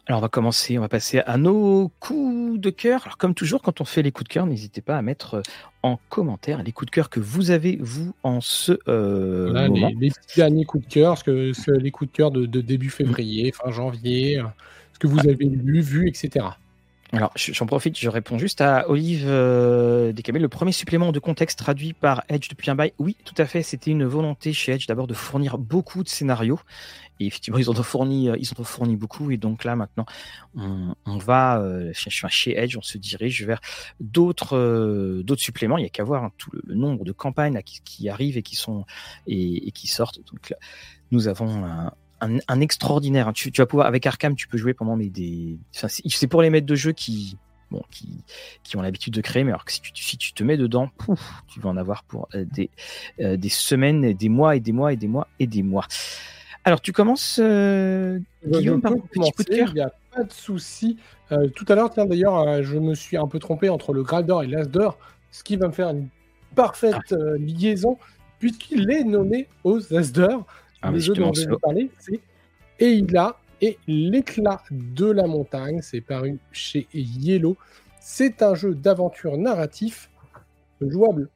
Alors 0.10 0.20
on 0.20 0.22
va 0.24 0.30
commencer, 0.30 0.76
on 0.80 0.82
va 0.82 0.90
passer 0.90 1.20
à 1.20 1.38
nos 1.38 1.92
coups 2.00 2.60
de 2.60 2.72
cœur. 2.72 3.04
Alors 3.06 3.18
comme 3.18 3.36
toujours, 3.36 3.62
quand 3.62 3.80
on 3.80 3.86
fait 3.86 4.02
les 4.02 4.12
coups 4.12 4.28
de 4.28 4.34
cœur, 4.34 4.48
n'hésitez 4.48 4.82
pas 4.82 4.98
à 4.98 5.04
mettre 5.04 5.36
euh, 5.36 5.42
en 5.84 6.00
commentaire 6.10 6.64
les 6.64 6.72
coups 6.72 6.88
de 6.88 6.96
cœur 6.96 7.12
que 7.12 7.20
vous 7.20 7.52
avez 7.52 7.78
vous 7.80 8.16
en 8.24 8.42
ce 8.42 8.72
moment. 8.88 9.92
Les, 10.00 10.12
derniers 10.36 10.66
coups 10.66 10.88
de 10.88 10.92
cœur, 10.92 11.20
ce 11.20 11.24
que, 11.24 11.72
les 11.72 11.92
coups 11.92 12.12
de 12.12 12.18
cœur 12.18 12.32
de, 12.32 12.48
de, 12.48 12.62
début 12.62 12.90
février, 12.90 13.52
fin 13.52 13.70
janvier, 13.70 14.42
ce 14.94 15.00
que 15.00 15.06
vous 15.06 15.20
avez 15.20 15.46
lu, 15.46 15.82
vu, 15.82 16.08
etc. 16.08 16.46
Alors, 17.12 17.32
j'en 17.36 17.66
profite, 17.66 17.98
je 17.98 18.08
réponds 18.08 18.38
juste 18.38 18.62
à 18.62 18.88
Olive 18.88 19.26
euh, 19.28 20.14
Le 20.14 20.48
premier 20.48 20.72
supplément 20.72 21.12
de 21.12 21.20
contexte 21.20 21.58
traduit 21.58 21.94
par 21.94 22.24
Edge 22.30 22.50
depuis 22.50 22.70
un 22.70 22.76
bail. 22.76 22.94
Oui, 23.00 23.18
tout 23.26 23.34
à 23.40 23.46
fait. 23.46 23.64
C'était 23.64 23.90
une 23.90 24.06
volonté 24.06 24.54
chez 24.54 24.74
Edge 24.74 24.86
d'abord 24.86 25.08
de 25.08 25.16
fournir 25.16 25.58
beaucoup 25.58 26.04
de 26.04 26.10
scénarios. 26.10 26.60
Et 27.20 27.26
effectivement, 27.26 27.58
ils 27.58 27.70
ont 27.70 27.74
fourni, 27.74 28.30
euh, 28.30 28.38
ils 28.40 28.52
ont 28.58 28.64
fourni 28.64 28.96
beaucoup. 28.96 29.32
Et 29.32 29.38
donc 29.38 29.64
là, 29.64 29.76
maintenant, 29.76 30.06
on, 30.56 31.18
va 31.18 31.60
euh, 31.60 31.92
chez, 31.94 32.58
Edge, 32.58 32.78
on 32.78 32.82
se 32.82 32.98
dirige 33.00 33.44
vers 33.44 33.60
d'autres, 34.00 34.56
euh, 34.56 35.24
d'autres 35.24 35.42
suppléments. 35.42 35.78
Il 35.78 35.82
n'y 35.82 35.88
a 35.88 35.90
qu'à 35.90 36.04
voir 36.04 36.26
hein, 36.26 36.32
tout 36.38 36.52
le, 36.54 36.76
nombre 36.76 37.06
de 37.06 37.12
campagnes 37.12 37.60
qui, 37.64 38.08
arrivent 38.08 38.38
et 38.38 38.44
qui 38.44 38.56
sont 38.56 38.86
et, 39.26 39.68
et 39.68 39.72
qui 39.72 39.88
sortent. 39.88 40.20
Donc 40.32 40.52
là, 40.52 40.58
nous 41.12 41.28
avons 41.28 41.66
un, 41.66 41.92
un, 42.22 42.62
extraordinaire. 42.62 43.28
Hein. 43.28 43.34
Tu, 43.34 43.52
vas 43.58 43.66
pouvoir 43.66 43.88
avec 43.88 44.06
Arkham, 44.06 44.36
tu 44.36 44.48
peux 44.48 44.58
jouer 44.58 44.74
pendant 44.74 44.98
des. 44.98 45.58
c'est 45.72 46.28
pour 46.28 46.42
les 46.42 46.50
maîtres 46.50 46.68
de 46.68 46.76
jeu 46.76 46.92
qui 46.92 47.38
bon 47.72 47.84
qui, 47.92 48.24
qui 48.64 48.78
ont 48.78 48.82
l'habitude 48.82 49.14
de 49.14 49.22
créer, 49.22 49.44
mais 49.44 49.52
alors 49.52 49.66
que 49.66 49.72
si 49.72 49.82
tu, 49.82 49.92
si 49.94 50.18
tu 50.18 50.34
te 50.34 50.44
mets 50.44 50.58
dedans, 50.58 50.90
tu 51.48 51.60
vas 51.60 51.70
en 51.70 51.78
avoir 51.78 52.04
pour 52.04 52.28
euh, 52.34 52.46
des 52.52 52.70
euh, 53.20 53.38
des 53.38 53.50
semaines, 53.50 54.14
des 54.14 54.30
mois 54.30 54.56
et 54.56 54.60
des 54.60 54.72
mois 54.72 54.94
et 54.94 54.98
des 54.98 55.08
mois 55.08 55.28
et 55.40 55.48
des 55.48 55.64
mois. 55.64 55.86
Alors 56.64 56.82
tu 56.82 56.92
commences, 56.92 57.40
euh, 57.42 58.20
Guillaume, 58.46 58.82
par 58.82 58.94
petit 58.94 59.32
coup 59.32 59.44
de 59.44 59.50
cœur. 59.50 59.70
Il 59.70 59.76
n'y 59.76 59.82
a 59.82 59.94
pas 60.12 60.24
de 60.24 60.34
souci. 60.34 60.98
tout 61.56 61.66
à 61.68 61.76
l'heure, 61.76 61.90
tiens 61.92 62.06
d'ailleurs, 62.06 62.64
je 62.64 62.78
me 62.78 62.96
suis 62.96 63.18
un 63.18 63.28
peu 63.28 63.40
trompé 63.40 63.70
entre 63.70 63.94
le 63.94 64.04
Graldor 64.04 64.44
et 64.44 64.48
l'Asdor, 64.48 64.98
ce 65.32 65.44
qui 65.44 65.56
va 65.56 65.68
me 65.68 65.74
faire 65.74 65.90
une 65.90 66.10
parfaite 66.56 67.14
ah. 67.14 67.38
liaison 67.38 67.98
puisqu'il 68.40 68.90
est 68.90 69.04
nommé 69.04 69.48
aux 69.64 69.94
Asdor. 69.94 70.46
Ah, 70.82 70.92
le 70.92 71.00
jeu 71.00 71.14
dont 71.14 71.34
je 71.34 71.42
vais 71.42 71.52
vous 71.52 71.60
parler, 71.60 71.90
c'est 72.00 72.20
Eila 72.80 73.38
et 73.62 73.78
l'éclat 73.88 74.62
de 74.72 75.06
la 75.06 75.28
montagne. 75.28 75.82
C'est 75.82 76.02
paru 76.02 76.40
chez 76.52 76.88
Yellow. 76.94 77.58
C'est 78.00 78.42
un 78.42 78.56
jeu 78.56 78.74
d'aventure 78.74 79.38
narratif 79.38 80.10
jouable 80.82 81.30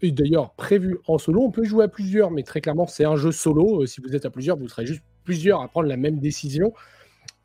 et 0.00 0.12
d'ailleurs 0.12 0.52
prévu 0.52 0.98
en 1.06 1.18
solo. 1.18 1.42
On 1.42 1.50
peut 1.50 1.64
jouer 1.64 1.84
à 1.84 1.88
plusieurs, 1.88 2.30
mais 2.30 2.42
très 2.42 2.60
clairement, 2.60 2.86
c'est 2.86 3.04
un 3.04 3.16
jeu 3.16 3.32
solo. 3.32 3.82
Euh, 3.82 3.86
si 3.86 4.00
vous 4.00 4.14
êtes 4.14 4.24
à 4.24 4.30
plusieurs, 4.30 4.56
vous 4.56 4.68
serez 4.68 4.86
juste 4.86 5.02
plusieurs 5.24 5.60
à 5.60 5.68
prendre 5.68 5.88
la 5.88 5.96
même 5.96 6.18
décision. 6.18 6.72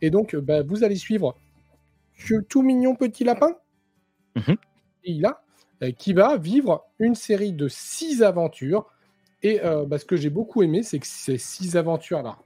Et 0.01 0.09
donc, 0.09 0.35
euh, 0.35 0.41
bah, 0.41 0.63
vous 0.63 0.83
allez 0.83 0.95
suivre 0.95 1.35
ce 2.17 2.35
tout 2.35 2.61
mignon 2.61 2.95
petit 2.95 3.23
lapin, 3.23 3.55
mmh 4.35 4.53
qui 5.97 6.13
va 6.13 6.37
vivre 6.37 6.85
une 6.97 7.13
série 7.13 7.51
de 7.51 7.67
six 7.67 8.23
aventures 8.23 8.85
et 9.43 9.61
euh, 9.63 9.85
bah, 9.85 9.99
ce 9.99 10.05
que 10.05 10.15
j'ai 10.15 10.29
beaucoup 10.29 10.63
aimé, 10.63 10.83
c'est 10.83 10.99
que 10.99 11.05
ces 11.05 11.37
six 11.37 11.75
aventures 11.75 12.23
là. 12.23 12.37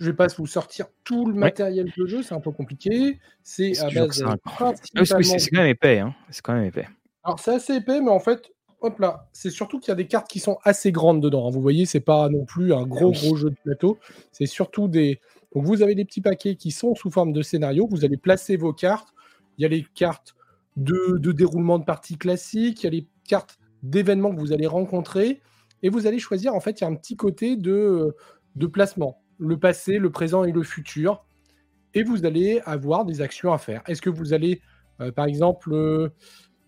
Je 0.00 0.06
vais 0.06 0.16
pas 0.16 0.28
vous 0.38 0.46
sortir 0.46 0.86
tout 1.04 1.26
le 1.26 1.34
matériel 1.34 1.92
de 1.94 2.06
jeu, 2.06 2.22
c'est 2.22 2.34
un 2.34 2.40
peu 2.40 2.50
compliqué. 2.52 3.18
C'est 3.42 3.78
à 3.80 3.90
base 3.90 4.24
ah 4.58 4.72
C'est 4.82 5.50
quand 5.50 5.58
même 5.58 5.66
épais. 5.66 5.98
Hein. 5.98 6.14
C'est 6.30 6.40
quand 6.40 6.54
même 6.54 6.64
épais. 6.64 6.88
Alors 7.22 7.38
c'est 7.38 7.52
assez 7.52 7.74
épais, 7.74 8.00
mais 8.00 8.10
en 8.10 8.18
fait, 8.18 8.50
hop 8.80 8.98
là, 8.98 9.28
c'est 9.34 9.50
surtout 9.50 9.78
qu'il 9.78 9.88
y 9.88 9.92
a 9.92 9.96
des 9.96 10.06
cartes 10.06 10.28
qui 10.28 10.40
sont 10.40 10.58
assez 10.64 10.90
grandes 10.90 11.22
dedans. 11.22 11.46
Hein. 11.46 11.50
Vous 11.50 11.60
voyez, 11.60 11.84
c'est 11.84 12.00
pas 12.00 12.30
non 12.30 12.46
plus 12.46 12.72
un 12.72 12.86
gros 12.86 13.12
gros 13.12 13.36
jeu 13.36 13.50
de 13.50 13.56
plateau. 13.62 13.98
C'est 14.32 14.46
surtout 14.46 14.88
des. 14.88 15.20
Donc 15.54 15.66
vous 15.66 15.82
avez 15.82 15.94
des 15.94 16.06
petits 16.06 16.22
paquets 16.22 16.56
qui 16.56 16.70
sont 16.70 16.94
sous 16.94 17.10
forme 17.10 17.34
de 17.34 17.42
scénario. 17.42 17.86
Vous 17.90 18.04
allez 18.04 18.16
placer 18.16 18.56
vos 18.56 18.72
cartes. 18.72 19.08
Il 19.58 19.62
y 19.62 19.64
a 19.66 19.68
les 19.68 19.84
cartes 19.94 20.34
de, 20.76 21.18
de 21.18 21.32
déroulement 21.32 21.78
de 21.78 21.84
parties 21.84 22.16
classiques. 22.16 22.82
Il 22.82 22.84
y 22.84 22.86
a 22.86 22.90
les 22.90 23.06
cartes 23.28 23.58
d'événements 23.82 24.34
que 24.34 24.40
vous 24.40 24.54
allez 24.54 24.66
rencontrer 24.66 25.42
et 25.82 25.88
vous 25.88 26.06
allez 26.06 26.18
choisir, 26.18 26.54
en 26.54 26.60
fait, 26.60 26.80
il 26.80 26.84
y 26.84 26.86
a 26.86 26.90
un 26.90 26.94
petit 26.94 27.16
côté 27.16 27.56
de, 27.56 28.14
de 28.56 28.66
placement, 28.66 29.22
le 29.38 29.58
passé, 29.58 29.98
le 29.98 30.10
présent 30.10 30.44
et 30.44 30.52
le 30.52 30.62
futur, 30.62 31.24
et 31.94 32.02
vous 32.02 32.24
allez 32.24 32.60
avoir 32.66 33.04
des 33.04 33.20
actions 33.20 33.52
à 33.52 33.58
faire. 33.58 33.82
Est-ce 33.86 34.02
que 34.02 34.10
vous 34.10 34.32
allez, 34.32 34.60
euh, 35.00 35.10
par 35.10 35.26
exemple, 35.26 35.72
euh, 35.72 36.08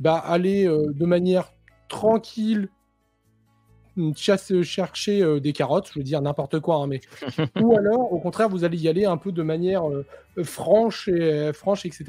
bah, 0.00 0.16
aller 0.16 0.66
euh, 0.66 0.92
de 0.92 1.06
manière 1.06 1.52
tranquille 1.88 2.68
chasser, 4.16 4.62
chercher 4.62 5.38
des 5.40 5.52
carottes, 5.52 5.90
je 5.92 5.98
veux 5.98 6.02
dire 6.02 6.22
n'importe 6.22 6.60
quoi, 6.60 6.76
hein, 6.76 6.86
mais 6.86 7.00
ou 7.60 7.76
alors 7.76 8.10
au 8.10 8.18
contraire 8.20 8.48
vous 8.48 8.64
allez 8.64 8.78
y 8.78 8.88
aller 8.88 9.04
un 9.04 9.18
peu 9.18 9.32
de 9.32 9.42
manière 9.42 9.82
franche 10.44 11.08
et 11.08 11.52
franche, 11.52 11.84
etc. 11.84 12.06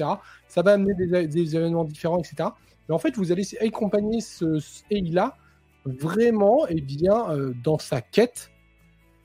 Ça 0.48 0.62
va 0.62 0.72
amener 0.72 0.94
des, 1.26 1.56
événements 1.56 1.84
différents, 1.84 2.18
etc. 2.18 2.48
Mais 2.88 2.94
en 2.94 2.98
fait 2.98 3.14
vous 3.16 3.32
allez 3.32 3.44
accompagner 3.60 4.22
ce, 4.22 4.58
ce 4.60 5.12
là 5.12 5.36
vraiment 5.84 6.66
et 6.68 6.76
eh 6.78 6.80
bien 6.80 7.26
dans 7.62 7.78
sa 7.78 8.00
quête. 8.00 8.50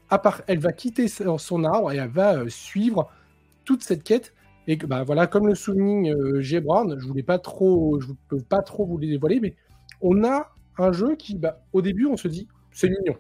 À 0.10 0.18
part, 0.18 0.41
elle 0.47 0.60
va 0.60 0.72
quitter 0.72 1.07
son 1.07 1.64
arbre 1.64 1.91
et 1.91 1.97
elle 1.97 2.10
va 2.10 2.49
suivre 2.49 3.10
toute 3.64 3.84
cette 3.84 4.03
quête 4.03 4.34
et 4.70 4.78
que, 4.78 4.86
bah, 4.86 5.03
voilà, 5.03 5.26
comme 5.26 5.47
le 5.47 5.55
souligne 5.55 6.14
euh. 6.14 6.62
Brown, 6.62 6.95
je 6.99 7.07
voulais 7.07 7.24
pas 7.24 7.39
trop, 7.39 7.99
je 7.99 8.07
peux 8.28 8.39
pas 8.39 8.62
trop 8.62 8.86
vous 8.86 8.99
les 8.99 9.07
dévoiler, 9.07 9.39
mais 9.39 9.55
on 9.99 10.24
a 10.24 10.51
un 10.78 10.91
jeu 10.91 11.16
qui, 11.16 11.36
bah, 11.36 11.62
au 11.74 11.82
début, 11.82 12.05
on 12.05 12.18
se 12.18 12.28
dit, 12.28 12.47
c'est 12.72 12.88
mignon. 12.88 13.16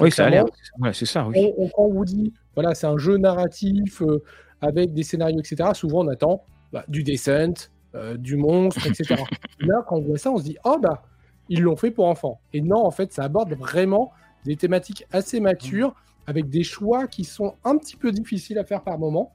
Oui, 0.00 0.10
ça 0.10 0.26
a 0.26 0.30
l'air. 0.30 0.46
c'est 0.92 1.06
ça. 1.06 1.26
Oui. 1.28 1.52
On, 1.56 1.68
quand 1.68 1.82
on 1.84 1.92
vous 1.92 2.04
dit, 2.04 2.32
voilà, 2.54 2.74
c'est 2.74 2.88
un 2.88 2.98
jeu 2.98 3.18
narratif 3.18 4.02
euh, 4.02 4.20
avec 4.60 4.92
des 4.92 5.04
scénarios, 5.04 5.38
etc. 5.38 5.70
Souvent, 5.74 6.04
on 6.04 6.08
attend 6.08 6.44
bah, 6.72 6.84
du 6.88 7.04
descent, 7.04 7.70
euh, 7.94 8.16
du 8.16 8.36
monstre, 8.36 8.84
etc. 8.86 9.22
Là, 9.60 9.84
quand 9.86 9.96
on 9.96 10.02
voit 10.02 10.18
ça, 10.18 10.32
on 10.32 10.38
se 10.38 10.44
dit, 10.44 10.56
oh 10.64 10.78
bah, 10.82 11.04
ils 11.50 11.60
l'ont 11.60 11.76
fait 11.76 11.90
pour 11.90 12.06
enfants. 12.06 12.40
Et 12.54 12.62
non, 12.62 12.86
en 12.86 12.90
fait, 12.90 13.12
ça 13.12 13.24
aborde 13.24 13.52
vraiment 13.52 14.12
des 14.44 14.56
thématiques 14.56 15.04
assez 15.12 15.40
matures, 15.40 15.94
avec 16.26 16.48
des 16.48 16.62
choix 16.62 17.08
qui 17.08 17.24
sont 17.24 17.56
un 17.64 17.76
petit 17.76 17.96
peu 17.96 18.12
difficiles 18.12 18.58
à 18.58 18.64
faire 18.64 18.82
par 18.82 18.98
moment. 18.98 19.34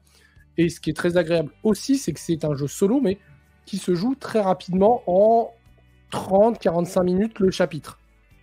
Et 0.57 0.69
ce 0.69 0.79
qui 0.79 0.89
est 0.89 0.93
très 0.93 1.17
agréable 1.17 1.51
aussi, 1.63 1.97
c'est 1.97 2.13
que 2.13 2.19
c'est 2.19 2.45
un 2.45 2.55
jeu 2.55 2.67
solo, 2.67 3.01
mais 3.01 3.19
qui 3.65 3.77
se 3.77 3.93
joue 3.93 4.15
très 4.15 4.39
rapidement 4.39 5.03
en 5.07 5.51
30-45 6.11 7.03
minutes 7.03 7.39
le 7.39 7.51
chapitre. 7.51 7.99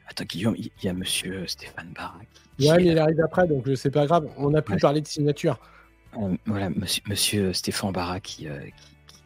Attends, 0.06 0.24
Guillaume, 0.24 0.54
il 0.58 0.70
y 0.82 0.88
a 0.88 0.92
monsieur 0.92 1.46
Stéphane 1.46 1.92
Barra. 1.94 2.18
Ouais, 2.60 2.76
mais 2.76 2.84
il 2.84 2.98
arrive 2.98 3.20
après, 3.20 3.48
donc 3.48 3.66
c'est 3.74 3.90
pas 3.90 4.04
grave. 4.04 4.28
On 4.36 4.52
a 4.52 4.60
pu 4.60 4.76
parler 4.76 5.00
de 5.00 5.06
signature. 5.06 5.58
Euh, 6.18 6.36
voilà, 6.44 6.68
monsieur, 6.68 7.02
monsieur, 7.08 7.52
Stéphane 7.54 7.92
Barra 7.92 8.20
qui, 8.20 8.46
euh, 8.46 8.58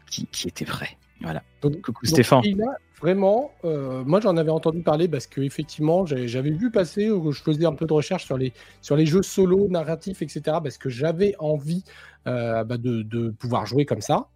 qui, 0.08 0.26
qui, 0.26 0.46
était 0.46 0.64
prêt. 0.64 0.96
Voilà. 1.20 1.42
Coucou 1.60 2.06
Stéphane. 2.06 2.42
Il 2.44 2.62
a 2.62 2.76
vraiment, 3.00 3.52
euh, 3.64 4.02
moi 4.04 4.20
j'en 4.20 4.36
avais 4.36 4.50
entendu 4.50 4.82
parler 4.82 5.08
parce 5.08 5.26
que 5.26 5.40
effectivement 5.40 6.06
j'avais 6.06 6.50
vu 6.50 6.70
passer, 6.70 7.08
je 7.08 7.42
faisais 7.42 7.66
un 7.66 7.74
peu 7.74 7.86
de 7.86 7.92
recherche 7.92 8.24
sur 8.24 8.38
les, 8.38 8.52
sur 8.80 8.96
les 8.96 9.06
jeux 9.06 9.22
solo, 9.22 9.68
narratifs, 9.68 10.22
etc. 10.22 10.40
Parce 10.62 10.78
que 10.78 10.88
j'avais 10.88 11.34
envie 11.38 11.84
euh, 12.26 12.64
bah, 12.64 12.76
de, 12.76 13.30
pouvoir 13.30 13.66
jouer 13.66 13.84
comme 13.84 14.00
ça. 14.00 14.26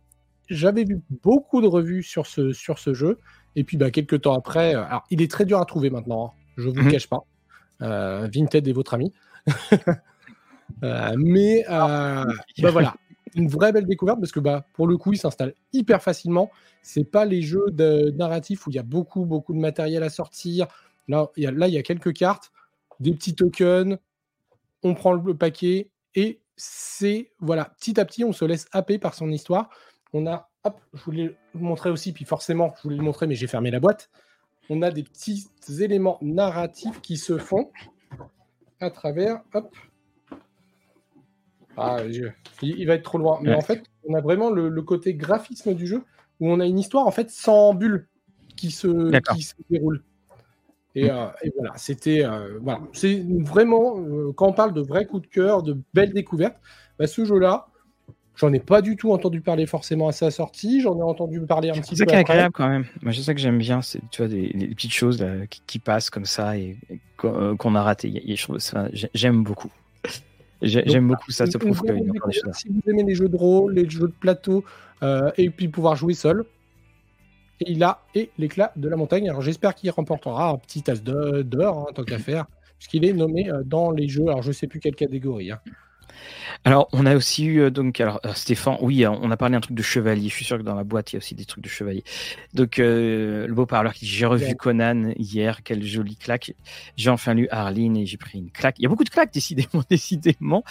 J'avais 0.48 0.84
vu 0.84 1.00
beaucoup 1.22 1.60
de 1.60 1.66
revues 1.66 2.04
sur 2.04 2.26
ce, 2.26 2.52
sur 2.52 2.78
ce 2.78 2.94
jeu. 2.94 3.18
Et 3.56 3.64
puis, 3.64 3.76
bah, 3.76 3.90
quelques 3.90 4.20
temps 4.20 4.34
après, 4.34 4.76
euh, 4.76 4.84
alors 4.84 5.04
il 5.10 5.20
est 5.22 5.30
très 5.30 5.44
dur 5.44 5.58
à 5.58 5.64
trouver 5.64 5.90
maintenant, 5.90 6.26
hein. 6.26 6.30
je 6.56 6.68
ne 6.68 6.68
vous 6.68 6.76
le 6.76 6.84
mhm. 6.84 6.92
cache 6.92 7.08
pas. 7.08 7.24
Euh, 7.82 8.28
Vinted 8.32 8.68
est 8.68 8.72
votre 8.72 8.94
ami. 8.94 9.12
mais 10.82 11.64
bah, 11.68 12.26
voilà, 12.70 12.94
une 13.34 13.48
vraie 13.48 13.72
belle 13.72 13.86
découverte 13.86 14.20
parce 14.20 14.32
que 14.32 14.40
bah, 14.40 14.66
pour 14.74 14.86
le 14.86 14.96
coup, 14.96 15.12
il 15.12 15.18
s'installe 15.18 15.54
hyper 15.72 16.02
facilement. 16.02 16.50
C'est 16.82 17.04
pas 17.04 17.24
les 17.24 17.42
jeux 17.42 17.70
de 17.70 18.10
narratifs 18.16 18.66
où 18.66 18.70
il 18.70 18.76
y 18.76 18.78
a 18.78 18.82
beaucoup, 18.82 19.24
beaucoup 19.24 19.52
de 19.52 19.58
matériel 19.58 20.02
à 20.02 20.10
sortir. 20.10 20.66
Là, 21.08 21.30
il 21.36 21.44
y 21.44 21.46
a, 21.46 21.50
là, 21.50 21.68
il 21.68 21.74
y 21.74 21.78
a 21.78 21.82
quelques 21.82 22.12
cartes, 22.12 22.52
des 23.00 23.12
petits 23.12 23.34
tokens, 23.34 23.98
on 24.82 24.94
prend 24.94 25.12
le 25.12 25.36
paquet 25.36 25.90
et 26.14 26.40
c'est 26.56 27.30
voilà, 27.40 27.72
petit 27.78 27.98
à 27.98 28.04
petit, 28.04 28.24
on 28.24 28.32
se 28.32 28.44
laisse 28.44 28.66
happer 28.72 28.98
par 28.98 29.14
son 29.14 29.30
histoire. 29.30 29.70
On 30.12 30.26
a, 30.26 30.50
hop, 30.64 30.80
je 30.92 31.02
voulais 31.02 31.36
vous 31.54 31.64
montrer 31.64 31.90
aussi, 31.90 32.12
puis 32.12 32.24
forcément, 32.24 32.74
je 32.76 32.82
voulais 32.82 32.96
le 32.96 33.02
montrer, 33.02 33.26
mais 33.26 33.34
j'ai 33.34 33.46
fermé 33.46 33.70
la 33.70 33.80
boîte. 33.80 34.10
On 34.68 34.82
a 34.82 34.90
des 34.90 35.02
petits 35.02 35.48
éléments 35.80 36.18
narratifs 36.20 37.00
qui 37.00 37.16
se 37.16 37.38
font 37.38 37.70
à 38.80 38.90
travers, 38.90 39.42
hop. 39.54 39.74
Ah, 41.76 41.98
il, 42.62 42.86
va 42.86 42.94
être 42.94 43.02
trop 43.02 43.18
loin. 43.18 43.38
Mais 43.42 43.54
en 43.54 43.60
fait, 43.60 43.82
on 44.08 44.14
a 44.14 44.20
vraiment 44.20 44.50
le, 44.50 44.82
côté 44.82 45.14
graphisme 45.14 45.74
du 45.74 45.86
jeu 45.86 46.02
où 46.40 46.50
on 46.50 46.60
a 46.60 46.66
une 46.66 46.78
histoire 46.78 47.06
en 47.06 47.10
fait 47.10 47.30
sans 47.30 47.74
bulle 47.74 48.08
qui 48.56 48.70
se, 48.70 49.10
qui 49.34 49.42
se 49.42 49.54
déroule. 49.70 50.02
Mm. 50.94 51.04
Euh, 51.04 51.26
et, 51.42 51.52
voilà, 51.56 51.72
c'était 51.76 52.24
euh, 52.24 52.58
voilà, 52.60 52.80
c'est 52.92 53.24
vraiment 53.40 53.98
euh, 53.98 54.32
quand 54.32 54.48
on 54.48 54.52
parle 54.52 54.72
de 54.72 54.80
vrais 54.80 55.06
coups 55.06 55.22
de 55.22 55.32
cœur, 55.32 55.62
de 55.62 55.78
belles 55.94 56.12
découvertes, 56.12 56.56
bah, 56.98 57.06
ce 57.06 57.24
jeu-là, 57.24 57.68
j'en 58.34 58.52
ai 58.52 58.58
pas 58.58 58.82
du 58.82 58.96
tout 58.96 59.12
entendu 59.12 59.40
parler 59.40 59.66
forcément 59.66 60.08
à 60.08 60.12
sa 60.12 60.30
sortie, 60.30 60.80
j'en 60.80 60.98
ai 60.98 61.02
entendu 61.02 61.40
parler 61.42 61.70
un 61.70 61.74
petit 61.74 61.90
peu. 61.90 62.04
C'est 62.08 62.12
agréable 62.12 62.52
quand 62.52 62.68
même. 62.68 62.86
Moi, 63.02 63.12
je 63.12 63.20
sais 63.20 63.34
que 63.34 63.40
j'aime 63.40 63.58
bien, 63.58 63.82
c'est 63.82 64.00
tu 64.10 64.22
vois 64.22 64.28
des, 64.28 64.48
petites 64.74 64.92
choses 64.92 65.24
qui, 65.48 65.78
passent 65.78 66.10
comme 66.10 66.26
ça 66.26 66.56
et, 66.56 66.76
qu'on 67.16 67.74
a 67.74 67.82
raté. 67.82 68.36
J'aime 69.14 69.44
beaucoup. 69.44 69.70
J'aime 70.62 71.08
beaucoup 71.08 71.30
ça. 71.30 71.46
Ça 71.46 71.58
prouve 71.58 71.82
que 71.82 71.92
si 72.52 72.68
vous 72.68 72.80
aimez 72.90 73.02
les 73.02 73.14
jeux 73.14 73.28
de 73.28 73.36
rôle, 73.36 73.74
les 73.74 73.88
jeux 73.88 74.08
de 74.08 74.14
plateau, 74.18 74.64
et 75.36 75.50
puis 75.50 75.68
pouvoir 75.68 75.96
jouer 75.96 76.14
seul, 76.14 76.44
et 77.60 77.72
il 77.72 77.82
a 77.82 78.02
et 78.14 78.30
l'éclat 78.38 78.72
de 78.76 78.88
la 78.88 78.96
montagne. 78.96 79.28
Alors 79.28 79.42
j'espère 79.42 79.74
qu'il 79.74 79.90
remportera 79.90 80.50
un 80.50 80.58
petit 80.58 80.90
as 80.90 81.02
d'or, 81.02 81.86
hein, 81.88 81.92
tant 81.94 82.04
qu'à 82.04 82.18
faire, 82.18 82.46
puisqu'il 82.78 83.04
est 83.04 83.12
nommé 83.12 83.50
euh, 83.50 83.62
dans 83.64 83.90
les 83.90 84.08
jeux. 84.08 84.28
Alors 84.28 84.42
je 84.42 84.48
ne 84.48 84.54
sais 84.54 84.66
plus 84.66 84.80
quelle 84.80 84.96
catégorie. 84.96 85.52
Hein. 85.52 85.60
Alors, 86.64 86.88
on 86.92 87.06
a 87.06 87.16
aussi 87.16 87.46
eu, 87.46 87.60
euh, 87.62 87.70
donc, 87.70 88.00
alors, 88.00 88.20
euh, 88.26 88.34
Stéphane, 88.34 88.76
oui, 88.80 89.04
hein, 89.04 89.18
on 89.22 89.30
a 89.30 89.36
parlé 89.36 89.56
un 89.56 89.60
truc 89.60 89.76
de 89.76 89.82
chevalier. 89.82 90.28
Je 90.28 90.34
suis 90.34 90.44
sûr 90.44 90.58
que 90.58 90.62
dans 90.62 90.74
la 90.74 90.84
boîte, 90.84 91.12
il 91.12 91.16
y 91.16 91.18
a 91.18 91.18
aussi 91.18 91.34
des 91.34 91.44
trucs 91.44 91.64
de 91.64 91.68
chevalier. 91.68 92.04
Donc, 92.52 92.78
euh, 92.78 93.46
le 93.46 93.54
beau 93.54 93.66
parleur 93.66 93.94
qui 93.94 94.04
dit 94.04 94.10
J'ai 94.10 94.26
revu 94.26 94.54
Conan 94.56 95.12
hier, 95.16 95.62
quelle 95.62 95.82
jolie 95.82 96.16
claque. 96.16 96.52
J'ai 96.96 97.10
enfin 97.10 97.34
lu 97.34 97.48
Arline 97.50 97.96
et 97.96 98.06
j'ai 98.06 98.18
pris 98.18 98.38
une 98.38 98.50
claque. 98.50 98.76
Il 98.78 98.82
y 98.82 98.86
a 98.86 98.88
beaucoup 98.88 99.04
de 99.04 99.10
claques, 99.10 99.32
décidément, 99.34 99.82
décidément. 99.88 100.64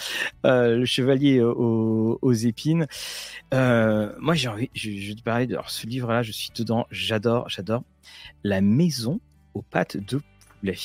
le 0.44 0.84
chevalier 0.84 1.40
aux, 1.40 2.32
épines. 2.32 2.86
moi, 3.52 4.34
j'ai 4.34 4.48
envie, 4.48 4.70
je, 4.74 4.90
vais 4.90 5.14
te 5.14 5.22
parler 5.22 5.46
de 5.46 5.54
alors, 5.54 5.70
ce 5.70 5.86
livre-là, 5.86 6.22
je 6.22 6.32
suis 6.32 6.50
dedans, 6.54 6.86
j'adore, 6.90 7.48
j'adore. 7.48 7.82
La 8.44 8.60
maison 8.60 9.20
aux 9.54 9.62
pattes 9.62 9.96
de 9.96 10.20
poulet. 10.60 10.76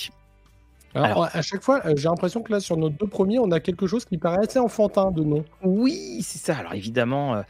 Alors, 0.96 1.30
à 1.32 1.42
chaque 1.42 1.62
fois, 1.62 1.82
euh, 1.86 1.94
j'ai 1.96 2.08
l'impression 2.08 2.42
que 2.42 2.52
là, 2.52 2.60
sur 2.60 2.78
nos 2.78 2.90
deux 2.90 3.08
premiers, 3.08 3.40
on 3.40 3.52
a 3.52 3.60
quelque 3.60 3.88
chose 3.88 4.06
qui 4.06 4.18
paraît 4.18 4.46
assez 4.46 4.60
enfantin 4.60 5.12
de 5.12 5.24
nom. 5.24 5.44
Oui, 5.64 6.20
c'est 6.22 6.40
ça. 6.40 6.58
Alors 6.58 6.74
évidemment, 6.74 7.36
euh, 7.36 7.42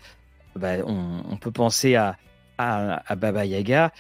bah, 0.56 0.78
on, 0.86 1.38
peut 1.38 1.52
penser 1.52 1.96
à, 1.96 2.18
à, 2.58 3.16
Baba 3.16 3.46
Yaga. 3.46 3.92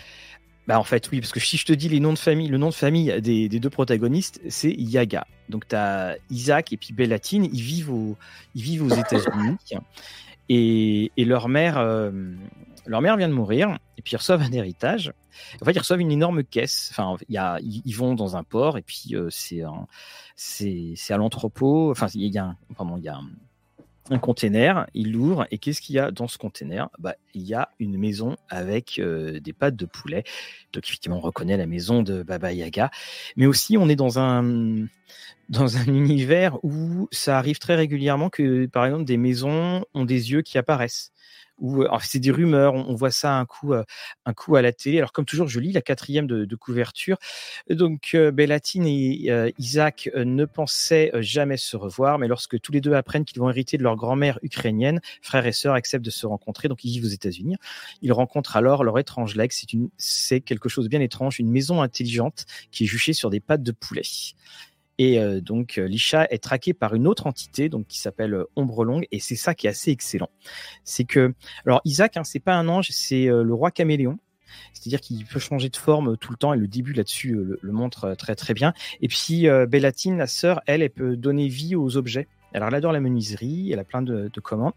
Bah, 0.67 0.79
en 0.79 0.83
fait, 0.83 1.09
oui, 1.11 1.19
parce 1.19 1.31
que 1.31 1.39
si 1.39 1.57
je 1.57 1.65
te 1.65 1.73
dis 1.73 1.89
les 1.89 1.99
noms 1.99 2.13
de 2.13 2.19
famille, 2.19 2.47
le 2.47 2.57
nom 2.57 2.69
de 2.69 2.73
famille 2.73 3.21
des, 3.21 3.47
deux 3.47 3.69
protagonistes, 3.69 4.41
c'est 4.49 4.71
Yaga. 4.71 5.27
Donc, 5.49 5.67
tu 5.67 5.75
as 5.75 6.15
Isaac 6.31 6.73
et 6.73 6.77
puis 6.77 6.91
Bellatine, 6.91 7.45
ils 7.45 7.61
vivent, 7.61 8.15
ils 8.55 8.63
vivent 8.63 8.83
aux 8.83 8.95
États-Unis. 8.95 9.57
Et, 10.49 11.11
leur 11.17 11.49
mère, 11.49 11.77
euh, 11.77 12.11
leur 12.87 13.01
mère 13.01 13.17
vient 13.17 13.29
de 13.29 13.33
mourir, 13.33 13.77
et 13.97 14.01
puis 14.01 14.13
ils 14.13 14.17
reçoivent 14.17 14.41
un 14.41 14.51
héritage. 14.51 15.13
En 15.61 15.65
fait, 15.65 15.73
ils 15.73 15.79
reçoivent 15.79 16.01
une 16.01 16.11
énorme 16.11 16.43
caisse. 16.43 16.89
Enfin, 16.91 17.17
y 17.29 17.37
a, 17.37 17.59
ils 17.61 17.95
vont 17.95 18.15
dans 18.15 18.35
un 18.37 18.43
port, 18.43 18.77
et 18.77 18.81
puis 18.81 19.15
euh, 19.15 19.29
c'est 19.29 19.63
à 19.63 21.17
l'entrepôt. 21.17 21.91
Enfin, 21.91 22.07
il 22.13 22.33
y 22.33 22.37
a 22.37 22.45
un, 22.45 22.57
pardon, 22.75 22.97
y 22.97 23.07
a 23.07 23.15
un, 23.15 23.29
un 24.11 24.19
container, 24.19 24.85
il 24.93 25.13
l'ouvre 25.13 25.47
et 25.51 25.57
qu'est-ce 25.57 25.81
qu'il 25.81 25.95
y 25.95 25.99
a 25.99 26.11
dans 26.11 26.27
ce 26.27 26.37
container? 26.37 26.89
Bah, 26.99 27.15
Il 27.33 27.41
y 27.41 27.53
a 27.53 27.69
une 27.79 27.97
maison 27.97 28.35
avec 28.49 28.99
euh, 28.99 29.39
des 29.39 29.53
pâtes 29.53 29.75
de 29.75 29.85
poulet. 29.85 30.23
Donc 30.73 30.85
effectivement, 30.85 31.17
on 31.17 31.21
reconnaît 31.21 31.57
la 31.57 31.65
maison 31.65 32.03
de 32.03 32.21
Baba 32.21 32.53
Yaga. 32.53 32.91
Mais 33.35 33.47
aussi, 33.47 33.77
on 33.77 33.89
est 33.89 33.95
dans 33.95 34.19
un, 34.19 34.85
dans 35.49 35.77
un 35.77 35.85
univers 35.85 36.63
où 36.63 37.07
ça 37.11 37.37
arrive 37.37 37.57
très 37.57 37.75
régulièrement 37.75 38.29
que, 38.29 38.67
par 38.67 38.85
exemple, 38.85 39.05
des 39.05 39.17
maisons 39.17 39.83
ont 39.93 40.05
des 40.05 40.31
yeux 40.31 40.43
qui 40.43 40.57
apparaissent 40.57 41.11
c'est 42.01 42.19
des 42.19 42.31
rumeurs, 42.31 42.73
on, 42.73 42.95
voit 42.95 43.11
ça 43.11 43.37
un 43.37 43.45
coup, 43.45 43.73
un 43.73 44.33
coup 44.33 44.55
à 44.55 44.61
la 44.61 44.71
télé. 44.73 44.97
Alors 44.97 45.11
comme 45.11 45.25
toujours, 45.25 45.47
je 45.47 45.59
lis 45.59 45.71
la 45.71 45.81
quatrième 45.81 46.27
de, 46.27 46.55
couverture. 46.55 47.17
Donc 47.69 48.15
Bellatine 48.15 48.85
et 48.87 49.53
Isaac 49.57 50.09
ne 50.15 50.45
pensaient 50.45 51.11
jamais 51.15 51.57
se 51.57 51.77
revoir, 51.77 52.17
mais 52.17 52.27
lorsque 52.27 52.59
tous 52.59 52.71
les 52.71 52.81
deux 52.81 52.93
apprennent 52.93 53.25
qu'ils 53.25 53.39
vont 53.41 53.49
hériter 53.49 53.77
de 53.77 53.83
leur 53.83 53.95
grand-mère 53.95 54.39
ukrainienne, 54.41 55.01
frère 55.21 55.45
et 55.45 55.51
sœur 55.51 55.73
acceptent 55.73 56.05
de 56.05 56.11
se 56.11 56.25
rencontrer. 56.25 56.67
Donc 56.67 56.83
ils 56.83 56.91
vivent 56.91 57.05
aux 57.05 57.13
États-Unis. 57.13 57.55
Ils 58.01 58.13
rencontrent 58.13 58.55
alors 58.55 58.83
leur 58.83 58.97
étrange 58.99 59.35
legs. 59.35 59.51
C'est 59.97 60.41
quelque 60.41 60.69
chose 60.69 60.85
de 60.85 60.89
bien 60.89 61.01
étrange, 61.01 61.39
une 61.39 61.51
maison 61.51 61.81
intelligente 61.81 62.45
qui 62.71 62.83
est 62.83 62.87
juchée 62.87 63.13
sur 63.13 63.29
des 63.29 63.39
pattes 63.39 63.63
de 63.63 63.71
poulet. 63.71 64.03
Et 64.97 65.19
euh, 65.19 65.41
donc 65.41 65.77
euh, 65.77 65.87
Lisha 65.87 66.25
est 66.29 66.41
traqué 66.41 66.73
par 66.73 66.95
une 66.95 67.07
autre 67.07 67.27
entité 67.27 67.67
donc 67.69 67.87
qui 67.87 67.99
s'appelle 67.99 68.33
euh, 68.33 68.49
Ombre 68.55 68.85
Longue 68.85 69.07
et 69.11 69.19
c'est 69.19 69.35
ça 69.35 69.53
qui 69.53 69.67
est 69.67 69.69
assez 69.69 69.91
excellent. 69.91 70.29
C'est 70.83 71.03
que 71.03 71.33
alors 71.65 71.81
Isaac 71.85 72.17
hein, 72.17 72.23
c'est 72.23 72.39
pas 72.39 72.55
un 72.55 72.67
ange, 72.67 72.87
c'est 72.91 73.25
le 73.25 73.53
roi 73.53 73.71
caméléon. 73.71 74.17
C'est-à-dire 74.73 75.01
qu'il 75.01 75.25
peut 75.25 75.39
changer 75.39 75.67
de 75.69 75.75
forme 75.75 76.15
tout 76.17 76.31
le 76.31 76.37
temps 76.37 76.53
et 76.53 76.57
le 76.57 76.67
début 76.67 76.93
là-dessus 76.93 77.35
le, 77.61 77.71
montre 77.71 78.15
très 78.15 78.35
très 78.35 78.53
bien. 78.53 78.73
Et 79.01 79.07
puis 79.09 79.47
Bellatine, 79.67 80.17
la 80.17 80.27
sœur, 80.27 80.61
elle, 80.65 80.81
elle 80.81 80.91
peut 80.91 81.17
donner 81.17 81.47
vie 81.49 81.75
aux 81.75 81.97
objets. 81.97 82.27
Alors 82.53 82.69
elle 82.69 82.75
adore 82.75 82.93
la 82.93 83.01
menuiserie, 83.01 83.71
elle 83.73 83.79
a 83.79 83.83
plein 83.83 84.01
de 84.01 84.39
commandes. 84.41 84.73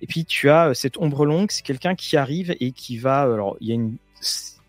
Et 0.00 0.06
puis 0.06 0.24
tu 0.24 0.50
as 0.50 0.74
cette 0.74 0.96
ombre 0.96 1.24
longue, 1.24 1.50
c'est 1.52 1.62
quelqu'un 1.62 1.94
qui 1.94 2.16
arrive 2.16 2.56
et 2.58 2.72
qui 2.72 2.96
va. 2.96 3.20
Alors 3.22 3.56
il 3.60 3.68
y 3.68 3.72
a 3.72 3.74
une 3.74 3.96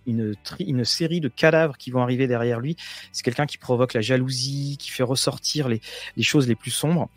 une, 0.06 0.86
série 0.86 1.20
de 1.20 1.30
cadavres 1.30 1.78
qui 1.78 1.92
vont 1.92 2.02
arriver 2.02 2.28
derrière 2.28 2.60
lui. 2.60 2.76
C'est 3.12 3.24
quelqu'un 3.24 3.46
qui 3.46 3.58
provoque 3.58 3.94
la 3.94 4.02
jalousie, 4.02 4.78
qui 4.80 4.90
fait 4.90 5.04
ressortir 5.04 5.68
les, 5.70 5.82
choses 6.22 6.48
les 6.48 6.56
plus 6.56 6.72
sombres. 6.72 7.10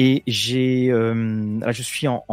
Et 0.00 0.22
j'ai, 0.28 0.92
euh, 0.92 1.58
je 1.72 1.82
suis 1.82 2.06
en, 2.06 2.24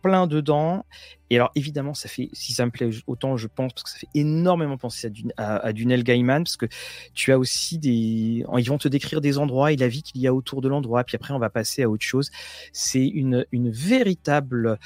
plein 0.00 0.26
dedans. 0.26 0.86
Et 1.28 1.36
alors 1.36 1.52
évidemment, 1.54 1.92
ça 1.92 2.08
fait, 2.08 2.30
si 2.32 2.54
ça 2.54 2.64
me 2.64 2.70
plaît 2.70 2.88
autant, 3.06 3.36
je 3.36 3.46
pense, 3.46 3.72
parce 3.74 3.84
que 3.84 3.90
ça 3.90 3.98
fait 3.98 4.08
énormément 4.14 4.78
penser 4.78 5.06
à, 5.06 5.10
du, 5.10 5.24
à, 5.36 5.56
à 5.58 5.72
Dunel 5.72 6.02
Gaiman, 6.02 6.42
parce 6.42 6.56
que 6.56 6.66
tu 7.12 7.30
as 7.30 7.38
aussi 7.38 7.78
des, 7.78 8.44
ils 8.58 8.68
vont 8.68 8.78
te 8.78 8.88
décrire 8.88 9.20
des 9.20 9.38
endroits 9.38 9.70
et 9.70 9.76
la 9.76 9.88
vie 9.88 10.02
qu'il 10.02 10.20
y 10.22 10.26
a 10.26 10.34
autour 10.34 10.60
de 10.62 10.68
l'endroit. 10.68 11.04
Puis 11.04 11.16
après, 11.16 11.34
on 11.34 11.38
va 11.38 11.50
passer 11.50 11.82
à 11.82 11.90
autre 11.90 12.04
chose. 12.04 12.30
C'est 12.72 13.06
une, 13.06 13.44
véritable 13.52 14.78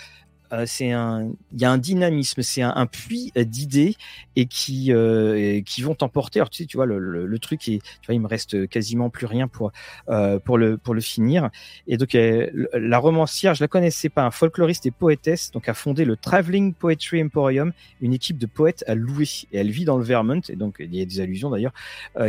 c'est 0.66 0.92
un, 0.92 1.30
il 1.52 1.60
y 1.60 1.64
a 1.64 1.70
un 1.70 1.78
dynamisme, 1.78 2.42
c'est 2.42 2.62
un, 2.62 2.86
puits 2.86 3.32
d'idées 3.36 3.96
et 4.36 4.46
qui 4.46 4.92
euh, 4.92 5.60
qui 5.62 5.82
vont 5.82 5.94
t'emporter. 5.94 6.40
Alors 6.40 6.50
tu 6.50 6.62
sais, 6.62 6.66
tu 6.66 6.76
vois 6.76 6.86
le, 6.86 7.38
truc 7.38 7.68
est, 7.68 7.80
tu 7.80 8.06
vois, 8.06 8.14
il 8.14 8.20
me 8.20 8.26
reste 8.26 8.68
quasiment 8.68 9.10
plus 9.10 9.26
rien 9.26 9.48
pour 9.48 9.72
euh, 10.08 10.38
pour 10.38 10.58
le 10.58 10.76
pour 10.76 10.94
le 10.94 11.00
finir. 11.00 11.50
Et 11.86 11.96
donc 11.96 12.14
la 12.14 12.98
romancière, 12.98 13.54
je 13.54 13.62
la 13.62 13.68
connaissais 13.68 14.08
pas, 14.08 14.24
un 14.24 14.30
folkloriste 14.30 14.86
et 14.86 14.90
poétesse, 14.90 15.50
donc 15.50 15.68
a 15.68 15.74
fondé 15.74 16.04
le 16.04 16.16
Traveling 16.16 16.74
Poetry 16.74 17.22
Emporium, 17.22 17.72
une 18.00 18.12
équipe 18.12 18.38
de 18.38 18.46
poètes 18.46 18.84
à 18.86 18.94
louer. 18.94 19.24
Et 19.52 19.58
elle 19.58 19.70
vit 19.70 19.84
dans 19.84 19.96
le 19.96 20.04
Vermont 20.04 20.40
et 20.48 20.56
donc 20.56 20.76
il 20.80 20.94
y 20.94 21.00
a 21.00 21.04
des 21.04 21.20
allusions 21.20 21.50
d'ailleurs 21.50 21.72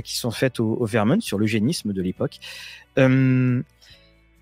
qui 0.04 0.16
sont 0.18 0.32
faites 0.32 0.60
au, 0.60 0.86
Vermont 0.86 1.20
sur 1.20 1.38
l'eugénisme 1.38 1.94
de 1.94 2.02
l'époque. 2.02 2.40
Euh, 2.98 3.62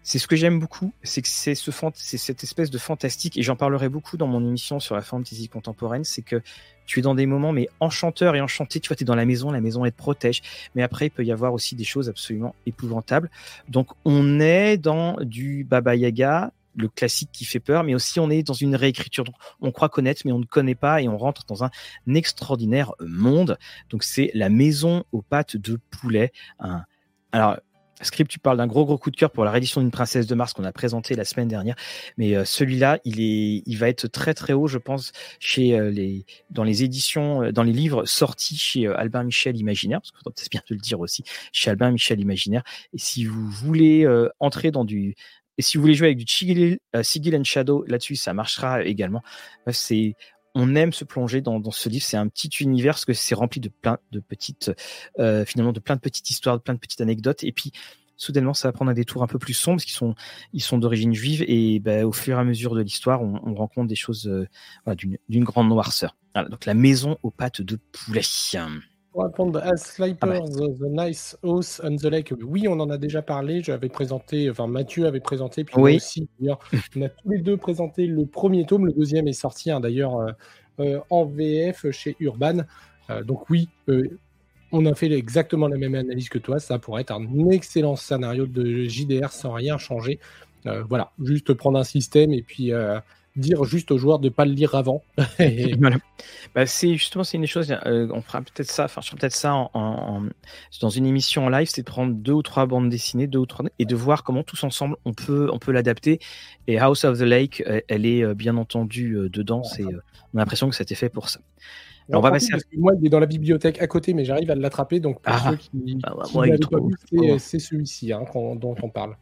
c'est 0.04 0.20
ce 0.20 0.28
que 0.28 0.36
j'aime 0.36 0.60
beaucoup, 0.60 0.94
c'est 1.02 1.22
que 1.22 1.28
c'est 1.28 1.56
ce 1.56 1.72
c'est 1.96 2.18
cette 2.18 2.44
espèce 2.44 2.70
de 2.70 2.78
fantastique, 2.78 3.38
et 3.38 3.42
j'en 3.42 3.56
parlerai 3.56 3.90
beaucoup 3.90 4.18
dans 4.18 4.28
mon 4.28 4.46
émission 4.46 4.80
sur 4.80 4.96
la 4.96 5.02
fantasy 5.02 5.48
contemporaine, 5.48 6.04
c'est 6.04 6.22
que 6.22 6.42
tu 6.86 7.00
es 7.00 7.02
dans 7.02 7.16
des 7.16 7.26
moments 7.26 7.54
mais 7.54 7.70
enchanteur 7.80 8.36
et 8.36 8.42
enchanté, 8.42 8.80
tu 8.80 8.90
vois, 8.90 8.98
tu 8.98 9.04
es 9.04 9.06
dans 9.06 9.16
la 9.16 9.26
maison, 9.26 9.52
la 9.52 9.62
maison 9.62 9.86
elle 9.86 9.94
te 9.94 9.98
protège, 9.98 10.42
mais 10.76 10.84
après 10.84 11.08
il 11.08 11.10
peut 11.10 11.24
y 11.24 11.32
avoir 11.32 11.54
aussi 11.54 11.76
des 11.76 11.86
choses 11.86 12.10
absolument 12.10 12.54
épouvantables. 12.66 13.32
Donc 13.70 13.88
on 14.04 14.40
est 14.40 14.78
dans 14.78 15.16
du 15.22 15.64
Baba 15.64 15.96
Yaga, 15.96 16.52
le 16.76 16.88
classique 16.88 17.30
qui 17.32 17.46
fait 17.46 17.60
peur, 17.60 17.84
mais 17.84 17.96
aussi 17.96 18.20
on 18.20 18.30
est 18.30 18.44
dans 18.44 18.54
une 18.54 18.76
réécriture. 18.76 19.24
Donc, 19.24 19.36
on 19.62 19.72
croit 19.72 19.90
connaître, 19.90 20.24
mais 20.26 20.32
on 20.32 20.40
ne 20.40 20.46
connaît 20.46 20.76
pas, 20.76 21.02
et 21.02 21.08
on 21.08 21.18
rentre 21.18 21.46
dans 21.46 21.64
un 21.64 21.70
extraordinaire 22.14 22.92
monde. 23.00 23.58
Donc 23.90 24.04
c'est 24.04 24.32
la 24.34 24.50
maison 24.50 25.04
aux 25.12 25.22
pattes 25.22 25.56
de 25.56 25.80
poulet. 25.92 26.32
Alors 27.32 27.58
Script, 28.02 28.30
tu 28.30 28.40
parles 28.40 28.58
d'un 28.58 28.68
gros 28.68 28.86
gros 28.86 28.98
coup 28.98 29.12
de 29.12 29.16
cœur 29.16 29.32
pour 29.32 29.46
la 29.46 29.52
réédition 29.52 29.82
d'une 29.82 29.92
princesse 29.92 30.28
de 30.28 30.36
Mars 30.36 30.54
qu'on 30.54 30.64
a 30.64 30.72
présenté 30.72 31.16
la 31.16 31.26
semaine 31.26 31.48
dernière, 31.48 31.76
mais 32.18 32.36
euh, 32.36 32.46
celui-là, 32.46 33.00
il 33.06 33.22
est, 33.22 33.64
il 33.66 33.78
va 33.78 33.90
être 33.90 34.08
très 34.08 34.34
très 34.34 34.54
haut, 34.54 34.68
je 34.68 34.78
pense, 34.78 35.12
chez 35.40 35.78
euh, 35.78 35.90
les, 35.90 36.26
dans 36.50 36.64
les 36.64 36.84
éditions, 36.84 37.44
euh, 37.44 37.52
dans 37.52 37.64
les 37.64 37.72
livres 37.72 38.06
sortis 38.06 38.58
chez 38.58 38.88
Albin 38.88 39.24
Michel 39.24 39.58
Imaginaire, 39.58 40.02
parce 40.02 40.12
que 40.12 40.18
c'est 40.36 40.52
bien 40.52 40.62
de 40.68 40.76
le 40.76 40.82
dire 40.82 41.00
aussi, 41.00 41.24
chez 41.52 41.70
Albin 41.70 41.92
Michel 41.92 42.20
Imaginaire. 42.20 42.64
Et 42.94 42.98
si 42.98 43.26
vous 43.26 43.50
voulez 43.50 44.08
entrer 44.40 44.72
dans 44.72 44.86
du, 44.86 45.16
et 45.58 45.62
si 45.62 45.78
vous 45.78 45.82
voulez 45.82 45.94
jouer 45.94 46.08
avec 46.08 46.18
du 46.18 46.26
Sigil 46.28 46.80
and 47.36 47.44
Shadow, 47.44 47.86
là-dessus, 47.88 48.16
ça 48.16 48.34
marchera 48.34 48.84
également. 48.84 49.22
C'est, 49.72 50.16
on 50.56 50.76
aime 50.76 50.94
se 50.94 51.04
plonger 51.04 51.42
dans, 51.42 51.60
ce 51.72 51.90
livre. 51.90 52.04
C'est 52.04 52.18
un 52.18 52.28
petit 52.28 52.50
univers 52.60 52.94
parce 52.94 53.06
que 53.06 53.14
c'est 53.14 53.36
rempli 53.36 53.60
de 53.60 53.70
plein 53.70 53.98
de 54.12 54.20
petites, 54.20 54.72
euh, 55.20 55.46
finalement, 55.46 55.74
de 55.74 55.80
plein 55.80 55.96
de 55.96 56.02
petites 56.02 56.30
histoires, 56.30 56.58
de 56.58 56.62
plein 56.62 56.74
de 56.74 56.80
petites 56.80 57.02
anecdotes. 57.02 57.44
Et 57.44 57.52
puis, 57.52 57.72
soudainement, 58.18 58.54
ça 58.54 58.68
va 58.68 58.72
prendre 58.72 58.92
un 58.92 58.94
détour 58.94 59.24
un 59.24 59.28
peu 59.28 59.40
plus 59.40 59.54
sombre 59.54 59.78
parce 59.78 59.86
qu'ils 59.86 59.96
sont, 59.96 60.16
ils 60.54 60.62
sont 60.62 60.78
d'origine 60.78 61.14
juive. 61.14 61.44
Et 61.48 61.80
ben, 61.80 62.06
au 62.06 62.12
fur 62.12 62.38
et 62.38 62.40
à 62.40 62.44
mesure 62.44 62.76
de 62.76 62.82
l'histoire, 62.82 63.22
on, 63.22 63.40
on, 63.44 63.56
rencontre 63.56 63.88
des 63.88 63.96
choses 63.96 64.28
euh, 64.28 64.48
d'une 64.96 65.44
grande 65.44 65.70
noirceur. 65.70 66.16
Donc, 66.36 66.66
la 66.66 66.74
maison 66.74 67.18
aux 67.24 67.32
pattes 67.32 67.62
de 67.62 67.78
poulet. 67.92 68.22
Pour 69.14 69.26
répondre 69.26 69.62
à 69.62 69.78
Sliper, 69.78 70.18
ah 70.22 70.26
bah. 70.26 70.40
the, 70.40 70.76
the, 70.80 70.90
Nice 70.90 71.38
House 71.44 71.80
on 71.84 71.96
the 71.98 72.06
Lake, 72.06 72.34
oui, 72.42 72.68
on 72.68 72.80
en 72.80 72.90
a 72.90 72.98
déjà 72.98 73.22
parlé. 73.22 73.62
J'avais 73.62 73.88
présenté, 73.88 74.50
enfin 74.50 74.66
Mathieu 74.66 75.06
avait 75.06 75.20
présenté, 75.20 75.64
puis 75.64 75.76
oui. 75.78 75.96
aussi. 75.98 76.28
On 76.42 77.02
a 77.04 77.10
tous 77.10 77.30
les 77.30 77.38
deux 77.38 77.56
présenté 77.56 78.08
le 78.08 78.26
premier 78.26 78.66
tome, 78.66 78.88
le 78.88 78.92
deuxième 78.92 79.28
est 79.28 79.34
sorti 79.34 79.70
hein, 79.70 79.80
d'ailleurs 79.80 80.18
euh, 80.18 80.32
euh, 80.80 81.00
en 81.12 81.26
VF 81.26 81.92
chez 81.92 82.16
Urban. 82.22 82.62
Euh, 83.12 83.24
donc 83.24 83.52
oui, 83.52 83.70
on 84.72 84.84
a 84.88 84.96
fait 84.96 85.12
exactement 85.12 85.68
la 85.68 85.78
même 85.78 85.94
analyse 85.94 86.30
que 86.30 86.40
toi. 86.40 86.60
Ça 86.60 86.80
pourrait 86.80 87.02
être 87.02 87.14
un 87.14 87.50
excellent 87.52 87.96
scénario 87.96 88.48
de 88.48 88.86
JDR 88.86 89.32
sans 89.32 89.54
rien 89.54 89.78
changer. 89.78 90.20
Voilà, 90.90 91.12
juste 91.22 91.54
prendre 91.54 91.78
un 91.78 91.84
système 91.84 92.34
et 92.34 92.42
puis 92.42 92.72
dire 93.36 93.64
juste 93.64 93.92
aux 93.92 93.98
joueurs 93.98 94.20
de 94.20 94.30
pas 94.30 94.46
le 94.46 94.52
lire 94.52 94.76
avant. 94.76 95.04
voilà. 95.80 95.98
bah, 96.54 96.66
c'est 96.66 96.94
justement 96.94 97.24
c'est 97.24 97.38
une 97.38 97.42
des 97.42 97.48
choses. 97.48 97.76
Euh, 97.86 98.08
on 98.12 98.22
fera 98.22 98.42
peut-être 98.42 98.70
ça. 98.70 98.86
Enfin, 98.86 99.02
je 99.02 99.08
ferai 99.08 99.18
peut-être 99.18 99.36
ça 99.36 99.54
en, 99.54 99.70
en, 99.74 100.24
dans 100.82 100.90
une 100.90 101.06
émission 101.06 101.46
en 101.46 101.50
live, 101.50 101.68
c'est 101.70 101.82
de 101.82 101.88
prendre 101.88 102.14
deux 102.14 102.34
ou 102.34 102.44
trois 102.44 102.66
bandes 102.66 102.90
dessinées, 102.90 103.28
deux 103.28 103.40
ou 103.40 103.46
trois, 103.46 103.66
et 103.80 103.86
de 103.86 103.96
voir 103.96 104.24
comment 104.24 104.44
tous 104.44 104.64
ensemble 104.64 104.96
on 105.06 105.14
peut 105.14 105.50
on 105.52 105.60
peut 105.60 105.72
l'adapter. 105.72 106.20
Et 106.68 106.80
House 106.80 107.04
of 107.04 107.20
the 107.20 107.24
Lake, 107.24 107.64
elle 107.88 108.06
est 108.06 108.24
euh, 108.24 108.34
bien 108.34 108.58
entendu 108.58 109.14
euh, 109.14 109.30
dedans. 109.30 109.64
C'est 109.64 109.84
on 109.86 110.38
a 110.38 110.42
l'impression 110.42 110.70
que 110.70 110.76
c'était 110.76 110.96
fait 110.96 111.10
pour 111.10 111.30
ça. 111.30 111.40
Alors, 112.10 112.20
on 112.20 112.24
va 112.24 112.32
passer. 112.32 112.54
À... 112.54 112.58
Moi, 112.76 112.94
il 113.00 113.06
est 113.06 113.10
dans 113.10 113.20
la 113.20 113.26
bibliothèque 113.26 113.82
à 113.82 113.88
côté, 113.88 114.14
mais 114.14 114.26
j'arrive 114.26 114.52
à 114.52 114.56
l'attraper. 114.56 115.00
Donc, 115.00 115.22
pour 115.22 115.34
ah, 115.34 115.52
ceux 115.52 115.56
qui, 115.56 115.98
ah, 116.04 116.14
bah, 116.18 116.44
qui 116.46 117.18
vu, 117.18 117.40
c'est 117.40 117.60
celui-ci 117.60 118.12
hein, 118.12 118.26
dont 118.34 118.76
on 118.82 118.90
parle. 118.90 119.16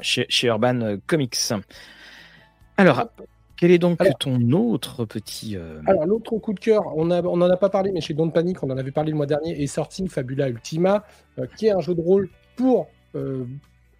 Chez, 0.00 0.24
chez 0.28 0.48
Urban 0.48 0.96
Comics. 1.06 1.36
Alors, 2.78 3.06
quel 3.56 3.70
est 3.70 3.78
donc 3.78 3.98
ton 4.18 4.50
autre 4.52 5.04
petit. 5.04 5.56
Euh... 5.56 5.80
Alors, 5.86 6.06
l'autre 6.06 6.36
coup 6.38 6.52
de 6.52 6.60
cœur, 6.60 6.82
on 6.96 7.06
n'en 7.06 7.24
on 7.24 7.40
a 7.40 7.56
pas 7.56 7.70
parlé, 7.70 7.90
mais 7.92 8.00
chez 8.00 8.14
Don't 8.14 8.30
Panic, 8.30 8.62
on 8.62 8.70
en 8.70 8.76
avait 8.76 8.90
parlé 8.90 9.10
le 9.10 9.16
mois 9.16 9.26
dernier, 9.26 9.62
est 9.62 9.66
sorti 9.66 10.06
Fabula 10.08 10.48
Ultima, 10.48 11.04
euh, 11.38 11.46
qui 11.56 11.66
est 11.66 11.70
un 11.70 11.80
jeu 11.80 11.94
de 11.94 12.00
rôle 12.00 12.28
pour. 12.56 12.88
Euh, 13.14 13.44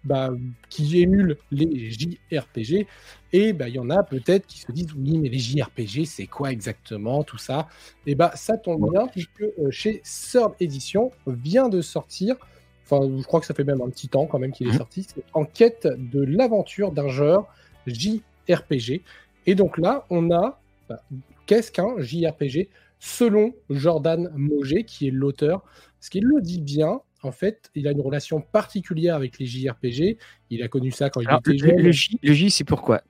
bah, 0.03 0.29
qui 0.69 1.01
émule 1.01 1.37
les 1.51 1.91
JRPG. 1.91 2.87
Et 3.33 3.51
bah, 3.51 3.67
il 3.67 3.75
y 3.75 3.79
en 3.79 3.89
a 3.89 4.03
peut-être 4.03 4.47
qui 4.47 4.59
se 4.59 4.71
disent 4.71 4.93
oui, 4.95 5.17
mais 5.17 5.27
les 5.27 5.39
JRPG, 5.39 6.05
c'est 6.05 6.27
quoi 6.27 6.51
exactement 6.51 7.23
tout 7.23 7.37
ça? 7.37 7.67
Et 8.05 8.15
bah, 8.15 8.31
ça 8.35 8.57
tombe 8.57 8.89
bien, 8.89 9.07
puisque 9.07 9.41
euh, 9.41 9.69
chez 9.69 10.01
Third 10.31 10.53
Edition 10.61 11.11
vient 11.25 11.67
de 11.67 11.81
sortir. 11.81 12.37
Enfin, 12.85 13.01
je 13.17 13.23
crois 13.23 13.41
que 13.41 13.45
ça 13.45 13.53
fait 13.53 13.65
même 13.65 13.81
un 13.81 13.89
petit 13.89 14.07
temps 14.07 14.27
quand 14.27 14.39
même 14.39 14.53
qu'il 14.53 14.67
est 14.67 14.73
mmh. 14.73 14.77
sorti. 14.77 15.07
C'est 15.13 15.23
en 15.33 15.43
quête 15.43 15.87
de 15.97 16.21
l'aventure 16.21 16.93
d'un 16.93 17.09
genre 17.09 17.51
JRPG. 17.85 19.01
Et 19.47 19.55
donc 19.55 19.77
là, 19.77 20.05
on 20.09 20.29
a 20.29 20.61
bah, 20.87 21.01
qu'est-ce 21.47 21.71
qu'un 21.71 21.99
JRPG 21.99 22.69
selon 22.99 23.53
Jordan 23.69 24.31
Moget, 24.35 24.83
qui 24.83 25.07
est 25.07 25.11
l'auteur. 25.11 25.63
Ce 25.99 26.09
qu'il 26.09 26.25
le 26.25 26.41
dit 26.41 26.61
bien, 26.61 27.01
en 27.23 27.31
fait, 27.31 27.71
il 27.75 27.87
a 27.87 27.91
une 27.91 28.01
relation 28.01 28.41
particulière 28.41 29.15
avec 29.15 29.39
les 29.39 29.45
JRPG. 29.45 30.17
Il 30.49 30.63
a 30.63 30.67
connu 30.67 30.91
ça 30.91 31.09
quand 31.09 31.21
il 31.21 31.29
était 31.31 31.57
jeune. 31.57 31.77
Le 31.77 31.91
J, 31.91 32.19
le 32.21 32.33
J 32.33 32.51
c'est 32.51 32.63
pourquoi? 32.63 33.01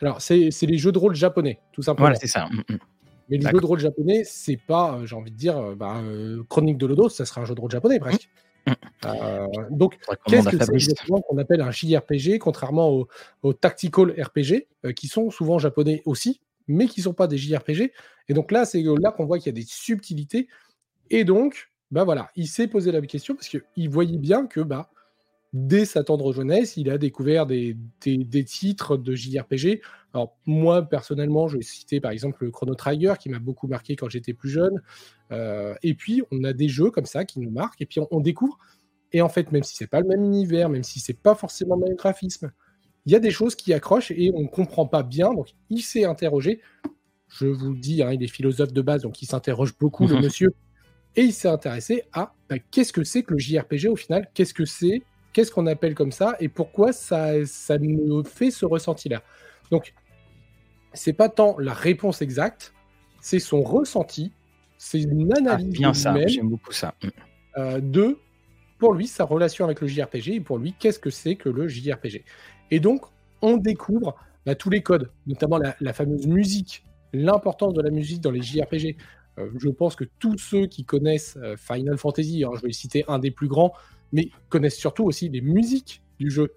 Alors, 0.00 0.20
c'est 0.20 0.50
les 0.62 0.78
jeux 0.78 0.92
de 0.92 0.98
rôle 0.98 1.14
japonais, 1.14 1.58
tout 1.72 1.82
simplement. 1.82 2.08
Voilà, 2.08 2.18
c'est 2.18 2.26
ça. 2.26 2.46
Mm, 2.46 2.74
mm. 2.74 2.78
Mais 3.30 3.38
les 3.38 3.48
jeux 3.48 3.60
de 3.60 3.66
rôle 3.66 3.78
japonais, 3.78 4.22
c'est 4.24 4.56
pas, 4.56 4.96
euh, 4.96 5.06
j'ai 5.06 5.14
envie 5.14 5.30
de 5.30 5.36
dire, 5.36 5.56
euh, 5.56 5.74
bah, 5.76 5.98
euh, 5.98 6.42
Chronique 6.48 6.78
de 6.78 6.86
Lodos, 6.86 7.10
ça 7.10 7.24
serait 7.24 7.40
un 7.40 7.44
jeu 7.44 7.54
de 7.54 7.60
rôle 7.60 7.70
japonais 7.70 8.00
presque. 8.00 8.24
Mm. 8.24 8.49
Euh, 9.06 9.46
donc, 9.70 9.98
qu'est-ce 10.26 10.48
que 10.48 10.62
c'est 10.62 10.74
exactement 10.74 11.22
qu'on 11.22 11.38
appelle 11.38 11.62
un 11.62 11.70
JRPG, 11.70 12.38
contrairement 12.38 12.90
aux 12.90 13.08
au 13.42 13.52
tactical 13.52 14.10
RPG, 14.10 14.68
euh, 14.84 14.92
qui 14.92 15.08
sont 15.08 15.30
souvent 15.30 15.58
japonais 15.58 16.02
aussi, 16.04 16.42
mais 16.68 16.86
qui 16.86 17.00
ne 17.00 17.04
sont 17.04 17.14
pas 17.14 17.26
des 17.26 17.38
JRPG. 17.38 17.92
Et 18.28 18.34
donc 18.34 18.52
là, 18.52 18.64
c'est 18.64 18.82
là 19.00 19.10
qu'on 19.10 19.24
voit 19.24 19.38
qu'il 19.38 19.46
y 19.46 19.56
a 19.56 19.60
des 19.60 19.66
subtilités. 19.66 20.48
Et 21.08 21.24
donc, 21.24 21.70
bah 21.90 22.04
voilà, 22.04 22.28
il 22.36 22.46
s'est 22.46 22.68
posé 22.68 22.92
la 22.92 23.00
question 23.00 23.34
parce 23.34 23.48
qu'il 23.48 23.88
voyait 23.88 24.18
bien 24.18 24.46
que 24.46 24.60
bah, 24.60 24.90
dès 25.52 25.84
sa 25.84 26.04
tendre 26.04 26.32
jeunesse, 26.32 26.76
il 26.76 26.90
a 26.90 26.98
découvert 26.98 27.46
des, 27.46 27.76
des, 28.02 28.18
des 28.18 28.44
titres 28.44 28.96
de 28.96 29.14
JRPG. 29.14 29.80
Alors 30.14 30.36
moi, 30.46 30.82
personnellement, 30.82 31.48
je 31.48 31.56
vais 31.56 31.62
citer 31.62 32.00
par 32.00 32.10
exemple 32.10 32.44
le 32.44 32.50
Chrono 32.50 32.74
Trigger 32.74 33.14
qui 33.18 33.28
m'a 33.28 33.38
beaucoup 33.38 33.66
marqué 33.66 33.96
quand 33.96 34.08
j'étais 34.08 34.32
plus 34.32 34.50
jeune. 34.50 34.80
Euh, 35.32 35.74
et 35.82 35.94
puis, 35.94 36.22
on 36.30 36.44
a 36.44 36.52
des 36.52 36.68
jeux 36.68 36.90
comme 36.90 37.06
ça 37.06 37.24
qui 37.24 37.40
nous 37.40 37.50
marquent. 37.50 37.80
Et 37.80 37.86
puis, 37.86 38.00
on, 38.00 38.08
on 38.10 38.20
découvre. 38.20 38.58
Et 39.12 39.22
en 39.22 39.28
fait, 39.28 39.50
même 39.50 39.64
si 39.64 39.76
c'est 39.76 39.88
pas 39.88 40.00
le 40.00 40.06
même 40.06 40.24
univers, 40.24 40.68
même 40.68 40.84
si 40.84 41.00
c'est 41.00 41.20
pas 41.20 41.34
forcément 41.34 41.76
le 41.76 41.86
même 41.86 41.96
graphisme, 41.96 42.52
il 43.06 43.12
y 43.12 43.16
a 43.16 43.20
des 43.20 43.30
choses 43.30 43.56
qui 43.56 43.72
accrochent 43.72 44.12
et 44.12 44.30
on 44.34 44.42
ne 44.42 44.48
comprend 44.48 44.86
pas 44.86 45.02
bien. 45.02 45.32
Donc, 45.34 45.48
il 45.68 45.82
s'est 45.82 46.04
interrogé. 46.04 46.60
Je 47.28 47.46
vous 47.46 47.72
le 47.72 47.78
dis, 47.78 48.02
hein, 48.02 48.12
il 48.12 48.22
est 48.22 48.28
philosophe 48.28 48.72
de 48.72 48.82
base, 48.82 49.02
donc 49.02 49.22
il 49.22 49.26
s'interroge 49.26 49.76
beaucoup, 49.78 50.06
le 50.06 50.20
monsieur. 50.20 50.52
Et 51.16 51.22
il 51.22 51.32
s'est 51.32 51.48
intéressé 51.48 52.04
à 52.12 52.34
bah, 52.48 52.58
qu'est-ce 52.58 52.92
que 52.92 53.02
c'est 53.02 53.22
que 53.22 53.32
le 53.34 53.38
JRPG 53.38 53.88
au 53.88 53.96
final? 53.96 54.28
Qu'est-ce 54.34 54.54
que 54.54 54.64
c'est 54.64 55.02
Qu'est-ce 55.32 55.50
qu'on 55.50 55.66
appelle 55.66 55.94
comme 55.94 56.12
ça 56.12 56.36
Et 56.40 56.48
pourquoi 56.48 56.92
ça, 56.92 57.44
ça 57.46 57.78
nous 57.78 58.24
fait 58.24 58.50
ce 58.50 58.66
ressenti-là 58.66 59.22
Donc, 59.70 59.94
c'est 60.92 61.12
pas 61.12 61.28
tant 61.28 61.56
la 61.58 61.72
réponse 61.72 62.20
exacte, 62.20 62.74
c'est 63.20 63.38
son 63.38 63.62
ressenti, 63.62 64.32
c'est 64.76 65.02
une 65.02 65.32
analyse. 65.36 65.68
Ah, 65.68 65.78
bien 65.78 65.94
ça, 65.94 66.26
j'aime 66.26 66.48
beaucoup 66.48 66.72
ça. 66.72 66.94
Mm. 67.02 67.08
Euh, 67.58 67.80
de, 67.80 68.18
pour 68.78 68.94
lui, 68.94 69.06
sa 69.06 69.24
relation 69.24 69.64
avec 69.64 69.80
le 69.80 69.86
JRPG 69.86 70.28
et 70.30 70.40
pour 70.40 70.58
lui, 70.58 70.74
qu'est-ce 70.78 70.98
que 70.98 71.10
c'est 71.10 71.36
que 71.36 71.48
le 71.48 71.68
JRPG 71.68 72.24
Et 72.70 72.80
donc, 72.80 73.04
on 73.42 73.56
découvre 73.56 74.16
bah, 74.46 74.54
tous 74.54 74.70
les 74.70 74.82
codes, 74.82 75.10
notamment 75.26 75.58
la, 75.58 75.76
la 75.80 75.92
fameuse 75.92 76.26
musique, 76.26 76.84
l'importance 77.12 77.74
de 77.74 77.82
la 77.82 77.90
musique 77.90 78.20
dans 78.20 78.30
les 78.30 78.42
JRPG. 78.42 78.96
je 79.36 79.68
pense 79.68 79.96
que 79.96 80.04
tous 80.18 80.38
ceux 80.38 80.66
qui 80.66 80.84
connaissent 80.84 81.38
Final 81.56 81.98
Fantasy, 81.98 82.44
hein, 82.44 82.50
je 82.56 82.66
vais 82.66 82.72
citer 82.72 83.04
un 83.08 83.18
des 83.18 83.30
plus 83.30 83.48
grands, 83.48 83.72
mais 84.12 84.28
connaissent 84.48 84.78
surtout 84.78 85.04
aussi 85.04 85.28
les 85.28 85.40
musiques 85.40 86.02
du 86.18 86.30
jeu. 86.30 86.52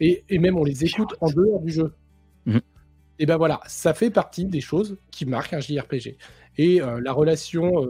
Et, 0.00 0.22
même 0.38 0.56
on 0.56 0.64
les 0.64 0.84
écoute 0.84 1.14
en 1.20 1.30
dehors 1.30 1.60
du 1.60 1.72
jeu. 1.72 1.92
Mhm. 2.46 2.60
Et 3.18 3.26
ben 3.26 3.36
voilà, 3.36 3.60
ça 3.66 3.94
fait 3.94 4.10
partie 4.10 4.44
des 4.44 4.60
choses 4.60 4.96
qui 5.10 5.26
marquent 5.26 5.54
un 5.54 5.60
JRPG. 5.60 6.16
Et 6.56 6.80
la 6.80 7.12
relation 7.12 7.84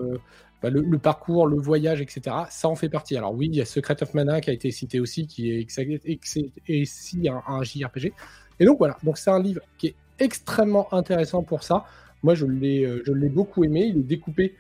bah, 0.63 0.71
le, 0.71 0.99
parcours, 0.99 1.47
le 1.47 1.57
voyage, 1.57 2.01
etc., 2.01 2.35
ça 2.51 2.69
en 2.69 2.75
fait 2.75 2.89
partie. 2.89 3.17
Alors 3.17 3.33
oui, 3.33 3.47
il 3.47 3.55
y 3.55 3.61
a 3.61 3.65
Secret 3.65 4.03
of 4.03 4.13
Mana 4.15 4.41
qui 4.41 4.51
a 4.51 4.53
été 4.53 4.71
cité 4.73 4.99
aussi, 4.99 5.27
qui 5.29 5.51
est, 5.51 5.67
ici 6.69 7.29
un, 7.29 7.43
un, 7.47 7.63
JRPG. 7.63 8.13
Et 8.59 8.65
donc 8.65 8.79
voilà, 8.79 8.97
donc 9.05 9.19
c'est 9.19 9.31
un 9.31 9.41
livre 9.41 9.61
qui 9.79 9.89
est 9.89 9.95
extrêmement 10.19 10.93
intéressant 10.93 11.45
pour 11.45 11.63
ça. 11.63 11.85
Moi, 12.25 12.35
je 12.35 12.45
l'ai, 12.45 12.85
euh, 12.85 13.03
je 13.07 13.13
l'ai 13.13 13.29
beaucoup 13.29 13.63
aimé. 13.63 13.87
Il 13.87 13.99
est 13.99 14.03
découpé. 14.03 14.57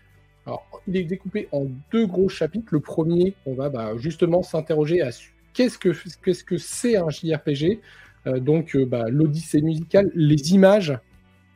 Alors, 0.48 0.66
il 0.88 0.96
est 0.96 1.04
découpé 1.04 1.46
en 1.52 1.66
deux 1.92 2.06
gros 2.06 2.28
chapitres. 2.28 2.68
Le 2.70 2.80
premier, 2.80 3.34
on 3.44 3.52
va 3.54 3.68
bah, 3.68 3.92
justement 3.98 4.42
s'interroger 4.42 5.02
à 5.02 5.10
qu'est-ce 5.52 5.78
que 5.78 5.90
qu'est-ce 6.24 6.42
que 6.42 6.56
c'est 6.56 6.96
un 6.96 7.10
JRPG. 7.10 7.80
Euh, 8.26 8.40
donc, 8.40 8.74
euh, 8.74 8.86
bah, 8.86 9.10
l'odyssée 9.10 9.60
musicale, 9.60 10.10
les 10.14 10.54
images. 10.54 10.98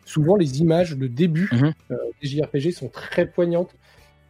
Souvent, 0.05 0.37
les 0.37 0.61
images 0.61 0.97
de 0.97 1.07
début 1.07 1.49
mhm. 1.53 1.73
des 2.21 2.29
JRPG 2.29 2.73
sont 2.73 2.89
très 2.89 3.27
poignantes 3.27 3.75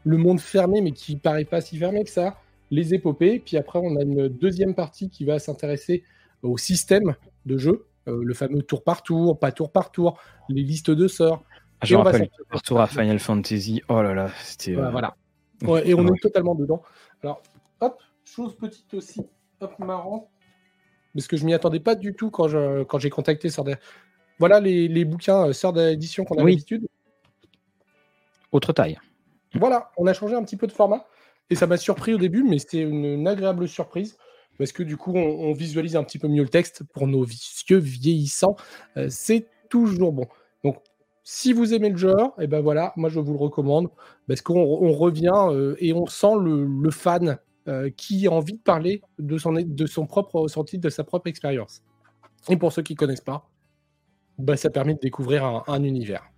le 0.05 0.17
monde 0.17 0.41
fermé, 0.41 0.81
mais 0.81 0.93
qui 0.93 1.17
paraît 1.17 1.45
pas 1.45 1.61
si 1.61 1.77
fermé 1.77 2.05
que 2.05 2.11
ça, 2.11 2.39
les 2.71 2.95
épopées. 2.95 3.39
Puis 3.45 3.57
après, 3.57 3.79
on 3.83 3.97
a 3.97 4.03
une 4.03 4.29
deuxième 4.29 4.75
partie 4.75 5.11
qui 5.11 5.25
va 5.25 5.39
s'intéresser 5.39 6.03
au 6.43 6.59
système 6.59 7.15
de 7.47 7.57
jeu, 7.57 7.87
euh, 8.09 8.23
le 8.25 8.35
fameux 8.35 8.63
tour 8.63 8.83
par 8.83 9.03
tour, 9.03 9.39
pas 9.39 9.53
tour 9.53 9.71
par 9.71 9.93
tour, 9.93 10.19
les 10.49 10.63
listes 10.63 10.91
de 10.91 11.09
sorts. 11.09 11.45
Ah, 11.83 11.87
je 11.87 11.97
rappelle, 11.97 12.31
tour 12.51 12.63
tour 12.63 12.81
à 12.81 12.87
Final 12.87 13.19
Fantasy. 13.19 13.83
Oh 13.89 14.03
là 14.03 14.15
là, 14.15 14.29
c'était. 14.45 14.75
Voilà. 14.75 15.17
Euh, 15.65 15.83
et 15.85 15.95
on 15.95 16.07
est 16.07 16.21
totalement 16.21 16.55
dedans. 16.55 16.81
Alors, 17.25 17.43
hop, 17.81 18.01
chose 18.25 18.57
petite 18.57 18.95
aussi, 18.95 19.27
hop, 19.61 19.77
marrant, 19.81 20.31
parce 21.13 21.27
que 21.27 21.37
je 21.37 21.45
m'y 21.45 21.55
attendais 21.55 21.81
pas 21.81 21.97
du 21.97 22.15
tout 22.15 22.31
quand 22.31 22.47
j'ai 22.47 22.85
quand 22.89 23.01
contacté 23.11 23.51
Sœur 23.51 23.65
Voilà 24.39 24.61
les, 24.61 24.87
les 24.87 25.05
bouquins 25.05 25.49
euh, 25.49 25.53
Sœur 25.53 25.73
d'édition 25.73 26.25
qu'on 26.25 26.37
a 26.37 26.45
l'habitude. 26.45 26.87
Autre 28.53 28.73
taille. 28.73 28.99
Voilà, 29.55 29.91
on 29.97 30.07
a 30.07 30.13
changé 30.13 30.37
un 30.37 30.45
petit 30.45 30.57
peu 30.57 30.69
de 30.69 30.73
format 30.73 31.05
et 31.51 31.57
ça 31.57 31.67
m'a 31.67 31.77
surpris 31.77 32.15
au 32.15 32.19
début, 32.19 32.45
mais 32.45 32.59
c'est 32.59 32.79
une, 32.79 33.27
agréable 33.27 33.67
surprise 33.67 34.17
parce 34.57 34.71
que 34.71 34.85
du 34.85 34.97
coup, 34.97 35.15
on, 35.17 35.53
visualise 35.53 35.97
un 35.97 36.05
petit 36.05 36.19
peu 36.19 36.29
mieux 36.29 36.43
le 36.43 36.49
texte 36.49 36.85
pour 36.93 37.09
nos 37.09 37.25
vieux 37.25 37.79
vieillissants. 37.79 38.55
Euh, 38.97 39.09
c'est 39.11 39.49
toujours 39.69 40.13
bon. 40.13 40.27
Donc, 40.63 40.79
si 41.25 41.53
vous 41.53 41.73
aimez 41.75 41.91
le 41.91 41.97
genre, 41.97 42.35
et 42.39 42.45
eh 42.45 42.47
ben 42.47 42.61
voilà, 42.61 42.93
moi 42.97 43.09
je 43.09 43.21
vous 43.21 43.33
le 43.33 43.39
recommande 43.39 43.89
parce 44.27 44.41
qu'on 44.41 44.93
revient 44.93 45.31
euh, 45.35 45.77
et 45.79 45.93
on 45.93 46.07
sent 46.07 46.35
le, 46.41 46.91
fan 46.91 47.39
euh, 47.69 47.91
qui 47.97 48.27
a 48.27 48.31
envie 48.31 48.55
de 48.55 48.63
parler 48.63 49.03
de 49.19 49.39
son, 49.39 49.53
de 49.53 49.87
son 49.87 50.07
propre 50.07 50.41
ressenti, 50.41 50.79
de 50.79 50.91
sa 50.91 51.05
propre 51.05 51.29
expérience. 51.29 51.83
Et 52.49 52.57
pour 52.57 52.73
ceux 52.73 52.83
qui 52.83 52.95
ne 52.95 52.99
connaissent 52.99 53.21
pas, 53.21 53.49
bah, 54.39 54.57
ça 54.57 54.71
permet 54.71 54.95
de 54.95 55.01
découvrir 55.01 55.63
un 55.67 55.83
univers. 55.85 56.33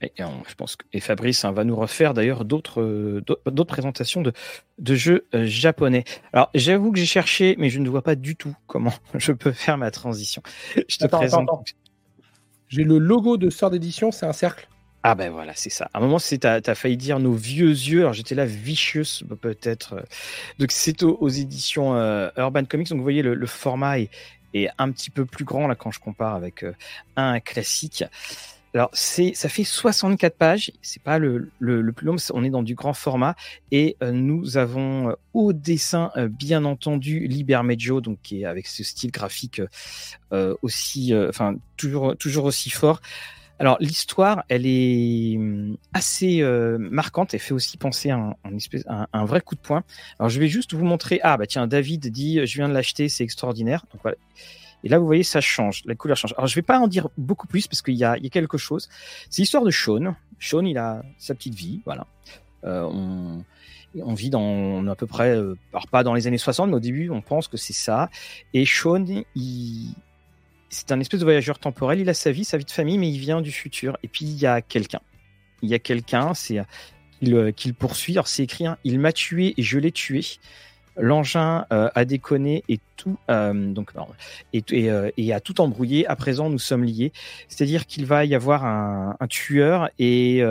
Et, 0.00 0.12
je 0.18 0.54
pense 0.54 0.76
que, 0.76 0.86
et 0.92 1.00
Fabrice 1.00 1.44
hein, 1.44 1.52
va 1.52 1.64
nous 1.64 1.74
refaire 1.74 2.14
d'ailleurs 2.14 2.44
d'autres 2.44 2.80
euh, 2.80 3.20
d'autres 3.46 3.64
présentations 3.64 4.22
de, 4.22 4.32
de 4.78 4.94
jeux 4.94 5.26
euh, 5.34 5.44
japonais. 5.44 6.04
Alors 6.32 6.50
j'avoue 6.54 6.92
que 6.92 6.98
j'ai 6.98 7.06
cherché, 7.06 7.56
mais 7.58 7.68
je 7.68 7.80
ne 7.80 7.88
vois 7.88 8.02
pas 8.02 8.14
du 8.14 8.36
tout 8.36 8.54
comment 8.68 8.92
je 9.14 9.32
peux 9.32 9.50
faire 9.50 9.76
ma 9.76 9.90
transition. 9.90 10.42
Je 10.88 10.98
te 10.98 11.06
présente. 11.06 11.48
J'ai 12.68 12.84
le 12.84 12.98
logo 12.98 13.36
de 13.36 13.50
Sœur 13.50 13.70
d'édition, 13.70 14.10
c'est 14.10 14.26
un 14.26 14.32
cercle. 14.32 14.68
Ah 15.02 15.14
ben 15.14 15.30
voilà, 15.30 15.52
c'est 15.54 15.70
ça. 15.70 15.88
À 15.94 15.98
un 15.98 16.00
moment, 16.00 16.18
c'est 16.18 16.44
as, 16.44 16.74
failli 16.74 16.96
dire 16.96 17.18
nos 17.20 17.32
vieux 17.32 17.70
yeux. 17.70 18.00
Alors 18.00 18.12
j'étais 18.12 18.34
là 18.34 18.44
vicious 18.44 19.24
peut-être. 19.40 20.04
Donc 20.58 20.72
c'est 20.72 21.02
aux, 21.02 21.28
éditions 21.28 21.94
euh, 21.94 22.28
Urban 22.36 22.64
Comics. 22.64 22.88
Donc 22.88 22.98
vous 22.98 23.04
voyez 23.04 23.22
le, 23.22 23.46
format 23.46 24.00
est, 24.00 24.10
un 24.78 24.90
petit 24.90 25.10
peu 25.10 25.24
plus 25.24 25.44
grand 25.44 25.72
quand 25.76 25.92
je 25.92 26.00
compare 26.00 26.34
avec 26.34 26.64
un 27.16 27.40
classique. 27.40 28.04
Alors, 28.74 28.90
c'est, 28.92 29.32
ça 29.34 29.48
fait 29.48 29.64
64 29.64 30.36
pages. 30.36 30.72
C'est 30.82 31.02
pas 31.02 31.18
le, 31.18 31.50
le, 31.58 31.92
plus 31.92 32.06
long, 32.06 32.16
on 32.34 32.44
est 32.44 32.50
dans 32.50 32.62
du 32.62 32.74
grand 32.74 32.92
format. 32.92 33.34
Et 33.72 33.96
euh, 34.02 34.12
nous 34.12 34.56
avons 34.56 35.10
euh, 35.10 35.12
au 35.32 35.52
dessin, 35.52 36.10
euh, 36.16 36.28
bien 36.28 36.64
entendu, 36.64 37.26
Liber 37.26 37.62
Medio, 37.64 38.00
donc 38.00 38.18
avec 38.44 38.66
ce 38.66 38.84
style 38.84 39.10
graphique 39.10 39.62
aussi, 40.62 41.14
enfin, 41.14 41.56
toujours, 41.76 42.16
toujours 42.16 42.44
aussi 42.44 42.70
fort. 42.70 43.00
Alors, 43.60 43.76
l'histoire, 43.80 44.44
elle 44.48 44.66
est 44.66 45.36
hum, 45.36 45.76
assez 45.92 46.42
marquante. 46.78 47.34
Elle 47.34 47.40
fait 47.40 47.54
aussi 47.54 47.76
penser 47.78 48.10
à 48.10 48.36
un, 48.44 48.56
espèce, 48.56 48.84
un, 48.86 49.24
vrai 49.24 49.40
coup 49.40 49.54
de 49.54 49.60
poing. 49.60 49.82
Alors, 50.18 50.28
je 50.28 50.38
vais 50.38 50.48
juste 50.48 50.74
vous 50.74 50.84
montrer. 50.84 51.20
Ah, 51.22 51.36
bah 51.36 51.46
tiens, 51.46 51.66
David 51.66 52.08
dit 52.08 52.46
Je 52.46 52.54
viens 52.56 52.68
de 52.68 52.74
l'acheter, 52.74 53.08
c'est 53.08 53.24
extraordinaire. 53.24 53.84
Donc 53.92 54.02
voilà. 54.02 54.18
Et 54.84 54.88
là, 54.88 54.98
vous 54.98 55.06
voyez, 55.06 55.22
ça 55.22 55.40
change, 55.40 55.82
la 55.86 55.94
couleur 55.94 56.16
change. 56.16 56.34
Alors, 56.36 56.46
je 56.46 56.54
vais 56.54 56.62
pas 56.62 56.78
en 56.78 56.86
dire 56.86 57.08
beaucoup 57.16 57.46
plus 57.46 57.66
parce 57.66 57.82
qu'il 57.82 57.94
y 57.94 58.04
a, 58.04 58.18
quelque 58.18 58.58
chose. 58.58 58.88
C'est 59.28 59.42
l'histoire 59.42 59.64
de 59.64 59.70
Sean. 59.70 60.14
Sean, 60.38 60.64
il 60.64 60.78
a 60.78 61.02
sa 61.18 61.34
petite 61.34 61.54
vie, 61.54 61.80
voilà. 61.84 62.06
Euh, 62.64 62.88
on, 64.02 64.14
vit 64.14 64.30
dans 64.30 64.86
à 64.86 64.94
peu 64.94 65.06
près, 65.06 65.30
euh, 65.36 65.56
alors 65.72 65.86
pas 65.88 66.02
dans 66.02 66.14
les 66.14 66.26
années 66.26 66.38
60, 66.38 66.70
mais 66.70 66.76
au 66.76 66.80
début, 66.80 67.10
on 67.10 67.20
pense 67.20 67.48
que 67.48 67.56
c'est 67.56 67.72
ça. 67.72 68.10
Et 68.54 68.64
Sean, 68.66 69.04
c'est 70.68 70.92
un 70.92 71.00
espèce 71.00 71.20
de 71.20 71.24
voyageur 71.24 71.58
temporel. 71.58 71.98
Il 72.00 72.08
a 72.08 72.14
sa 72.14 72.30
vie, 72.30 72.44
sa 72.44 72.58
vie 72.58 72.64
de 72.64 72.70
famille, 72.70 72.98
mais 72.98 73.10
il 73.10 73.18
vient 73.18 73.40
du 73.40 73.50
futur. 73.50 73.96
Et 74.02 74.08
puis, 74.08 74.24
il 74.24 74.38
y 74.38 74.46
a 74.46 74.62
quelqu'un. 74.62 75.00
Il 75.62 75.70
y 75.70 75.74
a 75.74 75.80
quelqu'un, 75.80 76.34
c'est 76.34 76.62
qu'il 77.20 77.34
euh, 77.34 77.52
poursuit. 77.76 78.12
Alors, 78.12 78.28
c'est 78.28 78.44
écrit, 78.44 78.66
hein, 78.66 78.78
il 78.84 79.00
m'a 79.00 79.12
tué 79.12 79.54
et 79.56 79.62
je 79.62 79.78
l'ai 79.78 79.90
tué 79.90 80.24
l'engin 80.98 81.64
euh, 81.72 81.90
a 81.94 82.04
déconné 82.04 82.64
et 82.68 82.80
tout 82.96 83.16
euh, 83.30 83.72
donc 83.72 83.92
euh, 83.96 85.10
et, 85.16 85.32
a 85.32 85.40
tout 85.40 85.60
embrouillé. 85.60 86.06
À 86.06 86.16
présent, 86.16 86.50
nous 86.50 86.58
sommes 86.58 86.84
liés. 86.84 87.12
C'est-à-dire 87.48 87.86
qu'il 87.86 88.06
va 88.06 88.24
y 88.24 88.34
avoir 88.34 88.64
un, 88.64 89.16
tueur 89.28 89.90
et 89.98 90.42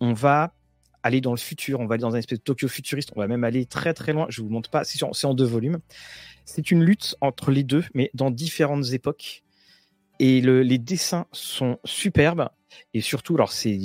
on 0.00 0.12
va 0.12 0.52
aller 1.02 1.20
dans 1.20 1.32
le 1.32 1.38
futur. 1.38 1.80
On 1.80 1.86
va 1.86 1.94
aller 1.94 2.02
dans 2.02 2.14
un 2.14 2.18
espèce 2.18 2.38
de 2.38 2.44
Tokyo 2.44 2.68
futuriste. 2.68 3.12
On 3.16 3.20
va 3.20 3.26
même 3.26 3.44
aller 3.44 3.66
très 3.66 3.94
très 3.94 4.12
loin. 4.12 4.26
Je 4.28 4.42
vous 4.42 4.48
montre 4.48 4.70
pas. 4.70 4.84
C'est 4.84 5.26
en 5.26 5.34
deux 5.34 5.44
volumes. 5.44 5.78
C'est 6.44 6.70
une 6.70 6.82
lutte 6.82 7.16
entre 7.20 7.50
les 7.50 7.62
deux, 7.62 7.84
mais 7.94 8.10
dans 8.14 8.30
différentes 8.30 8.92
époques. 8.92 9.42
Et 10.18 10.40
les 10.40 10.78
dessins 10.78 11.26
sont 11.32 11.78
superbes. 11.84 12.48
Et 12.94 13.00
surtout, 13.00 13.34
alors 13.34 13.52
c'est 13.52 13.78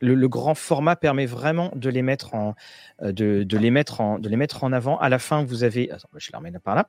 le, 0.00 0.28
grand 0.28 0.54
format 0.54 0.96
permet 0.96 1.26
vraiment 1.26 1.72
de 1.74 1.88
les 1.90 2.02
mettre 2.02 2.34
en, 2.34 2.54
euh, 3.02 3.12
de, 3.12 3.56
les 3.56 3.70
mettre 3.70 4.00
en, 4.00 4.18
de 4.18 4.28
les 4.28 4.36
mettre 4.36 4.64
en 4.64 4.72
avant. 4.72 4.98
À 4.98 5.08
la 5.08 5.18
fin, 5.18 5.44
vous 5.44 5.64
avez, 5.64 5.90
attends, 5.90 6.08
je 6.16 6.30
la 6.32 6.38
remets 6.38 6.52
par 6.58 6.74
là. 6.74 6.88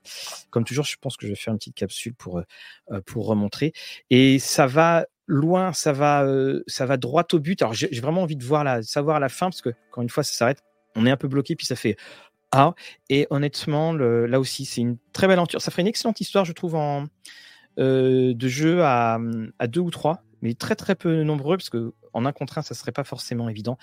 Comme 0.50 0.64
toujours, 0.64 0.86
je 0.86 0.96
pense 1.00 1.18
que 1.18 1.26
je 1.26 1.32
vais 1.32 1.36
faire 1.36 1.54
une 1.54 1.60
petite 1.60 1.76
capsule 1.76 2.14
pour, 2.14 2.40
euh, 2.40 2.44
euh, 2.92 3.02
pour 3.02 3.28
remontrer. 3.28 3.74
Et 4.10 4.40
ça 4.40 4.68
va 4.68 5.06
loin, 5.28 5.74
ça 5.74 5.94
va, 5.94 6.26
ça 6.68 6.86
va 6.86 6.98
droit 6.98 7.24
au 7.32 7.40
but. 7.40 7.62
Alors, 7.62 7.74
j'ai 7.74 7.88
vraiment 8.02 8.24
envie 8.24 8.36
de 8.36 8.44
voir 8.44 8.64
la, 8.64 8.84
savoir 8.84 9.20
la 9.20 9.30
fin 9.30 9.48
parce 9.48 9.62
que, 9.62 9.70
encore 9.90 10.04
une 10.04 10.10
fois, 10.10 10.24
ça 10.24 10.34
s'arrête. 10.34 10.62
On 10.96 11.06
est 11.06 11.12
un 11.12 11.18
peu 11.18 11.30
bloqué, 11.30 11.56
puis 11.56 11.66
ça 11.66 11.76
fait 11.76 11.96
ah. 12.52 12.74
Et 13.10 13.28
honnêtement, 13.30 13.94
là 13.94 14.40
aussi, 14.40 14.66
c'est 14.66 14.82
une 14.82 14.98
très 15.14 15.28
belle 15.28 15.38
aventure. 15.38 15.62
Ça 15.62 15.72
ferait 15.72 15.84
une 15.84 15.88
excellente 15.88 16.20
histoire, 16.20 16.44
je 16.44 16.52
trouve, 16.52 16.76
en, 16.76 17.06
de 17.78 18.48
jeu 18.48 18.84
à, 18.84 19.20
à 19.58 19.68
deux 19.68 19.80
ou 19.80 19.90
trois 19.90 20.22
mais 20.42 20.54
très 20.54 20.76
très 20.76 20.96
peu 20.96 21.24
nombreux 21.24 21.58
parce 21.58 21.70
que 21.70 21.94
en 22.14 22.26
un 22.26 22.32
contre 22.32 22.58
un, 22.58 22.62
ça 22.62 22.76
serait 22.76 22.92
pas 22.92 23.04
forcément 23.04 23.50
évident. 23.50 23.78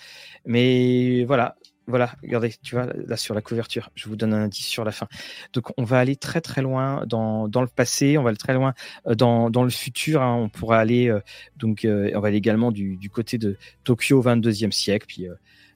Mais 0.44 1.24
voilà, 1.24 1.56
voilà, 1.88 2.12
regardez, 2.22 2.52
tu 2.62 2.74
vois, 2.74 2.86
là 3.06 3.16
sur 3.16 3.34
la 3.34 3.40
couverture, 3.40 3.90
je 3.94 4.08
vous 4.08 4.16
donne 4.16 4.34
un 4.34 4.44
indice 4.44 4.66
sur 4.66 4.84
la 4.84 4.92
fin. 4.92 5.08
Donc 5.54 5.72
on 5.78 5.84
va 5.84 5.98
aller 5.98 6.16
très 6.16 6.42
très 6.42 6.60
loin 6.60 7.04
dans, 7.06 7.48
dans 7.48 7.62
le 7.62 7.66
passé, 7.66 8.18
on 8.18 8.22
va 8.22 8.28
aller 8.28 8.36
très 8.36 8.52
loin 8.52 8.74
euh, 9.06 9.14
dans, 9.14 9.48
dans 9.48 9.64
le 9.64 9.70
futur. 9.70 10.22
Hein. 10.22 10.34
On 10.34 10.48
pourra 10.50 10.78
aller, 10.78 11.08
euh, 11.08 11.20
donc 11.56 11.86
euh, 11.86 12.10
on 12.14 12.20
va 12.20 12.28
aller 12.28 12.36
également 12.36 12.72
du, 12.72 12.96
du 12.96 13.08
côté 13.08 13.38
de 13.38 13.56
Tokyo 13.84 14.18
au 14.18 14.22
22e 14.22 14.70
siècle, 14.70 15.06
puis 15.08 15.26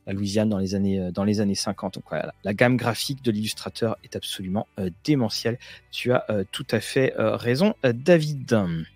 la 0.07 0.13
Louisiane 0.13 0.51
dans 0.51 0.59
les 0.59 0.75
années, 0.75 1.11
dans 1.13 1.25
les 1.25 1.41
années 1.41 1.55
50. 1.55 1.95
Donc 1.95 2.05
voilà, 2.11 2.35
la 2.45 2.53
gamme 2.53 2.77
graphique 2.77 3.23
de 3.23 3.31
l'illustrateur 3.31 3.97
est 4.05 4.15
absolument 4.15 4.67
démentielle. 5.05 5.59
Tu 5.93 6.13
as 6.13 6.27
tout 6.51 6.67
à 6.73 6.81
fait 6.81 7.15
raison, 7.17 7.75
David. 7.85 8.92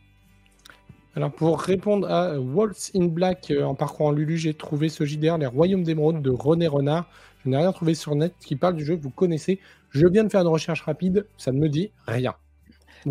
Alors 1.16 1.32
pour 1.32 1.58
répondre 1.58 2.10
à 2.10 2.38
Waltz 2.38 2.90
in 2.94 3.06
Black 3.06 3.50
euh, 3.50 3.64
en 3.64 3.74
parcourant 3.74 4.10
Lulu, 4.10 4.36
j'ai 4.36 4.52
trouvé 4.52 4.90
ce 4.90 5.04
JDR, 5.06 5.38
Les 5.38 5.46
Royaumes 5.46 5.82
d'Émeraude 5.82 6.20
de 6.20 6.30
René 6.30 6.66
Renard. 6.66 7.08
Je 7.42 7.48
n'ai 7.48 7.56
rien 7.56 7.72
trouvé 7.72 7.94
sur 7.94 8.14
net 8.14 8.34
qui 8.38 8.54
parle 8.54 8.76
du 8.76 8.84
jeu 8.84 8.98
vous 9.00 9.08
connaissez. 9.08 9.58
Je 9.88 10.06
viens 10.06 10.24
de 10.24 10.28
faire 10.28 10.42
une 10.42 10.48
recherche 10.48 10.82
rapide, 10.82 11.26
ça 11.38 11.52
ne 11.52 11.58
me 11.58 11.70
dit 11.70 11.90
rien. 12.06 12.34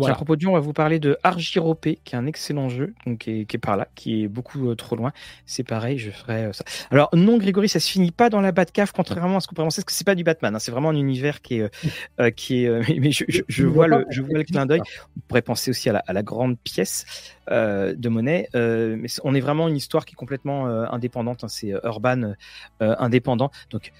À 0.04 0.14
propos 0.14 0.36
de 0.36 0.40
jeu, 0.40 0.48
on 0.48 0.52
va 0.52 0.60
vous 0.60 0.72
parler 0.72 0.98
de 0.98 1.16
Argiropé, 1.22 1.98
qui 2.04 2.14
est 2.14 2.18
un 2.18 2.26
excellent 2.26 2.68
jeu, 2.68 2.94
donc 3.06 3.18
qui 3.18 3.46
est, 3.50 3.58
par 3.58 3.76
là, 3.76 3.88
qui 3.94 4.22
est 4.22 4.28
beaucoup 4.28 4.74
trop 4.74 4.96
loin. 4.96 5.12
C'est 5.46 5.62
pareil, 5.62 5.98
je 5.98 6.10
ferai 6.10 6.50
ça. 6.52 6.64
Alors 6.90 7.08
non, 7.14 7.38
Grégory, 7.38 7.68
ça 7.68 7.80
se 7.80 7.90
finit 7.90 8.10
pas 8.10 8.28
dans 8.28 8.40
la 8.40 8.52
Batcave, 8.52 8.92
contrairement 8.92 9.38
à 9.38 9.40
ce 9.40 9.48
qu'on 9.48 9.54
peut 9.54 9.62
penser, 9.62 9.80
parce 9.80 9.86
que 9.86 9.92
c'est 9.92 10.06
pas 10.06 10.14
du 10.14 10.24
Batman. 10.24 10.54
Hein. 10.54 10.58
c'est 10.58 10.70
vraiment 10.70 10.90
un 10.90 10.96
univers 10.96 11.40
qui 11.40 11.60
est, 11.60 12.32
qui 12.36 12.64
est. 12.64 12.98
mais, 13.00 13.10
je, 13.10 13.66
vois 13.66 13.86
le, 13.86 14.04
je 14.10 14.22
vois 14.22 14.38
le 14.38 14.44
clin 14.44 14.66
d'œil. 14.66 14.82
On 15.16 15.20
pourrait 15.28 15.42
penser 15.42 15.70
aussi 15.70 15.88
à 15.88 15.92
la, 15.92 16.02
à 16.06 16.12
la 16.12 16.22
grande 16.22 16.58
pièce 16.58 17.06
de 17.48 18.08
monnaie, 18.08 18.48
mais 18.54 19.08
on 19.24 19.34
est 19.34 19.40
vraiment 19.40 19.68
une 19.68 19.76
histoire 19.76 20.04
qui 20.04 20.12
est 20.12 20.16
complètement 20.16 20.66
indépendante. 20.66 21.44
Hein. 21.44 21.48
c'est 21.48 21.72
urban 21.84 22.34
indépendant. 22.80 23.50
Donc 23.70 23.92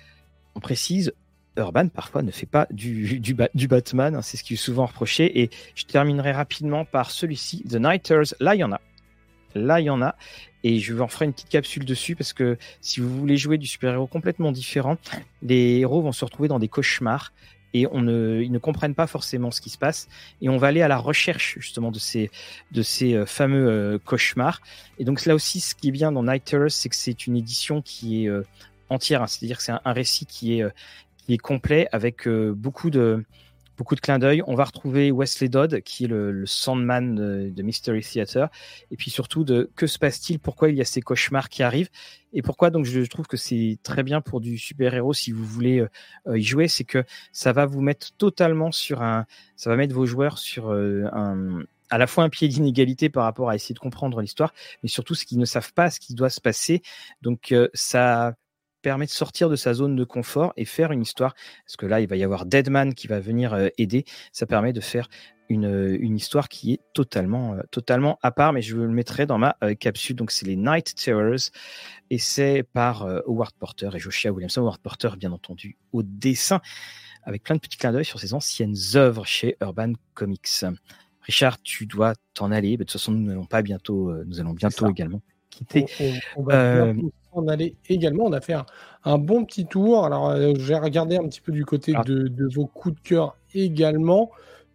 on 0.56 0.60
précise, 0.60 1.12
Urban 1.56 1.88
parfois 1.88 2.22
ne 2.22 2.30
fait 2.30 2.46
pas 2.46 2.66
du, 2.70 3.20
du, 3.20 3.66
Batman, 3.68 4.14
hein, 4.14 4.22
c'est 4.22 4.36
ce 4.36 4.44
qui 4.44 4.54
est 4.54 4.56
souvent 4.56 4.86
reproché. 4.86 5.40
Et 5.40 5.50
je 5.74 5.84
terminerai 5.84 6.32
rapidement 6.32 6.84
par 6.84 7.10
celui-ci, 7.10 7.62
The 7.64 7.76
Nighters. 7.76 8.34
Là, 8.40 8.54
il 8.54 8.58
y 8.58 8.64
en 8.64 8.72
a. 8.72 8.80
Là, 9.54 9.80
il 9.80 9.84
y 9.84 9.90
en 9.90 10.02
a. 10.02 10.16
Et 10.64 10.80
je 10.80 10.98
en 10.98 11.08
ferai 11.08 11.26
une 11.26 11.32
petite 11.32 11.48
capsule 11.48 11.84
dessus 11.84 12.16
parce 12.16 12.32
que 12.32 12.58
si 12.80 13.00
vous 13.00 13.08
voulez 13.08 13.36
jouer 13.36 13.56
du 13.56 13.66
super-héros 13.66 14.06
complètement 14.06 14.52
différent, 14.52 14.96
les 15.42 15.78
héros 15.78 16.02
vont 16.02 16.12
se 16.12 16.24
retrouver 16.24 16.48
dans 16.48 16.58
des 16.58 16.68
cauchemars 16.68 17.32
et 17.76 17.80
ils 17.82 18.52
ne 18.52 18.58
comprennent 18.58 18.94
pas 18.94 19.06
forcément 19.06 19.50
ce 19.50 19.60
qui 19.60 19.70
se 19.70 19.78
passe. 19.78 20.08
Et 20.40 20.48
on 20.48 20.56
va 20.56 20.68
aller 20.68 20.82
à 20.82 20.88
la 20.88 20.96
recherche 20.96 21.56
justement 21.58 21.90
de 21.90 21.98
ces, 21.98 22.30
de 22.72 22.82
ces 22.82 23.14
euh, 23.14 23.26
fameux 23.26 23.68
euh, 23.68 23.98
cauchemars. 23.98 24.60
Et 24.98 25.04
donc 25.04 25.24
là 25.26 25.34
aussi, 25.34 25.60
ce 25.60 25.74
qui 25.74 25.88
est 25.88 25.92
bien 25.92 26.12
dans 26.12 26.22
Nighters, 26.22 26.70
c'est 26.70 26.88
que 26.88 26.96
c'est 26.96 27.26
une 27.26 27.36
édition 27.36 27.82
qui 27.82 28.24
est 28.24 28.28
euh, 28.28 28.42
entière, 28.88 29.22
hein. 29.22 29.26
c'est-à-dire 29.26 29.58
que 29.58 29.62
c'est 29.62 29.72
un, 29.72 29.92
récit 29.92 30.26
qui 30.26 30.58
est, 30.58 30.64
qui 31.26 31.34
est 31.34 31.38
complet 31.38 31.88
avec 31.90 32.28
euh, 32.28 32.54
beaucoup 32.54 32.90
de 32.90 33.24
beaucoup 33.76 33.94
de 33.94 34.00
clins 34.00 34.18
d'œil. 34.18 34.42
On 34.46 34.54
va 34.54 34.64
retrouver 34.64 35.10
Wesley 35.10 35.50
Dodd, 35.50 35.82
qui 35.82 36.04
est 36.04 36.08
le, 36.08 36.46
Sandman 36.46 37.50
de, 37.52 37.62
Mystery 37.62 38.00
Theater, 38.00 38.48
et 38.90 38.96
puis 38.96 39.10
surtout 39.10 39.44
de 39.44 39.70
que 39.76 39.86
se 39.86 39.98
passe-t-il, 39.98 40.38
pourquoi 40.38 40.70
il 40.70 40.76
y 40.76 40.80
a 40.80 40.86
ces 40.86 41.02
cauchemars 41.02 41.50
qui 41.50 41.62
arrivent, 41.62 41.90
et 42.32 42.40
pourquoi? 42.40 42.70
Donc 42.70 42.86
je 42.86 43.00
trouve 43.02 43.26
que 43.26 43.36
c'est 43.36 43.78
très 43.82 44.02
bien 44.02 44.22
pour 44.22 44.40
du 44.40 44.56
super-héros 44.56 45.12
si 45.12 45.30
vous 45.30 45.44
voulez 45.44 45.80
euh, 46.26 46.38
y 46.38 46.42
jouer, 46.42 46.68
c'est 46.68 46.84
que 46.84 47.04
ça 47.32 47.52
va 47.52 47.66
vous 47.66 47.82
mettre 47.82 48.16
totalement 48.16 48.72
sur 48.72 49.02
un, 49.02 49.26
ça 49.56 49.68
va 49.68 49.76
mettre 49.76 49.94
vos 49.94 50.06
joueurs 50.06 50.38
sur 50.38 50.70
euh, 50.70 51.04
un 51.12 51.64
à 51.90 51.98
la 51.98 52.06
fois 52.06 52.24
un 52.24 52.30
pied 52.30 52.48
d'inégalité 52.48 53.10
par 53.10 53.24
rapport 53.24 53.50
à 53.50 53.54
essayer 53.54 53.74
de 53.74 53.78
comprendre 53.78 54.22
l'histoire, 54.22 54.54
mais 54.82 54.88
surtout 54.88 55.14
ce 55.14 55.26
qu'ils 55.26 55.38
ne 55.38 55.44
savent 55.44 55.74
pas, 55.74 55.90
ce 55.90 56.00
qui 56.00 56.14
doit 56.14 56.30
se 56.30 56.40
passer. 56.40 56.82
Donc 57.20 57.54
ça 57.74 58.34
permet 58.86 59.06
de 59.06 59.10
sortir 59.10 59.50
de 59.50 59.56
sa 59.56 59.74
zone 59.74 59.96
de 59.96 60.04
confort 60.04 60.52
et 60.56 60.64
faire 60.64 60.92
une 60.92 61.02
histoire. 61.02 61.34
Parce 61.64 61.76
que 61.76 61.86
là, 61.86 62.00
il 62.00 62.06
va 62.06 62.14
y 62.14 62.22
avoir 62.22 62.46
Deadman 62.46 62.94
qui 62.94 63.08
va 63.08 63.18
venir 63.18 63.52
euh, 63.52 63.66
aider. 63.78 64.04
Ça 64.30 64.46
permet 64.46 64.72
de 64.72 64.80
faire 64.80 65.08
une, 65.48 65.66
euh, 65.66 65.98
une 66.00 66.14
histoire 66.14 66.48
qui 66.48 66.74
est 66.74 66.80
totalement, 66.94 67.54
euh, 67.54 67.62
totalement 67.72 68.16
à 68.22 68.30
part, 68.30 68.52
mais 68.52 68.62
je 68.62 68.76
le 68.76 68.86
mettrai 68.86 69.26
dans 69.26 69.38
ma 69.38 69.56
capsule. 69.80 70.14
Donc, 70.14 70.30
c'est 70.30 70.46
les 70.46 70.54
Night 70.54 70.94
Terrors 70.94 71.50
et 72.10 72.18
c'est 72.18 72.62
par 72.62 73.02
Howard 73.26 73.54
Porter 73.58 73.90
et 73.92 73.98
Joshua 73.98 74.30
Williamson. 74.30 74.60
Howard 74.60 74.78
Porter, 74.78 75.10
bien 75.18 75.32
entendu, 75.32 75.76
au 75.92 76.04
dessin, 76.04 76.60
avec 77.24 77.42
plein 77.42 77.56
de 77.56 77.60
petits 77.60 77.78
clins 77.78 77.90
d'œil 77.90 78.04
sur 78.04 78.20
ses 78.20 78.34
anciennes 78.34 78.76
œuvres 78.94 79.26
chez 79.26 79.56
Urban 79.60 79.94
Comics. 80.14 80.64
Richard, 81.22 81.60
tu 81.60 81.86
dois 81.86 82.12
t'en 82.34 82.52
aller. 82.52 82.76
De 82.76 82.84
toute 82.84 82.92
façon, 82.92 83.10
nous 83.10 83.26
n'allons 83.26 83.46
pas 83.46 83.62
bientôt, 83.62 84.14
nous 84.26 84.38
allons 84.38 84.52
bientôt 84.52 84.88
également 84.88 85.22
quitter. 85.50 85.86
On, 86.36 86.44
va 86.44 86.92
en 87.36 87.48
aller 87.48 87.74
également. 87.88 88.24
On 88.24 88.32
a 88.32 88.40
fait 88.40 88.54
un, 89.04 89.18
bon 89.18 89.44
petit 89.44 89.66
tour. 89.66 90.04
Alors, 90.04 90.30
euh, 90.30 90.52
j'ai 90.58 90.74
regardé 90.74 91.16
un 91.16 91.26
petit 91.28 91.40
peu 91.40 91.52
du 91.52 91.64
côté 91.64 91.92
ah. 91.96 92.02
de, 92.04 92.48
vos 92.54 92.66
coups 92.66 92.94
de 92.94 93.00
cœur 93.00 93.36
également. 93.54 94.30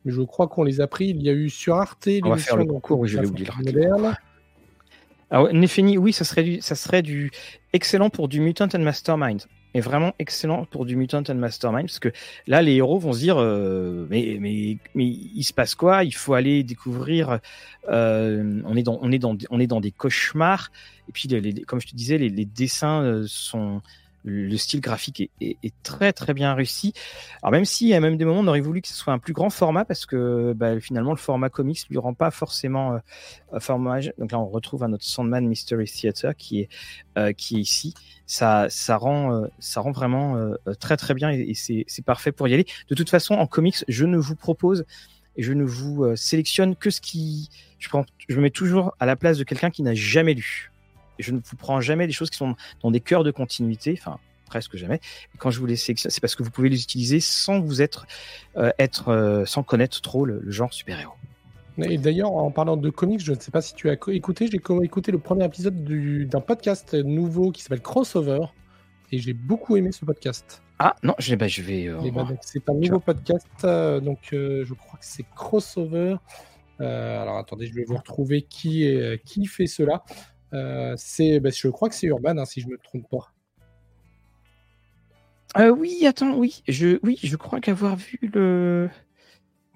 Mais 0.06 0.12
je 0.12 0.22
crois 0.22 0.48
qu'on 0.48 0.64
les 0.64 0.82
a 0.82 0.88
pris. 0.88 1.10
Il 1.10 1.22
y 1.22 1.30
a 1.30 1.34
eu 1.34 1.50
sur 1.50 1.76
Arte. 1.76 2.08
On 2.24 2.30
va 2.30 2.38
faire 2.38 2.58
le 2.58 2.66
concours, 2.66 3.00
oui, 3.00 3.10
je 3.10 3.20
l'ai 3.20 3.28
oublié. 3.28 3.48
Alors, 5.30 5.54
Nefeni, 5.54 5.98
oui, 5.98 6.12
ça 6.12 6.26
serait, 6.26 6.44
du, 6.44 6.62
ça 6.62 6.76
serait 6.76 7.02
du 7.02 7.32
excellent 7.72 8.10
pour 8.10 8.28
du 8.28 8.42
Mutant 8.42 8.68
and 8.74 8.80
Mastermind 8.80 9.42
est 9.74 9.80
vraiment 9.80 10.14
excellent 10.20 10.66
pour 10.66 10.86
du 10.86 10.96
Mutant 10.96 11.24
and 11.30 11.36
Mastermind 11.36 11.88
parce 11.88 12.00
que 12.00 12.12
là 12.48 12.62
les 12.62 12.76
héros 12.76 13.00
vont 13.00 13.14
se 13.14 13.20
dire 13.20 13.38
euh, 13.40 14.06
mais, 14.10 14.38
mais 14.40 14.78
mais 14.96 15.06
il 15.06 15.44
se 15.44 15.54
passe 15.54 15.76
quoi? 15.76 16.04
Il 16.04 16.14
faut 16.14 16.34
aller 16.34 16.64
découvrir. 16.64 17.40
Euh, 17.90 18.62
on 18.66 18.76
est 18.76 18.84
dans 18.84 19.00
on 19.02 19.12
est 19.12 19.20
dans 19.20 19.36
on 19.50 19.60
est 19.60 19.68
dans 19.68 19.82
des 19.82 19.92
cauchemars 19.92 20.72
et 21.10 21.12
puis 21.12 21.28
comme 21.66 21.82
je 21.82 21.88
te 21.88 21.96
disais 21.96 22.18
les, 22.18 22.30
les 22.30 22.46
dessins 22.46 23.02
euh, 23.02 23.26
sont 23.28 23.82
le 24.24 24.56
style 24.58 24.82
graphique 24.82 25.32
est, 25.40 25.74
très 25.84 26.14
très 26.14 26.34
bien 26.34 26.54
réussi. 26.54 26.94
Alors 27.42 27.52
même 27.52 27.66
si 27.66 27.94
à 27.94 28.00
même 28.00 28.18
des 28.18 28.26
moments 28.26 28.42
on 28.42 28.48
aurait 28.48 28.62
voulu 28.62 28.82
que 28.82 28.88
ce 28.88 28.94
soit 28.94 29.14
un 29.14 29.20
plus 29.20 29.34
grand 29.34 29.50
format 29.50 29.86
parce 29.86 30.06
que 30.06 30.54
bah, 30.54 30.80
finalement 30.80 31.12
le 31.12 31.18
format 31.18 31.50
comics 31.50 31.80
lui 31.90 31.98
rend 31.98 32.14
pas 32.14 32.32
forcément 32.32 33.00
euh, 33.54 33.60
format. 33.60 34.00
Donc 34.18 34.32
là 34.32 34.40
on 34.40 34.48
retrouve 34.48 34.84
un 34.84 34.94
autre 34.94 35.06
Sandman 35.06 35.48
Mystery 35.48 35.86
Theater 35.86 36.36
qui 36.36 36.62
est 36.62 36.70
euh, 37.18 37.34
qui 37.34 37.58
est 37.58 37.62
ici. 37.62 37.94
Ça 38.26 38.68
ça 38.70 38.98
rend 38.98 39.34
euh, 39.34 39.48
ça 39.60 39.82
rend 39.82 39.92
vraiment 39.92 40.38
euh, 40.38 40.56
très 40.80 40.98
très 40.98 41.14
bien 41.14 41.32
et, 41.32 41.54
c'est 41.56 42.06
parfait 42.06 42.32
pour 42.32 42.48
y 42.48 42.54
aller. 42.54 42.66
De 42.90 42.96
toute 42.96 43.10
façon 43.10 43.36
en 43.36 43.48
comics 43.48 43.84
je 43.88 44.06
ne 44.06 44.18
vous 44.18 44.36
propose 44.36 44.86
et 45.36 45.44
je 45.44 45.54
ne 45.54 45.64
vous 45.64 46.16
sélectionne 46.16 46.76
que 46.76 46.90
ce 46.90 47.02
qui 47.02 47.50
je 47.80 47.90
prends 47.90 48.06
je 48.28 48.36
me 48.36 48.42
mets 48.42 48.50
toujours 48.50 48.96
à 49.00 49.06
la 49.06 49.16
place 49.16 49.38
de 49.38 49.44
quelqu'un 49.44 49.72
qui 49.72 49.82
n'a 49.82 49.96
jamais 49.96 50.34
lu 50.34 50.71
je 51.22 51.32
ne 51.32 51.40
vous 51.44 51.58
prends 51.58 51.82
jamais 51.82 52.08
des 52.08 52.14
choses 52.14 52.30
qui 52.30 52.38
sont 52.38 52.56
dans 52.82 52.92
des 52.92 53.00
cœurs 53.00 53.24
de 53.24 53.32
continuité, 53.32 53.98
enfin 54.00 54.20
presque 54.52 54.76
jamais. 54.76 55.00
quand 55.38 55.50
je 55.50 55.60
vous 55.60 55.66
les 55.66 55.78
sélectionne, 55.78 56.12
c'est 56.12 56.20
parce 56.20 56.36
que 56.36 56.44
vous 56.44 56.52
pouvez 56.52 56.68
les 56.70 56.84
utiliser 56.84 57.22
sans 57.22 57.62
vous 57.62 57.82
être, 57.82 58.06
euh, 58.58 58.72
être 58.78 59.08
euh, 59.08 59.46
sans 59.46 59.64
connaître 59.64 60.02
trop 60.02 60.26
le, 60.26 60.44
genre 60.52 60.74
super-héros. 60.74 61.14
Et 61.78 61.98
d'ailleurs, 61.98 62.34
en 62.34 62.52
parlant 62.52 62.76
de 62.76 62.90
comics, 62.90 63.22
je 63.22 63.32
ne 63.32 63.40
sais 63.40 63.50
pas 63.50 63.62
si 63.62 63.74
tu 63.74 63.90
as 63.90 63.94
écouté, 63.94 64.48
j'ai 64.52 64.58
écouté 64.58 65.12
le 65.12 65.18
premier 65.18 65.46
épisode 65.46 65.84
d'un 66.28 66.42
podcast 66.42 66.94
nouveau 66.94 67.52
qui 67.52 67.64
s'appelle 67.64 67.82
Crossover, 67.82 68.42
et 69.12 69.20
j'ai 69.20 69.34
beaucoup 69.34 69.78
aimé 69.78 69.92
ce 69.94 70.04
podcast. 70.04 70.62
Ah 70.80 70.96
non, 71.02 71.16
je, 71.18 71.34
bah, 71.36 71.48
je 71.48 71.62
vais. 71.62 71.88
Euh, 71.88 72.12
bah, 72.12 72.28
c'est 72.42 72.70
un 72.70 72.74
nouveau 72.74 73.00
podcast, 73.00 73.48
donc 73.64 74.20
je 74.32 74.74
crois 74.74 75.00
que 75.00 75.06
c'est 75.06 75.26
Crossover. 75.34 76.18
alors 76.78 77.38
attendez, 77.38 77.68
je 77.68 77.74
vais 77.74 77.86
vous 77.86 77.96
retrouver 77.96 78.42
qui, 78.42 78.86
qui 79.24 79.46
fait 79.46 79.68
cela. 79.68 80.04
Euh, 80.54 80.94
c'est, 80.98 81.40
bah, 81.40 81.50
je 81.54 81.68
crois 81.70 81.90
que 81.90 81.96
c'est 81.96 82.08
Urban, 82.08 82.38
hein, 82.38 82.46
si 82.46 82.62
je 82.62 82.68
ne 82.68 82.74
me 82.74 82.78
trompe 82.78 83.10
pas. 83.10 83.32
Euh, 85.58 85.70
oui, 85.70 86.06
attends, 86.06 86.36
oui, 86.36 86.64
je, 86.68 86.98
oui, 87.04 87.20
je 87.22 87.36
crois 87.36 87.60
qu'avoir 87.60 87.96
vu 87.96 88.20
le. 88.34 88.90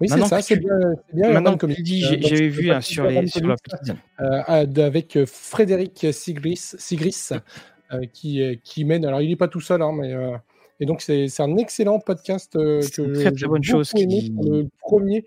Oui, 0.00 0.08
c'est 0.08 0.20
ça, 0.26 0.42
c'est 0.42 0.56
bien, 0.56 0.78
bien. 1.12 1.32
Maintenant, 1.32 1.56
comme 1.56 1.74
tu 1.74 1.82
dis, 1.82 2.02
j'avais 2.02 2.48
vu 2.48 2.70
hein, 2.70 2.82
sur, 2.82 3.06
les, 3.06 3.26
sur 3.26 3.46
la 3.46 3.56
petite. 3.56 3.94
Euh, 4.20 4.42
avec 4.82 5.24
Frédéric 5.24 6.06
Sigris, 6.12 6.74
Sigris 6.78 7.30
qui, 8.12 8.60
qui 8.62 8.84
mène. 8.84 9.06
Alors, 9.06 9.22
il 9.22 9.30
n'est 9.30 9.36
pas 9.36 9.48
tout 9.48 9.60
seul, 9.60 9.80
hein, 9.80 9.92
mais. 9.94 10.14
et 10.80 10.86
donc, 10.86 11.00
c'est 11.00 11.40
un 11.40 11.56
excellent 11.56 11.98
podcast 11.98 12.52
que 12.54 13.14
très, 13.14 13.32
très 13.32 13.46
bonne 13.46 13.64
chose. 13.64 13.90
Qui... 13.90 14.34
Le 14.42 14.68
premier 14.80 15.24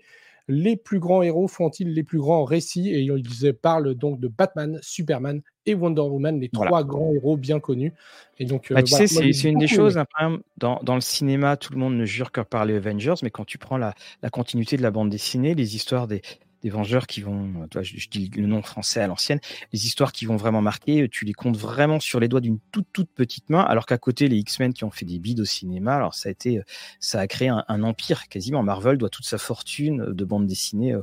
les 0.50 0.76
plus 0.76 0.98
grands 0.98 1.22
héros 1.22 1.48
font-ils 1.48 1.94
les 1.94 2.02
plus 2.02 2.18
grands 2.18 2.44
récits? 2.44 2.90
Et 2.90 3.00
ils 3.00 3.54
parlent 3.54 3.94
donc 3.94 4.20
de 4.20 4.28
Batman, 4.28 4.78
Superman 4.82 5.40
et 5.66 5.74
Wonder 5.74 6.02
Woman, 6.02 6.40
les 6.40 6.48
trois 6.48 6.84
grands 6.84 7.12
héros 7.14 7.36
bien 7.36 7.60
connus. 7.60 7.92
Et 8.38 8.44
donc, 8.44 8.70
euh, 8.70 8.74
bah, 8.74 8.82
tu 8.82 8.92
sais, 8.94 9.06
c'est 9.06 9.48
une 9.48 9.58
des 9.58 9.66
choses, 9.66 9.98
dans, 10.56 10.80
dans, 10.82 10.94
le 10.94 11.00
cinéma, 11.00 11.56
tout 11.56 11.72
le 11.72 11.78
monde 11.78 11.96
ne 11.96 12.04
jure 12.04 12.32
que 12.32 12.40
par 12.40 12.64
les 12.64 12.74
Avengers, 12.74 13.14
mais 13.22 13.30
quand 13.30 13.44
tu 13.44 13.58
prends 13.58 13.76
la, 13.76 13.94
la 14.22 14.30
continuité 14.30 14.76
de 14.76 14.82
la 14.82 14.90
bande 14.90 15.10
dessinée, 15.10 15.54
les 15.54 15.76
histoires 15.76 16.06
des, 16.06 16.22
des 16.62 16.70
Vengeurs 16.70 17.06
qui 17.06 17.20
vont, 17.20 17.66
toi, 17.70 17.82
je, 17.82 18.08
dis 18.08 18.30
le 18.36 18.46
nom 18.46 18.62
français 18.62 19.00
à 19.00 19.06
l'ancienne, 19.06 19.40
les 19.72 19.86
histoires 19.86 20.12
qui 20.12 20.26
vont 20.26 20.36
vraiment 20.36 20.62
marquer, 20.62 21.08
tu 21.10 21.24
les 21.24 21.32
comptes 21.32 21.56
vraiment 21.56 22.00
sur 22.00 22.20
les 22.20 22.28
doigts 22.28 22.40
d'une 22.40 22.58
toute 22.72 22.86
toute 22.92 23.10
petite 23.10 23.48
main, 23.50 23.60
alors 23.60 23.86
qu'à 23.86 23.98
côté 23.98 24.28
les 24.28 24.36
X-Men 24.36 24.72
qui 24.72 24.84
ont 24.84 24.90
fait 24.90 25.06
des 25.06 25.18
bides 25.18 25.40
au 25.40 25.44
cinéma, 25.44 25.94
alors 25.94 26.14
ça 26.14 26.28
a 26.28 26.32
été, 26.32 26.60
ça 26.98 27.20
a 27.20 27.26
créé 27.26 27.48
un, 27.48 27.82
empire 27.82 28.28
quasiment. 28.28 28.62
Marvel 28.62 28.98
doit 28.98 29.08
toute 29.08 29.24
sa 29.24 29.38
fortune 29.38 30.12
de 30.12 30.24
bande 30.24 30.46
dessinée 30.46 30.92
euh, 30.92 31.02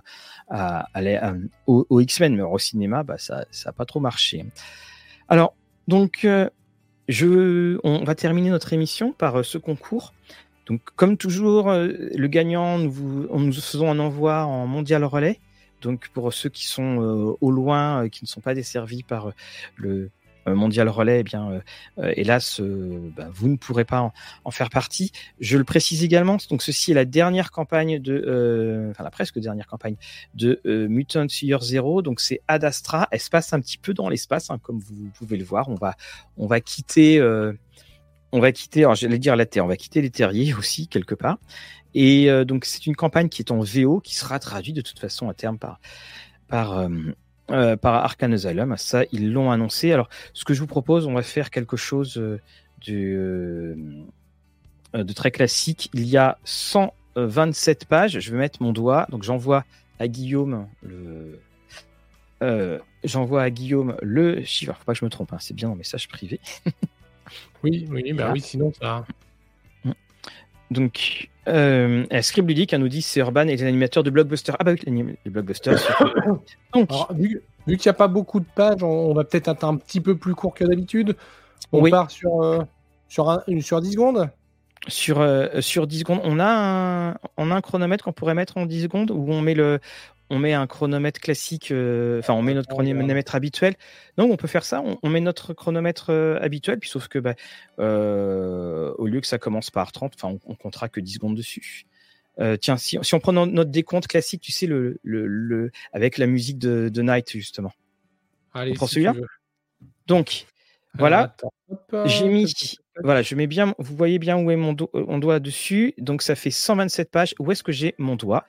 à, 0.50 0.88
à, 0.94 1.34
aux, 1.66 2.00
X-Men, 2.00 2.36
mais 2.36 2.44
au 2.44 2.60
cinéma, 2.60 3.04
bah 3.04 3.18
ça, 3.18 3.46
ça 3.52 3.70
a 3.70 3.74
pas 3.74 3.86
trop 3.86 4.00
marché. 4.00 4.46
Alors 5.28 5.56
donc 5.88 6.24
euh, 6.24 6.50
je, 7.08 7.80
on 7.84 8.04
va 8.04 8.16
terminer 8.16 8.50
notre 8.50 8.74
émission 8.74 9.12
par 9.12 9.40
euh, 9.40 9.44
ce 9.44 9.58
concours. 9.58 10.14
Donc, 10.68 10.82
comme 10.98 11.16
toujours, 11.16 11.72
le 11.72 12.28
gagnant, 12.28 12.78
nous, 12.78 13.26
nous 13.32 13.54
faisons 13.54 13.90
un 13.90 14.00
envoi 14.00 14.44
en 14.44 14.68
mondial 14.68 15.06
relais. 15.06 15.40
Donc 15.82 16.10
pour 16.10 16.34
ceux 16.34 16.50
qui 16.50 16.66
sont 16.66 17.02
euh, 17.02 17.36
au 17.42 17.52
loin, 17.52 18.04
euh, 18.04 18.10
qui 18.10 18.24
ne 18.24 18.28
sont 18.28 18.42
pas 18.42 18.54
desservis 18.54 19.04
par 19.04 19.28
euh, 19.28 19.32
le 19.76 20.12
mondial 20.50 20.88
relais, 20.88 21.20
eh 21.20 21.24
bien, 21.24 21.62
hélas, 21.98 22.62
bah, 22.62 23.28
vous 23.34 23.50
ne 23.50 23.58
pourrez 23.58 23.84
pas 23.84 24.14
en, 24.46 24.52
faire 24.52 24.70
partie. 24.70 25.12
Je 25.42 25.58
le 25.58 25.66
précise 25.66 26.06
également, 26.06 26.38
donc 26.50 26.62
ceci 26.62 26.92
est 26.92 26.94
la 26.94 27.04
dernière 27.04 27.52
campagne 27.52 28.00
de, 28.00 28.88
enfin 28.92 29.04
la 29.04 29.12
presque 29.12 29.40
dernière 29.40 29.68
campagne 29.68 29.98
de 30.36 30.62
Mutant 30.88 31.28
Year 31.42 31.62
Zero. 31.62 32.02
Donc 32.02 32.22
c'est 32.22 32.40
Ad 32.48 32.64
Astra. 32.64 33.10
Elle 33.12 33.20
se 33.20 33.30
passe 33.30 33.52
un 33.52 33.60
petit 33.60 33.78
peu 33.78 33.94
dans 33.94 34.08
l'espace, 34.08 34.50
hein, 34.50 34.58
comme 34.58 34.80
vous 34.80 35.10
pouvez 35.18 35.36
le 35.36 35.44
voir. 35.44 35.68
On 35.68 35.76
va, 35.76 35.98
on 36.38 36.48
va 36.48 36.62
quitter 36.62 37.20
on 38.38 38.42
va 38.42 38.52
quitter, 38.52 38.88
j'allais 38.94 39.18
dire 39.18 39.36
la 39.36 39.46
on 39.58 39.68
va 39.68 39.76
quitter 39.76 40.02
les 40.02 40.12
terriers 40.12 40.54
aussi, 40.54 40.88
quelque 40.88 41.16
part. 41.16 41.40
Et 41.94 42.30
donc, 42.46 42.66
c'est 42.66 42.86
une 42.86 42.96
campagne 42.96 43.28
qui 43.28 43.42
est 43.42 43.52
en 43.52 43.60
VO, 43.60 44.00
qui 44.02 44.16
sera 44.16 44.38
traduite 44.38 44.76
de 44.76 44.82
toute 44.82 45.00
façon 45.00 45.30
à 45.30 45.34
terme 45.34 45.58
par, 45.58 45.80
par, 46.48 46.88
Arcane 47.88 48.34
Asylum. 48.34 48.76
Ça, 48.78 49.04
ils 49.12 49.32
l'ont 49.32 49.50
annoncé. 49.50 49.92
Alors, 49.92 50.08
ce 50.34 50.46
que 50.46 50.54
je 50.54 50.60
vous 50.60 50.68
propose, 50.68 51.08
on 51.08 51.14
va 51.14 51.24
faire 51.24 51.50
quelque 51.50 51.76
chose 51.76 52.22
de, 52.86 53.76
de 54.94 55.14
très 55.14 55.32
classique. 55.32 55.90
Il 55.94 56.06
y 56.06 56.18
a 56.18 56.38
127 56.44 57.86
pages. 57.86 58.20
Je 58.20 58.32
vais 58.32 58.38
mettre 58.38 58.62
mon 58.62 58.74
doigt. 58.74 59.08
Donc, 59.10 59.24
j'envoie 59.24 59.66
à 60.00 60.08
Guillaume 60.08 60.68
le. 60.84 61.40
j'envoie 63.04 63.42
à 63.42 63.50
Guillaume 63.50 63.98
le 64.04 64.44
chiffre. 64.44 64.76
Faut 64.76 64.86
pas 64.86 64.94
que 64.94 65.00
je 65.00 65.06
me 65.06 65.10
trompe, 65.10 65.34
hein, 65.34 65.38
c'est 65.40 65.56
bien 65.56 65.70
en 65.70 65.76
message 65.76 66.08
privé. 66.10 66.40
oui, 67.64 67.88
oui, 67.90 68.14
bah 68.14 68.32
oui, 68.34 68.42
sinon 68.42 68.72
ça. 68.80 69.06
Donc, 70.70 71.30
euh, 71.48 72.06
Scribe 72.22 72.50
Ludique 72.50 72.74
nous 72.74 72.90
dit 72.90 73.02
c'est 73.02 73.22
Urban 73.22 73.48
et 73.48 73.56
l'animateur 73.56 74.04
de 74.04 74.10
Blockbuster. 74.10 74.54
Ah 74.60 74.64
bah 74.64 74.74
oui, 74.74 75.16
le 75.24 75.32
Blockbuster. 75.32 75.76
Donc, 76.74 76.90
vu, 77.16 77.42
qu'il 77.66 77.78
n'y 77.78 77.88
a 77.88 77.94
pas 77.94 78.08
beaucoup 78.08 78.40
de 78.40 78.46
pages, 78.54 78.84
on, 78.84 79.14
va 79.14 79.24
peut-être 79.24 79.48
être 79.48 79.64
un 79.64 79.78
petit 79.78 80.02
peu 80.02 80.18
plus 80.18 80.36
court 80.36 80.54
que 80.54 80.66
d'habitude. 80.66 81.16
On 81.72 81.90
part 81.90 82.12
sur, 82.12 82.44
euh, 82.44 82.60
sur, 83.08 83.30
un, 83.30 83.42
sur 83.62 83.82
10 83.82 83.92
secondes? 83.94 84.30
Sur, 84.88 85.22
euh, 85.22 85.62
sur 85.62 85.88
10 85.88 86.00
secondes, 86.00 86.22
on 86.24 86.40
a 86.40 86.46
un, 86.46 87.16
on 87.38 87.52
a 87.52 87.56
un 87.56 87.62
chronomètre 87.62 88.04
qu'on 88.04 88.14
pourrait 88.14 88.36
mettre 88.36 88.58
en 88.58 88.66
10 88.66 88.84
secondes 88.84 89.12
où 89.12 89.32
on 89.32 89.42
met 89.42 89.54
le, 89.54 89.80
on 90.30 90.40
met 90.40 90.54
un 90.54 90.68
chronomètre 90.68 91.20
classique, 91.20 91.72
euh, 91.72 92.20
enfin 92.20 92.34
on 92.34 92.42
met 92.42 92.54
notre 92.54 92.70
chronomètre 92.70 93.36
habituel. 93.36 93.76
Donc 94.18 94.32
on 94.32 94.38
peut 94.38 94.48
faire 94.48 94.66
ça, 94.66 94.84
on, 95.02 95.10
met 95.10 95.22
notre 95.22 95.54
chronomètre 95.54 96.10
euh, 96.10 96.38
habituel, 96.42 96.80
puis 96.80 96.90
sauf 96.90 97.08
que 97.08 97.20
bah, 97.20 97.36
euh, 97.80 98.94
au 98.98 99.08
lieu 99.08 99.22
que 99.22 99.28
ça 99.28 99.38
commence 99.38 99.72
par 99.72 99.92
30, 99.92 100.14
enfin 100.16 100.38
on, 100.46 100.56
comptera 100.56 100.90
que 100.90 101.00
10 101.00 101.14
secondes 101.14 101.36
dessus. 101.36 101.86
tiens, 102.62 102.78
si, 102.78 102.98
on 103.14 103.20
prend 103.20 103.34
notre 103.34 103.72
décompte 103.72 104.08
classique, 104.08 104.42
tu 104.42 104.52
sais, 104.52 104.68
le, 104.68 105.00
le, 105.04 105.72
avec 105.94 106.18
la 106.18 106.28
musique 106.28 106.60
de, 106.60 107.02
Night 107.02 107.32
justement. 107.32 107.72
Allez, 108.54 108.72
on 108.72 108.76
prend 108.76 108.88
celui-là 108.88 109.14
Donc 110.08 110.46
voilà, 110.94 111.36
j'ai 112.06 112.28
mis, 112.28 112.52
voilà, 113.02 113.22
je 113.22 113.36
mets 113.36 113.48
bien, 113.48 113.76
vous 113.78 113.96
voyez 113.96 114.20
bien 114.20 114.38
où 114.38 114.50
est 114.52 114.56
mon, 114.56 114.76
mon 114.94 115.20
doigt 115.20 115.40
dessus, 115.40 115.94
donc 116.00 116.22
ça 116.22 116.36
fait 116.36 116.52
127 116.52 117.12
pages. 117.12 117.36
Où 117.40 117.52
est-ce 117.52 117.64
que 117.64 117.72
j'ai 117.72 117.94
mon 117.98 118.16
doigt? 118.16 118.46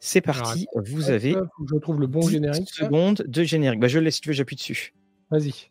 C'est 0.00 0.20
parti, 0.20 0.66
vous 0.74 1.10
avez. 1.10 1.36
je 1.66 1.76
trouve 1.76 2.00
le 2.00 2.06
bon 2.06 2.22
générique. 2.22 2.68
secondes 2.70 3.24
de 3.26 3.42
générique. 3.42 3.80
Bah, 3.80 3.88
je 3.88 3.98
le 3.98 4.04
laisse, 4.04 4.16
si 4.16 4.20
tu 4.20 4.28
veux, 4.28 4.34
j'appuie 4.34 4.56
dessus. 4.56 4.94
Vas-y. 5.30 5.70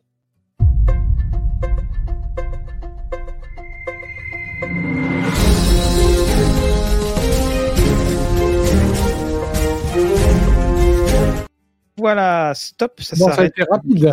Voilà, 11.98 12.54
stop, 12.54 13.02
ça 13.02 13.16
bon, 13.18 13.26
s'arrête. 13.26 13.36
Ça 13.36 13.42
a 13.42 13.46
été 13.46 13.64
rapide. 13.64 14.12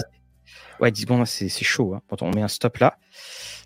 Ouais, 0.80 0.90
10 0.90 1.02
secondes, 1.02 1.26
c'est 1.26 1.48
chaud. 1.48 1.94
Hein. 1.94 2.02
on 2.20 2.30
met 2.30 2.42
un 2.42 2.48
stop 2.48 2.78
là. 2.78 2.98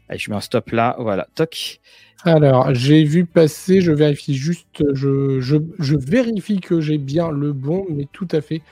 Allez, 0.08 0.18
je 0.18 0.30
mets 0.30 0.36
un 0.36 0.40
stop 0.40 0.70
là. 0.70 0.96
Voilà, 0.98 1.28
toc. 1.34 1.80
Alors, 2.24 2.74
j'ai 2.74 3.04
vu 3.04 3.24
passer, 3.24 3.80
je 3.80 3.92
vérifie 3.92 4.34
juste, 4.34 4.82
je, 4.92 5.40
je, 5.40 5.56
je 5.78 5.96
vérifie 5.96 6.60
que 6.60 6.80
j'ai 6.80 6.98
bien 6.98 7.30
le 7.30 7.52
bon, 7.52 7.86
mais 7.90 8.08
tout 8.12 8.28
à 8.32 8.40
fait. 8.40 8.62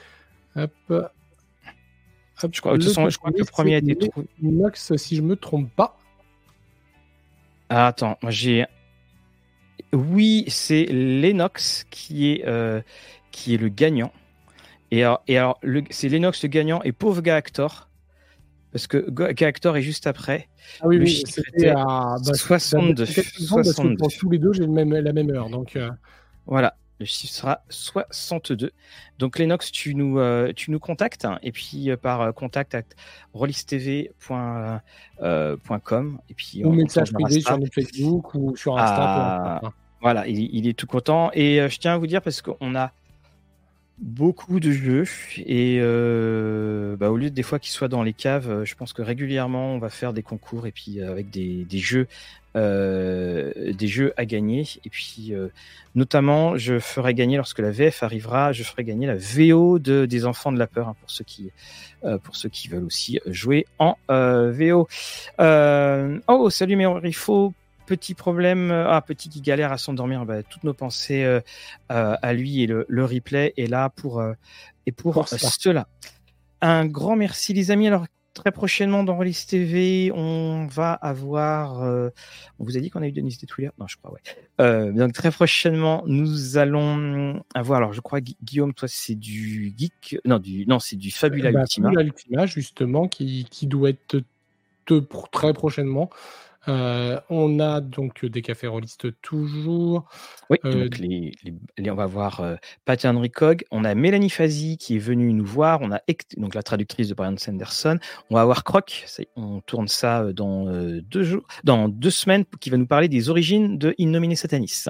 Hop. 0.56 0.72
Hop. 0.88 2.50
Je, 2.52 2.60
crois, 2.60 2.76
le, 2.76 2.80
je 2.80 3.18
crois 3.18 3.32
que 3.32 3.38
le 3.38 3.44
premier 3.44 3.76
a 3.76 3.78
été 3.78 4.08
trouvé. 4.08 4.26
Nox, 4.42 4.96
si 4.96 5.16
je 5.16 5.22
me 5.22 5.36
trompe 5.36 5.70
pas. 5.74 5.98
Ah, 7.68 7.88
attends, 7.88 8.18
j'ai. 8.28 8.66
Oui, 9.92 10.44
c'est 10.48 10.86
Lennox 10.86 11.86
qui 11.90 12.32
est, 12.32 12.46
euh, 12.46 12.80
qui 13.30 13.54
est 13.54 13.58
le 13.58 13.68
gagnant. 13.68 14.12
Et 14.90 15.02
alors, 15.02 15.22
et 15.28 15.38
alors 15.38 15.60
c'est 15.90 16.08
Lennox 16.08 16.42
le 16.42 16.48
gagnant 16.48 16.82
et 16.82 16.92
pauvre 16.92 17.20
gars 17.22 17.36
actor 17.36 17.88
parce 18.76 18.88
que 18.88 19.08
Gactor 19.32 19.78
est 19.78 19.82
juste 19.82 20.06
après. 20.06 20.48
Ah 20.82 20.86
oui, 20.86 20.98
oui 20.98 21.22
c'était 21.26 21.70
à 21.70 22.16
62. 22.22 23.04
Bah, 23.04 23.62
pour 23.98 24.12
tous 24.12 24.28
les 24.28 24.38
deux, 24.38 24.52
j'ai 24.52 24.66
même, 24.66 24.92
la 24.92 25.14
même 25.14 25.30
heure. 25.30 25.48
Donc, 25.48 25.76
euh. 25.76 25.88
Voilà, 26.44 26.76
le 27.00 27.06
chiffre 27.06 27.32
sera 27.70 28.04
62. 28.10 28.72
Donc 29.18 29.38
Lennox, 29.38 29.72
tu 29.72 29.94
nous, 29.94 30.18
euh, 30.18 30.52
tu 30.54 30.70
nous 30.70 30.78
contactes 30.78 31.24
hein, 31.24 31.38
et 31.42 31.52
puis 31.52 31.90
euh, 31.90 31.96
par 31.96 32.34
contact 32.34 32.74
at 32.74 32.82
rollistv.com 33.32 34.10
et 36.28 36.34
puis 36.34 36.62
ou 36.62 36.72
message 36.72 37.14
privé 37.14 37.40
sur 37.40 37.58
notre 37.58 37.72
Facebook 37.72 38.34
ou 38.34 38.54
sur 38.56 38.78
Insta. 38.78 39.60
Ah, 39.62 39.72
voilà, 40.02 40.26
il, 40.26 40.54
il, 40.54 40.68
est 40.68 40.74
tout 40.74 40.86
content 40.86 41.30
et 41.32 41.66
je 41.66 41.78
tiens 41.78 41.94
à 41.94 41.96
vous 41.96 42.06
dire 42.06 42.20
parce 42.20 42.42
qu'on 42.42 42.74
a 42.74 42.92
beaucoup 43.98 44.60
de 44.60 44.70
jeux 44.70 45.05
et 45.39 45.78
euh, 45.81 46.97
bah, 46.97 47.10
au 47.10 47.16
lieu 47.16 47.31
de 47.31 47.35
des 47.35 47.43
fois 47.43 47.59
qu'ils 47.59 47.73
soient 47.73 47.89
dans 47.89 48.02
les 48.02 48.12
caves, 48.12 48.51
euh, 48.51 48.64
je 48.64 48.74
pense 48.74 48.93
que 48.93 49.02
régulièrement 49.02 49.74
on 49.74 49.78
va 49.78 49.89
faire 49.89 50.12
des 50.12 50.23
concours 50.23 50.66
et 50.66 50.73
puis 50.73 51.01
euh, 51.01 51.10
avec 51.10 51.31
des, 51.31 51.66
jeux 51.78 52.06
des 52.55 53.86
jeux 53.86 54.14
à 54.16 54.24
gagner 54.24 54.66
et 54.85 54.89
puis 54.89 55.35
notamment 55.94 56.56
je 56.56 56.78
ferai 56.78 57.12
gagner 57.12 57.36
lorsque 57.36 57.59
la 57.59 57.70
VF 57.70 58.02
arrivera, 58.02 58.52
je 58.52 58.62
ferai 58.62 58.82
gagner 58.82 59.06
la 59.06 59.16
VO 59.16 59.78
de 59.78 60.06
des 60.06 60.24
enfants 60.24 60.52
de 60.52 60.59
la 60.59 60.66
peur 60.66 60.89
hein, 60.89 60.97
pour 60.98 61.10
ceux 61.10 61.24
qui 61.24 61.51
pour 62.23 62.35
ceux 62.35 62.48
qui 62.48 62.68
veulent 62.68 62.85
aussi 62.85 63.20
jouer 63.27 63.66
en 63.78 63.97
VO. 64.09 64.89
oh 65.39 66.51
salut 66.51 67.12
faut 67.12 67.52
petit 67.86 68.14
problème, 68.14 68.70
euh, 68.70 68.90
ah, 68.90 69.00
petit 69.00 69.28
qui 69.28 69.40
galère 69.40 69.72
à 69.72 69.78
s'endormir, 69.78 70.26
bah, 70.26 70.42
toutes 70.42 70.64
nos 70.64 70.74
pensées 70.74 71.24
euh, 71.24 71.40
euh, 71.90 72.16
à 72.20 72.32
lui 72.34 72.62
et 72.62 72.66
le, 72.66 73.04
replay 73.04 73.54
est 73.56 73.68
là 73.68 73.88
pour, 73.90 74.22
et 74.86 74.92
pour, 74.92 75.26
cela. 75.28 75.86
Un 76.60 76.86
grand 76.86 77.16
merci 77.16 77.52
les 77.52 77.70
amis. 77.70 77.86
Alors 77.86 78.06
très 78.34 78.52
prochainement 78.52 79.02
dans 79.02 79.16
Release 79.16 79.46
TV, 79.46 80.12
on 80.14 80.66
va 80.66 80.92
avoir. 80.92 81.80
on 81.80 82.64
vous 82.64 82.76
a 82.76 82.80
dit 82.80 82.90
qu'on 82.90 83.00
a 83.00 83.06
eu 83.06 83.12
Denis 83.12 83.38
Detwiller? 83.40 83.70
Non, 83.78 83.86
je 83.86 83.96
crois, 83.96 84.12
ouais. 84.12 84.92
donc 84.92 85.12
très 85.12 85.30
prochainement, 85.30 86.02
nous 86.06 86.58
allons 86.58 87.42
avoir. 87.54 87.78
Alors, 87.78 87.92
je 87.92 88.00
crois, 88.00 88.20
Guillaume, 88.20 88.74
toi, 88.74 88.88
c'est 88.88 89.14
du 89.14 89.72
geek. 89.76 90.18
Non, 90.26 90.38
du, 90.38 90.66
non 90.66 90.80
c'est 90.80 90.96
du 90.96 91.10
Fabula 91.10 91.52
bah, 91.52 91.60
Ultima. 91.60 91.88
Fabula 91.88 92.04
Ultima, 92.04 92.46
justement, 92.46 93.08
qui, 93.08 93.46
qui 93.50 93.66
doit 93.66 93.90
être 93.90 94.20
très 95.32 95.52
prochainement. 95.52 96.10
Euh, 96.68 97.20
on 97.30 97.60
a 97.60 97.80
donc 97.80 98.24
des 98.24 98.43
cafés 98.43 98.66
rollistes 98.66 99.20
toujours. 99.22 100.09
Oui, 100.51 100.59
euh, 100.64 100.88
on 101.80 101.94
va 101.94 102.06
voir 102.06 102.40
euh, 102.40 102.56
Pat 102.84 103.05
Henry 103.05 103.30
Cog. 103.30 103.64
On 103.70 103.84
a 103.84 103.94
Mélanie 103.94 104.30
Fazi 104.30 104.76
qui 104.76 104.97
est 104.97 105.01
venue 105.01 105.32
nous 105.32 105.44
voir. 105.44 105.80
On 105.82 105.93
a 105.93 106.01
donc 106.36 106.55
la 106.55 106.62
traductrice 106.62 107.09
de 107.09 107.14
Brian 107.14 107.36
Sanderson. 107.36 107.98
On 108.30 108.34
va 108.34 108.43
avoir 108.43 108.64
Croc. 108.64 109.06
On 109.36 109.60
tourne 109.60 109.88
ça 109.88 110.32
dans 110.32 110.66
deux 111.01 111.22
jours, 111.22 111.47
dans 111.64 111.88
deux 111.88 112.10
semaines, 112.10 112.44
qui 112.60 112.70
va 112.70 112.76
nous 112.76 112.86
parler 112.86 113.09
des 113.09 113.30
origines 113.30 113.78
de 113.78 113.94
Innominé 113.98 114.34
Satanis. 114.36 114.84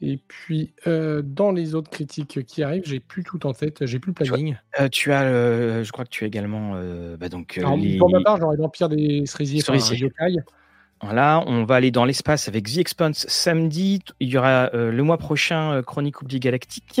Et 0.00 0.20
puis, 0.28 0.74
dans 0.86 1.50
les 1.50 1.74
autres 1.74 1.90
critiques 1.90 2.44
qui 2.44 2.62
arrivent, 2.62 2.84
j'ai 2.86 3.00
plus 3.00 3.24
tout 3.24 3.46
en 3.46 3.52
tête, 3.52 3.84
j'ai 3.84 3.98
plus 3.98 4.10
le 4.10 4.24
planning. 4.24 4.56
Tu, 4.92 5.12
as, 5.12 5.82
je 5.82 5.90
crois 5.90 6.04
que 6.04 6.10
tu 6.10 6.24
as 6.24 6.28
également, 6.28 6.80
bah 7.18 7.28
donc, 7.28 7.58
Pour 7.98 8.10
ma 8.10 8.22
part, 8.22 8.36
j'aurais 8.36 8.56
l'Empire 8.56 8.88
des 8.88 9.26
cerisiers, 9.26 9.60
cerisiers. 9.60 10.12
On 11.00 11.64
va 11.64 11.74
aller 11.76 11.90
dans 11.90 12.04
l'espace 12.04 12.48
avec 12.48 12.66
The 12.66 12.78
Expanse 12.78 13.26
samedi. 13.28 14.00
Il 14.20 14.28
y 14.28 14.38
aura 14.38 14.70
euh, 14.74 14.90
le 14.90 15.02
mois 15.02 15.18
prochain 15.18 15.74
euh, 15.74 15.82
Chronique 15.82 16.22
Oubli 16.22 16.40
Galactique. 16.40 17.00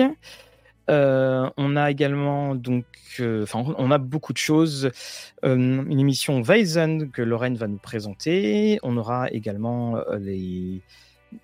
Euh, 0.88 1.50
on 1.56 1.76
a 1.76 1.90
également 1.90 2.54
donc, 2.54 2.84
enfin, 3.20 3.64
on 3.76 3.90
a 3.90 3.98
beaucoup 3.98 4.32
de 4.32 4.38
choses. 4.38 4.90
une 5.42 6.00
émission 6.00 6.40
Weizen 6.40 7.10
que 7.10 7.22
Lorraine 7.22 7.56
va 7.56 7.66
nous 7.66 7.78
présenter. 7.78 8.78
On 8.82 8.96
aura 8.96 9.30
également 9.30 10.00
les, 10.18 10.80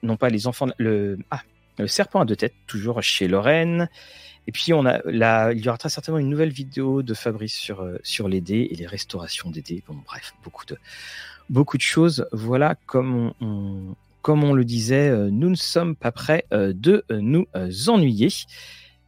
non 0.02 0.16
pas 0.16 0.30
les 0.30 0.46
enfants, 0.46 0.68
le, 0.78 1.18
ah, 1.30 1.42
le 1.78 1.86
serpent 1.88 2.20
à 2.20 2.24
deux 2.24 2.36
têtes, 2.36 2.54
toujours 2.66 3.02
chez 3.02 3.28
Lorraine. 3.28 3.90
Et 4.46 4.52
puis 4.52 4.72
on 4.72 4.86
a 4.86 5.00
là, 5.04 5.52
il 5.52 5.62
y 5.62 5.68
aura 5.68 5.78
très 5.78 5.88
certainement 5.88 6.18
une 6.18 6.28
nouvelle 6.28 6.52
vidéo 6.52 7.02
de 7.02 7.14
Fabrice 7.14 7.54
sur 7.54 7.86
sur 8.02 8.28
les 8.28 8.40
dés 8.40 8.68
et 8.70 8.76
les 8.76 8.86
restaurations 8.86 9.50
des 9.50 9.62
dés. 9.62 9.82
Bon, 9.86 9.96
bref, 10.06 10.34
beaucoup 10.42 10.64
de 10.66 10.76
beaucoup 11.50 11.76
de 11.76 11.82
choses. 11.82 12.26
Voilà, 12.32 12.76
comme 12.86 13.32
on, 13.40 14.52
le 14.52 14.64
disait, 14.64 15.08
euh, 15.08 15.30
nous 15.30 15.50
ne 15.50 15.54
sommes 15.54 15.96
pas 15.96 16.12
prêts 16.12 16.44
euh, 16.52 16.72
de 16.74 17.04
euh, 17.10 17.20
nous 17.20 17.46
ennuyer. 17.88 18.28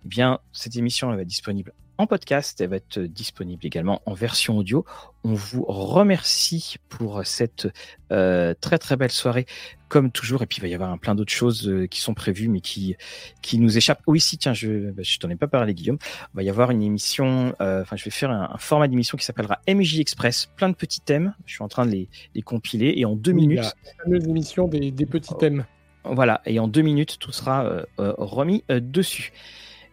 Eh 0.05 0.09
bien, 0.09 0.39
cette 0.53 0.77
émission 0.77 1.11
elle 1.11 1.17
va 1.17 1.23
être 1.23 1.29
disponible 1.29 1.73
en 1.99 2.07
podcast. 2.07 2.61
Elle 2.61 2.71
va 2.71 2.77
être 2.77 2.99
disponible 3.01 3.65
également 3.65 4.03
en 4.07 4.15
version 4.15 4.59
audio. 4.59 4.85
On 5.25 5.35
vous 5.35 5.65
remercie 5.65 6.77
pour 6.89 7.25
cette 7.27 7.69
euh, 8.13 8.55
très 8.61 8.79
très 8.79 8.97
belle 8.97 9.11
soirée, 9.11 9.47
comme 9.89 10.11
toujours. 10.11 10.43
Et 10.43 10.47
puis 10.47 10.59
il 10.59 10.61
va 10.61 10.69
y 10.69 10.75
avoir 10.75 10.91
un 10.91 10.99
plein 10.99 11.15
d'autres 11.15 11.33
choses 11.33 11.69
euh, 11.69 11.87
qui 11.87 12.01
sont 12.01 12.15
prévues, 12.15 12.49
mais 12.49 12.61
qui 12.61 12.97
qui 13.43 13.59
nous 13.59 13.77
échappent. 13.77 14.03
Oui, 14.07 14.21
si, 14.21 14.39
tiens, 14.39 14.55
je 14.55 14.91
bah, 14.91 15.03
je 15.03 15.19
t'en 15.19 15.29
ai 15.31 15.37
pas 15.37 15.49
parlé, 15.49 15.75
Guillaume. 15.75 15.99
Il 16.35 16.37
va 16.37 16.43
y 16.43 16.51
avoir 16.51 16.71
une 16.71 16.83
émission. 16.83 17.55
Euh, 17.61 17.83
enfin, 17.83 17.97
je 17.97 18.05
vais 18.05 18.11
faire 18.11 18.31
un, 18.31 18.57
format 18.59 18.89
d'émission 18.89 19.19
qui 19.19 19.25
s'appellera 19.25 19.61
MJ 19.69 19.99
Express. 19.99 20.47
Plein 20.57 20.69
de 20.69 20.77
petits 20.77 21.01
thèmes. 21.01 21.35
Je 21.47 21.55
suis 21.55 21.65
en 21.65 21.69
train 21.69 21.87
de 21.87 21.91
les, 21.91 22.09
les 22.35 22.43
compiler 22.43 22.95
et 22.97 23.05
en 23.05 23.17
deux 23.17 23.33
minutes. 23.33 23.59
La 23.59 24.05
fameuse 24.05 24.29
émission 24.29 24.69
des, 24.69 24.91
des 24.91 25.07
petits 25.07 25.35
oh. 25.35 25.39
thèmes. 25.39 25.67
Voilà, 26.05 26.41
et 26.47 26.61
en 26.61 26.69
deux 26.69 26.83
minutes, 26.83 27.19
tout 27.19 27.33
sera 27.33 27.69
remis 27.99 28.63
dessus. 28.69 29.33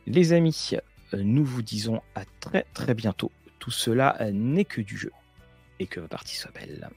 Les 0.05 0.31
amis, 0.31 0.75
nous 1.17 1.45
vous 1.45 1.61
disons 1.61 2.01
à 2.15 2.23
très 2.39 2.65
très 2.73 2.93
bientôt. 2.93 3.31
Tout 3.59 3.71
cela 3.71 4.17
n'est 4.31 4.65
que 4.65 4.81
du 4.81 4.97
jeu. 4.97 5.11
Et 5.79 5.87
que 5.87 5.99
vos 5.99 6.07
parties 6.07 6.35
soient 6.35 6.51
belles. 6.51 6.89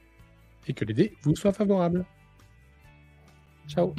Et 0.67 0.73
que 0.73 0.85
les 0.85 0.93
dés 0.93 1.13
vous 1.21 1.35
soient 1.35 1.53
favorables. 1.53 2.05
Ciao 3.67 3.93